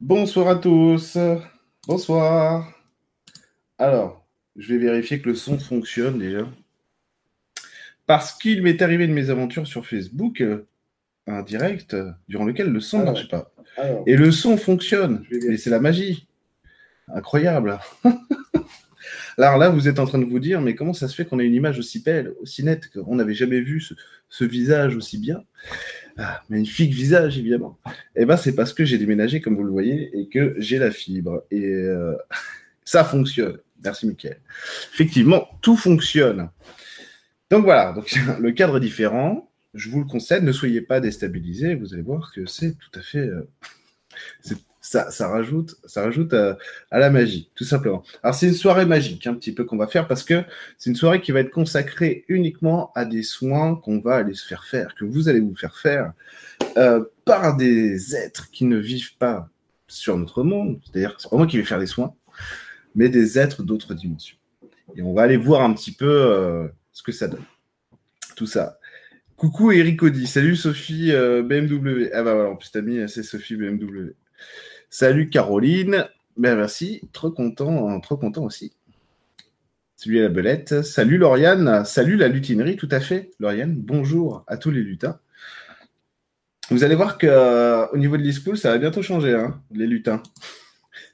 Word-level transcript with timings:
Bonsoir 0.00 0.48
à 0.48 0.56
tous. 0.56 1.18
Bonsoir. 1.86 2.72
Alors, 3.78 4.24
je 4.56 4.72
vais 4.72 4.78
vérifier 4.78 5.20
que 5.20 5.28
le 5.28 5.34
son 5.34 5.58
fonctionne 5.58 6.18
déjà. 6.18 6.46
Parce 8.06 8.32
qu'il 8.32 8.62
m'est 8.62 8.80
arrivé 8.80 9.06
de 9.06 9.12
mes 9.12 9.30
aventures 9.30 9.66
sur 9.66 9.86
Facebook, 9.86 10.40
euh, 10.40 10.66
un 11.26 11.42
direct 11.42 11.96
durant 12.28 12.44
lequel 12.44 12.70
le 12.70 12.80
son 12.80 12.98
ne 12.98 13.02
Alors. 13.02 13.14
marchait 13.14 13.28
pas. 13.28 13.52
Alors, 13.76 14.04
Et 14.06 14.16
le 14.16 14.30
son 14.30 14.56
fonctionne. 14.56 15.24
Et 15.30 15.56
c'est 15.56 15.70
la 15.70 15.80
magie. 15.80 16.26
Incroyable. 17.08 17.78
Alors 19.38 19.58
là, 19.58 19.68
vous 19.68 19.88
êtes 19.88 19.98
en 19.98 20.06
train 20.06 20.18
de 20.18 20.24
vous 20.24 20.40
dire, 20.40 20.60
mais 20.60 20.74
comment 20.74 20.92
ça 20.92 21.06
se 21.06 21.14
fait 21.14 21.24
qu'on 21.24 21.38
ait 21.38 21.46
une 21.46 21.54
image 21.54 21.78
aussi 21.78 22.00
belle, 22.00 22.32
aussi 22.40 22.64
nette, 22.64 22.90
qu'on 22.90 23.14
n'avait 23.16 23.34
jamais 23.34 23.60
vu 23.60 23.80
ce, 23.80 23.94
ce 24.28 24.44
visage 24.44 24.96
aussi 24.96 25.18
bien? 25.18 25.44
Ah, 26.18 26.42
Magnifique 26.48 26.92
visage, 26.92 27.38
évidemment. 27.38 27.78
Eh 28.16 28.26
bien, 28.26 28.36
c'est 28.36 28.54
parce 28.54 28.72
que 28.72 28.84
j'ai 28.84 28.98
déménagé, 28.98 29.40
comme 29.40 29.56
vous 29.56 29.64
le 29.64 29.70
voyez, 29.70 30.10
et 30.18 30.28
que 30.28 30.54
j'ai 30.58 30.78
la 30.78 30.90
fibre. 30.90 31.44
Et 31.50 31.64
euh, 31.64 32.16
ça 32.84 33.04
fonctionne. 33.04 33.58
Merci, 33.82 34.06
Mickaël. 34.06 34.40
Effectivement, 34.92 35.48
tout 35.62 35.76
fonctionne. 35.76 36.50
Donc 37.50 37.64
voilà, 37.64 37.94
le 38.40 38.52
cadre 38.52 38.76
est 38.78 38.80
différent. 38.80 39.50
Je 39.74 39.90
vous 39.90 40.00
le 40.00 40.06
concède, 40.06 40.42
ne 40.42 40.52
soyez 40.52 40.80
pas 40.80 41.00
déstabilisés. 41.00 41.74
Vous 41.74 41.94
allez 41.94 42.02
voir 42.02 42.32
que 42.32 42.46
c'est 42.46 42.76
tout 42.76 42.98
à 42.98 43.02
fait... 43.02 43.18
euh, 43.18 43.48
ça, 44.88 45.28
rajoute, 45.28 45.76
ça 45.84 46.02
rajoute 46.02 46.32
à, 46.32 46.56
à 46.90 46.98
la 46.98 47.10
magie, 47.10 47.50
tout 47.54 47.64
simplement. 47.64 48.02
Alors 48.22 48.34
c'est 48.34 48.48
une 48.48 48.54
soirée 48.54 48.86
magique, 48.86 49.26
un 49.26 49.34
petit 49.34 49.52
peu 49.52 49.64
qu'on 49.64 49.76
va 49.76 49.86
faire 49.86 50.08
parce 50.08 50.22
que 50.22 50.42
c'est 50.78 50.90
une 50.90 50.96
soirée 50.96 51.20
qui 51.20 51.32
va 51.32 51.40
être 51.40 51.50
consacrée 51.50 52.24
uniquement 52.28 52.90
à 52.94 53.04
des 53.04 53.22
soins 53.22 53.76
qu'on 53.76 54.00
va 54.00 54.16
aller 54.16 54.34
se 54.34 54.46
faire 54.46 54.64
faire, 54.64 54.94
que 54.94 55.04
vous 55.04 55.28
allez 55.28 55.40
vous 55.40 55.54
faire 55.54 55.76
faire 55.76 56.12
euh, 56.76 57.04
par 57.24 57.56
des 57.56 58.16
êtres 58.16 58.50
qui 58.50 58.64
ne 58.64 58.78
vivent 58.78 59.16
pas 59.18 59.50
sur 59.88 60.16
notre 60.16 60.42
monde. 60.42 60.80
C'est-à-dire, 60.84 61.16
c'est 61.18 61.30
pas 61.30 61.36
moi 61.36 61.46
qui 61.46 61.58
vais 61.58 61.64
faire 61.64 61.78
les 61.78 61.86
soins, 61.86 62.14
mais 62.94 63.08
des 63.08 63.38
êtres 63.38 63.62
d'autres 63.62 63.94
dimensions. 63.94 64.36
Et 64.96 65.02
on 65.02 65.12
va 65.12 65.22
aller 65.22 65.36
voir 65.36 65.62
un 65.62 65.74
petit 65.74 65.92
peu 65.92 66.08
euh, 66.08 66.66
ce 66.92 67.02
que 67.02 67.12
ça 67.12 67.28
donne. 67.28 67.44
Tout 68.36 68.46
ça. 68.46 68.78
Coucou 69.36 69.70
Eric 69.70 70.02
Audi, 70.02 70.26
salut 70.26 70.56
Sophie 70.56 71.12
euh, 71.12 71.42
BMW. 71.42 72.10
Ah 72.12 72.22
bah 72.22 72.34
voilà, 72.34 72.50
en 72.50 72.56
plus 72.56 72.70
t'as 72.70 72.80
mis 72.80 73.06
c'est 73.08 73.22
Sophie 73.22 73.56
BMW. 73.56 74.14
Salut 74.90 75.28
Caroline, 75.28 76.08
ben 76.38 76.56
merci, 76.56 77.02
trop 77.12 77.30
content, 77.30 78.00
trop 78.00 78.16
content 78.16 78.44
aussi. 78.44 78.72
Salut 79.96 80.20
à 80.20 80.22
la 80.22 80.28
belette, 80.30 80.82
salut 80.82 81.18
Lauriane, 81.18 81.84
salut 81.84 82.16
la 82.16 82.28
lutinerie, 82.28 82.76
tout 82.76 82.88
à 82.90 82.98
fait, 82.98 83.30
Lauriane, 83.38 83.74
bonjour 83.76 84.44
à 84.46 84.56
tous 84.56 84.70
les 84.70 84.80
lutins. 84.80 85.20
Vous 86.70 86.84
allez 86.84 86.94
voir 86.94 87.18
que 87.18 87.26
euh, 87.26 87.86
au 87.88 87.98
niveau 87.98 88.16
de 88.16 88.22
l'e-school, 88.22 88.56
ça 88.56 88.70
va 88.70 88.78
bientôt 88.78 89.02
changer, 89.02 89.34
hein, 89.34 89.60
les 89.72 89.86
lutins. 89.86 90.22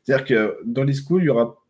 C'est-à-dire 0.04 0.24
que 0.24 0.58
dans 0.64 0.84
l'e-school, 0.84 1.22
il 1.22 1.26
y 1.26 1.28
aura. 1.28 1.60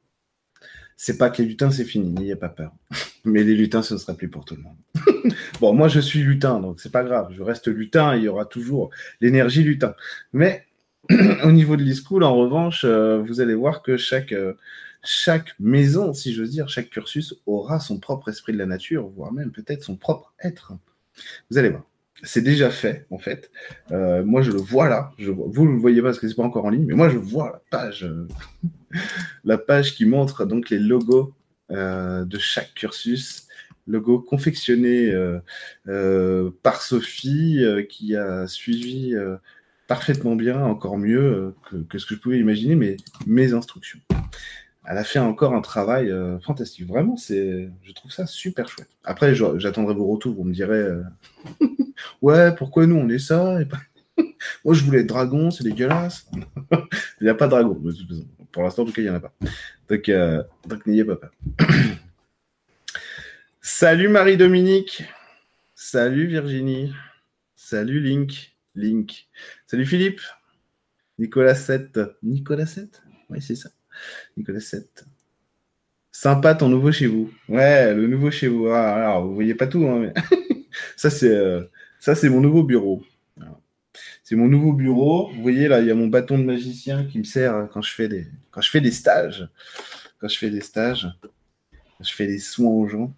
C'est 0.96 1.16
pas 1.16 1.30
que 1.30 1.40
les 1.40 1.48
lutins, 1.48 1.70
c'est 1.70 1.84
fini, 1.84 2.12
n'ayez 2.12 2.36
pas 2.36 2.50
peur. 2.50 2.72
Mais 3.24 3.44
les 3.44 3.54
lutins, 3.54 3.82
ce 3.82 3.94
ne 3.94 3.98
sera 3.98 4.14
plus 4.14 4.28
pour 4.28 4.44
tout 4.44 4.56
le 4.56 4.62
monde. 4.62 5.34
bon, 5.60 5.72
moi, 5.72 5.88
je 5.88 6.00
suis 6.00 6.20
lutin, 6.20 6.60
donc 6.60 6.80
c'est 6.80 6.92
pas 6.92 7.02
grave. 7.02 7.32
Je 7.32 7.42
reste 7.42 7.68
lutin, 7.68 8.14
il 8.14 8.24
y 8.24 8.28
aura 8.28 8.44
toujours 8.44 8.90
l'énergie 9.22 9.62
lutin. 9.62 9.94
Mais 10.34 10.66
au 11.44 11.52
niveau 11.52 11.76
de 11.76 11.82
l'e-school, 11.82 12.24
en 12.24 12.34
revanche, 12.34 12.84
euh, 12.84 13.18
vous 13.18 13.40
allez 13.40 13.54
voir 13.54 13.82
que 13.82 13.96
chaque, 13.96 14.32
euh, 14.32 14.54
chaque 15.02 15.54
maison, 15.58 16.12
si 16.12 16.32
j'ose 16.32 16.50
dire, 16.50 16.68
chaque 16.68 16.90
cursus 16.90 17.34
aura 17.46 17.80
son 17.80 17.98
propre 17.98 18.30
esprit 18.30 18.52
de 18.52 18.58
la 18.58 18.66
nature, 18.66 19.08
voire 19.08 19.32
même 19.32 19.50
peut-être 19.50 19.82
son 19.82 19.96
propre 19.96 20.32
être. 20.42 20.72
Vous 21.50 21.58
allez 21.58 21.68
voir. 21.68 21.84
C'est 22.22 22.40
déjà 22.40 22.70
fait, 22.70 23.06
en 23.10 23.18
fait. 23.18 23.50
Euh, 23.90 24.24
moi, 24.24 24.40
je 24.40 24.50
le 24.50 24.58
vois 24.58 24.88
là. 24.88 25.10
Vous 25.18 25.66
ne 25.66 25.72
le 25.72 25.78
voyez 25.78 26.00
pas 26.00 26.08
parce 26.08 26.18
que 26.18 26.28
c'est 26.28 26.34
pas 26.34 26.42
encore 26.42 26.64
en 26.64 26.70
ligne, 26.70 26.86
mais 26.86 26.94
moi, 26.94 27.08
je 27.10 27.18
vois 27.18 27.50
la 27.52 27.78
page, 27.78 28.08
la 29.44 29.58
page 29.58 29.94
qui 29.94 30.06
montre 30.06 30.46
donc 30.46 30.70
les 30.70 30.78
logos 30.78 31.34
de 31.70 32.38
chaque 32.38 32.72
cursus, 32.74 33.48
logo 33.86 34.20
confectionné 34.20 35.12
par 36.62 36.80
Sophie, 36.82 37.62
qui 37.90 38.16
a 38.16 38.46
suivi 38.46 39.14
parfaitement 39.86 40.36
bien, 40.36 40.62
encore 40.62 40.98
mieux 40.98 41.54
euh, 41.72 41.84
que, 41.88 41.98
ce 41.98 42.06
que 42.06 42.14
je 42.14 42.20
pouvais 42.20 42.38
imaginer, 42.38 42.74
mais 42.74 42.96
mes 43.26 43.52
instructions. 43.52 44.00
Elle 44.86 44.98
a 44.98 45.04
fait 45.04 45.18
encore 45.18 45.54
un 45.54 45.62
travail 45.62 46.10
euh, 46.10 46.38
fantastique. 46.40 46.86
Vraiment, 46.86 47.16
c'est, 47.16 47.70
je 47.82 47.92
trouve 47.92 48.10
ça 48.10 48.26
super 48.26 48.68
chouette. 48.68 48.90
Après, 49.02 49.34
j'attendrai 49.34 49.94
vos 49.94 50.06
retours. 50.06 50.34
Vous 50.34 50.44
me 50.44 50.52
direz, 50.52 50.76
euh, 50.78 51.02
ouais, 52.22 52.54
pourquoi 52.54 52.86
nous 52.86 52.96
on 52.96 53.08
est 53.08 53.18
ça 53.18 53.58
Moi, 54.64 54.74
je 54.74 54.84
voulais 54.84 55.04
dragon, 55.04 55.50
c'est 55.50 55.64
dégueulasse. 55.64 56.30
il 57.20 57.24
n'y 57.24 57.28
a 57.28 57.34
pas 57.34 57.46
de 57.46 57.52
dragon. 57.52 57.80
Pour 58.52 58.62
l'instant, 58.62 58.82
en 58.82 58.86
tout 58.86 58.92
cas, 58.92 59.00
il 59.00 59.06
n'y 59.06 59.10
en 59.10 59.14
a 59.14 59.20
pas. 59.20 59.32
Donc, 59.88 60.10
donc 60.68 60.86
n'ayez 60.86 61.04
pas 61.04 61.16
peur. 61.16 61.30
Salut 63.60 64.08
Marie-Dominique. 64.08 65.02
Salut 65.74 66.26
Virginie. 66.26 66.92
Salut 67.56 68.00
Link. 68.00 68.54
Link. 68.74 69.28
Salut 69.74 69.86
Philippe. 69.86 70.20
Nicolas 71.18 71.56
7. 71.56 71.98
Nicolas 72.22 72.64
7 72.64 73.02
Oui, 73.28 73.42
c'est 73.42 73.56
ça. 73.56 73.70
Nicolas 74.36 74.60
7. 74.60 75.04
Sympa 76.12 76.54
ton 76.54 76.68
nouveau 76.68 76.92
chez 76.92 77.08
vous. 77.08 77.34
Ouais, 77.48 77.92
le 77.92 78.06
nouveau 78.06 78.30
chez 78.30 78.46
vous. 78.46 78.68
Ah, 78.68 78.94
alors, 78.94 79.26
vous 79.26 79.34
voyez 79.34 79.56
pas 79.56 79.66
tout, 79.66 79.84
hein, 79.88 79.98
mais 79.98 80.14
ça, 80.96 81.10
c'est 81.10 81.34
euh, 81.34 81.64
ça, 81.98 82.14
c'est 82.14 82.28
mon 82.28 82.40
nouveau 82.40 82.62
bureau. 82.62 83.02
C'est 84.22 84.36
mon 84.36 84.46
nouveau 84.46 84.74
bureau. 84.74 85.32
Vous 85.32 85.42
voyez, 85.42 85.66
là, 85.66 85.80
il 85.80 85.88
y 85.88 85.90
a 85.90 85.96
mon 85.96 86.06
bâton 86.06 86.38
de 86.38 86.44
magicien 86.44 87.04
qui 87.06 87.18
me 87.18 87.24
sert 87.24 87.68
quand 87.72 87.82
je 87.82 87.92
fais 87.92 88.06
des, 88.06 88.28
quand 88.52 88.60
je 88.60 88.70
fais 88.70 88.80
des 88.80 88.92
stages. 88.92 89.48
Quand 90.20 90.28
je 90.28 90.38
fais 90.38 90.50
des 90.50 90.60
stages, 90.60 91.08
je 91.98 92.12
fais 92.12 92.28
des 92.28 92.38
soins 92.38 92.70
aux 92.70 92.86
gens. 92.86 93.12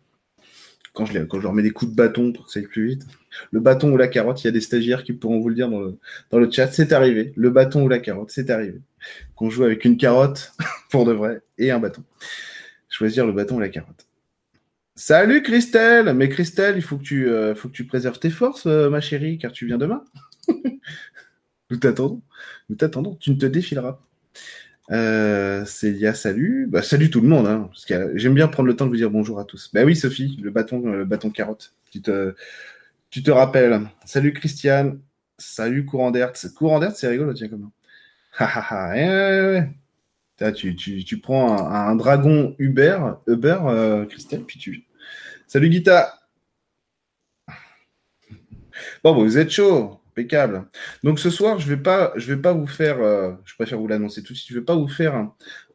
Quand 0.96 1.04
je, 1.04 1.18
leur 1.18 1.52
mets 1.52 1.62
des 1.62 1.72
coups 1.72 1.90
de 1.90 1.94
bâton 1.94 2.32
pour 2.32 2.46
que 2.46 2.52
ça 2.52 2.58
aille 2.58 2.66
plus 2.66 2.86
vite. 2.86 3.06
Le 3.50 3.60
bâton 3.60 3.92
ou 3.92 3.98
la 3.98 4.08
carotte, 4.08 4.42
il 4.42 4.46
y 4.46 4.48
a 4.48 4.50
des 4.50 4.62
stagiaires 4.62 5.04
qui 5.04 5.12
pourront 5.12 5.40
vous 5.40 5.50
le 5.50 5.54
dire 5.54 5.68
dans 5.68 6.38
le, 6.38 6.50
chat. 6.50 6.68
C'est 6.72 6.90
arrivé. 6.94 7.34
Le 7.36 7.50
bâton 7.50 7.82
ou 7.82 7.88
la 7.88 7.98
carotte, 7.98 8.30
c'est 8.30 8.48
arrivé. 8.48 8.80
Qu'on 9.34 9.50
joue 9.50 9.64
avec 9.64 9.84
une 9.84 9.98
carotte 9.98 10.54
pour 10.90 11.04
de 11.04 11.12
vrai 11.12 11.42
et 11.58 11.70
un 11.70 11.78
bâton. 11.78 12.02
Choisir 12.88 13.26
le 13.26 13.34
bâton 13.34 13.56
ou 13.56 13.60
la 13.60 13.68
carotte. 13.68 14.06
Salut 14.94 15.42
Christelle 15.42 16.14
Mais 16.14 16.30
Christelle, 16.30 16.76
il 16.76 16.82
faut 16.82 16.96
que 16.96 17.02
tu, 17.02 17.28
euh, 17.28 17.54
préserves 17.86 18.18
tes 18.18 18.30
forces, 18.30 18.64
euh, 18.64 18.88
ma 18.88 19.02
chérie, 19.02 19.36
car 19.36 19.52
tu 19.52 19.66
viens 19.66 19.76
demain. 19.76 20.02
Nous 21.70 21.76
t'attendons. 21.76 22.22
Nous 22.70 22.76
t'attendons. 22.76 23.16
Tu 23.16 23.32
ne 23.32 23.36
te 23.36 23.44
défileras. 23.44 24.00
Euh, 24.92 25.64
Célia, 25.64 26.14
salut. 26.14 26.66
Bah, 26.68 26.82
salut 26.82 27.10
tout 27.10 27.20
le 27.20 27.28
monde. 27.28 27.46
Hein, 27.46 27.68
parce 27.68 27.84
que 27.84 28.16
j'aime 28.16 28.34
bien 28.34 28.48
prendre 28.48 28.68
le 28.68 28.76
temps 28.76 28.86
de 28.86 28.90
vous 28.90 28.96
dire 28.96 29.10
bonjour 29.10 29.40
à 29.40 29.44
tous. 29.44 29.70
Bah 29.72 29.84
oui, 29.84 29.96
Sophie, 29.96 30.38
le 30.42 30.50
bâton, 30.50 30.86
euh, 30.86 30.98
le 30.98 31.04
bâton 31.04 31.30
carotte. 31.30 31.74
Tu 31.90 32.00
te, 32.02 32.34
tu 33.10 33.22
te 33.22 33.30
rappelles. 33.30 33.80
Salut 34.04 34.32
Christiane. 34.32 35.00
Salut 35.38 35.84
Courant 35.84 36.10
d'Hertz. 36.10 36.48
Courant 36.50 36.78
d'Hertz, 36.80 36.98
c'est 37.00 37.08
rigolo, 37.08 37.34
tiens, 37.34 37.48
comment. 37.48 37.72
Là, 40.38 40.52
tu, 40.52 40.76
tu, 40.76 41.02
tu 41.02 41.18
prends 41.18 41.56
un, 41.56 41.96
dragon 41.96 42.54
Uber, 42.58 42.98
Uber, 43.26 43.58
euh, 43.64 44.04
Christelle, 44.04 44.44
puis 44.44 44.58
tu. 44.58 44.84
Salut 45.46 45.70
Guita. 45.70 46.20
Bon, 49.02 49.14
bah, 49.14 49.22
vous 49.22 49.38
êtes 49.38 49.50
chaud, 49.50 49.98
impeccable. 50.16 50.66
Donc 51.04 51.18
ce 51.18 51.28
soir, 51.28 51.58
je 51.58 51.68
vais 51.68 51.76
pas, 51.76 52.12
je 52.16 52.32
vais 52.32 52.40
pas 52.40 52.54
vous 52.54 52.66
faire, 52.66 53.00
euh, 53.00 53.32
je 53.44 53.54
préfère 53.54 53.78
vous 53.78 53.86
l'annoncer 53.86 54.22
tout 54.22 54.32
de 54.32 54.38
suite, 54.38 54.50
je 54.50 54.58
vais 54.58 54.64
pas 54.64 54.74
vous 54.74 54.88
faire 54.88 55.14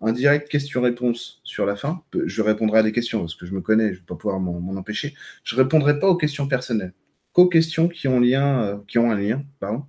un, 0.01 0.11
direct 0.11 0.49
question-réponse 0.49 1.41
sur 1.43 1.65
la 1.65 1.75
fin. 1.75 2.01
Je 2.25 2.41
répondrai 2.41 2.79
à 2.79 2.83
des 2.83 2.91
questions 2.91 3.19
parce 3.19 3.35
que 3.35 3.45
je 3.45 3.53
me 3.53 3.61
connais, 3.61 3.93
je 3.93 3.99
vais 3.99 4.05
pas 4.05 4.15
pouvoir 4.15 4.39
m'en 4.39 4.75
empêcher. 4.75 5.13
Je 5.43 5.55
répondrai 5.55 5.99
pas 5.99 6.07
aux 6.07 6.17
questions 6.17 6.47
personnelles, 6.47 6.93
qu'aux 7.33 7.47
questions 7.47 7.87
qui 7.87 8.07
ont 8.07 8.19
lien, 8.19 8.63
euh, 8.63 8.77
qui 8.87 8.97
ont 8.97 9.11
un 9.11 9.15
lien, 9.15 9.43
pardon, 9.59 9.85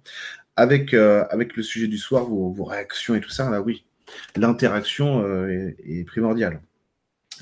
avec 0.57 0.93
euh, 0.93 1.25
avec 1.31 1.57
le 1.57 1.63
sujet 1.63 1.89
du 1.89 1.99
soir, 1.99 2.27
vos, 2.27 2.65
réactions 2.65 3.15
et 3.15 3.21
tout 3.21 3.31
ça. 3.31 3.49
Là, 3.51 3.63
oui, 3.63 3.87
l'interaction 4.37 5.25
est, 5.49 5.77
est 5.87 6.05
primordiale. 6.05 6.61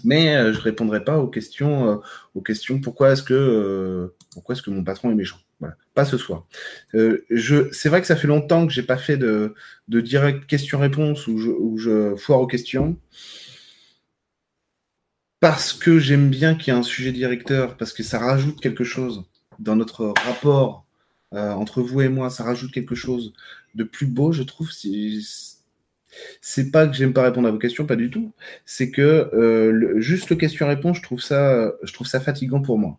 Mais 0.05 0.53
je 0.53 0.61
répondrai 0.61 1.05
pas 1.05 1.19
aux 1.19 1.29
questions, 1.29 2.01
aux 2.35 2.41
questions. 2.41 2.81
Pourquoi 2.81 3.13
est-ce 3.13 3.23
que, 3.23 4.15
pourquoi 4.33 4.55
est-ce 4.55 4.63
que 4.63 4.71
mon 4.71 4.85
patron 4.85 5.11
est 5.11 5.15
méchant? 5.15 5.39
Voilà, 5.61 5.77
pas 5.95 6.07
ce 6.07 6.17
soir. 6.17 6.47
Euh, 6.95 7.25
c'est 7.73 7.91
vrai 7.91 8.01
que 8.01 8.07
ça 8.07 8.17
fait 8.17 8.27
longtemps 8.27 8.67
que 8.67 8.73
j'ai 8.73 8.83
pas 8.83 8.97
fait 8.97 9.19
de, 9.19 9.55
direct 9.89 10.47
question-réponse 10.47 11.27
où 11.27 11.77
je, 11.79 12.17
foire 12.17 12.41
aux 12.41 12.47
questions. 12.47 12.97
Parce 15.39 15.73
que 15.73 15.99
j'aime 15.99 16.29
bien 16.31 16.55
qu'il 16.55 16.73
y 16.73 16.77
ait 16.77 16.79
un 16.79 16.83
sujet 16.83 17.13
directeur, 17.13 17.77
parce 17.77 17.93
que 17.93 18.03
ça 18.03 18.19
rajoute 18.19 18.61
quelque 18.61 18.85
chose 18.85 19.25
dans 19.59 19.77
notre 19.77 20.13
rapport 20.25 20.87
euh, 21.33 21.53
entre 21.53 21.83
vous 21.83 22.01
et 22.01 22.09
moi, 22.09 22.31
ça 22.31 22.45
rajoute 22.45 22.73
quelque 22.73 22.95
chose 22.95 23.33
de 23.75 23.85
plus 23.85 24.07
beau, 24.07 24.33
je 24.33 24.43
trouve. 24.43 24.71
C'est, 26.41 26.71
pas 26.73 26.87
que 26.89 26.95
j'aime 26.95 27.13
pas 27.13 27.23
répondre 27.23 27.49
à 27.49 27.51
vos 27.51 27.59
questions, 27.59 27.87
pas 27.87 27.97
du 27.97 28.11
tout. 28.11 28.33
C'est 28.65 28.91
que 28.91 29.03
euh, 29.03 30.01
juste 30.01 30.31
le 30.31 30.37
question-réponse, 30.37 30.99
je 30.99 31.03
trouve 31.03 31.21
ça 31.21 32.21
fatigant 32.21 32.63
pour 32.63 32.79
moi. 32.79 32.99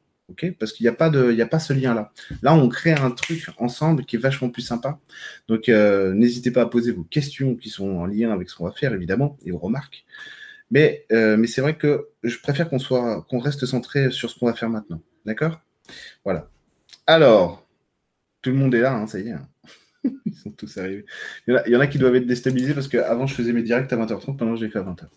Parce 0.59 0.73
qu'il 0.73 0.83
n'y 0.83 0.89
a 0.89 0.93
pas 0.93 1.11
a 1.11 1.45
pas 1.45 1.59
ce 1.59 1.73
lien-là. 1.73 2.11
Là, 2.41 2.53
on 2.53 2.69
crée 2.69 2.91
un 2.91 3.11
truc 3.11 3.47
ensemble 3.57 4.05
qui 4.05 4.15
est 4.15 4.19
vachement 4.19 4.49
plus 4.49 4.61
sympa. 4.61 4.99
Donc, 5.47 5.69
euh, 5.69 6.13
n'hésitez 6.13 6.51
pas 6.51 6.61
à 6.61 6.65
poser 6.65 6.91
vos 6.91 7.03
questions 7.03 7.55
qui 7.55 7.69
sont 7.69 7.97
en 7.97 8.05
lien 8.05 8.31
avec 8.31 8.49
ce 8.49 8.55
qu'on 8.55 8.65
va 8.65 8.71
faire, 8.71 8.93
évidemment, 8.93 9.37
et 9.45 9.51
vos 9.51 9.59
remarques. 9.59 10.05
Mais, 10.71 11.05
euh, 11.11 11.37
mais 11.37 11.47
c'est 11.47 11.61
vrai 11.61 11.77
que 11.77 12.07
je 12.23 12.37
préfère 12.39 12.69
qu'on 12.69 13.39
reste 13.39 13.65
centré 13.65 14.09
sur 14.11 14.29
ce 14.29 14.39
qu'on 14.39 14.45
va 14.45 14.53
faire 14.53 14.69
maintenant. 14.69 15.01
D'accord? 15.25 15.59
Voilà. 16.23 16.49
Alors, 17.07 17.67
tout 18.41 18.51
le 18.51 18.55
monde 18.55 18.73
est 18.73 18.81
là, 18.81 18.93
hein, 18.93 19.07
ça 19.07 19.19
y 19.19 19.27
est. 19.27 19.31
Hein. 19.31 19.47
Ils 20.25 20.33
sont 20.33 20.51
tous 20.51 20.77
arrivés. 20.77 21.05
Il 21.47 21.61
y, 21.67 21.75
en 21.75 21.79
a, 21.79 21.87
qui 21.87 21.97
doivent 21.97 22.15
être 22.15 22.25
déstabilisés 22.25 22.73
parce 22.73 22.87
qu'avant, 22.87 23.27
je 23.27 23.35
faisais 23.35 23.53
mes 23.53 23.63
directs 23.63 23.91
à 23.91 23.97
20h30, 23.97 24.31
maintenant, 24.31 24.55
je 24.55 24.65
les 24.65 24.71
fais 24.71 24.79
à 24.79 24.83
20h. 24.83 25.07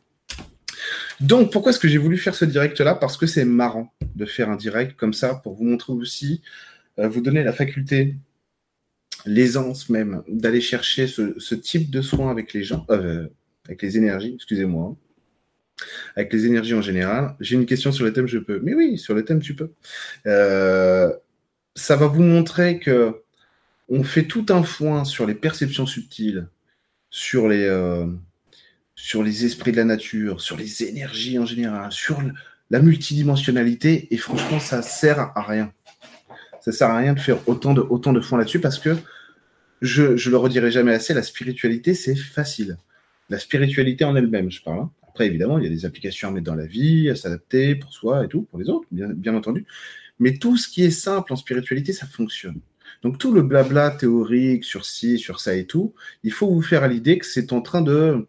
Donc, 1.21 1.53
pourquoi 1.53 1.71
est-ce 1.71 1.79
que 1.79 1.89
j'ai 1.89 1.99
voulu 1.99 2.19
faire 2.19 2.35
ce 2.35 2.45
direct-là? 2.45 2.95
Parce 2.95 3.17
que 3.17 3.27
c'est 3.27 3.45
marrant 3.45 3.93
de 4.17 4.25
faire 4.25 4.51
un 4.51 4.57
direct 4.57 4.97
comme 4.97 5.13
ça 5.13 5.35
pour 5.35 5.55
vous 5.55 5.65
montrer 5.65 5.93
aussi, 5.93 6.43
euh, 6.99 7.09
vous 7.09 7.21
donner 7.21 7.45
la 7.45 7.53
faculté, 7.53 8.17
l'aisance 9.27 9.89
même, 9.89 10.23
d'aller 10.29 10.61
chercher 10.61 11.07
ce, 11.07 11.55
type 11.55 11.91
de 11.91 12.03
soins 12.03 12.31
avec 12.31 12.53
les 12.53 12.63
gens, 12.63 12.85
euh, 12.91 13.29
avec 13.67 13.83
les 13.83 13.97
énergies, 13.97 14.33
excusez-moi, 14.35 14.91
hein. 14.91 15.85
avec 16.17 16.33
les 16.33 16.47
énergies 16.47 16.75
en 16.75 16.83
général. 16.83 17.37
J'ai 17.41 17.55
une 17.57 17.67
question 17.67 17.93
sur 17.93 18.05
le 18.05 18.13
thème, 18.13 18.27
je 18.27 18.39
peux. 18.39 18.61
Mais 18.63 18.75
oui, 18.75 18.99
sur 18.99 19.15
le 19.15 19.25
thème, 19.25 19.41
tu 19.41 19.55
peux. 19.55 19.71
Euh, 20.27 21.13
ça 21.77 21.97
va 21.97 22.07
vous 22.07 22.23
montrer 22.23 22.79
que 22.79 23.23
on 23.89 24.03
fait 24.03 24.25
tout 24.25 24.47
un 24.49 24.63
foin 24.63 25.05
sur 25.05 25.27
les 25.27 25.35
perceptions 25.35 25.87
subtiles, 25.87 26.49
sur 27.11 27.49
les 27.49 27.69
sur 28.95 29.23
les 29.23 29.45
esprits 29.45 29.73
de 29.73 29.77
la 29.77 29.85
nature, 29.85 30.41
sur 30.41 30.57
les 30.57 30.85
énergies 30.85 31.39
en 31.39 31.47
général, 31.47 31.91
sur 31.93 32.23
la 32.71 32.81
multidimensionnalité, 32.81 34.09
et 34.11 34.17
franchement, 34.17 34.61
ça 34.61 34.83
sert 34.83 35.19
à 35.21 35.43
rien. 35.43 35.73
Ça 36.61 36.73
sert 36.73 36.89
à 36.89 36.99
rien 36.99 37.13
de 37.13 37.21
faire 37.21 37.47
autant 37.49 37.75
de, 37.75 37.81
autant 37.81 38.19
fonds 38.23 38.37
là-dessus 38.37 38.61
parce 38.61 38.79
que 38.79 38.97
je, 39.83 40.17
je 40.17 40.31
le 40.31 40.37
redirai 40.37 40.71
jamais 40.71 40.95
assez, 40.95 41.13
la 41.13 41.23
spiritualité, 41.23 41.95
c'est 41.95 42.17
facile. 42.17 42.79
La 43.29 43.39
spiritualité 43.39 44.05
en 44.05 44.17
elle-même, 44.17 44.51
je 44.51 44.63
parle. 44.63 44.81
Hein. 44.81 44.91
Après, 45.09 45.27
évidemment, 45.27 45.59
il 45.59 45.65
y 45.65 45.67
a 45.67 45.71
des 45.71 45.85
applications 45.85 46.29
à 46.29 46.31
mettre 46.33 46.47
dans 46.47 46.55
la 46.55 46.67
vie, 46.67 47.11
à 47.11 47.17
s'adapter 47.17 47.75
pour 47.77 47.93
soi 47.93 48.25
et 48.25 48.29
tout, 48.29 48.43
pour 48.43 48.59
les 48.59 48.69
autres, 48.69 48.87
bien, 48.91 49.09
bien 49.09 49.35
entendu. 49.35 49.67
Mais 50.19 50.35
tout 50.35 50.57
ce 50.57 50.69
qui 50.69 50.83
est 50.83 50.91
simple 50.91 51.33
en 51.33 51.37
spiritualité, 51.37 51.93
ça 51.93 52.07
fonctionne. 52.07 52.61
Donc 53.03 53.19
tout 53.19 53.33
le 53.33 53.43
blabla 53.43 53.91
théorique 53.91 54.65
sur 54.65 54.85
ci, 54.85 55.19
sur 55.19 55.41
ça 55.41 55.55
et 55.55 55.67
tout, 55.67 55.95
il 56.23 56.33
faut 56.33 56.49
vous 56.49 56.63
faire 56.63 56.83
à 56.83 56.89
l'idée 56.89 57.19
que 57.19 57.27
c'est 57.27 57.53
en 57.53 57.61
train 57.61 57.83
de 57.83 58.27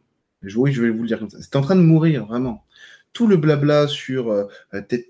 oui, 0.56 0.72
je 0.74 0.82
vais 0.82 0.90
vous 0.90 1.02
le 1.02 1.08
dire 1.08 1.20
comme 1.20 1.30
ça. 1.30 1.38
C'est 1.42 1.56
en 1.56 1.62
train 1.62 1.76
de 1.76 1.82
mourir, 1.82 2.26
vraiment. 2.26 2.66
Tout 3.14 3.28
le 3.28 3.38
blabla 3.38 3.88
sur 3.88 4.30
euh, 4.30 4.46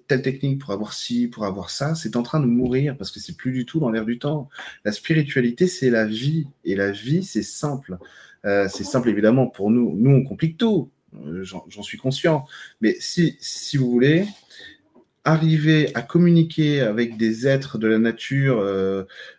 telle 0.08 0.22
technique 0.22 0.62
pour 0.62 0.72
avoir 0.72 0.94
ci, 0.94 1.28
pour 1.28 1.46
avoir 1.46 1.72
ça, 1.72 1.96
c'est 1.96 2.16
en 2.16 2.24
train 2.24 2.40
de 2.40 2.46
mourir 2.46 2.96
parce 2.98 3.10
que 3.12 3.20
c'est 3.20 3.36
plus 3.36 3.52
du 3.52 3.66
tout 3.66 3.80
dans 3.80 3.90
l'air 3.90 4.06
du 4.06 4.20
temps. 4.20 4.50
La 4.84 4.92
spiritualité, 4.92 5.68
c'est 5.68 5.90
la 5.90 6.06
vie. 6.06 6.48
Et 6.64 6.76
la 6.76 6.92
vie, 6.92 7.24
c'est 7.24 7.44
simple. 7.44 7.98
Euh, 8.46 8.68
c'est 8.72 8.84
simple, 8.84 9.10
évidemment, 9.10 9.48
pour 9.48 9.72
nous. 9.72 9.96
Nous, 9.98 10.12
on 10.12 10.24
complique 10.24 10.58
tout. 10.58 10.92
Euh, 11.26 11.44
j'en 11.44 11.82
suis 11.82 11.98
conscient. 11.98 12.46
Mais 12.82 12.96
si, 13.00 13.38
si 13.40 13.78
vous 13.78 13.90
voulez, 13.90 14.28
arriver 15.24 15.90
à 15.96 16.04
communiquer 16.04 16.82
avec 16.82 17.18
des 17.18 17.48
êtres 17.48 17.80
de 17.80 17.88
la 17.88 17.98
nature, 17.98 18.64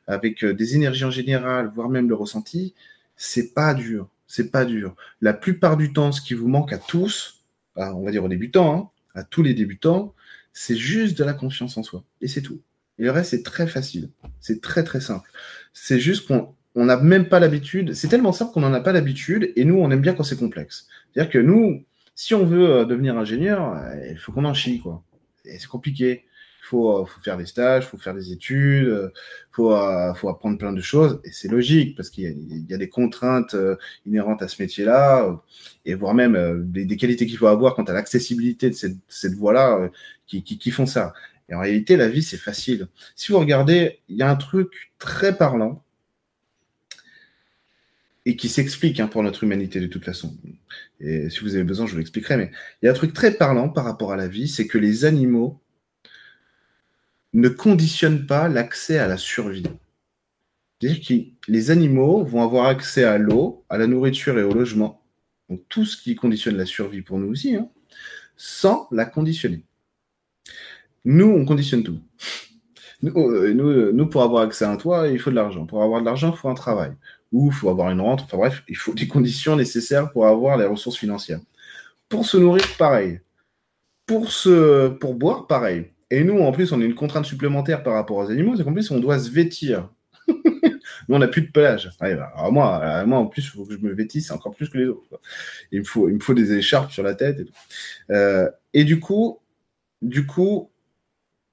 avec 0.09 0.45
des 0.45 0.75
énergies 0.75 1.05
en 1.05 1.13
général, 1.13 1.71
voire 1.73 1.89
même 1.89 2.09
le 2.09 2.17
ressenti, 2.17 2.75
c'est 3.17 3.55
pas 3.55 3.73
dur 3.73 4.09
c'est 4.37 4.51
pas 4.51 4.67
dur. 4.67 4.95
La 5.23 5.33
plupart 5.33 5.79
du 5.79 5.95
temps, 5.95 6.13
ce 6.13 6.21
qui 6.21 6.35
vous 6.35 6.47
manque 6.47 6.73
à 6.75 6.79
tous, 6.79 7.43
on 7.77 8.05
va 8.05 8.11
dire 8.11 8.23
aux 8.23 8.29
débutants, 8.29 8.75
hein, 8.75 8.89
à 9.15 9.25
tous 9.25 9.43
les 9.43 9.55
débutants, 9.55 10.15
c'est 10.53 10.77
juste 10.77 11.17
de 11.17 11.25
la 11.25 11.33
confiance 11.33 11.79
en 11.79 11.83
soi. 11.83 12.05
Et 12.21 12.29
c'est 12.29 12.43
tout. 12.43 12.61
Et 12.99 13.05
le 13.05 13.11
reste, 13.11 13.31
c'est 13.31 13.43
très 13.43 13.67
facile. 13.67 14.11
C'est 14.41 14.61
très, 14.61 14.85
très 14.85 15.01
simple. 15.01 15.31
C'est 15.73 16.01
juste 16.01 16.29
qu'on 16.29 16.85
n'a 16.85 16.99
même 16.99 17.31
pas 17.31 17.41
l'habitude. 17.41 17.95
C'est 17.95 18.09
tellement 18.09 18.33
simple 18.33 18.53
qu'on 18.53 18.61
n'en 18.61 18.75
a 18.75 18.81
pas 18.81 18.93
l'habitude. 18.93 19.53
Et 19.57 19.65
nous, 19.65 19.77
on 19.79 19.91
aime 19.91 20.03
bien 20.03 20.13
quand 20.13 20.23
c'est 20.23 20.39
complexe. 20.39 20.87
C'est-à-dire 21.13 21.33
que 21.33 21.39
nous, 21.39 21.85
si 22.15 22.35
on 22.35 22.45
veut 22.45 22.69
euh, 22.69 22.85
devenir 22.85 23.17
ingénieur, 23.17 23.75
euh, 23.75 24.11
il 24.11 24.19
faut 24.19 24.33
qu'on 24.33 24.45
en 24.45 24.55
chie, 24.55 24.81
quoi. 24.81 25.03
c'est 25.45 25.67
compliqué 25.67 26.27
faut, 26.67 27.03
euh, 27.03 27.05
faut 27.05 27.21
faire 27.21 27.37
des 27.37 27.47
stages, 27.47 27.87
faut 27.87 27.97
faire 27.97 28.15
des 28.15 28.33
études, 28.33 28.89
euh, 28.89 29.09
faut, 29.53 29.73
euh, 29.73 30.13
faut 30.15 30.29
apprendre 30.29 30.59
plein 30.59 30.73
de 30.73 30.81
choses. 30.81 31.21
Et 31.25 31.31
c'est 31.31 31.49
logique 31.49 31.97
parce 31.97 32.11
qu'il 32.11 32.67
y, 32.69 32.75
a 32.75 32.77
des 32.77 32.89
contraintes 32.89 33.57
inhérentes 34.05 34.43
à 34.43 34.49
ce 34.49 34.61
métier-là 34.61 35.41
et 35.85 35.95
voire 35.95 36.15
même 36.15 36.65
des, 36.71 36.97
qualités 36.97 37.27
qu'il 37.27 37.39
faut 37.39 37.47
avoir 37.47 37.75
quant 37.75 37.85
à 37.85 37.93
l'accessibilité 37.93 38.71
de 38.71 38.75
cette, 38.75 39.35
voie-là 39.35 39.91
qui, 40.27 40.71
font 40.71 40.87
ça. 40.87 41.15
Et 41.49 41.55
en 41.55 41.61
réalité, 41.61 41.97
la 41.97 42.09
vie, 42.09 42.23
c'est 42.23 42.37
facile. 42.37 42.89
Si 43.15 43.31
vous 43.31 43.39
regardez, 43.39 44.01
il 44.09 44.17
y 44.17 44.23
a 44.23 44.31
un 44.31 44.37
truc 44.37 44.93
très 44.99 45.37
parlant 45.37 45.83
et 48.25 48.35
qui 48.35 48.49
s'explique 48.49 48.99
hein, 48.99 49.07
pour 49.07 49.23
notre 49.23 49.45
humanité 49.45 49.79
de 49.79 49.87
toute 49.87 50.05
façon. 50.05 50.37
Et 50.99 51.31
si 51.31 51.41
vous 51.41 51.55
avez 51.55 51.63
besoin, 51.63 51.87
je 51.87 51.93
vous 51.93 51.99
l'expliquerai. 51.99 52.37
Mais 52.37 52.51
il 52.83 52.87
y 52.87 52.89
a 52.89 52.91
un 52.91 52.95
truc 52.95 53.13
très 53.13 53.31
parlant 53.31 53.69
par 53.69 53.85
rapport 53.85 54.13
à 54.13 54.17
la 54.17 54.27
vie, 54.27 54.49
c'est 54.49 54.67
que 54.67 54.79
les 54.79 55.05
animaux 55.05 55.61
ne 57.37 57.49
conditionne 57.51 58.27
pas 58.27 58.49
l'accès 58.49 58.99
à 58.99 59.07
la 59.07 59.19
survie. 59.19 59.67
C'est-à-dire 60.81 61.07
que 61.07 61.51
les 61.53 61.71
animaux 61.71 62.25
vont 62.25 62.43
avoir 62.43 62.67
accès 62.67 63.05
à 63.05 63.19
l'eau, 63.19 63.65
à 63.69 63.77
la 63.77 63.87
nourriture 63.87 64.39
et 64.39 64.43
au 64.43 64.53
logement, 64.53 65.03
donc 65.51 65.61
tout 65.69 65.85
ce 65.85 65.97
qui 66.01 66.15
conditionne 66.15 66.57
la 66.57 66.67
survie 66.67 67.03
pour 67.03 67.19
nous 67.19 67.29
aussi, 67.29 67.55
hein, 67.55 67.69
sans 68.37 68.89
la 68.91 69.05
conditionner. 69.05 69.63
Nous, 71.05 71.27
on 71.27 71.45
conditionne 71.45 71.83
tout. 71.83 72.01
Nous, 73.03 73.13
euh, 73.15 73.53
nous, 73.53 73.93
nous, 73.93 74.07
pour 74.09 74.23
avoir 74.23 74.43
accès 74.43 74.65
à 74.65 74.71
un 74.71 74.77
toit, 74.77 75.09
il 75.09 75.19
faut 75.19 75.31
de 75.31 75.37
l'argent. 75.37 75.67
Pour 75.67 75.83
avoir 75.83 76.01
de 76.01 76.07
l'argent, 76.07 76.33
il 76.35 76.39
faut 76.39 76.49
un 76.49 76.55
travail. 76.55 76.93
Ou 77.33 77.49
il 77.49 77.55
faut 77.55 77.69
avoir 77.69 77.91
une 77.91 78.01
rente. 78.01 78.23
Enfin 78.23 78.39
bref, 78.39 78.65
il 78.67 78.77
faut 78.77 78.95
des 78.95 79.07
conditions 79.07 79.57
nécessaires 79.57 80.11
pour 80.11 80.27
avoir 80.27 80.57
les 80.57 80.65
ressources 80.65 80.97
financières. 80.97 81.41
Pour 82.09 82.25
se 82.25 82.39
nourrir, 82.39 82.65
pareil. 82.79 83.21
Pour, 84.07 84.33
se, 84.33 84.89
pour 84.89 85.15
boire, 85.15 85.47
pareil. 85.47 85.91
Et 86.11 86.23
nous, 86.25 86.39
en 86.39 86.53
plus, 86.53 86.73
on 86.73 86.81
a 86.81 86.85
une 86.85 86.95
contrainte 86.95 87.25
supplémentaire 87.25 87.83
par 87.83 87.95
rapport 87.95 88.19
aux 88.19 88.31
animaux, 88.31 88.57
c'est 88.57 88.65
qu'en 88.65 88.73
plus, 88.73 88.91
on 88.91 89.01
doit 89.01 89.19
se 89.19 89.31
vêtir. 89.31 89.91
nous, 90.29 91.15
on 91.15 91.19
n'a 91.19 91.29
plus 91.29 91.43
de 91.43 91.51
pelage. 91.51 91.91
Bah, 92.01 92.07
alors 92.07 92.53
moi, 92.53 93.05
moi, 93.07 93.19
en 93.19 93.27
plus, 93.27 93.43
il 93.43 93.49
faut 93.49 93.65
que 93.65 93.75
je 93.75 93.79
me 93.79 93.93
vêtisse 93.93 94.31
encore 94.31 94.55
plus 94.55 94.69
que 94.69 94.79
les 94.79 94.87
autres. 94.87 95.21
Il 95.73 95.81
me, 95.81 95.85
faut, 95.85 96.09
il 96.09 96.15
me 96.15 96.21
faut 96.21 96.35
des 96.35 96.53
écharpes 96.53 96.93
sur 96.93 97.03
la 97.03 97.15
tête. 97.15 97.41
Et, 97.41 98.13
euh, 98.13 98.49
et 98.73 98.85
du 98.85 99.01
coup, 99.01 99.41
du 100.03 100.27
coup, 100.27 100.71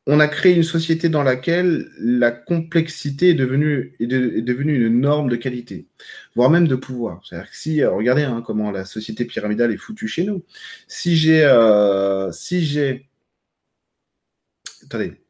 on 0.05 0.19
a 0.19 0.27
créé 0.27 0.53
une 0.53 0.63
société 0.63 1.07
dans 1.07 1.23
laquelle 1.23 1.87
la 1.97 2.31
complexité 2.31 3.29
est 3.29 3.33
devenue, 3.33 3.95
est, 3.99 4.07
devenue 4.07 4.85
une 4.85 4.99
norme 4.99 5.29
de 5.29 5.37
qualité, 5.37 5.87
voire 6.35 6.49
même 6.49 6.67
de 6.67 6.75
pouvoir. 6.75 7.21
C'est-à-dire 7.23 7.49
que 7.49 7.55
si, 7.55 7.81
euh, 7.81 7.91
regardez 7.91 8.23
hein, 8.23 8.43
comment 8.45 8.71
la 8.71 8.85
société 8.85 9.23
pyramidale 9.25 9.71
est 9.71 9.77
foutue 9.77 10.07
chez 10.07 10.25
nous. 10.25 10.43
Si 10.87 11.15
j'ai, 11.15 11.43
euh, 11.45 12.31
si 12.33 12.65
j'ai 12.65 13.07
attendez. 14.85 15.23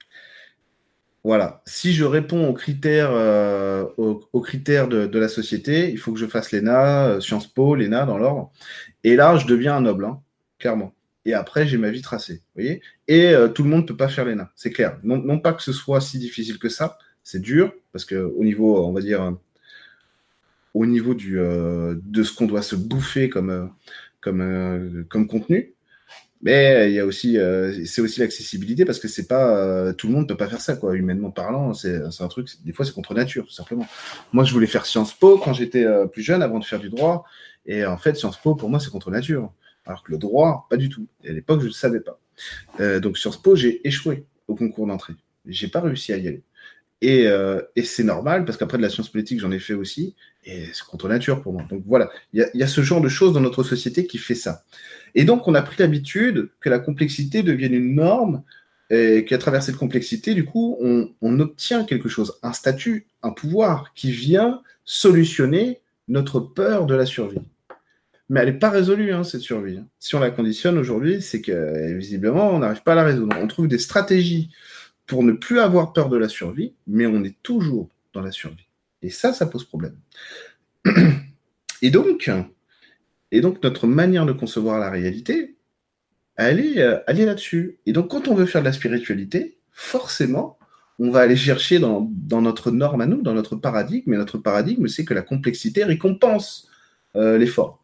Voilà. 1.24 1.62
Si 1.65 1.93
je 1.93 2.03
réponds 2.03 2.50
aux 2.50 2.53
critères, 2.53 3.12
euh, 3.13 3.86
aux, 3.98 4.41
critères 4.41 4.89
de, 4.89 5.17
la 5.19 5.29
société, 5.29 5.89
il 5.89 5.98
faut 5.98 6.12
que 6.12 6.19
je 6.19 6.25
fasse 6.25 6.51
l'ENA, 6.51 7.07
euh, 7.07 7.19
Sciences 7.22 7.48
Po, 7.48 7.75
l'ENA 7.75 8.05
dans 8.05 8.17
l'ordre. 8.17 8.51
Et 9.05 9.15
là, 9.15 9.38
je 9.38 9.48
deviens 9.48 9.77
un 9.77 9.81
noble, 9.81 10.05
hein, 10.05 10.22
clairement. 10.60 10.93
Et 11.25 11.33
après, 11.33 11.65
j'ai 11.65 11.77
ma 11.77 11.91
vie 11.91 12.01
tracée. 12.01 12.41
voyez 12.55 12.81
Et 13.07 13.29
euh, 13.29 13.48
tout 13.48 13.63
le 13.63 13.69
monde 13.69 13.83
ne 13.83 13.88
peut 13.88 13.95
pas 13.95 14.10
faire 14.10 14.25
l'ENA, 14.25 14.51
c'est 14.55 14.72
clair. 14.72 15.00
Non, 15.03 15.39
pas 15.39 15.53
que 15.53 15.63
ce 15.63 15.72
soit 15.72 16.01
si 16.01 16.19
difficile 16.19 16.60
que 16.60 16.69
ça, 16.69 16.98
c'est 17.24 17.41
dur, 17.41 17.74
parce 17.93 18.03
qu'au 18.03 18.43
niveau, 18.43 18.86
on 18.86 18.91
va 18.91 19.00
dire, 19.00 19.33
au 20.74 20.86
niveau 20.86 21.13
du, 21.13 21.38
de 21.38 22.24
ce 22.24 22.36
qu'on 22.36 22.48
doit 22.48 22.62
se 22.62 22.75
bouffer 22.75 23.29
comme, 23.29 23.72
contenu, 24.22 25.73
mais 26.43 26.91
il 26.91 26.93
y 26.93 27.00
a 27.00 27.05
aussi, 27.05 27.38
euh, 27.38 27.85
c'est 27.85 28.01
aussi 28.01 28.19
l'accessibilité 28.19 28.83
parce 28.83 29.00
que 29.00 29.07
c'est 29.07 29.27
pas 29.27 29.57
euh, 29.57 29.93
tout 29.93 30.07
le 30.07 30.13
monde 30.13 30.27
peut 30.27 30.35
pas 30.35 30.50
faire 30.50 30.59
ça 30.59 30.75
quoi. 30.75 30.93
Humainement 30.93 31.31
parlant, 31.31 31.73
c'est 31.73 32.01
un 32.19 32.27
truc. 32.27 32.50
Des 32.65 32.73
fois, 32.73 32.83
c'est 32.83 32.91
contre 32.91 33.13
nature 33.13 33.45
tout 33.45 33.53
simplement. 33.53 33.88
Moi, 34.33 34.43
je 34.43 34.51
voulais 34.51 34.67
faire 34.67 34.85
Sciences 34.85 35.13
Po 35.13 35.38
quand 35.38 35.53
j'étais 35.53 35.85
euh, 35.85 36.05
plus 36.05 36.21
jeune, 36.21 36.43
avant 36.43 36.59
de 36.59 36.65
faire 36.65 36.81
du 36.81 36.89
droit. 36.89 37.23
Et 37.65 37.85
en 37.85 37.97
fait, 37.97 38.15
Sciences 38.15 38.38
Po 38.38 38.55
pour 38.55 38.69
moi, 38.69 38.81
c'est 38.81 38.89
contre 38.89 39.09
nature. 39.09 39.53
Alors 39.85 40.03
que 40.03 40.12
le 40.12 40.17
droit, 40.17 40.67
pas 40.69 40.75
du 40.75 40.89
tout. 40.89 41.07
Et 41.23 41.29
à 41.29 41.33
l'époque, 41.33 41.62
je 41.62 41.67
ne 41.67 41.71
savais 41.71 42.01
pas. 42.01 42.19
donc 43.00 43.17
Sciences 43.17 43.41
Po, 43.41 43.55
j'ai 43.55 43.85
échoué 43.88 44.25
au 44.50 44.55
concours 44.55 44.85
d'entrée. 44.85 45.13
J'ai 45.45 45.69
pas 45.69 45.79
réussi 45.79 46.12
à 46.12 46.17
y 46.17 46.27
aller. 46.27 46.43
Et, 47.01 47.25
et 47.75 47.83
c'est 47.83 48.03
normal 48.03 48.43
parce 48.43 48.57
qu'après 48.57 48.77
de 48.77 48.81
la 48.81 48.89
science 48.89 49.09
politique, 49.09 49.39
j'en 49.39 49.51
ai 49.51 49.59
fait 49.59 49.73
aussi. 49.73 50.15
Et 50.45 50.65
c'est 50.73 50.85
contre 50.85 51.07
nature 51.07 51.41
pour 51.41 51.53
moi. 51.53 51.63
Donc 51.69 51.83
voilà, 51.85 52.09
il 52.33 52.50
y 52.53 52.57
y 52.57 52.63
a 52.63 52.67
ce 52.67 52.81
genre 52.81 53.01
de 53.01 53.09
choses 53.09 53.33
dans 53.33 53.41
notre 53.41 53.63
société 53.63 54.07
qui 54.07 54.17
fait 54.17 54.35
ça. 54.35 54.63
Et 55.15 55.25
donc, 55.25 55.48
on 55.48 55.55
a 55.55 55.62
pris 55.62 55.75
l'habitude 55.79 56.50
que 56.60 56.70
la 56.70 56.79
complexité 56.79 57.43
devienne 57.43 57.74
une 57.74 57.96
norme 57.96 58.43
et 58.89 59.25
qu'à 59.25 59.38
travers 59.38 59.63
cette 59.63 59.77
complexité, 59.77 60.34
du 60.34 60.46
coup, 60.46 60.77
on, 60.79 61.39
obtient 61.39 61.84
quelque 61.84 62.10
chose, 62.10 62.38
un 62.43 62.53
statut, 62.53 63.08
un 63.22 63.32
pouvoir 63.32 63.93
qui 63.93 64.12
vient 64.12 64.62
solutionner 64.86 65.79
notre 66.08 66.39
peur 66.39 66.86
de 66.86 66.96
la 66.96 67.05
survie. 67.05 67.41
Mais 68.29 68.41
elle 68.41 68.53
n'est 68.53 68.60
pas 68.60 68.70
résolue, 68.70 69.12
hein, 69.12 69.24
cette 69.24 69.41
survie. 69.41 69.79
Si 70.00 70.15
on 70.15 70.20
la 70.20 70.32
conditionne 70.32 70.77
aujourd'hui, 70.77 71.22
c'est 71.22 71.41
que 71.41 71.93
visiblement, 71.93 72.50
on 72.51 72.60
n'arrive 72.60 72.84
pas 72.84 72.93
à 72.93 72.96
la 72.96 73.03
résoudre. 73.03 73.36
On 73.39 73.48
trouve 73.48 73.67
des 73.67 73.77
stratégies 73.77 74.50
pour 75.05 75.24
ne 75.24 75.34
plus 75.34 75.60
avoir 75.60 75.93
peur 75.93 76.10
de 76.10 76.17
la 76.17 76.29
survie, 76.29 76.74
mais 76.88 77.05
on 77.05 77.24
est 77.24 77.36
toujours 77.43 77.89
dans 78.13 78.22
la 78.22 78.32
survie. 78.32 78.67
Et 79.01 79.10
ça, 79.10 79.34
ça 79.34 79.46
pose 79.46 79.65
problème. 79.65 79.96
Et 81.82 81.89
donc, 81.89 82.29
et 83.34 83.42
donc 83.42 83.63
notre 83.63 83.88
manière 83.88 84.28
de 84.28 84.32
concevoir 84.32 84.80
la 84.80 84.92
réalité, 84.92 85.56
elle 86.36 86.60
est, 86.60 86.80
euh, 86.80 87.00
elle 87.08 87.20
est 87.20 87.25
là-dessus. 87.25 87.80
Et 87.88 87.92
donc, 87.92 88.12
quand 88.12 88.28
on 88.28 88.36
veut 88.36 88.46
faire 88.46 88.62
de 88.62 88.68
la 88.68 88.74
spiritualité, 88.74 89.58
forcément, 89.72 90.60
on 91.00 91.10
va 91.10 91.22
aller 91.22 91.36
chercher 91.36 91.80
dans, 91.80 92.08
dans, 92.12 92.42
notre 92.42 92.70
norme 92.70 93.02
à 93.02 93.08
nous, 93.08 93.24
dans 93.24 93.34
notre 93.34 93.56
paradigme. 93.56 94.13
Et 94.13 94.18
notre 94.18 94.38
paradigme, 94.38 94.88
c'est 94.88 95.04
que 95.04 95.16
la 95.16 95.24
complexité 95.24 95.84
récompense 95.84 96.70
euh, 97.16 97.40
l'effort. 97.40 97.84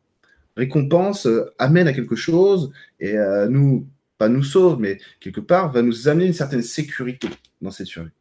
Récompense 0.56 1.26
euh, 1.26 1.52
amène 1.58 1.88
à 1.88 1.94
quelque 1.94 2.16
chose 2.16 2.72
et 3.00 3.16
nous, 3.50 3.88
pas 4.20 4.30
nous 4.30 4.44
sauve, 4.44 4.80
mais 4.80 5.00
quelque 5.20 5.42
part, 5.42 5.72
va 5.72 5.82
nous 5.82 6.08
amener 6.08 6.28
une 6.28 6.34
certaine 6.34 6.62
sécurité 6.62 7.28
dans 7.60 7.72
cette 7.72 7.88
survie. 7.88 8.12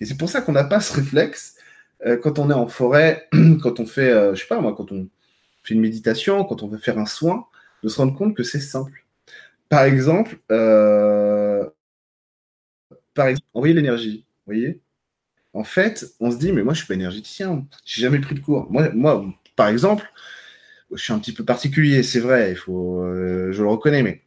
Et 0.00 0.04
c'est 0.04 0.16
pour 0.16 0.28
ça 0.28 0.40
qu'on 0.40 0.52
n'a 0.52 0.64
pas 0.64 0.80
ce 0.80 0.94
réflexe 0.94 1.54
quand 2.22 2.40
on 2.40 2.50
est 2.50 2.54
en 2.54 2.66
forêt, 2.66 3.28
quand 3.62 3.78
on 3.78 3.86
fait, 3.86 4.34
je 4.34 4.40
sais 4.40 4.48
pas 4.48 4.60
moi, 4.60 4.74
quand 4.76 4.90
on 4.90 5.08
fait 5.62 5.74
une 5.74 5.80
méditation, 5.80 6.44
quand 6.44 6.62
on 6.62 6.68
veut 6.68 6.78
faire 6.78 6.98
un 6.98 7.06
soin, 7.06 7.46
de 7.82 7.88
se 7.88 7.96
rendre 7.96 8.16
compte 8.16 8.36
que 8.36 8.42
c'est 8.42 8.60
simple. 8.60 9.04
Par 9.68 9.84
exemple, 9.84 10.38
euh, 10.50 11.68
par 13.14 13.28
envoyer 13.54 13.74
l'énergie. 13.74 14.24
Vous 14.46 14.54
voyez 14.54 14.80
En 15.52 15.64
fait, 15.64 16.06
on 16.20 16.30
se 16.30 16.36
dit, 16.36 16.52
mais 16.52 16.62
moi, 16.62 16.74
je 16.74 16.78
suis 16.78 16.86
pas 16.86 16.94
énergéticien. 16.94 17.66
J'ai 17.84 18.02
jamais 18.02 18.18
pris 18.20 18.34
de 18.34 18.40
cours. 18.40 18.70
Moi, 18.70 19.24
par 19.56 19.68
exemple, 19.68 20.10
je 20.92 21.02
suis 21.02 21.12
un 21.12 21.18
petit 21.18 21.32
peu 21.32 21.44
particulier, 21.44 22.02
c'est 22.02 22.20
vrai. 22.20 22.50
Il 22.52 22.56
faut, 22.56 23.02
euh, 23.02 23.52
je 23.52 23.62
le 23.62 23.68
reconnais, 23.68 24.02
mais 24.02 24.22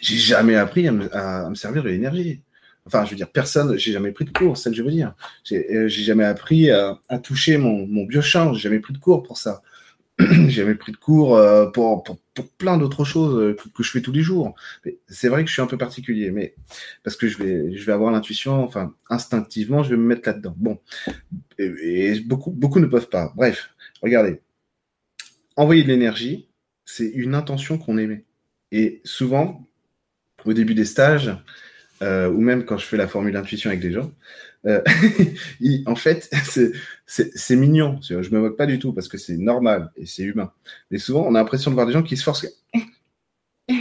j'ai 0.00 0.16
jamais 0.16 0.56
appris 0.56 0.88
à 0.88 0.92
me, 0.92 1.54
servir 1.54 1.82
de 1.82 1.88
l'énergie. 1.88 2.42
Enfin, 2.86 3.04
je 3.04 3.10
veux 3.10 3.16
dire, 3.16 3.30
personne, 3.30 3.76
j'ai 3.76 3.92
jamais 3.92 4.12
pris 4.12 4.24
de 4.24 4.30
cours, 4.30 4.56
c'est 4.56 4.64
ce 4.64 4.68
que 4.70 4.76
je 4.76 4.82
veux 4.82 4.90
dire. 4.90 5.14
J'ai 5.44 5.70
euh, 5.74 5.88
jamais 5.88 6.24
appris 6.24 6.70
à, 6.70 6.98
toucher 7.22 7.58
mon, 7.58 7.86
mon 7.86 8.04
biochamp, 8.04 8.54
j'ai 8.54 8.60
jamais 8.60 8.80
pris 8.80 8.94
de 8.94 8.98
cours 8.98 9.22
pour 9.22 9.36
ça. 9.36 9.62
j'ai 10.48 10.50
jamais 10.50 10.74
pris 10.74 10.92
de 10.92 10.96
cours 10.96 11.36
euh, 11.36 11.66
pour, 11.70 12.04
plein 12.56 12.76
d'autres 12.76 13.04
choses 13.04 13.36
euh, 13.36 13.56
que, 13.74 13.82
je 13.82 13.90
fais 13.90 14.00
tous 14.00 14.12
les 14.12 14.22
jours. 14.22 14.54
C'est 15.08 15.28
vrai 15.28 15.42
que 15.44 15.48
je 15.48 15.52
suis 15.52 15.62
un 15.62 15.66
peu 15.66 15.78
particulier, 15.78 16.30
mais 16.30 16.54
parce 17.04 17.16
que 17.16 17.28
je 17.28 17.38
vais, 17.38 17.76
je 17.76 17.84
vais 17.84 17.92
avoir 17.92 18.10
l'intuition, 18.10 18.62
enfin, 18.64 18.94
instinctivement, 19.10 19.82
je 19.82 19.90
vais 19.90 19.96
me 19.96 20.06
mettre 20.06 20.28
là-dedans. 20.28 20.54
Bon, 20.56 20.78
et, 21.58 22.18
beaucoup, 22.20 22.50
beaucoup 22.50 22.80
ne 22.80 22.86
peuvent 22.86 23.08
pas. 23.08 23.32
Bref, 23.36 23.70
regardez. 24.02 24.40
Envoyer 25.56 25.82
de 25.82 25.88
l'énergie, 25.88 26.48
c'est 26.84 27.08
une 27.08 27.34
intention 27.34 27.78
qu'on 27.78 27.98
émet. 27.98 28.24
Et 28.72 29.00
souvent, 29.04 29.68
au 30.44 30.52
début 30.52 30.74
des 30.74 30.84
stages, 30.84 31.32
euh, 32.02 32.28
ou 32.28 32.40
même 32.40 32.64
quand 32.64 32.78
je 32.78 32.86
fais 32.86 32.96
la 32.96 33.08
formule 33.08 33.36
intuition 33.36 33.70
avec 33.70 33.80
des 33.80 33.92
gens, 33.92 34.12
euh, 34.66 34.82
en 35.86 35.94
fait, 35.94 36.30
c'est 37.06 37.56
mignon. 37.56 37.98
Je 38.02 38.16
me 38.16 38.40
moque 38.40 38.56
pas 38.56 38.66
du 38.66 38.78
tout 38.78 38.92
parce 38.92 39.08
que 39.08 39.18
c'est 39.18 39.36
normal 39.36 39.90
et 39.96 40.06
c'est 40.06 40.22
humain. 40.22 40.52
Mais 40.90 40.98
souvent, 40.98 41.26
on 41.26 41.34
a 41.34 41.38
l'impression 41.38 41.70
de 41.70 41.74
voir 41.74 41.86
des 41.86 41.92
gens 41.92 42.02
qui 42.02 42.16
se 42.16 42.22
forcent. 42.22 42.46
en 43.68 43.74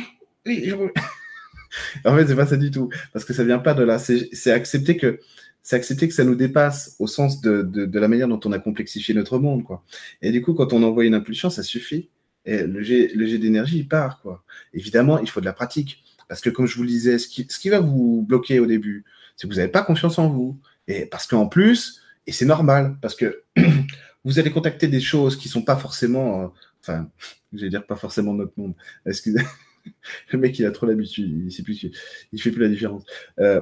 fait, 2.16 2.28
c'est 2.28 2.36
pas 2.36 2.48
ça 2.48 2.58
du 2.58 2.72
tout 2.72 2.90
parce 3.14 3.26
que 3.26 3.34
ça 3.34 3.44
vient 3.44 3.60
pas 3.60 3.74
de 3.74 3.84
là. 3.84 4.00
C'est 4.00 4.52
accepter 4.52 4.98
que 4.98 5.20
c'est 5.64 5.76
accepter 5.76 6.08
que 6.08 6.14
ça 6.14 6.24
nous 6.24 6.36
dépasse 6.36 6.96
au 6.98 7.08
sens 7.08 7.42
de, 7.42 7.62
de, 7.62 8.00
la 8.00 8.08
manière 8.08 8.30
dont 8.30 8.40
on 8.46 8.54
a 8.54 8.60
complexifié 8.60 9.14
notre 9.14 9.38
monde, 9.38 9.66
quoi. 9.66 9.84
Et 10.22 10.32
du 10.32 10.42
coup, 10.42 10.54
quand 10.54 10.72
on 10.72 10.82
envoie 10.82 11.04
une 11.04 11.14
impulsion, 11.14 11.50
ça 11.50 11.62
suffit. 11.62 12.08
Et 12.46 12.64
le 12.64 12.82
jet, 12.82 13.12
le 13.14 13.26
jet 13.26 13.38
d'énergie, 13.38 13.80
il 13.80 13.88
part, 13.90 14.22
quoi. 14.22 14.46
Évidemment, 14.74 15.20
il 15.20 15.30
faut 15.30 15.42
de 15.42 15.46
la 15.46 15.52
pratique. 15.52 16.06
Parce 16.30 16.40
que, 16.40 16.50
comme 16.50 16.68
je 16.68 16.76
vous 16.78 16.84
le 16.84 16.88
disais, 16.88 17.20
ce 17.20 17.28
qui, 17.28 17.46
ce 17.50 17.60
qui 17.60 17.68
va 17.68 17.82
vous 17.82 18.24
bloquer 18.26 18.62
au 18.62 18.66
début, 18.66 19.04
c'est 19.38 19.48
que 19.48 19.54
vous 19.54 19.60
n'avez 19.60 19.72
pas 19.72 19.84
confiance 19.84 20.20
en 20.20 20.28
vous. 20.28 20.60
Et 20.88 21.06
parce 21.06 21.28
qu'en 21.28 21.48
plus, 21.48 22.02
et 22.26 22.32
c'est 22.32 22.46
normal, 22.46 22.98
parce 23.02 23.16
que 23.16 23.44
vous 24.26 24.40
allez 24.40 24.52
contacter 24.52 24.88
des 24.88 25.00
choses 25.00 25.38
qui 25.38 25.48
sont 25.48 25.62
pas 25.62 25.78
forcément, 25.78 26.42
euh, 26.42 26.48
enfin, 26.82 27.10
je 27.54 27.62
vais 27.62 27.70
dire 27.70 27.86
pas 27.86 27.96
forcément 27.96 28.34
notre 28.34 28.54
monde. 28.58 28.74
Excusez, 29.06 29.42
le 30.32 30.40
mec 30.40 30.58
il 30.60 30.66
a 30.66 30.72
trop 30.72 30.88
l'habitude, 30.88 31.44
il 31.46 31.52
sait 31.52 31.64
plus, 31.64 31.86
il 32.34 32.42
fait 32.42 32.52
plus 32.52 32.62
la 32.62 32.70
différence. 32.70 33.04
Euh, 33.40 33.62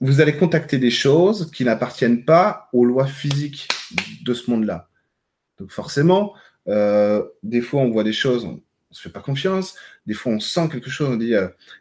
vous 0.00 0.20
allez 0.20 0.36
contacter 0.36 0.78
des 0.78 0.92
choses 0.92 1.50
qui 1.50 1.64
n'appartiennent 1.64 2.24
pas 2.24 2.68
aux 2.72 2.84
lois 2.84 3.06
physiques 3.06 3.68
de 4.24 4.32
ce 4.32 4.50
monde-là. 4.50 4.88
Donc 5.58 5.72
forcément, 5.72 6.34
euh, 6.68 7.24
des 7.42 7.60
fois 7.60 7.82
on 7.82 7.90
voit 7.90 8.04
des 8.04 8.12
choses, 8.12 8.44
on, 8.44 8.52
ne 8.52 8.94
se 8.94 9.02
fait 9.02 9.10
pas 9.10 9.20
confiance. 9.20 9.74
Des 10.06 10.14
fois 10.14 10.32
on 10.32 10.40
sent 10.40 10.68
quelque 10.70 10.88
chose, 10.88 11.10
on 11.10 11.16
dit 11.16 11.34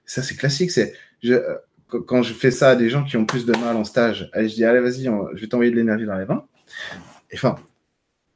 ça 0.05 0.23
c'est 0.23 0.35
classique, 0.35 0.71
c'est 0.71 0.93
quand 1.87 2.23
je 2.23 2.33
fais 2.33 2.51
ça 2.51 2.71
à 2.71 2.75
des 2.75 2.89
gens 2.89 3.03
qui 3.03 3.17
ont 3.17 3.25
plus 3.25 3.45
de 3.45 3.53
mal 3.53 3.75
en 3.75 3.83
stage, 3.83 4.29
je 4.35 4.47
dis, 4.47 4.65
allez, 4.65 4.79
vas-y, 4.79 5.05
je 5.05 5.41
vais 5.41 5.47
t'envoyer 5.47 5.71
de 5.71 5.75
l'énergie 5.75 6.05
dans 6.05 6.17
les 6.17 6.25
vins. 6.25 6.45
Enfin, 7.33 7.55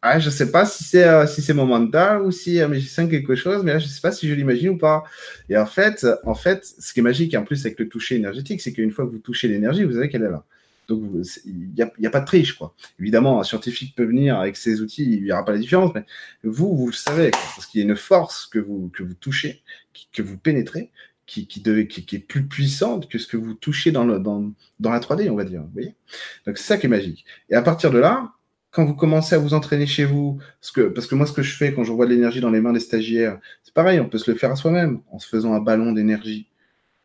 ah, 0.04 0.20
je 0.20 0.32
sais 0.32 0.52
pas 0.52 0.66
si 0.66 0.84
c'est 0.84 1.04
euh, 1.04 1.28
si 1.28 1.44
c'est 1.44 1.54
mon 1.54 1.68
mental 1.68 2.24
ou 2.24 2.32
si 2.32 2.60
euh, 2.60 2.68
mais 2.68 2.80
je 2.80 3.02
quelque 3.08 3.36
chose, 3.36 3.64
mais 3.64 3.74
là 3.74 3.80
je 3.80 3.86
sais 3.88 4.02
pas 4.02 4.12
si 4.12 4.28
je 4.28 4.34
l'imagine 4.34 4.70
ou 4.70 4.78
pas. 4.78 5.04
Et 5.48 5.56
en 5.58 5.68
fait, 5.68 6.08
en 6.24 6.34
fait, 6.34 6.66
ce 6.80 6.92
qui 6.92 7.02
est 7.02 7.04
magique 7.04 7.36
en 7.36 7.44
plus 7.44 7.64
avec 7.66 7.80
le 7.80 7.88
toucher 7.88 8.16
énergétique, 8.16 8.62
c'est 8.62 8.74
qu'une 8.74 8.90
fois 8.92 9.06
que 9.06 9.12
vous 9.12 9.20
touchez 9.20 9.48
l'énergie, 9.48 9.84
vous 9.84 9.94
savez 9.94 10.10
qu'elle 10.10 10.24
est 10.24 10.32
là. 10.32 10.44
Donc 10.88 11.04
il 11.46 11.70
n'y 11.76 12.08
a, 12.08 12.10
pas 12.10 12.20
de 12.20 12.26
triche 12.26 12.54
quoi. 12.54 12.74
Évidemment, 13.00 13.40
un 13.40 13.44
scientifique 13.44 13.96
peut 13.96 14.04
venir 14.04 14.40
avec 14.40 14.58
ses 14.58 14.82
outils, 14.82 15.04
il 15.04 15.26
verra 15.26 15.46
pas 15.46 15.52
la 15.52 15.60
différence, 15.60 15.92
mais 15.94 16.06
vous 16.44 16.76
vous 16.76 16.88
le 16.88 16.94
savez 16.94 17.30
parce 17.30 17.68
qu'il 17.68 17.82
y 17.82 17.84
a 17.84 17.88
une 17.88 17.96
force 17.96 18.48
que 18.48 18.58
vous 18.58 18.90
que 18.94 19.04
vous 19.04 19.14
touchez, 19.14 19.62
que 20.14 20.24
vous 20.24 20.38
pénétrez, 20.38 20.90
qui, 21.26 21.48
est 21.66 22.20
plus 22.20 22.46
puissante 22.46 23.10
que 23.10 23.18
ce 23.18 23.28
que 23.28 23.38
vous 23.38 23.54
touchez 23.54 23.92
dans, 23.92 24.06
dans, 24.06 24.52
la 24.80 25.00
3D, 25.00 25.30
on 25.30 25.36
va 25.36 25.46
dire. 25.46 25.64
Donc 26.46 26.58
c'est 26.58 26.64
ça 26.64 26.78
qui 26.78 26.88
est 26.88 26.90
magique. 26.90 27.26
Et 27.50 27.56
à 27.56 27.62
partir 27.62 27.92
de 27.92 28.00
là, 28.00 28.34
quand 28.72 28.86
vous 28.86 28.96
commencez 28.96 29.36
à 29.36 29.38
vous 29.38 29.54
entraîner 29.54 29.86
chez 29.86 30.06
vous, 30.06 30.40
parce 30.94 31.08
que, 31.08 31.16
moi, 31.16 31.26
ce 31.26 31.34
que 31.34 31.42
je 31.42 31.56
fais 31.56 31.74
quand 31.74 31.84
j'envoie 31.84 32.06
de 32.06 32.12
l'énergie 32.12 32.42
dans 32.42 32.50
les 32.50 32.62
mains 32.62 32.74
des 32.74 32.80
stagiaires, 32.80 33.40
c'est 33.64 33.74
pareil, 33.74 34.00
on 34.00 34.08
peut 34.08 34.18
se 34.18 34.32
le 34.32 34.38
faire 34.38 34.52
à 34.52 34.56
soi-même 34.56 35.02
en 35.12 35.20
se 35.20 35.28
faisant 35.28 35.54
un 35.54 35.60
ballon 35.60 35.92
d'énergie. 35.92 36.48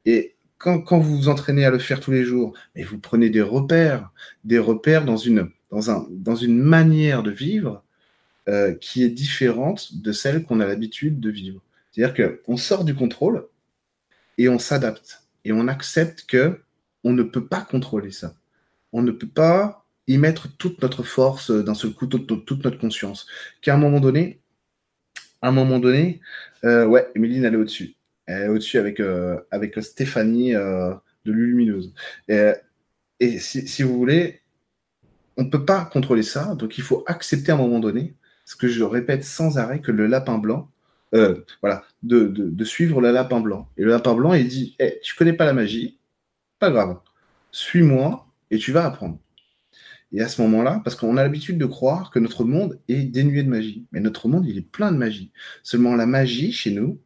Et 0.04 0.34
quand, 0.58 0.98
vous 0.98 1.16
vous 1.16 1.28
entraînez 1.28 1.64
à 1.64 1.70
le 1.70 1.78
faire 1.78 2.00
tous 2.00 2.12
les 2.12 2.24
jours, 2.24 2.54
et 2.74 2.84
vous 2.84 2.98
prenez 2.98 3.30
des 3.30 3.42
repères, 3.42 4.10
des 4.44 4.58
repères 4.58 5.04
dans 5.04 5.16
une 5.16 6.58
manière 6.58 7.22
de 7.22 7.30
vivre 7.30 7.82
euh, 8.48 8.74
qui 8.74 9.02
est 9.02 9.08
différente 9.08 10.00
de 10.00 10.12
celle 10.12 10.44
qu'on 10.44 10.60
a 10.60 10.66
l'habitude 10.66 11.18
de 11.18 11.30
vivre. 11.30 11.60
C'est-à-dire 11.90 12.30
qu'on 12.44 12.56
sort 12.56 12.84
du 12.84 12.94
contrôle 12.94 13.44
et 14.38 14.48
on 14.48 14.58
s'adapte 14.58 15.26
et 15.44 15.52
on 15.52 15.68
accepte 15.68 16.26
que 16.26 16.60
on 17.04 17.12
ne 17.12 17.22
peut 17.22 17.46
pas 17.46 17.60
contrôler 17.60 18.10
ça. 18.10 18.34
On 18.92 19.00
ne 19.02 19.12
peut 19.12 19.28
pas 19.28 19.86
y 20.08 20.18
mettre 20.18 20.48
toute 20.56 20.82
notre 20.82 21.04
force 21.04 21.50
d'un 21.50 21.74
seul 21.74 21.92
coup, 21.92 22.06
toute, 22.06 22.64
notre 22.64 22.78
conscience. 22.78 23.26
Qu'à 23.60 23.74
un 23.74 23.78
moment 23.78 24.00
donné, 24.00 24.40
à 25.42 25.48
un 25.48 25.52
moment 25.52 25.78
donné, 25.78 26.20
euh, 26.64 26.84
ouais, 26.86 27.06
Emeline, 27.14 27.44
elle 27.44 27.54
est 27.54 27.58
au-dessus. 27.58 27.94
Elle 28.26 28.42
est 28.42 28.48
au-dessus 28.48 28.78
avec, 28.78 28.98
euh, 28.98 29.38
avec 29.52 29.80
Stéphanie 29.80 30.54
euh, 30.56 30.92
de 31.24 31.32
Lumineuse. 31.32 31.94
Et, 32.28 32.52
et 33.20 33.38
si, 33.38 33.68
si, 33.68 33.84
vous 33.84 33.96
voulez, 33.96 34.40
on 35.36 35.44
ne 35.44 35.50
peut 35.50 35.64
pas 35.64 35.84
contrôler 35.84 36.24
ça, 36.24 36.56
donc 36.56 36.76
il 36.78 36.82
faut 36.82 37.04
accepter 37.06 37.52
à 37.52 37.54
un 37.54 37.58
moment 37.58 37.78
donné, 37.78 38.14
ce 38.44 38.56
que 38.56 38.66
je 38.66 38.82
répète 38.82 39.24
sans 39.24 39.58
arrêt, 39.58 39.80
que 39.80 39.92
le 39.92 40.06
lapin 40.06 40.38
blanc, 40.38 40.70
euh, 41.14 41.44
voilà, 41.60 41.84
de, 42.02 42.26
de, 42.26 42.64
suivre 42.64 43.00
le 43.00 43.10
lapin 43.10 43.40
blanc. 43.40 43.68
Et 43.76 43.82
le 43.82 43.90
lapin 43.90 44.14
blanc, 44.14 44.34
il 44.34 44.48
dit 44.48 44.76
hey, 44.78 44.94
eh, 44.94 45.00
Tu 45.02 45.14
connais 45.14 45.32
pas 45.32 45.44
la 45.44 45.52
magie 45.52 45.98
Pas 46.58 46.70
grave. 46.70 46.98
Suis-moi 47.52 48.26
et 48.50 48.58
tu 48.58 48.72
vas 48.72 48.84
apprendre. 48.84 49.18
Et 50.12 50.20
à 50.20 50.28
ce 50.28 50.40
moment-là, 50.42 50.80
parce 50.84 50.96
qu'on 50.96 51.16
a 51.16 51.22
l'habitude 51.22 51.58
de 51.58 51.66
croire 51.66 52.10
que 52.10 52.18
notre 52.18 52.44
monde 52.44 52.78
est 52.88 53.04
dénué 53.04 53.42
de 53.42 53.48
magie. 53.48 53.86
Mais 53.92 54.00
notre 54.00 54.28
monde, 54.28 54.46
il 54.46 54.58
est 54.58 54.62
plein 54.62 54.92
de 54.92 54.96
magie. 54.96 55.32
Seulement 55.62 55.96
la 55.96 56.06
magie, 56.06 56.52
chez 56.52 56.70
nous, 56.70 57.00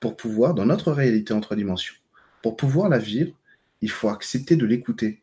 pour 0.00 0.16
pouvoir, 0.16 0.54
dans 0.54 0.66
notre 0.66 0.92
réalité 0.92 1.32
en 1.32 1.40
trois 1.40 1.56
dimensions, 1.56 1.94
pour 2.42 2.56
pouvoir 2.56 2.88
la 2.88 2.98
vivre, 2.98 3.32
il 3.80 3.90
faut 3.90 4.08
accepter 4.08 4.56
de 4.56 4.66
l'écouter. 4.66 5.22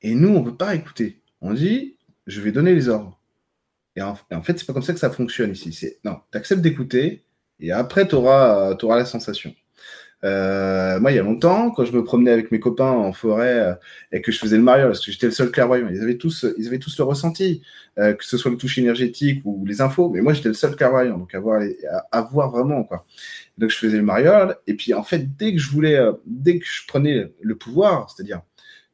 Et 0.00 0.14
nous, 0.14 0.28
on 0.28 0.40
ne 0.40 0.46
veut 0.46 0.56
pas 0.56 0.74
écouter. 0.74 1.20
On 1.40 1.52
dit 1.52 1.96
Je 2.26 2.40
vais 2.40 2.52
donner 2.52 2.74
les 2.74 2.88
ordres. 2.88 3.18
Et 3.96 4.02
en, 4.02 4.16
et 4.30 4.34
en 4.34 4.42
fait, 4.42 4.58
c'est 4.58 4.66
pas 4.66 4.72
comme 4.72 4.82
ça 4.82 4.94
que 4.94 4.98
ça 5.00 5.10
fonctionne 5.10 5.52
ici. 5.52 5.72
C'est 5.72 5.98
non, 6.04 6.20
tu 6.30 6.38
acceptes 6.38 6.62
d'écouter, 6.62 7.22
et 7.62 7.72
après, 7.72 8.06
tu 8.08 8.14
auras, 8.16 8.76
auras, 8.82 8.96
la 8.96 9.04
sensation. 9.04 9.54
Euh, 10.24 11.00
moi, 11.00 11.12
il 11.12 11.16
y 11.16 11.18
a 11.18 11.22
longtemps, 11.22 11.70
quand 11.70 11.84
je 11.84 11.92
me 11.92 12.04
promenais 12.04 12.30
avec 12.30 12.52
mes 12.52 12.60
copains 12.60 12.90
en 12.90 13.12
forêt 13.12 13.58
euh, 13.58 13.74
et 14.12 14.20
que 14.22 14.30
je 14.30 14.38
faisais 14.38 14.56
le 14.56 14.62
mariole, 14.62 14.88
parce 14.88 15.04
que 15.04 15.10
j'étais 15.10 15.26
le 15.26 15.32
seul 15.32 15.50
clairvoyant, 15.50 15.88
ils 15.88 16.00
avaient 16.00 16.18
tous, 16.18 16.46
ils 16.58 16.68
avaient 16.68 16.78
tous 16.78 16.96
le 16.98 17.04
ressenti, 17.04 17.62
euh, 17.98 18.14
que 18.14 18.24
ce 18.24 18.36
soit 18.36 18.50
le 18.50 18.56
toucher 18.56 18.82
énergétique 18.82 19.42
ou 19.44 19.64
les 19.66 19.80
infos, 19.80 20.10
mais 20.10 20.20
moi, 20.20 20.32
j'étais 20.32 20.48
le 20.48 20.54
seul 20.54 20.76
clairvoyant, 20.76 21.18
donc 21.18 21.34
à 21.34 21.40
voir, 21.40 22.50
vraiment, 22.50 22.84
quoi. 22.84 23.06
Donc, 23.58 23.70
je 23.70 23.76
faisais 23.76 23.96
le 23.96 24.02
mariole, 24.02 24.56
et 24.66 24.74
puis, 24.74 24.94
en 24.94 25.02
fait, 25.02 25.36
dès 25.36 25.52
que 25.52 25.58
je 25.58 25.70
voulais, 25.70 26.00
dès 26.26 26.58
que 26.58 26.66
je 26.66 26.86
prenais 26.86 27.32
le 27.40 27.56
pouvoir, 27.56 28.10
c'est-à-dire 28.10 28.42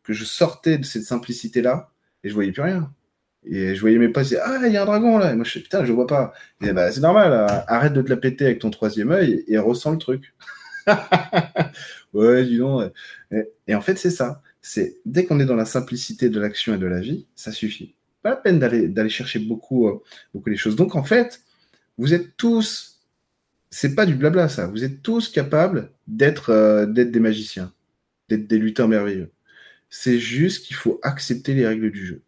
que 0.02 0.12
je 0.12 0.24
sortais 0.24 0.78
de 0.78 0.84
cette 0.84 1.04
simplicité-là, 1.04 1.90
et 2.24 2.28
je 2.28 2.34
voyais 2.34 2.52
plus 2.52 2.62
rien. 2.62 2.90
Et 3.50 3.74
je 3.74 3.80
voyais 3.80 3.98
mes 3.98 4.08
potes 4.08 4.26
dire 4.26 4.40
Ah, 4.44 4.58
il 4.66 4.72
y 4.72 4.76
a 4.76 4.82
un 4.82 4.86
dragon 4.86 5.18
là. 5.18 5.32
Et 5.32 5.34
moi, 5.34 5.44
je 5.44 5.52
fais 5.52 5.60
Putain, 5.60 5.84
je 5.84 5.92
vois 5.92 6.06
pas. 6.06 6.32
bah, 6.60 6.92
c'est 6.92 7.00
normal, 7.00 7.32
euh, 7.32 7.46
arrête 7.66 7.94
de 7.94 8.02
te 8.02 8.10
la 8.10 8.16
péter 8.16 8.44
avec 8.44 8.58
ton 8.58 8.70
troisième 8.70 9.10
œil 9.10 9.44
et 9.48 9.58
ressens 9.58 9.92
le 9.92 9.98
truc. 9.98 10.34
ouais, 12.12 12.44
dis 12.44 12.58
donc. 12.58 12.92
Et, 13.66 13.74
en 13.74 13.80
fait, 13.80 13.96
c'est 13.96 14.10
ça. 14.10 14.42
C'est 14.60 14.98
dès 15.06 15.24
qu'on 15.24 15.40
est 15.40 15.46
dans 15.46 15.56
la 15.56 15.64
simplicité 15.64 16.28
de 16.28 16.40
l'action 16.40 16.74
et 16.74 16.78
de 16.78 16.86
la 16.86 17.00
vie, 17.00 17.26
ça 17.34 17.52
suffit. 17.52 17.94
Pas 18.22 18.30
la 18.30 18.36
peine 18.36 18.58
d'aller 18.58 19.08
chercher 19.08 19.38
beaucoup, 19.38 19.88
euh, 19.88 20.02
beaucoup 20.34 20.50
les 20.50 20.56
choses. 20.56 20.76
Donc 20.76 20.94
en 20.96 21.04
fait, 21.04 21.40
vous 21.96 22.12
êtes 22.12 22.36
tous, 22.36 23.00
c'est 23.70 23.94
pas 23.94 24.04
du 24.04 24.14
blabla 24.14 24.48
ça, 24.48 24.66
vous 24.66 24.84
êtes 24.84 25.02
tous 25.02 25.28
capables 25.28 25.92
d'être 26.06 26.50
euh, 26.50 26.86
des 26.86 27.20
magiciens, 27.20 27.72
d'être 28.28 28.46
des 28.46 28.58
lutins 28.58 28.88
merveilleux. 28.88 29.30
C'est 29.88 30.18
juste 30.18 30.66
qu'il 30.66 30.76
faut 30.76 31.00
accepter 31.02 31.54
les 31.54 31.66
règles 31.66 31.90
du 31.90 32.04
jeu. 32.04 32.22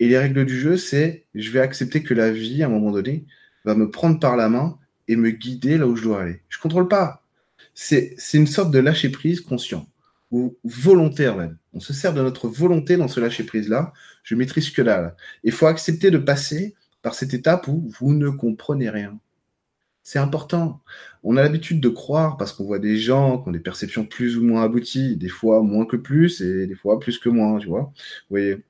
Et 0.00 0.08
les 0.08 0.18
règles 0.18 0.44
du 0.46 0.58
jeu, 0.58 0.76
c'est 0.76 1.26
je 1.34 1.50
vais 1.50 1.60
accepter 1.60 2.02
que 2.02 2.14
la 2.14 2.32
vie, 2.32 2.62
à 2.62 2.66
un 2.66 2.70
moment 2.70 2.90
donné, 2.90 3.26
va 3.64 3.74
me 3.74 3.90
prendre 3.90 4.18
par 4.18 4.36
la 4.36 4.48
main 4.48 4.78
et 5.06 5.16
me 5.16 5.30
guider 5.30 5.78
là 5.78 5.86
où 5.86 5.94
je 5.94 6.02
dois 6.02 6.22
aller. 6.22 6.42
Je 6.48 6.58
contrôle 6.58 6.88
pas. 6.88 7.22
C'est 7.74 8.16
une 8.34 8.46
sorte 8.46 8.70
de 8.72 8.78
lâcher 8.78 9.10
prise 9.10 9.40
conscient 9.40 9.86
ou 10.30 10.56
volontaire 10.64 11.36
même. 11.36 11.58
On 11.74 11.80
se 11.80 11.92
sert 11.92 12.14
de 12.14 12.22
notre 12.22 12.48
volonté 12.48 12.96
dans 12.96 13.08
ce 13.08 13.20
lâcher 13.20 13.44
prise 13.44 13.68
là. 13.68 13.92
Je 14.22 14.34
maîtrise 14.34 14.70
que 14.70 14.82
là. 14.82 15.16
Il 15.44 15.52
faut 15.52 15.66
accepter 15.66 16.10
de 16.10 16.18
passer 16.18 16.74
par 17.02 17.14
cette 17.14 17.34
étape 17.34 17.68
où 17.68 17.90
vous 17.98 18.12
ne 18.14 18.30
comprenez 18.30 18.90
rien. 18.90 19.18
C'est 20.02 20.18
important. 20.18 20.80
On 21.22 21.36
a 21.36 21.42
l'habitude 21.42 21.80
de 21.80 21.88
croire 21.88 22.36
parce 22.36 22.52
qu'on 22.52 22.64
voit 22.64 22.78
des 22.78 22.96
gens 22.96 23.42
qui 23.42 23.48
ont 23.48 23.52
des 23.52 23.60
perceptions 23.60 24.06
plus 24.06 24.36
ou 24.38 24.42
moins 24.44 24.62
abouties, 24.64 25.16
des 25.16 25.28
fois 25.28 25.62
moins 25.62 25.84
que 25.84 25.96
plus 25.96 26.40
et 26.40 26.66
des 26.66 26.74
fois 26.74 26.98
plus 26.98 27.18
que 27.18 27.28
moins, 27.28 27.58
tu 27.58 27.68
vois. 27.68 27.92
Vous 27.92 28.30
voyez, 28.30 28.64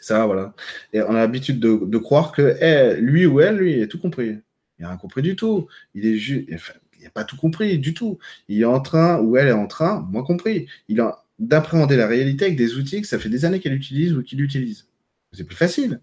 ça, 0.00 0.26
voilà. 0.26 0.54
Et 0.92 1.00
on 1.02 1.10
a 1.10 1.18
l'habitude 1.18 1.60
de, 1.60 1.98
croire 1.98 2.32
que 2.32 2.56
eh, 2.60 3.00
lui 3.00 3.26
ou 3.26 3.40
elle, 3.40 3.56
lui, 3.56 3.76
il 3.76 3.82
a 3.82 3.86
tout 3.86 3.98
compris. 3.98 4.38
Il 4.78 4.82
n'a 4.82 4.88
rien 4.88 4.96
compris 4.98 5.22
du 5.22 5.36
tout. 5.36 5.68
Il 5.94 6.06
est 6.06 6.16
juste. 6.16 6.48
Il 6.98 7.04
n'a 7.04 7.10
pas 7.10 7.24
tout 7.24 7.36
compris 7.36 7.78
du 7.78 7.94
tout. 7.94 8.18
Il 8.48 8.60
est 8.60 8.64
en 8.64 8.80
train, 8.80 9.20
ou 9.20 9.36
elle 9.36 9.48
est 9.48 9.52
en 9.52 9.66
train, 9.66 10.06
moins 10.10 10.24
compris. 10.24 10.66
Il 10.88 11.00
a 11.00 11.24
d'appréhender 11.38 11.96
la 11.96 12.06
réalité 12.06 12.46
avec 12.46 12.56
des 12.56 12.74
outils 12.76 13.02
que 13.02 13.06
ça 13.08 13.18
fait 13.18 13.28
des 13.28 13.44
années 13.44 13.60
qu'elle 13.60 13.74
utilise 13.74 14.14
ou 14.14 14.22
qu'il 14.22 14.40
utilise. 14.40 14.88
C'est 15.32 15.44
plus 15.44 15.56
facile. 15.56 16.00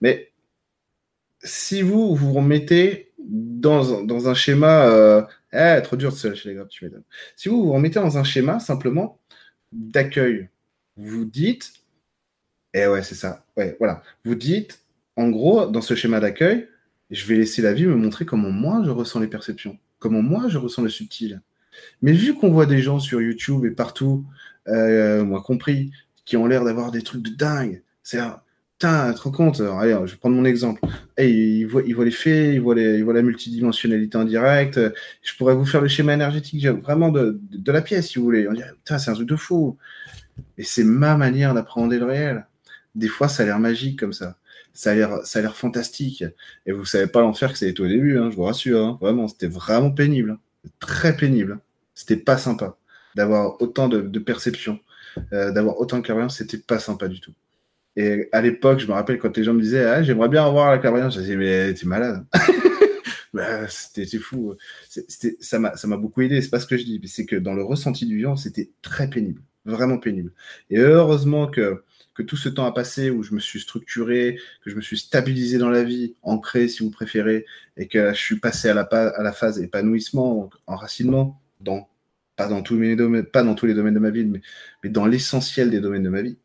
Mais 0.00 0.32
si 1.42 1.82
vous 1.82 2.14
vous 2.14 2.32
remettez 2.32 3.12
dans, 3.18 4.02
dans 4.02 4.28
un 4.28 4.34
schéma, 4.34 4.86
euh, 4.86 5.22
eh, 5.52 5.80
trop 5.82 5.96
dur 5.96 6.10
de 6.10 6.16
se 6.16 6.28
lâcher 6.28 6.48
les 6.48 6.54
gars, 6.56 6.66
tu 6.66 6.84
m'étonnes. 6.84 7.04
Si 7.36 7.48
vous 7.48 7.64
vous 7.64 7.72
remettez 7.72 8.00
dans 8.00 8.18
un 8.18 8.24
schéma 8.24 8.58
simplement 8.58 9.20
d'accueil, 9.72 10.48
vous 10.96 11.24
dites, 11.24 11.72
eh 12.74 12.86
ouais, 12.86 13.02
c'est 13.02 13.14
ça. 13.14 13.44
Ouais, 13.56 13.76
voilà. 13.78 14.02
Vous 14.24 14.34
dites, 14.34 14.80
en 15.16 15.28
gros, 15.28 15.66
dans 15.66 15.82
ce 15.82 15.94
schéma 15.94 16.20
d'accueil, 16.20 16.68
je 17.10 17.26
vais 17.26 17.36
laisser 17.36 17.62
la 17.62 17.74
vie 17.74 17.86
me 17.86 17.94
montrer 17.94 18.24
comment 18.24 18.50
moi 18.50 18.82
je 18.84 18.90
ressens 18.90 19.20
les 19.20 19.26
perceptions, 19.26 19.78
comment 19.98 20.22
moi 20.22 20.48
je 20.48 20.58
ressens 20.58 20.82
le 20.82 20.88
subtil. 20.88 21.42
Mais 22.00 22.12
vu 22.12 22.34
qu'on 22.34 22.50
voit 22.50 22.66
des 22.66 22.80
gens 22.80 22.98
sur 22.98 23.20
YouTube 23.20 23.64
et 23.64 23.70
partout, 23.70 24.24
euh, 24.68 25.24
moi 25.24 25.42
compris, 25.42 25.92
qui 26.24 26.36
ont 26.36 26.46
l'air 26.46 26.64
d'avoir 26.64 26.90
des 26.90 27.02
trucs 27.02 27.22
de 27.22 27.30
dingue, 27.30 27.82
c'est 28.02 28.20
putain, 28.72 29.12
te 29.12 29.20
rends 29.20 29.30
compte? 29.30 29.60
Allez, 29.60 29.96
je 30.06 30.12
vais 30.12 30.18
prendre 30.18 30.36
mon 30.36 30.44
exemple. 30.44 30.80
Hey, 31.16 31.60
il 31.60 31.64
voit, 31.64 31.82
il 31.86 31.94
voit 31.94 32.04
les 32.04 32.10
faits, 32.10 32.54
il 32.54 32.60
voit, 32.60 32.74
les, 32.74 32.98
il 32.98 33.04
voit 33.04 33.14
la 33.14 33.22
multidimensionnalité 33.22 34.16
en 34.16 34.24
direct. 34.24 34.80
Je 35.22 35.36
pourrais 35.36 35.54
vous 35.54 35.66
faire 35.66 35.82
le 35.82 35.88
schéma 35.88 36.14
énergétique 36.14 36.66
vraiment 36.66 37.10
de, 37.10 37.38
de, 37.50 37.72
la 37.72 37.82
pièce, 37.82 38.08
si 38.08 38.18
vous 38.18 38.24
voulez. 38.24 38.48
On 38.48 38.52
dirait, 38.54 38.72
putain, 38.72 38.98
c'est 38.98 39.10
un 39.10 39.14
truc 39.14 39.28
de 39.28 39.36
fou. 39.36 39.76
Et 40.58 40.64
c'est 40.64 40.84
ma 40.84 41.16
manière 41.16 41.54
d'appréhender 41.54 41.98
le 41.98 42.06
réel 42.06 42.46
des 42.94 43.08
fois, 43.08 43.28
ça 43.28 43.42
a 43.42 43.46
l'air 43.46 43.58
magique 43.58 43.98
comme 43.98 44.12
ça. 44.12 44.38
Ça 44.74 44.92
a 44.92 44.94
l'air, 44.94 45.18
ça 45.24 45.38
a 45.38 45.42
l'air 45.42 45.56
fantastique. 45.56 46.24
Et 46.66 46.72
vous 46.72 46.84
savez 46.84 47.06
pas 47.06 47.20
l'enfer 47.20 47.52
que 47.52 47.58
c'était 47.58 47.80
au 47.80 47.86
début, 47.86 48.18
hein, 48.18 48.30
je 48.30 48.36
vous 48.36 48.44
rassure. 48.44 48.84
Hein. 48.84 48.98
Vraiment, 49.00 49.28
c'était 49.28 49.48
vraiment 49.48 49.90
pénible. 49.90 50.38
Très 50.80 51.16
pénible. 51.16 51.60
C'était 51.94 52.16
pas 52.16 52.38
sympa 52.38 52.76
d'avoir 53.14 53.60
autant 53.60 53.88
de, 53.88 54.00
de 54.00 54.18
perceptions, 54.18 54.80
euh, 55.32 55.52
d'avoir 55.52 55.78
autant 55.80 55.98
de 55.98 56.02
clairvoyance. 56.02 56.38
C'était 56.38 56.58
pas 56.58 56.78
sympa 56.78 57.08
du 57.08 57.20
tout. 57.20 57.32
Et 57.96 58.28
à 58.32 58.40
l'époque, 58.40 58.78
je 58.80 58.86
me 58.86 58.92
rappelle 58.92 59.18
quand 59.18 59.36
les 59.36 59.44
gens 59.44 59.52
me 59.52 59.60
disaient 59.60 59.84
ah, 59.84 60.02
J'aimerais 60.02 60.28
bien 60.28 60.44
avoir 60.44 60.70
la 60.70 60.78
clairvoyance. 60.78 61.14
Je 61.14 61.20
disais 61.20 61.36
Mais 61.36 61.74
t'es 61.74 61.86
malade. 61.86 62.24
bah, 63.34 63.68
c'était 63.68 64.18
fou. 64.18 64.54
C'était, 64.88 65.36
ça 65.40 65.58
m'a 65.58 65.96
beaucoup 65.96 66.22
aidé. 66.22 66.40
C'est 66.40 66.50
pas 66.50 66.60
ce 66.60 66.66
que 66.66 66.78
je 66.78 66.84
dis. 66.84 67.00
C'est 67.06 67.26
que 67.26 67.36
dans 67.36 67.54
le 67.54 67.62
ressenti 67.62 68.06
du 68.06 68.16
vivant, 68.16 68.36
c'était 68.36 68.70
très 68.80 69.08
pénible. 69.10 69.42
Vraiment 69.64 69.98
pénible. 69.98 70.32
Et 70.70 70.78
heureusement 70.78 71.46
que 71.46 71.84
que 72.14 72.22
tout 72.22 72.36
ce 72.36 72.48
temps 72.48 72.66
a 72.66 72.72
passé 72.72 73.10
où 73.10 73.22
je 73.22 73.34
me 73.34 73.40
suis 73.40 73.60
structuré, 73.60 74.38
que 74.62 74.70
je 74.70 74.76
me 74.76 74.80
suis 74.80 74.98
stabilisé 74.98 75.58
dans 75.58 75.70
la 75.70 75.82
vie, 75.82 76.14
ancré 76.22 76.68
si 76.68 76.82
vous 76.82 76.90
préférez, 76.90 77.46
et 77.76 77.88
que 77.88 78.10
je 78.12 78.18
suis 78.18 78.38
passé 78.38 78.68
à 78.68 78.74
la, 78.74 79.32
phase 79.32 79.60
épanouissement, 79.60 80.50
enracinement, 80.66 81.40
dans, 81.60 81.88
pas, 82.36 82.48
dans 82.48 82.62
tous 82.62 82.76
domaines, 82.96 83.24
pas 83.24 83.42
dans 83.42 83.54
tous 83.54 83.66
les 83.66 83.74
domaines 83.74 83.94
de 83.94 83.98
ma 83.98 84.10
vie, 84.10 84.24
mais, 84.24 84.90
dans 84.90 85.06
l'essentiel 85.06 85.70
des 85.70 85.80
domaines 85.80 86.02
de 86.02 86.10
ma 86.10 86.22
vie. 86.22 86.36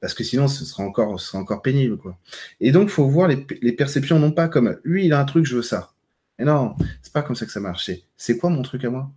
Parce 0.00 0.14
que 0.14 0.24
sinon, 0.24 0.48
ce 0.48 0.64
sera 0.64 0.84
encore, 0.84 1.20
ce 1.20 1.28
sera 1.28 1.38
encore 1.38 1.62
pénible. 1.62 1.98
Quoi. 1.98 2.18
Et 2.60 2.72
donc, 2.72 2.88
il 2.88 2.92
faut 2.92 3.08
voir 3.08 3.28
les, 3.28 3.44
les, 3.62 3.72
perceptions 3.72 4.18
non 4.18 4.30
pas 4.32 4.48
comme 4.48 4.78
lui, 4.84 5.06
il 5.06 5.12
a 5.12 5.20
un 5.20 5.24
truc, 5.24 5.44
je 5.44 5.56
veux 5.56 5.62
ça. 5.62 5.92
Et 6.38 6.44
non, 6.44 6.76
c'est 7.02 7.12
pas 7.12 7.22
comme 7.22 7.34
ça 7.34 7.46
que 7.46 7.52
ça 7.52 7.60
marche. 7.60 7.90
C'est 8.16 8.38
quoi 8.38 8.50
mon 8.50 8.62
truc 8.62 8.84
à 8.84 8.90
moi? 8.90 9.10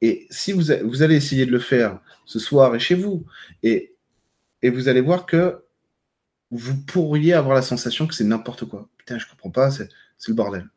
Et 0.00 0.26
si 0.30 0.52
vous, 0.52 0.64
vous 0.84 1.02
allez 1.02 1.16
essayer 1.16 1.46
de 1.46 1.52
le 1.52 1.60
faire 1.60 2.00
ce 2.24 2.38
soir 2.38 2.74
et 2.74 2.80
chez 2.80 2.94
vous, 2.94 3.24
et 3.62 3.93
et 4.64 4.70
vous 4.70 4.88
allez 4.88 5.02
voir 5.02 5.26
que 5.26 5.62
vous 6.50 6.74
pourriez 6.74 7.34
avoir 7.34 7.54
la 7.54 7.60
sensation 7.60 8.06
que 8.06 8.14
c'est 8.14 8.24
n'importe 8.24 8.64
quoi. 8.64 8.88
Putain, 8.96 9.18
je 9.18 9.26
comprends 9.28 9.50
pas, 9.50 9.70
c'est 9.70 9.88
le 10.26 10.32
bordel. 10.32 10.70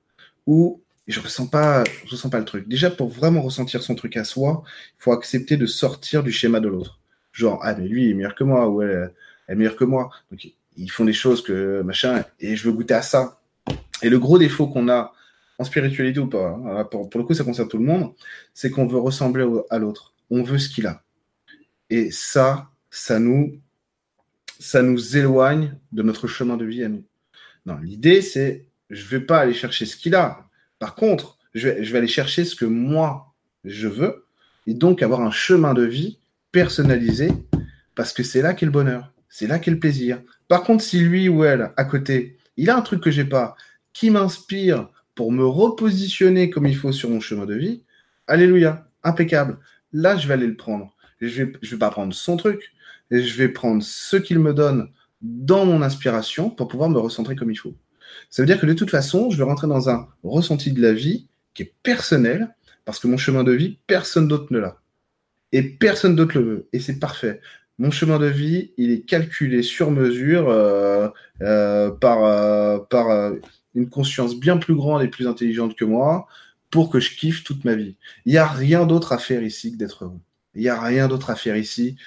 Ou 0.46 0.82
je 1.08 1.22
ressens 1.22 1.48
pas, 1.48 1.86
je 2.04 2.12
ressens 2.12 2.30
pas 2.30 2.40
le 2.40 2.44
truc. 2.44 2.68
Déjà, 2.68 2.92
pour 2.92 3.08
vraiment 3.08 3.42
ressentir 3.42 3.82
son 3.82 3.96
truc 3.96 4.18
à 4.18 4.26
soi, 4.26 4.64
il 4.68 5.02
faut 5.02 5.14
accepter 5.14 5.56
de 5.56 5.66
sortir 5.66 6.22
du 6.22 6.34
schéma 6.34 6.60
de 6.60 6.68
l'autre. 6.68 7.00
Genre, 7.32 7.62
ah, 7.64 7.76
mais 7.76 7.88
lui, 7.88 8.04
il 8.04 8.12
est 8.12 8.14
meilleur 8.14 8.36
que 8.36 8.44
moi, 8.44 8.68
ou 8.70 8.82
elle, 8.82 9.14
est 9.48 9.56
meilleure 9.56 9.78
que 9.78 9.86
moi. 9.86 10.10
Donc, 10.32 10.46
ils 10.76 10.92
font 10.92 11.06
des 11.06 11.14
choses 11.14 11.42
que 11.42 11.82
machin, 11.82 12.26
et 12.42 12.58
je 12.58 12.66
veux 12.66 12.74
goûter 12.74 12.96
à 12.96 13.02
ça. 13.02 13.40
Et 14.04 14.10
le 14.10 14.20
gros 14.20 14.38
défaut 14.38 14.68
qu'on 14.68 14.90
a 14.90 15.14
en 15.60 15.64
spiritualité 15.64 16.20
ou 16.20 16.28
pas, 16.28 16.60
hein, 16.66 16.84
pour, 16.84 17.10
pour, 17.10 17.22
le 17.22 17.26
coup, 17.26 17.34
ça 17.34 17.46
concerne 17.46 17.70
tout 17.70 17.78
le 17.78 17.86
monde, 17.86 18.14
c'est 18.54 18.70
qu'on 18.70 18.86
veut 18.86 19.00
ressembler 19.00 19.48
à 19.70 19.80
l'autre. 19.80 20.14
On 20.30 20.44
veut 20.44 20.58
ce 20.58 20.68
qu'il 20.68 20.88
a. 20.88 21.04
Et 21.90 22.12
ça, 22.12 22.70
ça 22.90 23.18
nous 23.20 23.62
ça 24.60 24.82
nous 24.82 25.18
éloigne 25.18 25.76
de 25.92 26.04
notre 26.04 26.28
chemin 26.28 26.58
de 26.58 26.66
vie 26.66 26.84
à 26.84 26.90
nous. 26.90 27.04
Non, 27.66 27.78
l'idée, 27.78 28.22
c'est, 28.22 28.66
je 28.90 29.04
ne 29.04 29.10
vais 29.10 29.26
pas 29.26 29.40
aller 29.40 29.54
chercher 29.54 29.86
ce 29.86 29.98
qu'il 29.98 30.16
a. 30.16 30.48
Par 30.80 30.96
contre, 30.96 31.38
je 31.54 31.70
vais, 31.70 31.98
aller 31.98 32.08
chercher 32.08 32.46
ce 32.46 32.56
que 32.56 32.66
moi, 32.66 33.34
je 33.64 33.88
veux, 33.88 34.26
et 34.68 34.74
donc 34.74 35.02
avoir 35.02 35.22
un 35.22 35.32
chemin 35.32 35.74
de 35.74 35.84
vie 35.84 36.20
personnalisé, 36.52 37.30
parce 37.96 38.14
que 38.14 38.24
c'est 38.24 38.42
là 38.42 38.54
qu'est 38.54 38.66
le 38.66 38.72
bonheur, 38.72 39.12
c'est 39.30 39.48
là 39.48 39.60
qu'est 39.60 39.72
le 39.72 39.80
plaisir. 39.80 40.22
Par 40.48 40.64
contre, 40.64 40.84
si 40.84 41.00
lui 41.00 41.30
ou 41.30 41.44
elle, 41.44 41.72
à 41.76 41.84
côté, 41.84 42.38
il 42.58 42.70
a 42.70 42.78
un 42.78 42.82
truc 42.82 43.02
que 43.02 43.12
j'ai 43.12 43.26
pas, 43.26 43.56
qui 43.94 44.10
m'inspire 44.10 44.90
pour 45.16 45.32
me 45.32 45.46
repositionner 45.46 46.50
comme 46.50 46.68
il 46.68 46.76
faut 46.76 46.92
sur 46.92 47.10
mon 47.10 47.20
chemin 47.20 47.46
de 47.46 47.56
vie, 47.56 47.84
alléluia, 48.28 48.88
impeccable. 49.04 49.58
Là, 49.94 50.16
je 50.16 50.28
vais 50.28 50.36
aller 50.36 50.48
le 50.48 50.56
prendre. 50.56 50.96
Je 51.20 51.44
vais 51.44 51.78
pas 51.78 51.90
prendre 51.90 52.14
son 52.14 52.38
truc, 52.38 52.72
et 53.12 53.22
je 53.22 53.38
vais 53.38 53.50
prendre 53.50 53.84
ce 53.84 54.18
qu'il 54.18 54.40
me 54.40 54.54
donne 54.54 54.90
dans 55.22 55.66
mon 55.66 55.82
inspiration 55.82 56.50
pour 56.50 56.68
pouvoir 56.68 56.90
me 56.90 57.00
recentrer 57.00 57.36
comme 57.36 57.52
il 57.52 57.56
faut. 57.56 57.76
Ça 58.30 58.42
veut 58.42 58.48
dire 58.48 58.60
que 58.60 58.66
de 58.66 58.74
toute 58.74 58.90
façon, 58.90 59.30
je 59.30 59.38
vais 59.38 59.44
rentrer 59.44 59.68
dans 59.68 59.90
un 59.90 60.08
ressenti 60.24 60.72
de 60.72 60.82
la 60.82 60.94
vie 60.94 61.28
qui 61.54 61.64
est 61.64 61.74
personnel, 61.84 62.56
parce 62.86 63.00
que 63.00 63.08
mon 63.08 63.18
chemin 63.18 63.44
de 63.44 63.52
vie, 63.52 63.80
personne 63.88 64.28
d'autre 64.28 64.48
ne 64.52 64.60
l'a. 64.60 64.78
Et 65.52 65.64
personne 65.64 66.16
d'autre 66.16 66.38
le 66.38 66.44
veut. 66.44 66.68
Et 66.74 66.80
c'est 66.80 67.00
parfait. 67.00 67.42
Mon 67.80 67.92
chemin 67.92 68.20
de 68.20 68.28
vie, 68.28 68.72
il 68.78 68.92
est 68.92 69.02
calculé 69.02 69.62
sur 69.62 69.92
mesure 69.92 70.50
euh, 70.50 71.10
euh, 71.42 71.92
par, 71.92 72.26
euh, 72.26 72.80
par 72.80 73.34
une 73.76 73.90
conscience 73.90 74.40
bien 74.40 74.58
plus 74.58 74.76
grande 74.76 75.04
et 75.04 75.08
plus 75.08 75.28
intelligente 75.28 75.76
que 75.76 75.86
moi 75.86 76.28
pour 76.70 76.90
que 76.90 77.00
je 77.00 77.16
kiffe 77.16 77.44
toute 77.44 77.64
ma 77.66 77.76
vie. 77.76 77.96
Il 78.26 78.32
n'y 78.32 78.38
a 78.38 78.48
rien 78.48 78.86
d'autre 78.86 79.14
à 79.14 79.18
faire 79.18 79.44
ici 79.44 79.72
que 79.72 79.78
d'être 79.78 80.06
heureux. 80.06 80.20
Il 80.56 80.62
n'y 80.62 80.70
a 80.70 80.82
rien 80.82 81.08
d'autre 81.08 81.30
à 81.30 81.36
faire 81.36 81.56
ici 81.56 81.98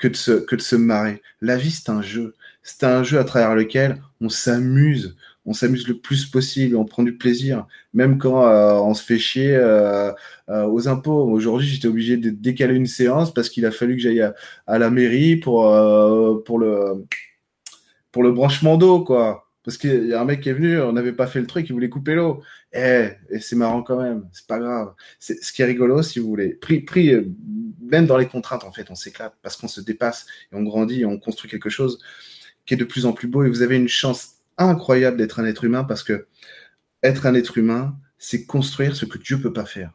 que 0.00 0.08
de 0.08 0.16
se, 0.16 0.32
que 0.32 0.56
de 0.56 0.60
se 0.60 0.74
marrer. 0.76 1.22
La 1.40 1.56
vie, 1.56 1.70
c'est 1.70 1.90
un 1.90 2.02
jeu. 2.02 2.34
C'est 2.62 2.84
un 2.84 3.04
jeu 3.04 3.18
à 3.18 3.24
travers 3.24 3.54
lequel 3.54 4.02
on 4.20 4.28
s'amuse. 4.28 5.16
On 5.46 5.52
s'amuse 5.52 5.88
le 5.88 5.98
plus 5.98 6.26
possible, 6.26 6.76
on 6.76 6.84
prend 6.84 7.02
du 7.02 7.16
plaisir, 7.16 7.66
même 7.94 8.18
quand 8.18 8.46
euh, 8.46 8.74
on 8.74 8.92
se 8.94 9.02
fait 9.02 9.18
chier 9.18 9.56
euh, 9.56 10.12
euh, 10.50 10.66
aux 10.66 10.86
impôts. 10.88 11.24
Aujourd'hui, 11.30 11.66
j'étais 11.66 11.88
obligé 11.88 12.16
de 12.18 12.30
décaler 12.30 12.74
une 12.74 12.86
séance 12.86 13.32
parce 13.32 13.48
qu'il 13.48 13.64
a 13.64 13.70
fallu 13.70 13.96
que 13.96 14.02
j'aille 14.02 14.20
à, 14.20 14.78
la 14.78 14.90
mairie 14.90 15.36
pour, 15.36 15.62
pour, 16.44 16.58
le, 16.58 17.06
pour 18.12 18.22
le 18.22 18.32
branchement 18.32 18.76
d'eau, 18.76 19.02
quoi. 19.02 19.46
Parce 19.64 19.76
qu'il 19.76 20.08
y 20.08 20.14
a 20.14 20.20
un 20.20 20.24
mec 20.24 20.40
qui 20.40 20.48
est 20.48 20.54
venu, 20.54 20.80
on 20.80 20.92
n'avait 20.92 21.12
pas 21.12 21.26
fait 21.26 21.40
le 21.40 21.46
truc, 21.46 21.68
il 21.68 21.72
voulait 21.72 21.90
couper 21.90 22.14
l'eau. 22.14 22.42
Eh, 22.72 23.10
c'est 23.40 23.56
marrant 23.56 23.82
quand 23.82 24.00
même, 24.00 24.28
c'est 24.32 24.46
pas 24.46 24.58
grave. 24.58 24.94
C'est 25.18 25.42
ce 25.42 25.52
qui 25.52 25.62
est 25.62 25.64
rigolo, 25.64 26.02
si 26.02 26.18
vous 26.20 26.28
voulez. 26.28 26.54
Pris, 26.54 26.80
pris, 26.80 27.12
euh, 27.12 27.24
même 27.80 28.06
dans 28.06 28.16
les 28.16 28.28
contraintes, 28.28 28.64
en 28.64 28.72
fait, 28.72 28.90
on 28.90 28.94
s'éclate 28.94 29.34
parce 29.42 29.56
qu'on 29.56 29.68
se 29.68 29.80
dépasse 29.80 30.26
et 30.52 30.56
on 30.56 30.62
grandit 30.62 31.00
et 31.00 31.04
on 31.04 31.18
construit 31.18 31.50
quelque 31.50 31.70
chose 31.70 31.98
qui 32.66 32.74
est 32.74 32.76
de 32.76 32.84
plus 32.84 33.06
en 33.06 33.12
plus 33.12 33.26
beau. 33.26 33.42
Et 33.44 33.48
vous 33.48 33.62
avez 33.62 33.76
une 33.76 33.88
chance 33.88 34.34
incroyable 34.56 35.16
d'être 35.16 35.40
un 35.40 35.46
être 35.46 35.64
humain 35.64 35.84
parce 35.84 36.04
que 36.04 36.28
être 37.02 37.26
un 37.26 37.34
être 37.34 37.58
humain, 37.58 37.96
c'est 38.18 38.44
construire 38.44 38.94
ce 38.94 39.04
que 39.04 39.18
Dieu 39.18 39.40
peut 39.40 39.52
pas 39.52 39.64
faire. 39.66 39.92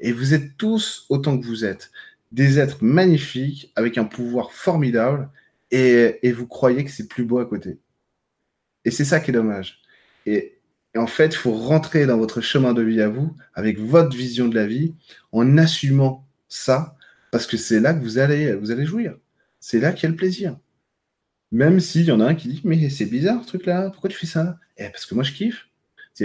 Et 0.00 0.12
vous 0.12 0.32
êtes 0.32 0.56
tous 0.56 1.06
autant 1.10 1.38
que 1.38 1.44
vous 1.44 1.64
êtes 1.64 1.90
des 2.32 2.58
êtres 2.58 2.78
magnifiques 2.82 3.72
avec 3.76 3.98
un 3.98 4.04
pouvoir 4.04 4.52
formidable 4.52 5.28
et, 5.70 6.18
et 6.22 6.32
vous 6.32 6.46
croyez 6.46 6.84
que 6.84 6.90
c'est 6.90 7.08
plus 7.08 7.24
beau 7.24 7.38
à 7.38 7.46
côté. 7.46 7.78
Et 8.84 8.90
c'est 8.90 9.04
ça 9.04 9.20
qui 9.20 9.30
est 9.30 9.34
dommage. 9.34 9.82
Et, 10.26 10.53
et 10.94 10.98
en 10.98 11.06
fait, 11.06 11.26
il 11.26 11.36
faut 11.36 11.52
rentrer 11.52 12.06
dans 12.06 12.18
votre 12.18 12.40
chemin 12.40 12.72
de 12.72 12.82
vie 12.82 13.00
à 13.02 13.08
vous, 13.08 13.36
avec 13.54 13.78
votre 13.78 14.16
vision 14.16 14.48
de 14.48 14.54
la 14.54 14.66
vie, 14.66 14.94
en 15.32 15.58
assumant 15.58 16.26
ça, 16.48 16.96
parce 17.32 17.46
que 17.46 17.56
c'est 17.56 17.80
là 17.80 17.94
que 17.94 18.00
vous 18.00 18.18
allez, 18.18 18.54
vous 18.54 18.70
allez 18.70 18.86
jouir. 18.86 19.16
C'est 19.58 19.80
là 19.80 19.92
qu'il 19.92 20.04
y 20.04 20.06
a 20.06 20.10
le 20.10 20.16
plaisir. 20.16 20.56
Même 21.50 21.80
s'il 21.80 22.04
y 22.04 22.12
en 22.12 22.20
a 22.20 22.26
un 22.26 22.34
qui 22.34 22.48
dit, 22.48 22.60
mais 22.64 22.90
c'est 22.90 23.06
bizarre 23.06 23.42
ce 23.42 23.48
truc-là, 23.48 23.90
pourquoi 23.90 24.08
tu 24.08 24.16
fais 24.16 24.26
ça? 24.26 24.58
Eh, 24.76 24.88
parce 24.88 25.06
que 25.06 25.14
moi 25.14 25.24
je 25.24 25.32
kiffe. 25.32 25.66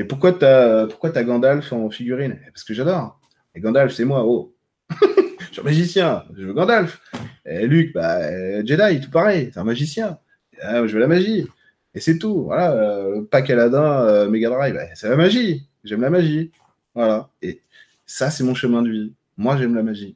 Pourquoi 0.08 0.34
t'as 0.34 0.86
pourquoi 0.86 1.18
as 1.18 1.24
Gandalf 1.24 1.74
en 1.74 1.90
figurine? 1.90 2.40
Eh, 2.48 2.52
Parce 2.52 2.64
que 2.64 2.76
j'adore. 2.76 3.20
Et 3.56 3.60
Gandalf, 3.60 3.92
c'est 3.94 4.06
moi, 4.06 4.24
oh. 4.26 4.56
je 5.02 5.46
suis 5.52 5.62
un 5.62 5.64
magicien, 5.64 6.26
je 6.38 6.46
veux 6.46 6.54
Gandalf. 6.54 7.02
Et 7.46 7.66
Luc, 7.66 7.94
bah, 7.94 8.64
Jedi, 8.66 9.02
tout 9.02 9.10
pareil, 9.10 9.50
c'est 9.52 9.60
un 9.60 9.64
magicien. 9.64 10.20
Ah, 10.62 10.86
je 10.86 10.94
veux 10.94 11.00
la 11.00 11.08
magie. 11.08 11.48
Et 11.94 12.00
c'est 12.00 12.18
tout. 12.18 12.44
Voilà, 12.44 12.72
euh, 12.74 13.24
pack 13.24 13.50
Aladdin, 13.50 14.02
euh, 14.04 14.30
Mega 14.30 14.50
Drive, 14.50 14.74
bah, 14.74 14.96
c'est 14.96 15.10
la 15.10 15.16
magie. 15.16 15.68
J'aime 15.84 16.02
la 16.02 16.10
magie. 16.10 16.52
Voilà. 16.94 17.30
Et 17.42 17.62
ça, 18.06 18.30
c'est 18.32 18.44
mon 18.44 18.56
chemin 18.56 18.82
de 18.82 18.90
vie. 18.90 19.14
Moi, 19.38 19.58
j'aime 19.58 19.76
la 19.76 19.84
magie. 19.84 20.16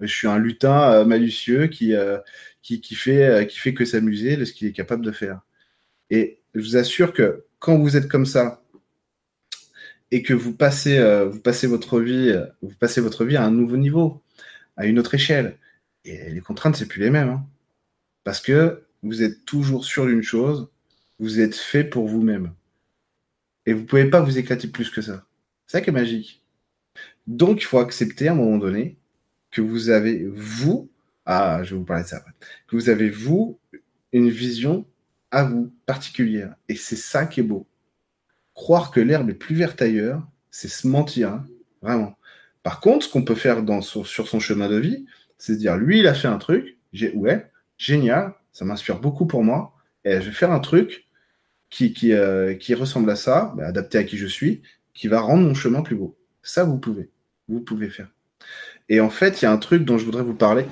Je 0.00 0.06
suis 0.06 0.28
un 0.28 0.38
lutin 0.38 0.92
euh, 0.92 1.04
malicieux 1.04 1.66
qui, 1.66 1.94
euh, 1.94 2.18
qui, 2.62 2.80
qui, 2.80 2.94
fait, 2.94 3.46
qui 3.48 3.58
fait 3.58 3.74
que 3.74 3.84
s'amuser 3.84 4.36
de 4.36 4.44
ce 4.44 4.52
qu'il 4.52 4.68
est 4.68 4.72
capable 4.72 5.04
de 5.04 5.12
faire. 5.12 5.40
Et 6.10 6.40
je 6.54 6.60
vous 6.60 6.76
assure 6.76 7.12
que 7.12 7.44
quand 7.58 7.78
vous 7.78 7.96
êtes 7.96 8.08
comme 8.08 8.26
ça 8.26 8.62
et 10.10 10.22
que 10.22 10.34
vous 10.34 10.54
passez, 10.54 10.98
vous 11.30 11.40
passez 11.40 11.66
votre 11.66 12.00
vie, 12.00 12.34
vous 12.62 12.74
passez 12.74 13.00
votre 13.00 13.24
vie 13.24 13.36
à 13.36 13.44
un 13.44 13.50
nouveau 13.52 13.76
niveau, 13.76 14.22
à 14.76 14.86
une 14.86 14.98
autre 14.98 15.14
échelle, 15.14 15.58
les 16.04 16.40
contraintes, 16.40 16.76
c'est 16.76 16.86
plus 16.86 17.00
les 17.00 17.10
mêmes. 17.10 17.28
Hein. 17.28 17.46
Parce 18.24 18.40
que 18.40 18.82
vous 19.02 19.22
êtes 19.22 19.44
toujours 19.44 19.84
sûr 19.84 20.06
d'une 20.06 20.22
chose, 20.22 20.68
vous 21.20 21.38
êtes 21.38 21.54
fait 21.54 21.84
pour 21.84 22.08
vous-même. 22.08 22.52
Et 23.66 23.74
vous 23.74 23.82
ne 23.82 23.86
pouvez 23.86 24.06
pas 24.06 24.20
vous 24.20 24.38
éclater 24.38 24.68
plus 24.68 24.90
que 24.90 25.02
ça. 25.02 25.26
C'est 25.66 25.78
ça 25.78 25.80
qui 25.82 25.90
est 25.90 25.92
magique. 25.92 26.42
Donc, 27.26 27.60
il 27.60 27.64
faut 27.66 27.78
accepter 27.78 28.28
à 28.28 28.32
un 28.32 28.34
moment 28.34 28.58
donné 28.58 28.96
que 29.50 29.60
vous 29.60 29.90
avez, 29.90 30.26
vous, 30.26 30.90
ah, 31.26 31.62
je 31.62 31.70
vais 31.70 31.78
vous 31.78 31.84
parler 31.84 32.04
de 32.04 32.08
ça 32.08 32.16
après, 32.16 32.32
que 32.66 32.74
vous 32.74 32.88
avez, 32.88 33.10
vous, 33.10 33.58
une 34.12 34.30
vision 34.30 34.86
à 35.30 35.44
vous 35.44 35.72
particulière. 35.86 36.54
Et 36.68 36.74
c'est 36.74 36.96
ça 36.96 37.26
qui 37.26 37.40
est 37.40 37.44
beau. 37.44 37.66
Croire 38.54 38.90
que 38.90 39.00
l'herbe 39.00 39.30
est 39.30 39.34
plus 39.34 39.54
verte 39.54 39.80
ailleurs, 39.82 40.26
c'est 40.50 40.68
se 40.68 40.88
mentir, 40.88 41.28
hein, 41.28 41.46
vraiment. 41.82 42.16
Par 42.62 42.80
contre, 42.80 43.06
ce 43.06 43.12
qu'on 43.12 43.24
peut 43.24 43.34
faire 43.34 43.62
sur, 43.82 44.06
sur, 44.06 44.26
son 44.26 44.40
chemin 44.40 44.68
de 44.68 44.76
vie, 44.76 45.06
c'est 45.38 45.54
se 45.54 45.58
dire, 45.58 45.76
lui, 45.76 46.00
il 46.00 46.06
a 46.06 46.14
fait 46.14 46.28
un 46.28 46.38
truc, 46.38 46.78
j'ai, 46.92 47.12
ouais, 47.12 47.50
génial, 47.78 48.34
ça 48.52 48.64
m'inspire 48.64 49.00
beaucoup 49.00 49.26
pour 49.26 49.44
moi, 49.44 49.74
et 50.04 50.20
je 50.20 50.26
vais 50.26 50.32
faire 50.32 50.50
un 50.50 50.60
truc 50.60 51.06
euh, 52.04 52.54
qui 52.54 52.74
ressemble 52.74 53.10
à 53.10 53.16
ça, 53.16 53.54
bah, 53.56 53.66
adapté 53.66 53.98
à 53.98 54.04
qui 54.04 54.16
je 54.16 54.26
suis, 54.26 54.62
qui 54.94 55.08
va 55.08 55.20
rendre 55.20 55.46
mon 55.46 55.54
chemin 55.54 55.82
plus 55.82 55.96
beau. 55.96 56.16
Ça, 56.42 56.64
vous 56.64 56.78
pouvez. 56.78 57.10
Vous 57.48 57.60
pouvez 57.60 57.88
faire. 57.90 58.08
Et 58.88 59.00
en 59.00 59.10
fait, 59.10 59.40
il 59.40 59.44
y 59.44 59.48
a 59.48 59.52
un 59.52 59.58
truc 59.58 59.84
dont 59.84 59.98
je 59.98 60.04
voudrais 60.04 60.22
vous 60.22 60.34
parler. 60.34 60.66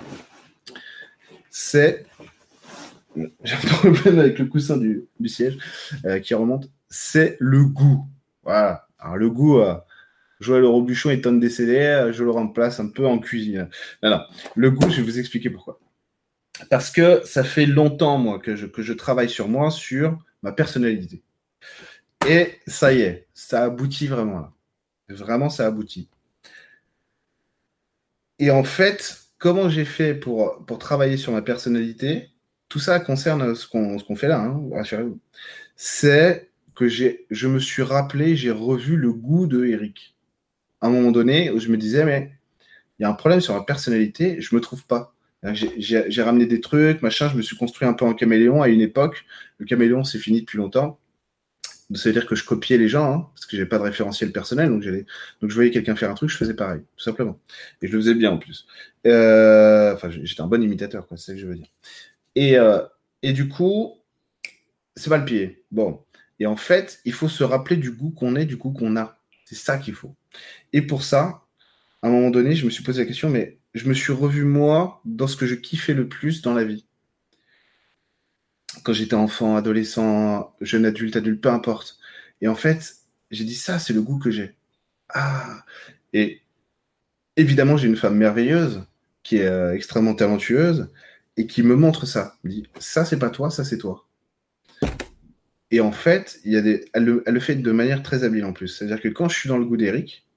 C'est. 1.51 2.05
J'ai 3.17 3.55
un 3.55 3.59
problème 3.69 4.19
avec 4.19 4.39
le 4.39 4.47
coussin 4.47 4.77
du, 4.77 5.07
siège 5.27 5.59
euh, 6.05 6.19
qui 6.21 6.35
remonte. 6.35 6.71
C'est 6.89 7.37
le 7.41 7.65
goût. 7.65 8.07
Voilà. 8.43 8.87
Alors, 8.99 9.17
le 9.17 9.31
goût. 9.31 9.61
Euh, 9.61 9.75
Joël 10.41 10.65
Robuchon 10.65 11.11
étant 11.11 11.33
décédé, 11.33 12.11
je 12.13 12.23
le 12.23 12.31
remplace 12.31 12.79
un 12.79 12.89
peu 12.89 13.05
en 13.05 13.19
cuisine. 13.19 13.69
Non, 14.05 14.11
non. 14.11 14.21
Le 14.55 14.71
goût, 14.71 14.89
je 14.89 14.99
vais 14.99 15.03
vous 15.03 15.19
expliquer 15.19 15.51
pourquoi. 15.51 15.81
Parce 16.71 16.93
que 16.93 17.23
ça 17.25 17.43
fait 17.43 17.67
longtemps, 17.67 18.19
moi, 18.19 18.39
que 18.39 18.55
je 18.55 18.93
travaille 18.93 19.29
sur 19.29 19.49
moi, 19.49 19.73
sur 19.73 20.17
ma 20.43 20.53
personnalité. 20.53 21.23
Et 22.29 22.59
ça 22.67 22.93
y 22.93 23.01
est, 23.01 23.29
ça 23.35 23.65
aboutit 23.65 24.07
vraiment 24.07 24.41
là. 24.41 24.53
Vraiment, 25.09 25.49
ça 25.49 25.67
aboutit. 25.67 26.09
Et 28.39 28.51
en 28.51 28.65
fait, 28.65 29.23
comment 29.39 29.69
j'ai 29.69 29.85
fait 29.85 30.15
pour, 30.15 30.65
travailler 30.79 31.17
sur 31.17 31.33
ma 31.33 31.43
personnalité? 31.43 32.31
Tout 32.69 32.79
ça 32.79 33.01
concerne 33.01 33.55
ce 33.55 33.67
qu'on 33.67 34.17
fait 34.17 34.29
là, 34.29 34.41
hein, 34.41 34.63
rassurez-vous. 34.73 35.19
C'est 35.77 36.51
que 36.75 36.89
je 36.89 37.49
me 37.49 37.59
suis 37.59 37.83
rappelé, 37.83 38.37
j'ai 38.37 38.51
revu 38.51 38.97
le 38.97 39.13
goût 39.13 39.47
de 39.47 39.65
Eric. 39.65 40.17
À 40.81 40.87
un 40.87 40.91
moment 40.91 41.11
donné, 41.11 41.51
où 41.51 41.59
je 41.59 41.69
me 41.69 41.77
disais, 41.77 42.05
mais 42.05 42.31
il 42.99 43.03
y 43.03 43.05
a 43.05 43.09
un 43.09 43.15
problème 43.15 43.41
sur 43.41 43.55
ma 43.55 43.63
personnalité, 43.63 44.41
je 44.41 44.55
me 44.55 44.61
trouve 44.61 44.85
pas. 44.87 45.15
J'ai 45.45 46.23
ramené 46.23 46.47
des 46.47 46.61
trucs, 46.61 47.01
machin, 47.03 47.29
je 47.29 47.37
me 47.37 47.43
suis 47.43 47.57
construit 47.57 47.87
un 47.87 47.93
peu 47.93 48.05
en 48.05 48.15
caméléon 48.15 48.63
à 48.63 48.69
une 48.69 48.81
époque. 48.81 49.25
Le 49.59 49.67
caméléon, 49.67 50.05
c'est 50.05 50.19
fini 50.19 50.41
depuis 50.41 50.59
longtemps. 50.59 50.99
Ça 51.95 52.11
veut 52.11 52.13
dire 52.13 52.27
que 52.27 52.35
je 52.35 52.45
copiais 52.45 52.77
les 52.77 52.89
gens, 52.89 53.13
hein, 53.15 53.31
parce 53.35 53.47
que 53.47 53.57
j'ai 53.57 53.65
pas 53.65 53.79
de 53.79 53.85
référentiel 53.85 54.31
personnel, 54.31 54.69
donc, 54.69 54.83
donc 54.85 55.51
je 55.51 55.55
voyais 55.55 55.71
quelqu'un 55.71 55.97
faire 55.97 56.11
un 56.11 56.15
truc, 56.15 56.29
je 56.29 56.37
faisais 56.37 56.53
pareil, 56.53 56.83
tout 56.97 57.03
simplement. 57.03 57.41
Et 57.81 57.87
je 57.89 57.93
le 57.93 57.99
faisais 57.99 58.15
bien 58.15 58.33
en 58.33 58.39
plus. 58.39 58.67
Euh, 59.07 59.95
enfin, 59.95 60.11
j'étais 60.11 60.43
un 60.43 60.49
bon 60.49 60.63
imitateur, 60.63 61.07
quoi, 61.07 61.17
c'est 61.17 61.33
ce 61.33 61.33
que 61.33 61.39
je 61.39 61.47
veux 61.47 61.55
dire. 61.55 61.69
Et, 62.35 62.59
euh, 62.59 62.83
et 63.23 63.33
du 63.33 63.49
coup, 63.49 63.95
c'est 64.97 65.09
pas 65.09 65.17
le 65.17 65.25
pied. 65.25 65.65
Bon. 65.71 66.03
Et 66.41 66.47
en 66.47 66.57
fait, 66.57 67.01
il 67.07 67.15
faut 67.15 67.29
se 67.29 67.43
rappeler 67.43 67.77
du 67.77 67.91
goût 67.93 68.11
qu'on 68.11 68.37
est, 68.37 68.45
du 68.45 68.57
goût 68.57 68.73
qu'on 68.73 68.97
a. 68.97 69.19
C'est 69.47 69.57
ça 69.57 69.79
qu'il 69.79 69.95
faut. 69.95 70.15
Et 70.75 70.83
pour 70.83 71.03
ça, 71.03 71.48
à 72.03 72.09
un 72.09 72.11
moment 72.11 72.31
donné, 72.31 72.55
je 72.55 72.65
me 72.65 72.71
suis 72.71 72.85
posé 72.85 73.01
la 73.01 73.07
question, 73.07 73.29
mais 73.29 73.59
je 73.75 73.89
me 73.89 73.95
suis 73.95 74.13
revu 74.13 74.45
moi 74.45 75.01
dans 75.05 75.27
ce 75.27 75.37
que 75.37 75.47
je 75.47 75.55
kiffais 75.55 75.95
le 75.95 76.09
plus 76.09 76.43
dans 76.43 76.55
la 76.55 76.65
vie. 76.65 76.87
Quand 78.85 78.93
j'étais 78.93 79.15
enfant, 79.15 79.57
adolescent, 79.57 80.55
jeune 80.61 80.87
adulte, 80.87 81.17
adulte, 81.17 81.41
peu 81.41 81.51
importe. 81.51 81.99
Et 82.41 82.49
en 82.49 82.55
fait, 82.55 82.97
j'ai 83.31 83.45
dit 83.45 83.55
ça, 83.55 83.79
c'est 83.79 83.93
le 83.93 84.03
goût 84.03 84.19
que 84.19 84.31
j'ai. 84.31 84.55
Ah 85.09 85.65
Et 86.13 86.43
évidemment, 87.37 87.77
j'ai 87.77 87.89
une 87.89 87.97
femme 87.97 88.17
merveilleuse 88.17 88.85
qui 89.23 89.39
est 89.39 89.47
euh, 89.47 89.75
extrêmement 89.75 90.15
talentueuse 90.15 90.91
et 91.37 91.47
qui 91.47 91.63
me 91.63 91.77
montre 91.77 92.07
ça. 92.07 92.37
Elle 92.45 92.51
me 92.51 92.55
dit 92.57 92.69
ça, 92.79 93.05
c'est 93.05 93.19
pas 93.19 93.31
toi, 93.31 93.51
ça, 93.51 93.65
c'est 93.65 93.79
toi. 93.79 94.07
Et 95.71 95.81
en 95.81 95.93
fait, 95.93 96.41
il 96.45 96.53
y 96.53 96.57
a 96.57 96.63
des... 96.63 96.85
elle, 96.95 97.05
le, 97.05 97.23
elle 97.27 97.35
le 97.35 97.41
fait 97.41 97.57
de 97.57 97.73
manière 97.73 98.03
très 98.03 98.25
habile 98.25 98.45
en 98.45 98.53
plus. 98.53 98.69
C'est-à-dire 98.69 99.01
que 99.01 99.09
quand 99.09 99.29
je 99.29 99.37
suis 99.39 99.49
dans 99.49 99.59
le 99.59 99.65
goût 99.65 99.77
d'Eric, 99.77 100.28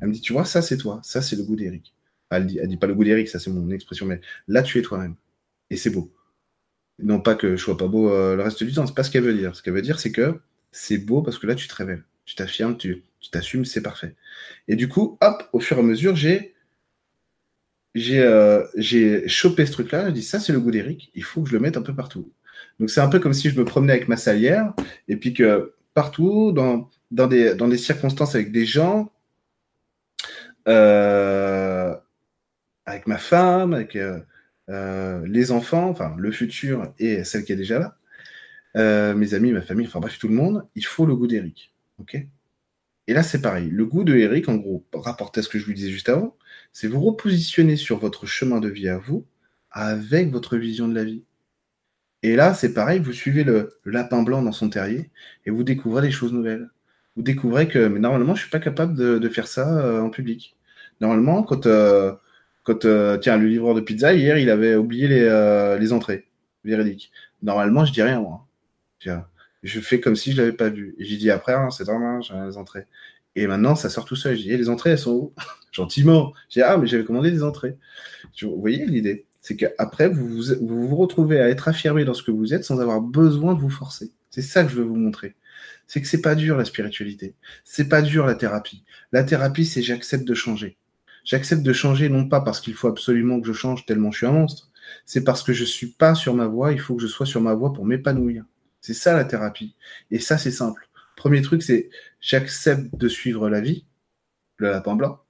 elle 0.00 0.08
me 0.08 0.12
dit, 0.12 0.20
tu 0.20 0.32
vois, 0.32 0.44
ça 0.44 0.62
c'est 0.62 0.76
toi, 0.76 1.00
ça 1.02 1.22
c'est 1.22 1.36
le 1.36 1.42
goût 1.42 1.56
d'Eric. 1.56 1.94
Elle 2.30 2.46
dit, 2.46 2.58
dit 2.64 2.76
pas 2.76 2.86
le 2.86 2.94
goût 2.94 3.04
d'Eric, 3.04 3.28
ça 3.28 3.38
c'est 3.38 3.50
mon 3.50 3.70
expression, 3.70 4.06
mais 4.06 4.20
là 4.48 4.62
tu 4.62 4.78
es 4.78 4.82
toi-même. 4.82 5.14
Et 5.70 5.76
c'est 5.76 5.90
beau. 5.90 6.12
Non 6.98 7.20
pas 7.20 7.34
que 7.34 7.56
je 7.56 7.62
sois 7.62 7.76
pas 7.76 7.88
beau 7.88 8.10
euh, 8.10 8.36
le 8.36 8.42
reste 8.42 8.62
du 8.64 8.72
temps, 8.72 8.86
c'est 8.86 8.94
pas 8.94 9.04
ce 9.04 9.10
qu'elle 9.10 9.24
veut 9.24 9.34
dire. 9.34 9.54
Ce 9.54 9.62
qu'elle 9.62 9.74
veut 9.74 9.82
dire, 9.82 10.00
c'est 10.00 10.12
que 10.12 10.40
c'est 10.72 10.98
beau 10.98 11.22
parce 11.22 11.38
que 11.38 11.46
là 11.46 11.54
tu 11.54 11.68
te 11.68 11.74
révèles, 11.74 12.04
tu 12.24 12.34
t'affirmes, 12.34 12.76
tu 12.76 13.04
t'assumes, 13.30 13.64
c'est 13.64 13.82
parfait. 13.82 14.14
Et 14.68 14.76
du 14.76 14.88
coup, 14.88 15.18
hop, 15.20 15.48
au 15.52 15.60
fur 15.60 15.76
et 15.78 15.80
à 15.80 15.82
mesure, 15.82 16.16
j'ai 16.16 16.54
j'ai 17.94 18.20
euh, 18.20 18.66
chopé 19.26 19.64
ce 19.66 19.72
truc-là, 19.72 20.08
je 20.08 20.12
dis 20.12 20.22
ça 20.22 20.38
c'est 20.40 20.52
le 20.52 20.60
goût 20.60 20.70
d'Eric, 20.70 21.10
il 21.14 21.24
faut 21.24 21.42
que 21.42 21.48
je 21.48 21.54
le 21.54 21.60
mette 21.60 21.76
un 21.76 21.82
peu 21.82 21.94
partout. 21.94 22.30
Donc 22.78 22.90
c'est 22.90 23.00
un 23.00 23.08
peu 23.08 23.20
comme 23.20 23.32
si 23.32 23.50
je 23.50 23.58
me 23.58 23.64
promenais 23.64 23.94
avec 23.94 24.08
ma 24.08 24.16
salière 24.16 24.74
et 25.08 25.16
puis 25.16 25.32
que 25.32 25.74
partout, 25.94 26.52
dans, 26.52 26.90
dans, 27.10 27.26
des, 27.26 27.54
dans 27.54 27.68
des 27.68 27.78
circonstances 27.78 28.34
avec 28.34 28.52
des 28.52 28.66
gens, 28.66 29.10
avec 32.86 33.06
ma 33.06 33.18
femme, 33.18 33.74
avec 33.74 33.96
euh, 33.96 34.20
euh, 34.70 35.26
les 35.26 35.52
enfants, 35.52 35.88
enfin 35.88 36.14
le 36.18 36.30
futur 36.32 36.94
et 36.98 37.24
celle 37.24 37.44
qui 37.44 37.52
est 37.52 37.56
déjà 37.56 37.78
là, 37.78 37.98
euh, 38.76 39.14
mes 39.14 39.34
amis, 39.34 39.52
ma 39.52 39.62
famille, 39.62 39.86
enfin 39.86 40.00
bref, 40.00 40.18
tout 40.18 40.28
le 40.28 40.34
monde, 40.34 40.66
il 40.74 40.84
faut 40.84 41.06
le 41.06 41.16
goût 41.16 41.26
d'Eric. 41.26 41.74
et 43.06 43.14
là, 43.14 43.22
c'est 43.22 43.42
pareil. 43.42 43.68
Le 43.70 43.86
goût 43.86 44.04
de 44.04 44.48
en 44.48 44.56
gros, 44.56 44.86
rapporté 44.94 45.40
à 45.40 45.42
ce 45.42 45.48
que 45.48 45.58
je 45.58 45.66
lui 45.66 45.74
disais 45.74 45.90
juste 45.90 46.08
avant, 46.08 46.36
c'est 46.72 46.88
vous 46.88 47.00
repositionner 47.00 47.76
sur 47.76 47.98
votre 47.98 48.26
chemin 48.26 48.60
de 48.60 48.68
vie 48.68 48.88
à 48.88 48.98
vous 48.98 49.26
avec 49.70 50.30
votre 50.30 50.56
vision 50.56 50.88
de 50.88 50.94
la 50.94 51.04
vie. 51.04 51.24
Et 52.22 52.36
là, 52.36 52.54
c'est 52.54 52.74
pareil, 52.74 53.00
vous 53.00 53.12
suivez 53.12 53.44
le, 53.44 53.78
lapin 53.84 54.22
blanc 54.22 54.42
dans 54.42 54.52
son 54.52 54.70
terrier 54.70 55.10
et 55.44 55.50
vous 55.50 55.64
découvrez 55.64 56.02
des 56.02 56.10
choses 56.10 56.32
nouvelles. 56.32 56.70
Vous 57.16 57.22
découvrez 57.22 57.66
que, 57.68 57.86
mais 57.88 57.98
normalement, 57.98 58.34
je 58.34 58.42
suis 58.42 58.50
pas 58.50 58.58
capable 58.58 58.94
de, 58.94 59.28
faire 59.28 59.46
ça 59.46 60.02
en 60.02 60.10
public. 60.10 60.56
Normalement, 61.00 61.42
quand, 61.42 61.66
quand 62.66 62.84
euh, 62.84 63.16
tiens, 63.16 63.38
le 63.38 63.46
livreur 63.46 63.74
de 63.74 63.80
pizza, 63.80 64.12
hier, 64.12 64.38
il 64.38 64.50
avait 64.50 64.74
oublié 64.74 65.06
les, 65.06 65.22
euh, 65.22 65.78
les 65.78 65.92
entrées. 65.92 66.26
Véridique. 66.64 67.12
Normalement, 67.42 67.84
je 67.84 67.92
dis 67.92 68.02
rien, 68.02 68.20
moi. 68.20 68.44
Je 69.62 69.80
fais 69.80 70.00
comme 70.00 70.16
si 70.16 70.32
je 70.32 70.38
l'avais 70.38 70.52
pas 70.52 70.68
vu. 70.68 70.96
Et 70.98 71.04
j'ai 71.04 71.16
dit 71.16 71.30
après, 71.30 71.54
hein, 71.54 71.70
c'est 71.70 71.86
normal, 71.86 72.22
j'ai 72.22 72.34
les 72.34 72.56
entrées. 72.56 72.86
Et 73.36 73.46
maintenant, 73.46 73.76
ça 73.76 73.88
sort 73.88 74.04
tout 74.04 74.16
seul. 74.16 74.36
Dis, 74.36 74.50
eh, 74.50 74.56
les 74.56 74.68
entrées, 74.68 74.90
elles 74.90 74.98
sont 74.98 75.12
où? 75.12 75.32
Gentiment. 75.72 76.32
J'ai 76.48 76.62
ah, 76.62 76.76
mais 76.76 76.88
j'avais 76.88 77.04
commandé 77.04 77.30
des 77.30 77.44
entrées. 77.44 77.76
Vous 78.42 78.60
voyez 78.60 78.84
l'idée? 78.84 79.26
C'est 79.40 79.54
qu'après, 79.54 80.08
vous 80.08 80.26
vous, 80.26 80.42
vous 80.60 80.88
vous 80.88 80.96
retrouvez 80.96 81.38
à 81.38 81.48
être 81.48 81.68
affirmé 81.68 82.04
dans 82.04 82.14
ce 82.14 82.24
que 82.24 82.32
vous 82.32 82.52
êtes 82.52 82.64
sans 82.64 82.80
avoir 82.80 83.00
besoin 83.00 83.54
de 83.54 83.60
vous 83.60 83.70
forcer. 83.70 84.10
C'est 84.30 84.42
ça 84.42 84.64
que 84.64 84.70
je 84.70 84.76
veux 84.76 84.84
vous 84.84 84.96
montrer. 84.96 85.36
C'est 85.86 86.00
que 86.00 86.08
c'est 86.08 86.20
pas 86.20 86.34
dur 86.34 86.56
la 86.56 86.64
spiritualité. 86.64 87.34
C'est 87.64 87.88
pas 87.88 88.02
dur 88.02 88.26
la 88.26 88.34
thérapie. 88.34 88.84
La 89.12 89.24
thérapie, 89.24 89.64
c'est 89.64 89.82
j'accepte 89.82 90.24
de 90.24 90.34
changer 90.34 90.78
J'accepte 91.24 91.62
de 91.62 91.72
changer 91.72 92.08
non 92.08 92.28
pas 92.28 92.40
parce 92.40 92.60
qu'il 92.60 92.74
faut 92.74 92.86
absolument 92.86 93.40
que 93.40 93.48
je 93.48 93.52
change 93.52 93.84
tellement 93.84 94.12
je 94.12 94.18
suis 94.18 94.26
un 94.26 94.32
monstre, 94.32 94.70
c'est 95.04 95.24
parce 95.24 95.42
que 95.42 95.52
je 95.52 95.64
suis 95.64 95.88
pas 95.88 96.14
sur 96.14 96.34
ma 96.34 96.46
voie, 96.46 96.72
il 96.72 96.78
faut 96.78 96.94
que 96.94 97.02
je 97.02 97.08
sois 97.08 97.26
sur 97.26 97.40
ma 97.40 97.52
voie 97.52 97.72
pour 97.72 97.84
m'épanouir. 97.84 98.44
C'est 98.80 98.94
ça 98.94 99.12
la 99.14 99.24
thérapie. 99.24 99.74
Et 100.12 100.20
ça, 100.20 100.38
c'est 100.38 100.52
simple. 100.52 100.88
Premier 101.16 101.42
truc, 101.42 101.64
c'est 101.64 101.90
j'accepte 102.20 102.94
de 102.96 103.08
suivre 103.08 103.48
la 103.48 103.60
vie, 103.60 103.86
le 104.58 104.70
lapin 104.70 104.94
blanc, 104.94 105.20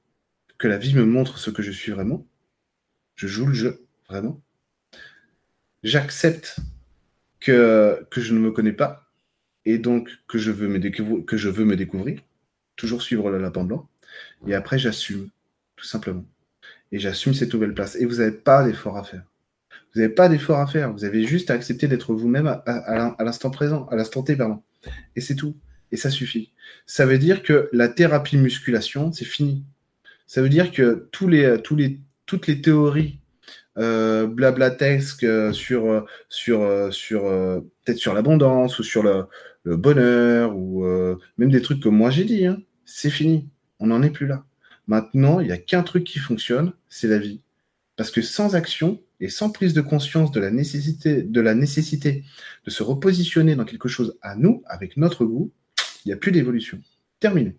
que 0.58 0.68
la 0.68 0.76
vie 0.76 0.94
me 0.94 1.06
montre 1.06 1.38
ce 1.38 1.50
que 1.50 1.62
je 1.62 1.70
suis 1.70 1.92
vraiment. 1.92 2.26
Je 3.14 3.26
joue 3.26 3.46
le 3.46 3.54
jeu, 3.54 3.86
vraiment. 4.10 4.42
J'accepte 5.82 6.56
que, 7.40 8.06
que 8.10 8.20
je 8.20 8.34
ne 8.34 8.38
me 8.38 8.50
connais 8.50 8.72
pas 8.72 9.05
et 9.66 9.78
donc 9.78 10.08
que 10.28 10.38
je 10.38 10.50
veux 10.50 10.68
me, 10.68 11.20
que 11.20 11.36
je 11.36 11.48
veux 11.48 11.64
me 11.64 11.76
découvrir. 11.76 12.20
Toujours 12.76 13.02
suivre 13.02 13.30
le 13.30 13.38
lapin 13.38 13.64
blanc. 13.64 13.88
Et 14.46 14.54
après, 14.54 14.78
j'assume, 14.78 15.28
tout 15.74 15.84
simplement. 15.84 16.24
Et 16.92 16.98
j'assume 16.98 17.34
cette 17.34 17.52
nouvelle 17.52 17.74
place. 17.74 17.96
Et 17.96 18.06
vous 18.06 18.16
n'avez 18.16 18.32
pas 18.32 18.64
d'effort 18.64 18.96
à 18.96 19.02
faire. 19.04 19.24
Vous 19.92 20.00
n'avez 20.00 20.12
pas 20.12 20.28
d'effort 20.28 20.60
à 20.60 20.66
faire. 20.66 20.92
Vous 20.92 21.04
avez 21.04 21.24
juste 21.24 21.50
à 21.50 21.54
accepter 21.54 21.88
d'être 21.88 22.14
vous-même 22.14 22.46
à, 22.46 23.16
l'instant 23.18 23.50
présent, 23.50 23.86
à 23.86 23.96
l'instant 23.96 24.22
T, 24.22 24.36
pardon. 24.36 24.62
Et 25.16 25.20
c'est 25.20 25.34
tout. 25.34 25.56
Et 25.90 25.96
ça 25.96 26.10
suffit. 26.10 26.52
Ça 26.86 27.04
veut 27.04 27.18
dire 27.18 27.42
que 27.42 27.68
la 27.72 27.88
thérapie 27.88 28.36
musculation, 28.36 29.12
c'est 29.12 29.24
fini. 29.24 29.64
Ça 30.26 30.42
veut 30.42 30.48
dire 30.48 30.70
que 30.70 31.08
tous 31.12 31.28
les, 31.28 31.60
tous 31.62 31.76
les, 31.76 32.00
toutes 32.26 32.46
les 32.46 32.60
théories 32.60 33.18
euh, 33.78 34.26
blablatesques 34.26 35.24
euh, 35.24 35.52
sur, 35.52 35.86
euh, 35.86 36.00
sur, 36.28 36.62
euh, 36.62 36.90
sur 36.90 37.22
peut-être 37.84 37.98
sur 37.98 38.14
l'abondance 38.14 38.78
ou 38.78 38.82
sur 38.82 39.02
le, 39.02 39.26
bonheur 39.66 40.56
ou 40.56 40.84
même 41.36 41.50
des 41.50 41.62
trucs 41.62 41.82
que 41.82 41.88
moi 41.88 42.10
j'ai 42.10 42.24
dit, 42.24 42.46
hein, 42.46 42.62
c'est 42.84 43.10
fini. 43.10 43.48
On 43.78 43.88
n'en 43.88 44.02
est 44.02 44.10
plus 44.10 44.26
là. 44.26 44.44
Maintenant, 44.86 45.40
il 45.40 45.46
n'y 45.46 45.52
a 45.52 45.58
qu'un 45.58 45.82
truc 45.82 46.04
qui 46.04 46.18
fonctionne, 46.18 46.72
c'est 46.88 47.08
la 47.08 47.18
vie. 47.18 47.40
Parce 47.96 48.10
que 48.10 48.22
sans 48.22 48.54
action, 48.54 49.00
et 49.20 49.28
sans 49.28 49.50
prise 49.50 49.72
de 49.72 49.80
conscience 49.80 50.30
de 50.30 50.40
la 50.40 50.50
nécessité 50.50 51.22
de, 51.22 51.40
la 51.40 51.54
nécessité 51.54 52.24
de 52.64 52.70
se 52.70 52.82
repositionner 52.82 53.56
dans 53.56 53.64
quelque 53.64 53.88
chose 53.88 54.18
à 54.22 54.36
nous, 54.36 54.62
avec 54.66 54.96
notre 54.96 55.24
goût, 55.24 55.52
il 56.04 56.08
n'y 56.08 56.12
a 56.12 56.16
plus 56.16 56.32
d'évolution. 56.32 56.80
Terminé. 57.20 57.56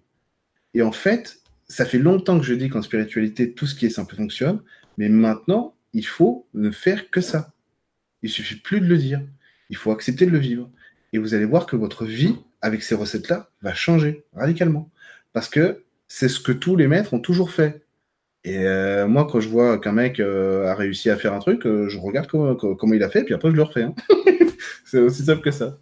Et 0.73 0.81
en 0.81 0.91
fait, 0.91 1.41
ça 1.67 1.85
fait 1.85 1.97
longtemps 1.97 2.39
que 2.39 2.45
je 2.45 2.53
dis 2.53 2.69
qu'en 2.69 2.81
spiritualité, 2.81 3.53
tout 3.53 3.65
ce 3.65 3.75
qui 3.75 3.87
est 3.87 3.91
simple 3.91 4.15
fonctionne, 4.15 4.61
mais 4.97 5.09
maintenant, 5.09 5.75
il 5.93 6.05
faut 6.05 6.47
ne 6.53 6.69
faire 6.69 7.09
que 7.09 7.21
ça. 7.21 7.53
Il 8.21 8.29
suffit 8.29 8.55
plus 8.55 8.79
de 8.79 8.85
le 8.85 8.97
dire. 8.97 9.21
Il 9.69 9.75
faut 9.75 9.91
accepter 9.91 10.25
de 10.25 10.31
le 10.31 10.37
vivre. 10.37 10.69
Et 11.13 11.17
vous 11.17 11.33
allez 11.33 11.45
voir 11.45 11.65
que 11.65 11.75
votre 11.75 12.05
vie, 12.05 12.35
avec 12.61 12.83
ces 12.83 12.95
recettes-là, 12.95 13.49
va 13.61 13.73
changer 13.73 14.25
radicalement. 14.35 14.89
Parce 15.33 15.49
que 15.49 15.83
c'est 16.07 16.29
ce 16.29 16.39
que 16.39 16.51
tous 16.51 16.75
les 16.75 16.87
maîtres 16.87 17.13
ont 17.13 17.19
toujours 17.19 17.51
fait. 17.51 17.83
Et 18.43 18.65
euh, 18.65 19.07
moi, 19.07 19.27
quand 19.29 19.39
je 19.39 19.49
vois 19.49 19.77
qu'un 19.77 19.91
mec 19.91 20.19
euh, 20.19 20.67
a 20.67 20.75
réussi 20.75 21.09
à 21.09 21.17
faire 21.17 21.33
un 21.33 21.39
truc, 21.39 21.65
euh, 21.65 21.89
je 21.89 21.97
regarde 21.97 22.27
comment, 22.27 22.93
il 22.93 23.03
a 23.03 23.09
fait, 23.09 23.23
puis 23.23 23.33
après 23.33 23.51
je 23.51 23.55
le 23.55 23.63
refais. 23.63 23.83
Hein. 23.83 23.95
c'est 24.85 24.99
aussi 24.99 25.25
simple 25.25 25.41
que 25.41 25.51
ça. 25.51 25.77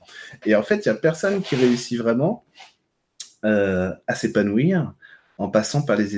Et 0.46 0.56
en 0.56 0.64
fait, 0.64 0.86
il 0.86 0.90
n'y 0.90 0.96
a 0.96 1.00
personne 1.00 1.42
qui 1.42 1.56
réussit 1.56 2.00
vraiment 2.00 2.44
à 3.44 4.16
s'épanouir 4.16 4.96
en 5.38 5.50
passant 5.50 5.84
par 5.84 5.98
des 5.98 6.16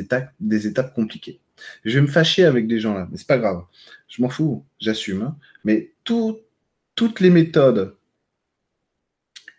étapes 0.68 0.94
compliquées. 0.94 1.42
Je 1.84 1.96
vais 1.96 2.02
me 2.02 2.08
fâcher 2.08 2.46
avec 2.46 2.68
des 2.68 2.80
gens 2.80 2.94
là, 2.94 3.06
mais 3.12 3.18
c'est 3.18 3.28
pas 3.28 3.38
grave. 3.38 3.64
Je 4.08 4.22
m'en 4.22 4.30
fous, 4.30 4.64
j'assume. 4.80 5.24
Hein. 5.24 5.36
Mais 5.66 5.92
toutes 6.06 7.20
les 7.20 7.30
méthodes 7.30 7.98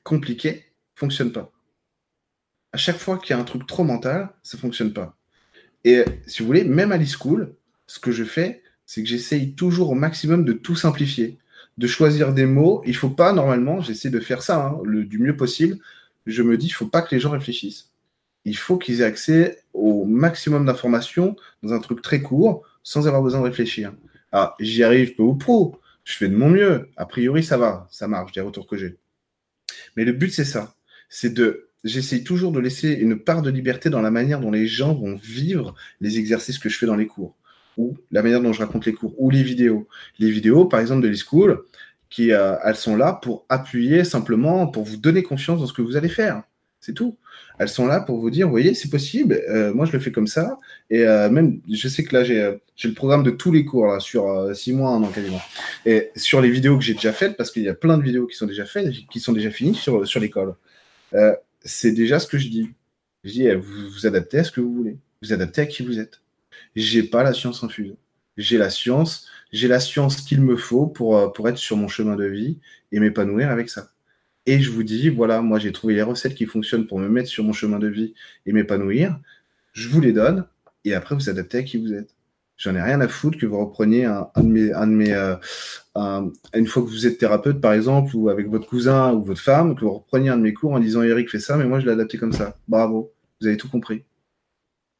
compliquées 0.08 0.64
fonctionnent 0.94 1.32
pas. 1.32 1.52
À 2.72 2.78
chaque 2.78 2.96
fois 2.96 3.18
qu'il 3.18 3.36
y 3.36 3.38
a 3.38 3.40
un 3.40 3.44
truc 3.44 3.66
trop 3.66 3.84
mental, 3.84 4.30
ça 4.42 4.56
fonctionne 4.56 4.92
pas. 4.92 5.16
Et 5.84 6.02
si 6.26 6.40
vous 6.40 6.46
voulez, 6.46 6.64
même 6.64 6.92
à 6.92 6.96
l'e-school, 6.96 7.54
ce 7.86 7.98
que 7.98 8.10
je 8.10 8.24
fais, 8.24 8.62
c'est 8.86 9.02
que 9.02 9.08
j'essaye 9.08 9.52
toujours 9.52 9.90
au 9.90 9.94
maximum 9.94 10.44
de 10.46 10.54
tout 10.54 10.76
simplifier, 10.76 11.38
de 11.76 11.86
choisir 11.86 12.32
des 12.32 12.46
mots. 12.46 12.82
Il 12.86 12.92
ne 12.92 12.96
faut 12.96 13.10
pas, 13.10 13.32
normalement, 13.32 13.82
j'essaie 13.82 14.08
de 14.08 14.18
faire 14.18 14.42
ça 14.42 14.66
hein, 14.66 14.78
le, 14.82 15.04
du 15.04 15.18
mieux 15.18 15.36
possible. 15.36 15.78
Je 16.26 16.42
me 16.42 16.56
dis, 16.56 16.66
il 16.66 16.70
faut 16.70 16.88
pas 16.88 17.02
que 17.02 17.14
les 17.14 17.20
gens 17.20 17.30
réfléchissent. 17.30 17.90
Il 18.46 18.56
faut 18.56 18.78
qu'ils 18.78 19.02
aient 19.02 19.04
accès 19.04 19.62
au 19.74 20.06
maximum 20.06 20.64
d'informations 20.64 21.36
dans 21.62 21.74
un 21.74 21.80
truc 21.80 22.00
très 22.00 22.22
court, 22.22 22.64
sans 22.82 23.06
avoir 23.06 23.22
besoin 23.22 23.40
de 23.40 23.46
réfléchir. 23.46 23.92
Ah, 24.32 24.54
j'y 24.58 24.82
arrive 24.82 25.14
peu 25.14 25.22
ou 25.22 25.34
pro. 25.34 25.78
Je 26.04 26.16
fais 26.16 26.28
de 26.28 26.36
mon 26.36 26.48
mieux. 26.48 26.88
A 26.96 27.04
priori, 27.04 27.44
ça 27.44 27.58
va, 27.58 27.86
ça 27.90 28.08
marche, 28.08 28.32
des 28.32 28.40
retours 28.40 28.66
que 28.66 28.78
j'ai. 28.78 28.96
Mais 29.98 30.04
le 30.04 30.12
but, 30.12 30.30
c'est 30.30 30.44
ça. 30.44 30.76
C'est 31.08 31.34
de 31.34 31.70
j'essaye 31.82 32.22
toujours 32.22 32.52
de 32.52 32.60
laisser 32.60 32.92
une 32.92 33.18
part 33.18 33.42
de 33.42 33.50
liberté 33.50 33.90
dans 33.90 34.00
la 34.00 34.12
manière 34.12 34.38
dont 34.38 34.52
les 34.52 34.68
gens 34.68 34.94
vont 34.94 35.16
vivre 35.16 35.74
les 36.00 36.20
exercices 36.20 36.60
que 36.60 36.68
je 36.68 36.78
fais 36.78 36.86
dans 36.86 36.94
les 36.94 37.08
cours, 37.08 37.34
ou 37.76 37.96
la 38.12 38.22
manière 38.22 38.40
dont 38.40 38.52
je 38.52 38.60
raconte 38.60 38.86
les 38.86 38.92
cours, 38.92 39.20
ou 39.20 39.28
les 39.28 39.42
vidéos. 39.42 39.88
Les 40.20 40.30
vidéos, 40.30 40.66
par 40.66 40.78
exemple, 40.78 41.02
de 41.02 41.08
l'e-school, 41.08 41.64
qui, 42.10 42.30
euh, 42.30 42.54
elles 42.62 42.76
sont 42.76 42.94
là 42.94 43.12
pour 43.12 43.44
appuyer 43.48 44.04
simplement, 44.04 44.68
pour 44.68 44.84
vous 44.84 44.98
donner 44.98 45.24
confiance 45.24 45.58
dans 45.58 45.66
ce 45.66 45.72
que 45.72 45.82
vous 45.82 45.96
allez 45.96 46.08
faire. 46.08 46.44
C'est 46.80 46.92
tout. 46.92 47.16
Elles 47.58 47.68
sont 47.68 47.86
là 47.86 48.00
pour 48.00 48.18
vous 48.18 48.30
dire, 48.30 48.48
voyez, 48.48 48.72
c'est 48.72 48.88
possible. 48.88 49.40
Euh, 49.48 49.74
moi, 49.74 49.84
je 49.84 49.92
le 49.92 49.98
fais 49.98 50.12
comme 50.12 50.28
ça. 50.28 50.58
Et 50.90 51.04
euh, 51.04 51.28
même, 51.28 51.60
je 51.70 51.88
sais 51.88 52.04
que 52.04 52.14
là, 52.14 52.22
j'ai 52.22 52.60
le 52.84 52.94
programme 52.94 53.24
de 53.24 53.30
tous 53.30 53.50
les 53.50 53.64
cours 53.64 53.86
là, 53.86 53.98
sur 53.98 54.54
six 54.54 54.72
mois, 54.72 54.90
un 54.90 55.02
an 55.02 55.08
quasiment. 55.08 55.40
Et 55.84 56.10
sur 56.14 56.40
les 56.40 56.50
vidéos 56.50 56.78
que 56.78 56.84
j'ai 56.84 56.94
déjà 56.94 57.12
faites, 57.12 57.36
parce 57.36 57.50
qu'il 57.50 57.64
y 57.64 57.68
a 57.68 57.74
plein 57.74 57.98
de 57.98 58.02
vidéos 58.02 58.26
qui 58.26 58.36
sont 58.36 58.46
déjà 58.46 58.64
faites, 58.64 58.92
qui 59.10 59.18
sont 59.20 59.32
déjà 59.32 59.50
finies 59.50 59.74
sur, 59.74 60.20
l'école 60.20 60.54
c'est 61.64 61.92
déjà 61.92 62.18
ce 62.18 62.26
que 62.26 62.38
je 62.38 62.48
dis. 62.48 62.70
Je 63.24 63.30
dis, 63.30 63.46
eh, 63.46 63.54
vous 63.54 63.90
vous 63.90 64.06
adaptez 64.06 64.38
à 64.38 64.44
ce 64.44 64.52
que 64.52 64.60
vous 64.60 64.72
voulez. 64.72 64.98
Vous 65.22 65.32
adaptez 65.32 65.62
à 65.62 65.66
qui 65.66 65.82
vous 65.82 65.98
êtes. 65.98 66.20
J'ai 66.76 67.02
pas 67.02 67.22
la 67.22 67.34
science 67.34 67.62
infuse. 67.64 67.94
J'ai 68.36 68.56
la 68.56 68.70
science, 68.70 69.26
j'ai 69.52 69.68
la 69.68 69.80
science 69.80 70.20
qu'il 70.20 70.40
me 70.40 70.56
faut 70.56 70.92
euh, 71.00 71.28
pour 71.28 71.48
être 71.48 71.58
sur 71.58 71.76
mon 71.76 71.88
chemin 71.88 72.14
de 72.14 72.24
vie 72.24 72.58
et 72.92 73.00
m'épanouir 73.00 73.50
avec 73.50 73.68
ça. 73.68 73.90
Et 74.48 74.60
je 74.60 74.70
vous 74.70 74.82
dis, 74.82 75.10
voilà, 75.10 75.42
moi 75.42 75.58
j'ai 75.58 75.72
trouvé 75.72 75.92
les 75.92 76.00
recettes 76.00 76.34
qui 76.34 76.46
fonctionnent 76.46 76.86
pour 76.86 76.98
me 76.98 77.06
mettre 77.10 77.28
sur 77.28 77.44
mon 77.44 77.52
chemin 77.52 77.78
de 77.78 77.86
vie 77.86 78.14
et 78.46 78.54
m'épanouir. 78.54 79.20
Je 79.74 79.90
vous 79.90 80.00
les 80.00 80.14
donne 80.14 80.46
et 80.86 80.94
après 80.94 81.14
vous 81.14 81.28
adaptez 81.28 81.58
à 81.58 81.62
qui 81.64 81.76
vous 81.76 81.92
êtes. 81.92 82.14
J'en 82.56 82.74
ai 82.74 82.80
rien 82.80 83.02
à 83.02 83.08
foutre 83.08 83.36
que 83.36 83.44
vous 83.44 83.58
repreniez 83.58 84.06
un, 84.06 84.30
de 84.38 84.42
mes, 84.42 84.72
un 84.72 85.38
euh, 85.96 86.30
une 86.54 86.66
fois 86.66 86.82
que 86.82 86.88
vous 86.88 87.06
êtes 87.06 87.18
thérapeute 87.18 87.60
par 87.60 87.74
exemple 87.74 88.16
ou 88.16 88.30
avec 88.30 88.48
votre 88.48 88.66
cousin 88.66 89.12
ou 89.12 89.22
votre 89.22 89.42
femme, 89.42 89.74
que 89.74 89.82
vous 89.82 89.98
repreniez 89.98 90.30
un 90.30 90.38
de 90.38 90.42
mes 90.42 90.54
cours 90.54 90.72
en 90.72 90.80
disant 90.80 91.02
Eric 91.02 91.28
fait 91.30 91.40
ça, 91.40 91.58
mais 91.58 91.66
moi 91.66 91.78
je 91.80 91.84
l'ai 91.84 91.92
adapté 91.92 92.16
comme 92.16 92.32
ça. 92.32 92.56
Bravo, 92.68 93.12
vous 93.42 93.48
avez 93.48 93.58
tout 93.58 93.68
compris. 93.68 94.04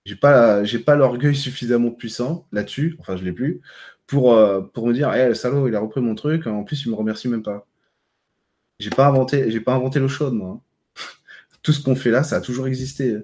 J'ai 0.04 0.16
pas, 0.16 0.62
j'ai 0.64 0.78
pas 0.78 0.94
l'orgueil 0.94 1.34
suffisamment 1.34 1.90
puissant 1.90 2.46
là-dessus, 2.52 2.96
enfin 3.00 3.16
je 3.16 3.24
l'ai 3.24 3.32
plus, 3.32 3.62
pour, 4.06 4.34
euh, 4.34 4.60
pour 4.60 4.86
me 4.86 4.92
dire, 4.92 5.10
eh, 5.14 5.28
le 5.28 5.34
salaud, 5.34 5.68
il 5.68 5.74
a 5.74 5.80
repris 5.80 6.02
mon 6.02 6.14
truc, 6.14 6.46
en 6.46 6.64
plus 6.64 6.84
il 6.84 6.90
me 6.90 6.96
remercie 6.96 7.28
même 7.28 7.42
pas. 7.42 7.67
J'ai 8.78 8.90
pas 8.90 9.06
inventé, 9.06 9.50
j'ai 9.50 9.60
pas 9.60 9.74
inventé 9.74 9.98
l'eau 9.98 10.08
chaude 10.08 10.34
moi. 10.34 10.60
tout 11.62 11.72
ce 11.72 11.82
qu'on 11.82 11.96
fait 11.96 12.10
là, 12.10 12.22
ça 12.22 12.36
a 12.36 12.40
toujours 12.40 12.66
existé 12.66 13.18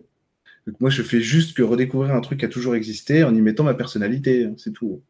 moi, 0.80 0.90
je 0.90 1.02
fais 1.02 1.20
juste 1.20 1.56
que 1.56 1.62
redécouvrir 1.62 2.14
un 2.14 2.20
truc 2.20 2.40
qui 2.40 2.44
a 2.44 2.48
toujours 2.48 2.74
existé 2.74 3.24
en 3.24 3.34
y 3.34 3.40
mettant 3.40 3.64
ma 3.64 3.74
personnalité, 3.74 4.44
hein, 4.44 4.54
c'est 4.56 4.72
tout. 4.72 5.02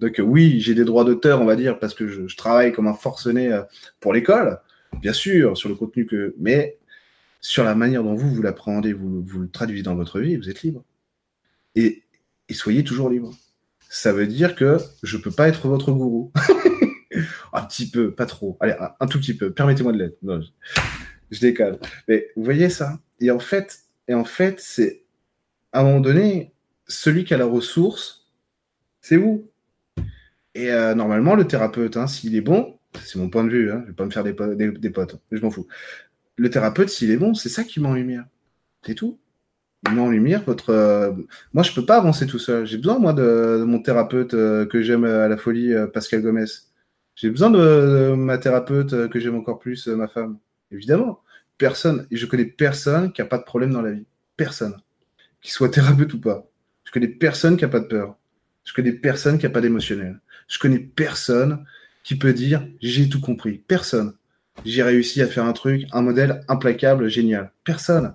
Donc 0.00 0.20
oui, 0.24 0.60
j'ai 0.60 0.74
des 0.74 0.84
droits 0.84 1.04
d'auteur, 1.04 1.40
on 1.40 1.44
va 1.44 1.56
dire, 1.56 1.78
parce 1.78 1.94
que 1.94 2.06
je, 2.06 2.36
travaille 2.36 2.72
comme 2.72 2.86
un 2.86 2.94
forcené 2.94 3.52
euh, 3.52 3.62
pour 3.98 4.12
l'école, 4.12 4.60
bien 5.00 5.12
sûr, 5.12 5.56
sur 5.56 5.68
le 5.68 5.74
contenu 5.74 6.06
que... 6.06 6.34
Mais 6.38 6.78
sur 7.40 7.64
la 7.64 7.74
manière 7.74 8.02
dont 8.02 8.14
vous, 8.14 8.32
vous 8.34 8.42
l'appréhendez, 8.42 8.92
vous, 8.92 9.22
vous 9.22 9.40
le 9.40 9.48
traduisez 9.48 9.82
dans 9.82 9.94
votre 9.94 10.20
vie, 10.20 10.36
vous 10.36 10.48
êtes 10.48 10.62
libre. 10.62 10.84
Et, 11.74 12.02
soyez 12.50 12.84
toujours 12.84 13.10
libre. 13.10 13.32
Ça 13.88 14.12
veut 14.12 14.26
dire 14.26 14.54
que 14.54 14.78
je 15.02 15.16
peux 15.16 15.30
pas 15.30 15.48
être 15.48 15.68
votre 15.68 15.92
gourou. 15.92 16.32
un 17.60 17.64
petit 17.66 17.90
peu, 17.90 18.12
pas 18.12 18.26
trop. 18.26 18.56
Allez, 18.60 18.74
un, 19.00 19.06
tout 19.06 19.18
petit 19.18 19.34
peu. 19.34 19.52
Permettez-moi 19.52 19.92
de 19.92 19.98
l'être. 19.98 20.18
Je, 20.22 20.46
je 21.30 21.40
décale. 21.40 21.78
Mais 22.08 22.28
vous 22.36 22.44
voyez 22.44 22.68
ça? 22.70 22.98
Et 23.20 23.30
en 23.30 23.38
fait, 23.38 23.80
et 24.08 24.14
en 24.14 24.24
fait, 24.24 24.60
c'est 24.60 25.04
à 25.72 25.80
un 25.80 25.84
moment 25.84 26.00
donné, 26.00 26.52
celui 26.88 27.24
qui 27.24 27.34
a 27.34 27.38
la 27.38 27.46
ressource, 27.46 28.28
c'est 29.00 29.16
vous. 29.16 29.48
Et 30.54 30.70
euh, 30.72 30.94
normalement, 30.94 31.34
le 31.34 31.46
thérapeute, 31.46 31.96
hein, 31.96 32.06
s'il 32.06 32.34
est 32.34 32.40
bon, 32.40 32.78
c'est 33.04 33.18
mon 33.18 33.30
point 33.30 33.44
de 33.44 33.50
vue, 33.50 33.70
hein, 33.70 33.82
je 33.84 33.90
vais 33.90 33.96
pas 33.96 34.04
me 34.04 34.10
faire 34.10 34.24
des, 34.24 34.32
potes, 34.90 35.20
je 35.30 35.40
m'en 35.40 35.50
fous. 35.50 35.68
Le 36.36 36.50
thérapeute, 36.50 36.88
s'il 36.88 37.10
est 37.10 37.16
bon, 37.16 37.34
c'est 37.34 37.48
ça 37.48 37.64
qui 37.64 37.80
met 37.80 37.88
en 37.88 37.94
lumière. 37.94 38.24
C'est 38.84 38.94
tout. 38.94 39.18
Il 39.86 39.94
met 39.94 40.00
en 40.00 40.10
lumière 40.10 40.42
votre. 40.44 40.70
Euh, 40.70 41.12
moi, 41.52 41.62
je 41.62 41.72
peux 41.72 41.86
pas 41.86 41.96
avancer 41.96 42.26
tout 42.26 42.38
seul. 42.38 42.66
J'ai 42.66 42.78
besoin, 42.78 42.98
moi, 42.98 43.12
de, 43.12 43.62
mon 43.66 43.80
thérapeute 43.80 44.34
euh, 44.34 44.66
que 44.66 44.82
j'aime 44.82 45.04
à 45.04 45.28
la 45.28 45.36
folie, 45.36 45.72
Pascal 45.92 46.22
Gomez. 46.22 46.46
J'ai 47.20 47.30
besoin 47.30 47.50
de, 47.50 48.14
ma 48.16 48.38
thérapeute 48.38 49.08
que 49.08 49.20
j'aime 49.20 49.36
encore 49.36 49.58
plus, 49.58 49.86
ma 49.88 50.08
femme. 50.08 50.38
Évidemment 50.70 51.22
personne, 51.60 52.06
et 52.10 52.16
je 52.16 52.26
connais 52.26 52.46
personne 52.46 53.12
qui 53.12 53.20
n'a 53.20 53.26
pas 53.26 53.38
de 53.38 53.44
problème 53.44 53.72
dans 53.72 53.82
la 53.82 53.92
vie. 53.92 54.06
Personne. 54.36 54.74
Qui 55.42 55.52
soit 55.52 55.68
thérapeute 55.68 56.12
ou 56.14 56.20
pas. 56.20 56.50
Je 56.84 56.90
connais 56.90 57.06
personne 57.06 57.56
qui 57.56 57.64
n'a 57.64 57.68
pas 57.68 57.80
de 57.80 57.86
peur. 57.86 58.16
Je 58.64 58.72
connais 58.72 58.92
personne 58.92 59.38
qui 59.38 59.44
n'a 59.44 59.50
pas 59.50 59.60
d'émotionnel. 59.60 60.20
Je 60.48 60.58
connais 60.58 60.78
personne 60.78 61.64
qui 62.02 62.16
peut 62.16 62.32
dire 62.32 62.66
j'ai 62.80 63.08
tout 63.08 63.20
compris. 63.20 63.58
Personne. 63.58 64.14
J'ai 64.64 64.82
réussi 64.82 65.20
à 65.22 65.26
faire 65.26 65.44
un 65.44 65.52
truc, 65.52 65.86
un 65.92 66.02
modèle 66.02 66.44
implacable, 66.48 67.08
génial. 67.08 67.52
Personne. 67.62 68.14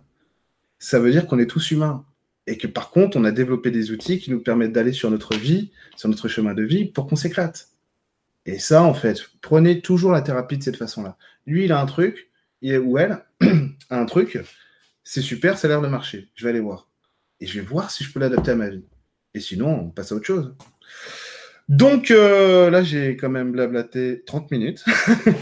Ça 0.80 1.00
veut 1.00 1.12
dire 1.12 1.28
qu'on 1.28 1.40
est 1.40 1.50
tous 1.50 1.72
humains. 1.72 2.04
Et 2.48 2.58
que 2.58 2.68
par 2.68 2.90
contre, 2.90 3.16
on 3.16 3.26
a 3.26 3.32
développé 3.32 3.70
des 3.70 3.92
outils 3.92 4.20
qui 4.20 4.32
nous 4.32 4.42
permettent 4.42 4.74
d'aller 4.74 4.92
sur 4.92 5.12
notre 5.12 5.36
vie, 5.36 5.72
sur 5.96 6.10
notre 6.10 6.28
chemin 6.28 6.56
de 6.56 6.64
vie, 6.64 6.86
pour 6.86 7.06
qu'on 7.06 7.16
s'éclate. 7.16 7.70
Et 8.46 8.60
ça, 8.60 8.84
en 8.84 8.94
fait, 8.94 9.22
prenez 9.42 9.82
toujours 9.82 10.12
la 10.12 10.22
thérapie 10.22 10.58
de 10.58 10.64
cette 10.64 10.78
façon-là. 10.78 11.18
Lui, 11.48 11.66
il 11.66 11.72
a 11.72 11.80
un 11.80 11.86
truc, 11.86 12.30
il, 12.62 12.78
ou 12.78 12.98
elle 12.98 13.24
a 13.90 14.00
un 14.00 14.06
truc, 14.06 14.40
c'est 15.04 15.22
super, 15.22 15.58
ça 15.58 15.68
a 15.68 15.70
l'air 15.70 15.82
de 15.82 15.88
marcher. 15.88 16.30
Je 16.36 16.44
vais 16.44 16.52
aller 16.52 16.60
voir. 16.60 16.90
Et 17.40 17.48
je 17.48 17.60
vais 17.60 17.66
voir 17.66 17.92
si 17.92 18.04
je 18.04 18.12
peux 18.12 18.20
l'adapter 18.20 18.52
à 18.52 18.56
ma 18.56 18.70
vie. 18.70 18.84
Et 19.34 19.40
sinon, 19.40 19.70
on 19.70 19.90
passe 19.90 20.12
à 20.12 20.16
autre 20.16 20.26
chose. 20.26 20.56
Donc 21.68 22.12
euh, 22.12 22.70
là, 22.70 22.84
j'ai 22.84 23.18
quand 23.18 23.30
même 23.30 23.52
blablaté 23.52 24.24
30 24.26 24.52
minutes. 24.52 24.86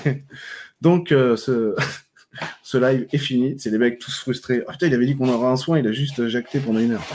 Donc 0.82 1.12
euh, 1.12 1.36
ce... 2.64 2.78
live 2.78 3.08
est 3.12 3.18
fini. 3.18 3.56
C'est 3.60 3.70
les 3.70 3.78
mecs 3.78 4.00
tous 4.00 4.18
frustrés. 4.18 4.64
Oh, 4.68 4.72
putain, 4.72 4.88
il 4.88 4.94
avait 4.94 5.06
dit 5.06 5.16
qu'on 5.16 5.30
aurait 5.30 5.48
un 5.48 5.58
soin, 5.58 5.80
il 5.80 5.88
a 5.88 5.92
juste 5.92 6.28
jacté 6.28 6.60
pendant 6.60 6.80
une 6.80 6.94
heure. 6.94 7.06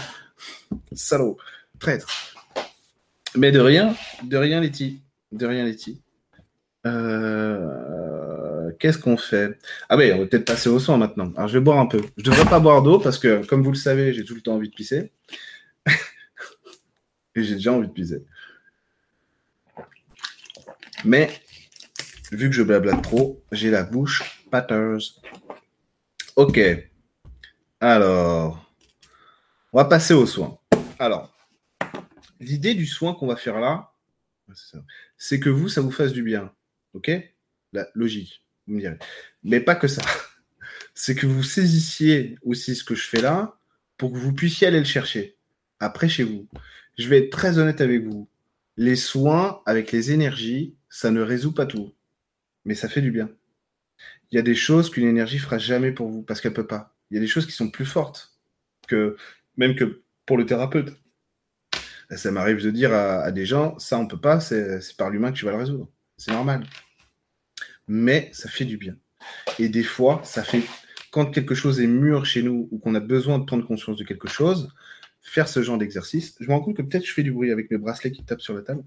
Salaud, 0.92 1.38
traître. 1.78 2.08
Mais 3.34 3.52
de 3.52 3.60
rien, 3.60 3.94
de 4.22 4.36
rien, 4.36 4.60
Letty. 4.60 5.00
De 5.32 5.46
rien, 5.46 5.64
Letty. 5.64 6.00
Euh, 6.86 8.70
qu'est-ce 8.78 8.98
qu'on 8.98 9.16
fait? 9.16 9.58
Ah 9.88 9.96
oui, 9.96 10.10
on 10.12 10.18
va 10.18 10.26
peut-être 10.26 10.46
passer 10.46 10.68
au 10.68 10.78
soin 10.78 10.96
maintenant. 10.96 11.32
Alors, 11.36 11.48
je 11.48 11.58
vais 11.58 11.64
boire 11.64 11.78
un 11.78 11.86
peu. 11.86 12.00
Je 12.16 12.22
ne 12.22 12.30
devrais 12.30 12.48
pas 12.48 12.60
boire 12.60 12.82
d'eau 12.82 12.98
parce 12.98 13.18
que, 13.18 13.44
comme 13.46 13.62
vous 13.62 13.72
le 13.72 13.76
savez, 13.76 14.12
j'ai 14.14 14.24
tout 14.24 14.34
le 14.34 14.40
temps 14.40 14.54
envie 14.54 14.70
de 14.70 14.74
pisser. 14.74 15.12
Et 17.34 17.42
j'ai 17.42 17.54
déjà 17.54 17.72
envie 17.72 17.88
de 17.88 17.92
pisser. 17.92 18.24
Mais, 21.04 21.30
vu 22.32 22.48
que 22.48 22.56
je 22.56 22.62
blablate 22.62 23.02
trop, 23.02 23.42
j'ai 23.52 23.70
la 23.70 23.82
bouche 23.84 24.44
pâteuse. 24.50 25.20
Ok. 26.36 26.58
Alors, 27.80 28.72
on 29.72 29.78
va 29.78 29.84
passer 29.84 30.14
au 30.14 30.26
soin. 30.26 30.58
Alors, 30.98 31.32
l'idée 32.40 32.74
du 32.74 32.86
soin 32.86 33.14
qu'on 33.14 33.26
va 33.26 33.36
faire 33.36 33.60
là, 33.60 33.87
c'est 35.16 35.40
que 35.40 35.50
vous, 35.50 35.68
ça 35.68 35.80
vous 35.80 35.90
fasse 35.90 36.12
du 36.12 36.22
bien. 36.22 36.52
Ok? 36.94 37.10
La 37.72 37.88
logique, 37.94 38.44
vous 38.66 38.74
me 38.74 38.80
direz. 38.80 38.98
Mais 39.42 39.60
pas 39.60 39.74
que 39.74 39.88
ça. 39.88 40.02
C'est 40.94 41.14
que 41.14 41.26
vous 41.26 41.44
saisissiez 41.44 42.36
aussi 42.42 42.74
ce 42.74 42.82
que 42.82 42.96
je 42.96 43.06
fais 43.06 43.20
là 43.20 43.58
pour 43.96 44.12
que 44.12 44.18
vous 44.18 44.32
puissiez 44.32 44.66
aller 44.66 44.80
le 44.80 44.84
chercher 44.84 45.36
après 45.78 46.08
chez 46.08 46.24
vous. 46.24 46.48
Je 46.98 47.08
vais 47.08 47.18
être 47.18 47.30
très 47.30 47.58
honnête 47.58 47.80
avec 47.80 48.02
vous. 48.02 48.28
Les 48.76 48.96
soins 48.96 49.62
avec 49.64 49.92
les 49.92 50.10
énergies, 50.10 50.74
ça 50.88 51.10
ne 51.10 51.20
résout 51.20 51.52
pas 51.52 51.66
tout, 51.66 51.94
mais 52.64 52.74
ça 52.74 52.88
fait 52.88 53.00
du 53.00 53.10
bien. 53.10 53.30
Il 54.30 54.36
y 54.36 54.38
a 54.38 54.42
des 54.42 54.54
choses 54.54 54.90
qu'une 54.90 55.06
énergie 55.06 55.38
fera 55.38 55.58
jamais 55.58 55.92
pour 55.92 56.08
vous 56.08 56.22
parce 56.22 56.40
qu'elle 56.40 56.52
peut 56.52 56.66
pas. 56.66 56.96
Il 57.10 57.14
y 57.14 57.18
a 57.18 57.20
des 57.20 57.26
choses 57.26 57.46
qui 57.46 57.52
sont 57.52 57.70
plus 57.70 57.86
fortes 57.86 58.36
que 58.86 59.16
même 59.56 59.74
que 59.74 60.02
pour 60.26 60.36
le 60.36 60.46
thérapeute. 60.46 60.96
Ça 62.10 62.30
m'arrive 62.30 62.62
de 62.62 62.70
dire 62.70 62.94
à, 62.94 63.30
des 63.32 63.44
gens, 63.44 63.78
ça 63.78 63.98
on 63.98 64.06
peut 64.06 64.20
pas, 64.20 64.40
c'est 64.40 64.80
par 64.96 65.10
l'humain 65.10 65.30
que 65.30 65.36
tu 65.36 65.44
vas 65.44 65.52
le 65.52 65.58
résoudre. 65.58 65.88
C'est 66.16 66.32
normal. 66.32 66.64
Mais 67.86 68.30
ça 68.32 68.48
fait 68.48 68.64
du 68.64 68.76
bien. 68.76 68.96
Et 69.58 69.68
des 69.68 69.82
fois, 69.82 70.20
ça 70.24 70.42
fait 70.42 70.62
quand 71.10 71.26
quelque 71.26 71.54
chose 71.54 71.80
est 71.80 71.86
mûr 71.86 72.24
chez 72.24 72.42
nous 72.42 72.68
ou 72.70 72.78
qu'on 72.78 72.94
a 72.94 73.00
besoin 73.00 73.38
de 73.38 73.44
prendre 73.44 73.66
conscience 73.66 73.96
de 73.96 74.04
quelque 74.04 74.28
chose, 74.28 74.70
faire 75.20 75.48
ce 75.48 75.62
genre 75.62 75.78
d'exercice. 75.78 76.34
Je 76.40 76.46
me 76.46 76.52
rends 76.52 76.60
compte 76.60 76.76
que 76.76 76.82
peut-être 76.82 77.04
je 77.04 77.12
fais 77.12 77.22
du 77.22 77.32
bruit 77.32 77.50
avec 77.50 77.70
mes 77.70 77.78
bracelets 77.78 78.12
qui 78.12 78.24
tapent 78.24 78.40
sur 78.40 78.54
la 78.54 78.62
table. 78.62 78.82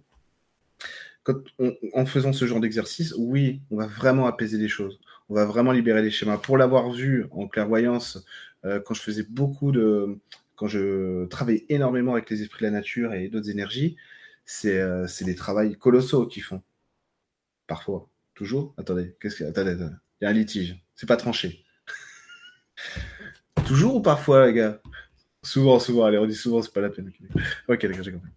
en 1.94 2.06
faisant 2.06 2.34
ce 2.34 2.46
genre 2.46 2.60
d'exercice, 2.60 3.14
oui, 3.18 3.62
on 3.70 3.78
va 3.78 3.88
vraiment 3.88 4.28
apaiser 4.28 4.58
les 4.58 4.68
choses. 4.68 5.00
On 5.30 5.36
va 5.36 5.46
vraiment 5.46 5.72
libérer 5.72 6.02
les 6.02 6.12
schémas. 6.12 6.38
Pour 6.38 6.58
l'avoir 6.58 6.92
vu 6.92 7.26
en 7.32 7.48
clairvoyance, 7.48 8.26
euh, 8.66 8.80
quand 8.80 8.94
je 8.94 9.02
faisais 9.02 9.24
beaucoup 9.24 9.72
de. 9.72 10.18
Quand 10.62 10.68
je 10.68 11.26
travaillais 11.26 11.66
énormément 11.70 12.14
avec 12.14 12.30
les 12.30 12.44
esprits 12.44 12.60
de 12.60 12.66
la 12.68 12.78
nature 12.78 13.16
et 13.16 13.30
d'autres 13.30 13.50
énergies, 13.50 13.98
c'est 14.46 14.78
euh, 14.80 15.08
des 15.22 15.34
travails 15.34 15.76
colossaux 15.76 16.28
qu'ils 16.28 16.44
font. 16.44 16.62
Parfois. 17.66 18.08
Toujours 18.36 18.76
Attendez, 18.78 19.16
qu'est-ce 19.20 19.38
que. 19.38 19.44
Attendez, 19.44 19.72
attendez. 19.72 19.96
Il 20.22 20.26
y 20.26 20.28
a 20.28 20.30
un 20.30 20.34
litige. 20.34 20.80
C'est 20.94 21.08
pas 21.08 21.18
tranché. 21.18 21.66
Toujours 23.66 23.96
ou 23.96 24.02
parfois, 24.04 24.46
les 24.46 24.54
gars? 24.54 24.80
Souvent, 25.42 25.80
souvent. 25.80 26.06
Allez, 26.06 26.20
on 26.20 26.28
dit 26.28 26.36
souvent, 26.36 26.62
c'est 26.62 26.72
pas 26.72 26.82
la 26.82 26.92
peine. 26.92 27.12
Ok, 27.68 27.84
d'accord, 27.88 28.04
j'ai 28.04 28.12
compris. 28.12 28.30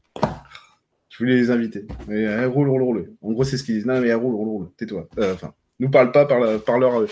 Je 1.10 1.18
voulais 1.18 1.36
les 1.36 1.50
inviter. 1.50 1.86
Mais, 2.08 2.24
euh, 2.24 2.48
roule, 2.48 2.70
roule, 2.70 2.82
roule. 2.82 3.12
En 3.20 3.32
gros, 3.32 3.44
c'est 3.44 3.58
ce 3.58 3.64
qu'ils 3.64 3.74
disent. 3.74 3.86
Non, 3.86 4.00
mais 4.00 4.14
roule, 4.14 4.34
roule, 4.34 4.48
roule. 4.48 4.70
Tais-toi. 4.78 5.10
Euh, 5.18 5.34
enfin, 5.34 5.52
nous 5.78 5.90
parle 5.90 6.10
pas 6.10 6.24
par, 6.24 6.58
par 6.62 6.78
leur. 6.78 7.06